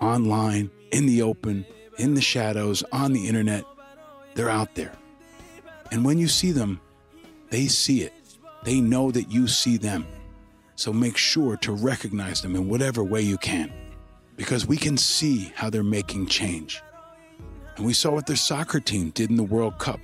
online, 0.00 0.70
in 0.90 1.06
the 1.06 1.22
open, 1.22 1.64
in 1.98 2.14
the 2.14 2.20
shadows, 2.20 2.82
on 2.92 3.12
the 3.12 3.28
internet. 3.28 3.64
They're 4.34 4.50
out 4.50 4.74
there. 4.74 4.92
And 5.92 6.04
when 6.04 6.18
you 6.18 6.28
see 6.28 6.50
them, 6.50 6.80
they 7.50 7.66
see 7.66 8.02
it. 8.02 8.12
They 8.64 8.80
know 8.80 9.10
that 9.10 9.30
you 9.30 9.46
see 9.46 9.76
them. 9.76 10.06
So 10.76 10.92
make 10.92 11.16
sure 11.16 11.56
to 11.58 11.72
recognize 11.72 12.42
them 12.42 12.56
in 12.56 12.68
whatever 12.68 13.04
way 13.04 13.20
you 13.20 13.38
can 13.38 13.72
because 14.36 14.66
we 14.66 14.76
can 14.76 14.96
see 14.96 15.52
how 15.54 15.70
they're 15.70 15.84
making 15.84 16.26
change. 16.26 16.82
And 17.76 17.86
we 17.86 17.92
saw 17.92 18.12
what 18.12 18.26
their 18.26 18.36
soccer 18.36 18.80
team 18.80 19.10
did 19.10 19.30
in 19.30 19.36
the 19.36 19.42
World 19.42 19.78
Cup, 19.78 20.00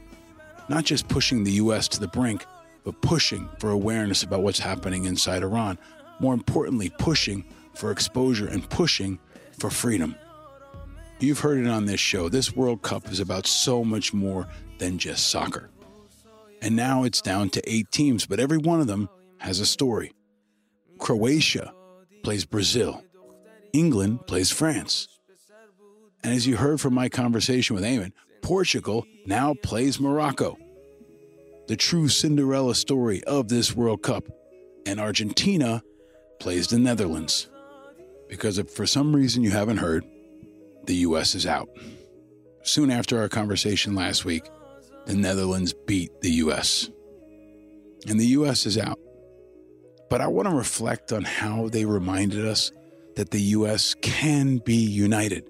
not 0.69 0.85
just 0.85 1.09
pushing 1.09 1.45
the 1.45 1.53
U.S. 1.53 1.89
to 1.89 2.01
the 2.01 2.09
brink, 2.09 2.45
but 2.85 3.01
pushing 3.01 3.49
for 3.59 3.71
awareness 3.71 4.23
about 4.23 4.43
what's 4.43 4.59
happening 4.59 5.05
inside 5.05 5.43
Iran. 5.43 5.79
More 6.19 6.35
importantly, 6.35 6.91
pushing 6.99 7.45
for 7.75 7.91
exposure 7.91 8.49
and 8.49 8.69
pushing 8.69 9.19
for 9.59 9.71
freedom. 9.71 10.15
You've 11.21 11.41
heard 11.41 11.59
it 11.59 11.69
on 11.69 11.85
this 11.85 12.01
show. 12.01 12.29
This 12.29 12.57
World 12.57 12.83
Cup 12.83 13.11
is 13.11 13.21
about 13.21 13.47
so 13.47 13.85
much 13.85 14.15
more 14.15 14.49
than 14.79 14.99
just 14.99 15.29
soccer. 15.29 15.71
And 16.63 16.75
now 16.75 17.05
it's 17.05 17.21
down 17.21 17.51
to 17.51 17.71
eight 17.71 17.91
teams, 17.91 18.27
but 18.27 18.41
every 18.41 18.59
one 18.59 18.81
of 18.81 18.87
them 18.87 19.09
has 19.39 19.61
a 19.61 19.67
story. 19.67 20.13
Croatia 20.99 21.73
plays 22.23 22.45
Brazil, 22.45 23.03
England 23.73 24.27
plays 24.27 24.51
France. 24.51 25.09
And 26.23 26.35
as 26.35 26.47
you 26.47 26.57
heard 26.57 26.81
from 26.81 26.95
my 26.95 27.09
conversation 27.09 27.75
with 27.75 27.85
Ayman, 27.85 28.13
Portugal 28.43 29.07
now 29.27 29.55
plays 29.63 30.01
Morocco. 30.01 30.59
The 31.69 31.77
true 31.77 32.09
Cinderella 32.09 32.75
story 32.75 33.23
of 33.25 33.49
this 33.49 33.75
World 33.75 34.03
Cup. 34.03 34.25
And 34.87 34.99
Argentina 34.99 35.83
plays 36.41 36.69
the 36.69 36.79
Netherlands. 36.79 37.49
Because 38.29 38.59
if 38.59 38.71
for 38.71 38.87
some 38.87 39.15
reason 39.15 39.43
you 39.43 39.51
haven't 39.51 39.79
heard, 39.79 40.05
the 40.85 40.97
U.S. 40.97 41.35
is 41.35 41.47
out. 41.47 41.69
Soon 42.63 42.91
after 42.91 43.21
our 43.21 43.29
conversation 43.29 43.95
last 43.95 44.25
week, 44.25 44.45
the 45.07 45.15
Netherlands 45.15 45.75
beat 45.87 46.21
the 46.21 46.31
U.S. 46.33 46.91
And 48.07 48.19
the 48.19 48.27
U.S. 48.29 48.67
is 48.67 48.79
out. 48.79 48.99
But 50.09 50.21
I 50.21 50.27
want 50.27 50.49
to 50.49 50.55
reflect 50.55 51.13
on 51.13 51.23
how 51.23 51.69
they 51.69 51.85
reminded 51.85 52.47
us 52.47 52.73
that 53.17 53.31
the 53.31 53.41
U.S. 53.41 53.95
can 53.95 54.59
be 54.59 54.75
united. 54.77 55.50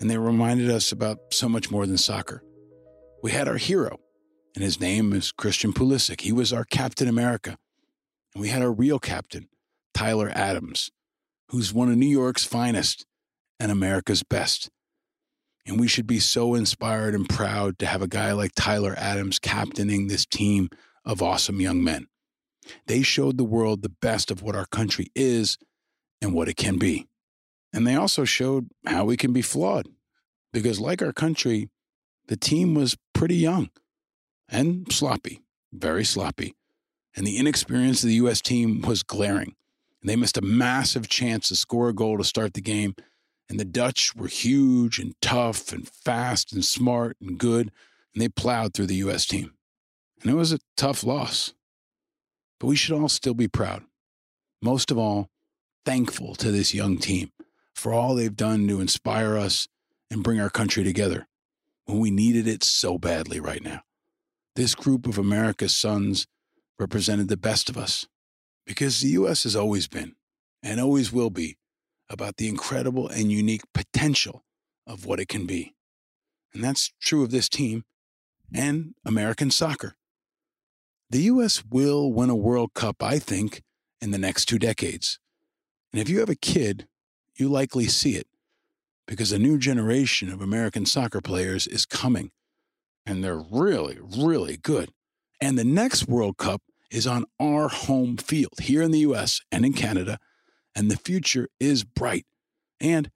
And 0.00 0.10
they 0.10 0.18
reminded 0.18 0.70
us 0.70 0.92
about 0.92 1.18
so 1.32 1.48
much 1.48 1.70
more 1.70 1.86
than 1.86 1.98
soccer. 1.98 2.42
We 3.22 3.30
had 3.30 3.48
our 3.48 3.56
hero, 3.56 3.98
and 4.54 4.62
his 4.62 4.80
name 4.80 5.12
is 5.12 5.32
Christian 5.32 5.72
Pulisic. 5.72 6.20
He 6.20 6.32
was 6.32 6.52
our 6.52 6.64
Captain 6.64 7.08
America. 7.08 7.56
And 8.34 8.42
we 8.42 8.48
had 8.48 8.62
our 8.62 8.72
real 8.72 8.98
captain, 8.98 9.48
Tyler 9.94 10.30
Adams, 10.34 10.90
who's 11.50 11.72
one 11.72 11.90
of 11.90 11.96
New 11.96 12.06
York's 12.06 12.44
finest 12.44 13.06
and 13.60 13.70
America's 13.70 14.22
best. 14.22 14.68
And 15.66 15.80
we 15.80 15.88
should 15.88 16.06
be 16.06 16.18
so 16.18 16.54
inspired 16.54 17.14
and 17.14 17.28
proud 17.28 17.78
to 17.78 17.86
have 17.86 18.02
a 18.02 18.08
guy 18.08 18.32
like 18.32 18.52
Tyler 18.54 18.94
Adams 18.98 19.38
captaining 19.38 20.08
this 20.08 20.26
team 20.26 20.68
of 21.04 21.22
awesome 21.22 21.60
young 21.60 21.82
men. 21.82 22.06
They 22.86 23.02
showed 23.02 23.38
the 23.38 23.44
world 23.44 23.82
the 23.82 23.88
best 24.02 24.30
of 24.30 24.42
what 24.42 24.56
our 24.56 24.66
country 24.66 25.08
is 25.14 25.56
and 26.20 26.34
what 26.34 26.48
it 26.48 26.56
can 26.56 26.78
be. 26.78 27.06
And 27.74 27.84
they 27.84 27.96
also 27.96 28.24
showed 28.24 28.70
how 28.86 29.04
we 29.04 29.16
can 29.16 29.32
be 29.32 29.42
flawed. 29.42 29.88
Because, 30.52 30.78
like 30.78 31.02
our 31.02 31.12
country, 31.12 31.68
the 32.28 32.36
team 32.36 32.74
was 32.74 32.96
pretty 33.12 33.34
young 33.34 33.70
and 34.48 34.90
sloppy, 34.92 35.42
very 35.72 36.04
sloppy. 36.04 36.54
And 37.16 37.26
the 37.26 37.36
inexperience 37.36 38.04
of 38.04 38.08
the 38.08 38.14
U.S. 38.14 38.40
team 38.40 38.80
was 38.82 39.02
glaring. 39.02 39.56
And 40.00 40.08
they 40.08 40.14
missed 40.14 40.38
a 40.38 40.42
massive 40.42 41.08
chance 41.08 41.48
to 41.48 41.56
score 41.56 41.88
a 41.88 41.92
goal 41.92 42.16
to 42.18 42.24
start 42.24 42.54
the 42.54 42.60
game. 42.60 42.94
And 43.48 43.58
the 43.58 43.64
Dutch 43.64 44.14
were 44.14 44.28
huge 44.28 45.00
and 45.00 45.14
tough 45.20 45.72
and 45.72 45.88
fast 45.88 46.52
and 46.52 46.64
smart 46.64 47.16
and 47.20 47.38
good. 47.38 47.72
And 48.14 48.22
they 48.22 48.28
plowed 48.28 48.72
through 48.72 48.86
the 48.86 49.02
U.S. 49.06 49.26
team. 49.26 49.52
And 50.22 50.30
it 50.30 50.36
was 50.36 50.52
a 50.52 50.60
tough 50.76 51.02
loss. 51.02 51.52
But 52.60 52.68
we 52.68 52.76
should 52.76 52.96
all 52.96 53.08
still 53.08 53.34
be 53.34 53.48
proud. 53.48 53.82
Most 54.62 54.92
of 54.92 54.98
all, 54.98 55.28
thankful 55.84 56.36
to 56.36 56.52
this 56.52 56.72
young 56.72 56.98
team 56.98 57.32
for 57.74 57.92
all 57.92 58.14
they've 58.14 58.36
done 58.36 58.66
to 58.68 58.80
inspire 58.80 59.36
us 59.36 59.68
and 60.10 60.22
bring 60.22 60.40
our 60.40 60.50
country 60.50 60.84
together 60.84 61.26
when 61.84 61.98
we 61.98 62.10
needed 62.10 62.46
it 62.46 62.62
so 62.64 62.98
badly 62.98 63.40
right 63.40 63.62
now. 63.62 63.80
This 64.56 64.74
group 64.74 65.06
of 65.06 65.18
America's 65.18 65.76
sons 65.76 66.26
represented 66.78 67.28
the 67.28 67.36
best 67.36 67.68
of 67.68 67.76
us 67.76 68.06
because 68.66 69.00
the 69.00 69.08
U.S. 69.08 69.42
has 69.42 69.56
always 69.56 69.88
been 69.88 70.14
and 70.62 70.80
always 70.80 71.12
will 71.12 71.30
be 71.30 71.56
about 72.08 72.36
the 72.36 72.48
incredible 72.48 73.08
and 73.08 73.30
unique 73.32 73.62
potential 73.72 74.44
of 74.86 75.06
what 75.06 75.20
it 75.20 75.28
can 75.28 75.46
be. 75.46 75.74
And 76.52 76.62
that's 76.62 76.92
true 77.00 77.22
of 77.22 77.30
this 77.30 77.48
team 77.48 77.84
and 78.54 78.94
American 79.04 79.50
soccer. 79.50 79.96
The 81.10 81.22
U.S. 81.22 81.64
will 81.68 82.12
win 82.12 82.30
a 82.30 82.36
World 82.36 82.74
Cup, 82.74 83.02
I 83.02 83.18
think, 83.18 83.62
in 84.00 84.10
the 84.10 84.18
next 84.18 84.46
two 84.46 84.58
decades. 84.58 85.18
And 85.92 86.00
if 86.00 86.08
you 86.08 86.20
have 86.20 86.30
a 86.30 86.34
kid, 86.34 86.86
you 87.36 87.48
likely 87.48 87.86
see 87.86 88.16
it 88.16 88.26
because 89.06 89.32
a 89.32 89.38
new 89.38 89.58
generation 89.58 90.30
of 90.30 90.40
American 90.40 90.86
soccer 90.86 91.20
players 91.20 91.66
is 91.66 91.86
coming. 91.86 92.30
And 93.06 93.22
they're 93.22 93.42
really, 93.50 93.98
really 94.00 94.56
good. 94.56 94.90
And 95.40 95.58
the 95.58 95.64
next 95.64 96.08
World 96.08 96.38
Cup 96.38 96.62
is 96.90 97.06
on 97.06 97.24
our 97.38 97.68
home 97.68 98.16
field 98.16 98.60
here 98.62 98.82
in 98.82 98.92
the 98.92 99.00
US 99.00 99.40
and 99.52 99.64
in 99.64 99.72
Canada. 99.72 100.18
And 100.74 100.90
the 100.90 100.96
future 100.96 101.48
is 101.60 101.84
bright. 101.84 102.24
And 102.80 103.10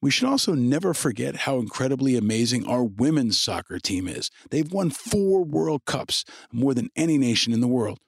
we 0.00 0.10
should 0.10 0.28
also 0.28 0.54
never 0.54 0.94
forget 0.94 1.36
how 1.36 1.58
incredibly 1.58 2.16
amazing 2.16 2.66
our 2.66 2.84
women's 2.84 3.40
soccer 3.40 3.78
team 3.78 4.08
is. 4.08 4.30
They've 4.50 4.70
won 4.70 4.90
four 4.90 5.44
World 5.44 5.82
Cups, 5.86 6.24
more 6.52 6.74
than 6.74 6.90
any 6.96 7.18
nation 7.18 7.52
in 7.52 7.60
the 7.60 7.68
world. 7.68 7.98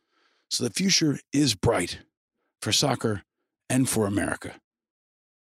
So 0.50 0.64
the 0.64 0.70
future 0.70 1.18
is 1.32 1.54
bright 1.54 2.00
for 2.60 2.72
soccer 2.72 3.22
and 3.70 3.88
for 3.88 4.06
America. 4.06 4.56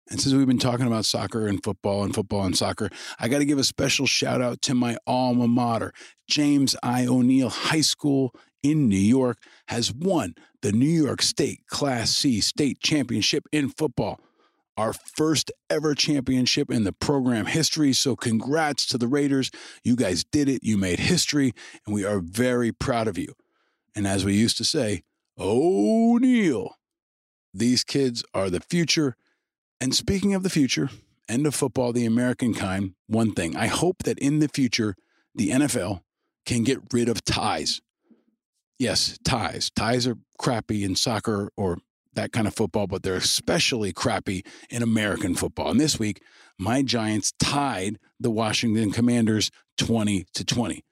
And 0.08 0.20
since 0.20 0.34
we've 0.34 0.46
been 0.46 0.58
talking 0.58 0.86
about 0.86 1.04
soccer 1.04 1.46
and 1.46 1.62
football 1.62 2.04
and 2.04 2.14
football 2.14 2.44
and 2.44 2.56
soccer, 2.56 2.90
I 3.18 3.28
got 3.28 3.38
to 3.38 3.44
give 3.44 3.58
a 3.58 3.64
special 3.64 4.06
shout 4.06 4.40
out 4.40 4.62
to 4.62 4.74
my 4.74 4.96
alma 5.06 5.48
mater. 5.48 5.92
James 6.28 6.76
I. 6.82 7.06
O'Neill 7.06 7.48
High 7.48 7.80
School 7.80 8.32
in 8.62 8.88
New 8.88 8.96
York 8.96 9.38
has 9.68 9.92
won 9.92 10.34
the 10.62 10.72
New 10.72 10.86
York 10.86 11.22
State 11.22 11.66
Class 11.68 12.10
C 12.10 12.40
state 12.40 12.80
championship 12.80 13.44
in 13.52 13.68
football. 13.68 14.20
Our 14.76 14.92
first 14.92 15.50
ever 15.70 15.94
championship 15.94 16.70
in 16.70 16.84
the 16.84 16.92
program 16.92 17.46
history. 17.46 17.92
So, 17.94 18.14
congrats 18.14 18.86
to 18.86 18.98
the 18.98 19.08
Raiders. 19.08 19.50
You 19.82 19.96
guys 19.96 20.22
did 20.22 20.48
it. 20.48 20.62
You 20.62 20.76
made 20.76 21.00
history, 21.00 21.54
and 21.86 21.94
we 21.94 22.04
are 22.04 22.20
very 22.20 22.72
proud 22.72 23.08
of 23.08 23.16
you. 23.16 23.34
And 23.94 24.06
as 24.06 24.24
we 24.24 24.34
used 24.34 24.58
to 24.58 24.64
say, 24.64 25.02
O'Neill, 25.38 26.76
these 27.54 27.84
kids 27.84 28.22
are 28.34 28.50
the 28.50 28.60
future. 28.60 29.16
And 29.80 29.94
speaking 29.94 30.34
of 30.34 30.42
the 30.42 30.50
future 30.50 30.90
and 31.28 31.46
of 31.46 31.54
football, 31.54 31.92
the 31.92 32.06
American 32.06 32.54
kind, 32.54 32.94
one 33.06 33.32
thing 33.32 33.56
I 33.56 33.66
hope 33.66 34.04
that 34.04 34.18
in 34.18 34.38
the 34.38 34.48
future, 34.48 34.94
the 35.34 35.50
NFL 35.50 36.00
can 36.46 36.62
get 36.62 36.80
rid 36.92 37.08
of 37.08 37.24
ties. 37.24 37.80
Yes, 38.78 39.18
ties. 39.24 39.70
Ties 39.70 40.06
are 40.06 40.16
crappy 40.38 40.84
in 40.84 40.96
soccer 40.96 41.50
or 41.56 41.78
that 42.14 42.32
kind 42.32 42.46
of 42.46 42.54
football, 42.54 42.86
but 42.86 43.02
they're 43.02 43.16
especially 43.16 43.92
crappy 43.92 44.44
in 44.70 44.82
American 44.82 45.34
football. 45.34 45.70
And 45.70 45.80
this 45.80 45.98
week, 45.98 46.22
my 46.58 46.82
Giants 46.82 47.32
tied 47.38 47.98
the 48.18 48.30
Washington 48.30 48.90
Commanders 48.90 49.50
20 49.76 50.26
to 50.34 50.44
20. 50.44 50.84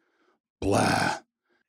Blah. 0.60 1.18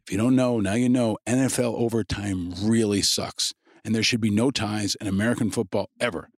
If 0.05 0.11
you 0.11 0.17
don't 0.17 0.35
know, 0.35 0.59
now 0.59 0.73
you 0.73 0.89
know 0.89 1.17
NFL 1.25 1.75
overtime 1.75 2.53
really 2.61 3.01
sucks. 3.01 3.53
And 3.83 3.95
there 3.95 4.03
should 4.03 4.21
be 4.21 4.29
no 4.29 4.51
ties 4.51 4.95
in 4.95 5.07
American 5.07 5.51
football 5.51 5.89
ever. 5.99 6.29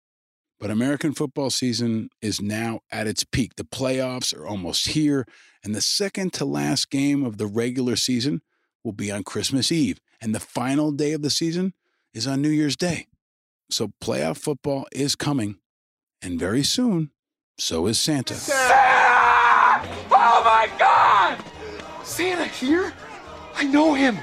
But 0.59 0.71
American 0.71 1.13
football 1.13 1.49
season 1.49 2.09
is 2.21 2.41
now 2.41 2.79
at 2.91 3.07
its 3.07 3.23
peak. 3.23 3.55
The 3.55 3.63
playoffs 3.63 4.35
are 4.35 4.47
almost 4.47 4.89
here, 4.89 5.25
and 5.63 5.75
the 5.75 5.81
second 5.81 6.33
to 6.33 6.45
last 6.45 6.89
game 6.89 7.23
of 7.23 7.37
the 7.37 7.45
regular 7.45 7.95
season 7.95 8.41
will 8.83 8.93
be 8.93 9.11
on 9.11 9.23
Christmas 9.23 9.71
Eve. 9.71 9.99
And 10.19 10.33
the 10.33 10.39
final 10.39 10.91
day 10.91 11.13
of 11.13 11.21
the 11.21 11.29
season 11.29 11.73
is 12.13 12.25
on 12.25 12.41
New 12.41 12.49
Year's 12.49 12.75
Day. 12.75 13.07
So 13.69 13.91
playoff 14.01 14.37
football 14.37 14.87
is 14.91 15.15
coming, 15.15 15.57
and 16.21 16.39
very 16.39 16.63
soon, 16.63 17.11
so 17.59 17.85
is 17.85 17.99
Santa. 17.99 18.33
Santa! 18.33 19.87
Oh 20.09 20.41
my 20.43 20.69
God! 20.79 21.43
Santa 22.03 22.45
here? 22.45 22.93
I 23.55 23.65
know 23.65 23.93
him. 23.93 24.17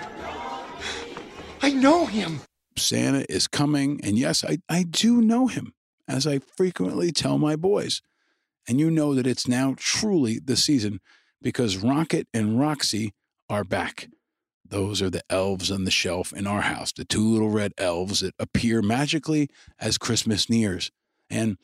I 1.62 1.70
know 1.70 2.06
him. 2.06 2.40
Santa 2.76 3.24
is 3.30 3.46
coming, 3.46 4.00
and 4.02 4.18
yes, 4.18 4.44
I, 4.44 4.58
I 4.68 4.82
do 4.82 5.20
know 5.22 5.46
him, 5.46 5.74
as 6.08 6.26
I 6.26 6.38
frequently 6.38 7.10
tell 7.10 7.38
my 7.38 7.56
boys. 7.56 8.02
And 8.68 8.80
you 8.80 8.90
know 8.90 9.14
that 9.14 9.26
it's 9.26 9.48
now 9.48 9.74
truly 9.76 10.38
the 10.38 10.56
season 10.56 11.00
because 11.42 11.76
Rocket 11.76 12.26
and 12.32 12.58
Roxy 12.58 13.12
are 13.48 13.64
back. 13.64 14.08
Those 14.66 15.02
are 15.02 15.10
the 15.10 15.22
elves 15.28 15.70
on 15.70 15.84
the 15.84 15.90
shelf 15.90 16.32
in 16.32 16.46
our 16.46 16.62
house, 16.62 16.92
the 16.92 17.04
two 17.04 17.22
little 17.22 17.50
red 17.50 17.72
elves 17.76 18.20
that 18.20 18.34
appear 18.38 18.80
magically 18.80 19.48
as 19.78 19.98
Christmas 19.98 20.48
nears. 20.48 20.90
And 21.28 21.58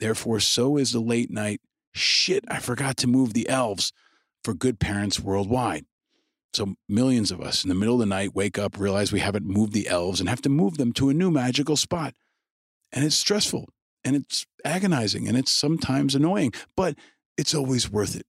therefore, 0.00 0.40
so 0.40 0.78
is 0.78 0.92
the 0.92 1.00
late 1.00 1.30
night 1.30 1.60
shit, 1.92 2.44
I 2.48 2.58
forgot 2.58 2.96
to 2.98 3.06
move 3.06 3.34
the 3.34 3.48
elves 3.48 3.92
for 4.42 4.54
good 4.54 4.80
parents 4.80 5.20
worldwide. 5.20 5.84
So 6.54 6.76
millions 6.88 7.30
of 7.30 7.40
us 7.40 7.62
in 7.62 7.68
the 7.68 7.74
middle 7.74 7.96
of 7.96 8.00
the 8.00 8.06
night 8.06 8.34
wake 8.34 8.58
up, 8.58 8.78
realize 8.78 9.12
we 9.12 9.20
haven't 9.20 9.44
moved 9.44 9.74
the 9.74 9.88
elves, 9.88 10.20
and 10.20 10.28
have 10.28 10.42
to 10.42 10.48
move 10.48 10.78
them 10.78 10.92
to 10.94 11.10
a 11.10 11.14
new 11.14 11.30
magical 11.30 11.76
spot. 11.76 12.14
And 12.90 13.04
it's 13.04 13.16
stressful 13.16 13.68
and 14.08 14.16
it's 14.16 14.46
agonizing 14.64 15.28
and 15.28 15.36
it's 15.36 15.52
sometimes 15.52 16.14
annoying, 16.14 16.50
but 16.74 16.94
it's 17.36 17.54
always 17.54 17.90
worth 17.90 18.16
it. 18.16 18.24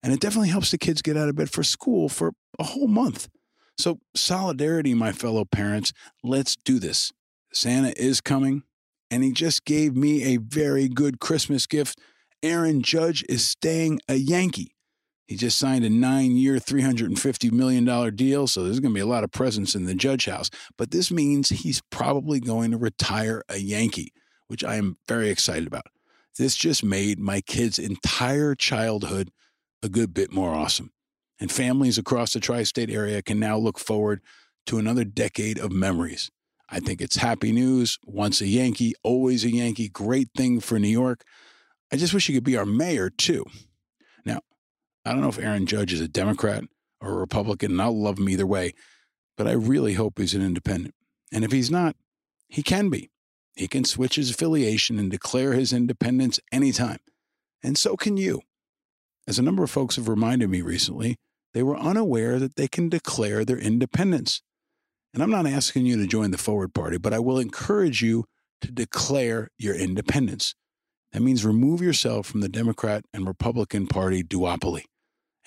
And 0.00 0.12
it 0.12 0.20
definitely 0.20 0.50
helps 0.50 0.70
the 0.70 0.78
kids 0.78 1.02
get 1.02 1.16
out 1.16 1.28
of 1.28 1.34
bed 1.34 1.50
for 1.50 1.64
school 1.64 2.08
for 2.08 2.32
a 2.56 2.62
whole 2.62 2.86
month. 2.86 3.28
So, 3.76 3.98
solidarity, 4.14 4.94
my 4.94 5.10
fellow 5.10 5.44
parents, 5.44 5.92
let's 6.22 6.54
do 6.54 6.78
this. 6.78 7.12
Santa 7.52 7.92
is 8.00 8.20
coming, 8.20 8.62
and 9.10 9.24
he 9.24 9.32
just 9.32 9.64
gave 9.64 9.96
me 9.96 10.22
a 10.22 10.36
very 10.36 10.88
good 10.88 11.18
Christmas 11.18 11.66
gift. 11.66 11.98
Aaron 12.40 12.80
Judge 12.80 13.24
is 13.28 13.44
staying 13.48 13.98
a 14.08 14.14
Yankee. 14.14 14.76
He 15.26 15.34
just 15.34 15.58
signed 15.58 15.84
a 15.84 15.90
nine 15.90 16.36
year, 16.36 16.56
$350 16.56 17.50
million 17.50 18.14
deal, 18.14 18.46
so 18.46 18.62
there's 18.62 18.78
going 18.78 18.94
to 18.94 18.98
be 18.98 19.00
a 19.00 19.06
lot 19.06 19.24
of 19.24 19.32
presents 19.32 19.74
in 19.74 19.84
the 19.84 19.96
Judge 19.96 20.26
house. 20.26 20.48
But 20.76 20.92
this 20.92 21.10
means 21.10 21.48
he's 21.48 21.82
probably 21.90 22.38
going 22.38 22.70
to 22.70 22.78
retire 22.78 23.42
a 23.48 23.58
Yankee, 23.58 24.12
which 24.48 24.64
I 24.64 24.76
am 24.76 24.98
very 25.06 25.30
excited 25.30 25.66
about. 25.66 25.86
This 26.36 26.56
just 26.56 26.84
made 26.84 27.18
my 27.18 27.40
kid's 27.40 27.78
entire 27.78 28.54
childhood 28.54 29.30
a 29.82 29.88
good 29.88 30.12
bit 30.12 30.32
more 30.32 30.54
awesome. 30.54 30.92
And 31.40 31.50
families 31.50 31.98
across 31.98 32.32
the 32.32 32.40
tri 32.40 32.64
state 32.64 32.90
area 32.90 33.22
can 33.22 33.38
now 33.38 33.56
look 33.56 33.78
forward 33.78 34.20
to 34.66 34.78
another 34.78 35.04
decade 35.04 35.58
of 35.58 35.72
memories. 35.72 36.30
I 36.68 36.80
think 36.80 37.00
it's 37.00 37.16
happy 37.16 37.52
news. 37.52 37.98
Once 38.04 38.40
a 38.40 38.46
Yankee, 38.46 38.94
always 39.02 39.44
a 39.44 39.50
Yankee. 39.50 39.88
Great 39.88 40.28
thing 40.36 40.60
for 40.60 40.78
New 40.78 40.88
York. 40.88 41.24
I 41.92 41.96
just 41.96 42.12
wish 42.12 42.26
he 42.26 42.34
could 42.34 42.44
be 42.44 42.56
our 42.56 42.66
mayor, 42.66 43.08
too. 43.08 43.44
Now, 44.24 44.40
I 45.04 45.12
don't 45.12 45.22
know 45.22 45.28
if 45.28 45.38
Aaron 45.38 45.64
Judge 45.64 45.92
is 45.92 46.00
a 46.00 46.08
Democrat 46.08 46.64
or 47.00 47.12
a 47.12 47.16
Republican, 47.16 47.72
and 47.72 47.80
I'll 47.80 47.98
love 47.98 48.18
him 48.18 48.28
either 48.28 48.46
way, 48.46 48.74
but 49.36 49.46
I 49.46 49.52
really 49.52 49.94
hope 49.94 50.18
he's 50.18 50.34
an 50.34 50.42
independent. 50.42 50.94
And 51.32 51.44
if 51.44 51.52
he's 51.52 51.70
not, 51.70 51.96
he 52.48 52.62
can 52.62 52.90
be. 52.90 53.10
He 53.58 53.66
can 53.66 53.84
switch 53.84 54.14
his 54.14 54.30
affiliation 54.30 55.00
and 55.00 55.10
declare 55.10 55.52
his 55.52 55.72
independence 55.72 56.38
anytime. 56.52 57.00
And 57.60 57.76
so 57.76 57.96
can 57.96 58.16
you. 58.16 58.42
As 59.26 59.36
a 59.36 59.42
number 59.42 59.64
of 59.64 59.70
folks 59.70 59.96
have 59.96 60.08
reminded 60.08 60.48
me 60.48 60.62
recently, 60.62 61.16
they 61.54 61.64
were 61.64 61.76
unaware 61.76 62.38
that 62.38 62.54
they 62.54 62.68
can 62.68 62.88
declare 62.88 63.44
their 63.44 63.58
independence. 63.58 64.42
And 65.12 65.24
I'm 65.24 65.30
not 65.30 65.44
asking 65.44 65.86
you 65.86 65.96
to 65.96 66.06
join 66.06 66.30
the 66.30 66.38
Forward 66.38 66.72
Party, 66.72 66.98
but 66.98 67.12
I 67.12 67.18
will 67.18 67.40
encourage 67.40 68.00
you 68.00 68.26
to 68.60 68.70
declare 68.70 69.48
your 69.58 69.74
independence. 69.74 70.54
That 71.10 71.22
means 71.22 71.44
remove 71.44 71.82
yourself 71.82 72.28
from 72.28 72.42
the 72.42 72.48
Democrat 72.48 73.06
and 73.12 73.26
Republican 73.26 73.88
Party 73.88 74.22
duopoly. 74.22 74.84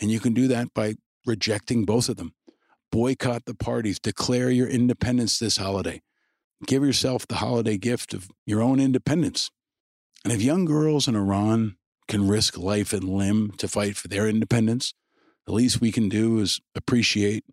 And 0.02 0.12
you 0.12 0.20
can 0.20 0.34
do 0.34 0.50
that 0.50 0.74
by 0.74 0.96
rejecting 1.26 1.86
both 1.86 2.10
of 2.10 2.18
them. 2.18 2.34
Boycott 2.92 3.46
the 3.46 3.56
parties, 3.56 4.00
declare 4.00 4.50
your 4.50 4.68
independence 4.68 5.40
this 5.40 5.56
holiday. 5.56 6.02
Give 6.68 6.84
yourself 6.84 7.28
the 7.28 7.36
holiday 7.36 7.78
gift 7.78 8.14
of 8.14 8.30
your 8.46 8.62
own 8.62 8.80
independence. 8.80 9.50
And 10.24 10.32
if 10.32 10.42
young 10.42 10.66
girls 10.66 11.08
in 11.08 11.16
Iran 11.16 11.78
can 12.08 12.28
risk 12.28 12.58
life 12.58 12.94
and 12.94 13.04
limb 13.04 13.52
to 13.58 13.68
fight 13.68 13.98
for 13.98 14.08
their 14.08 14.28
independence, 14.28 14.94
the 15.46 15.54
least 15.54 15.82
we 15.82 15.92
can 15.92 16.10
do 16.10 16.40
is 16.40 16.60
appreciate 16.76 17.44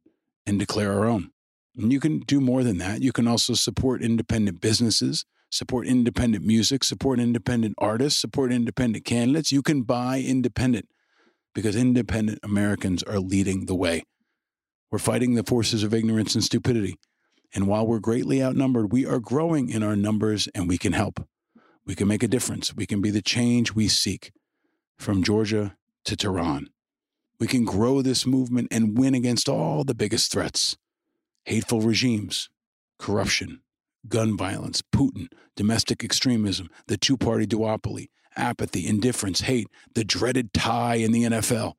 and 0.46 0.58
declare 0.58 0.92
our 0.92 1.06
own. 1.06 1.30
And 1.76 1.92
you 1.92 2.00
can 2.00 2.20
do 2.20 2.40
more 2.40 2.62
than 2.62 2.78
that. 2.78 3.00
You 3.00 3.12
can 3.12 3.28
also 3.28 3.54
support 3.54 4.02
independent 4.02 4.60
businesses, 4.60 5.24
support 5.50 5.86
independent 5.86 6.44
music, 6.44 6.84
support 6.84 7.20
independent 7.20 7.74
artists, 7.78 8.20
support 8.20 8.52
independent 8.52 9.04
candidates. 9.04 9.52
You 9.52 9.62
can 9.62 9.82
buy 9.82 10.20
independent 10.20 10.88
because 11.54 11.76
independent 11.76 12.40
Americans 12.42 13.02
are 13.04 13.20
leading 13.20 13.66
the 13.66 13.74
way. 13.74 14.04
We're 14.90 14.98
fighting 14.98 15.34
the 15.34 15.44
forces 15.44 15.82
of 15.82 15.94
ignorance 15.94 16.34
and 16.34 16.44
stupidity. 16.44 16.96
And 17.54 17.66
while 17.66 17.86
we're 17.86 17.98
greatly 17.98 18.42
outnumbered, 18.42 18.92
we 18.92 19.06
are 19.06 19.18
growing 19.18 19.70
in 19.70 19.82
our 19.82 19.96
numbers 19.96 20.48
and 20.54 20.68
we 20.68 20.78
can 20.78 20.92
help. 20.92 21.26
We 21.86 21.94
can 21.94 22.08
make 22.08 22.22
a 22.22 22.28
difference. 22.28 22.74
We 22.74 22.86
can 22.86 23.00
be 23.00 23.10
the 23.10 23.22
change 23.22 23.72
we 23.72 23.88
seek 23.88 24.32
from 24.98 25.22
Georgia 25.22 25.76
to 26.04 26.16
Tehran. 26.16 26.68
We 27.40 27.46
can 27.46 27.64
grow 27.64 28.02
this 28.02 28.26
movement 28.26 28.68
and 28.70 28.98
win 28.98 29.14
against 29.14 29.48
all 29.48 29.84
the 29.84 29.94
biggest 29.94 30.30
threats 30.30 30.76
hateful 31.44 31.80
regimes, 31.80 32.50
corruption, 32.98 33.62
gun 34.06 34.36
violence, 34.36 34.82
Putin, 34.82 35.28
domestic 35.56 36.04
extremism, 36.04 36.68
the 36.88 36.98
two 36.98 37.16
party 37.16 37.46
duopoly, 37.46 38.08
apathy, 38.36 38.86
indifference, 38.86 39.40
hate, 39.42 39.68
the 39.94 40.04
dreaded 40.04 40.52
tie 40.52 40.96
in 40.96 41.10
the 41.10 41.24
NFL. 41.24 41.74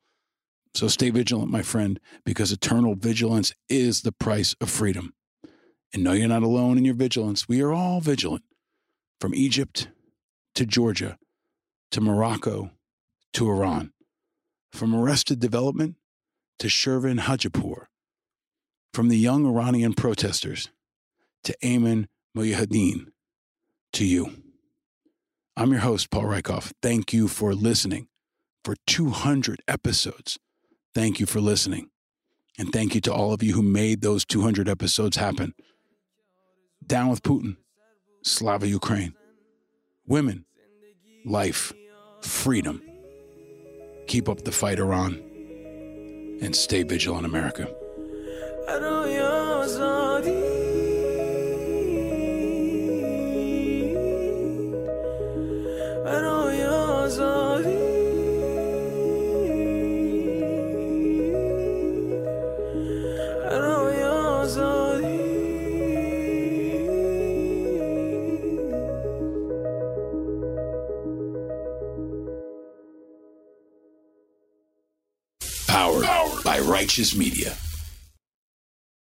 So 0.73 0.87
stay 0.87 1.09
vigilant, 1.11 1.51
my 1.51 1.61
friend, 1.61 1.99
because 2.25 2.51
eternal 2.51 2.95
vigilance 2.95 3.53
is 3.67 4.01
the 4.01 4.11
price 4.11 4.55
of 4.59 4.69
freedom. 4.69 5.13
And 5.93 6.03
no, 6.03 6.13
you're 6.13 6.27
not 6.27 6.43
alone 6.43 6.77
in 6.77 6.85
your 6.85 6.93
vigilance. 6.95 7.47
We 7.47 7.61
are 7.61 7.73
all 7.73 7.99
vigilant 7.99 8.43
from 9.19 9.33
Egypt 9.33 9.89
to 10.55 10.65
Georgia 10.65 11.17
to 11.91 12.01
Morocco 12.01 12.71
to 13.33 13.49
Iran, 13.49 13.91
from 14.71 14.95
arrested 14.95 15.39
development 15.39 15.95
to 16.59 16.67
Shervin 16.67 17.19
Hajipour, 17.21 17.85
from 18.93 19.09
the 19.09 19.17
young 19.17 19.45
Iranian 19.45 19.93
protesters 19.93 20.69
to 21.43 21.55
Ayman 21.63 22.07
Mohyeldin 22.37 23.07
to 23.93 24.05
you. 24.05 24.33
I'm 25.57 25.71
your 25.71 25.81
host, 25.81 26.11
Paul 26.11 26.23
Rieckhoff. 26.23 26.71
Thank 26.81 27.11
you 27.11 27.27
for 27.27 27.53
listening 27.53 28.07
for 28.63 28.75
200 28.87 29.61
episodes. 29.67 30.37
Thank 30.93 31.19
you 31.19 31.25
for 31.25 31.41
listening. 31.41 31.89
And 32.57 32.71
thank 32.71 32.93
you 32.93 33.01
to 33.01 33.13
all 33.13 33.33
of 33.33 33.41
you 33.41 33.53
who 33.53 33.61
made 33.61 34.01
those 34.01 34.25
200 34.25 34.67
episodes 34.67 35.17
happen. 35.17 35.53
Down 36.89 37.09
with 37.09 37.21
Putin. 37.21 37.55
Slava 38.23 38.67
Ukraine. 38.67 39.13
Women. 40.07 40.45
Life. 41.23 41.71
Freedom. 42.21 42.81
Keep 44.07 44.27
up 44.27 44.43
the 44.43 44.51
fight, 44.51 44.79
Iran. 44.79 45.21
And 46.41 46.55
stay 46.55 46.81
vigilant, 46.81 47.27
America. 47.27 47.71
Righteous 76.79 77.13
Media. 77.13 77.68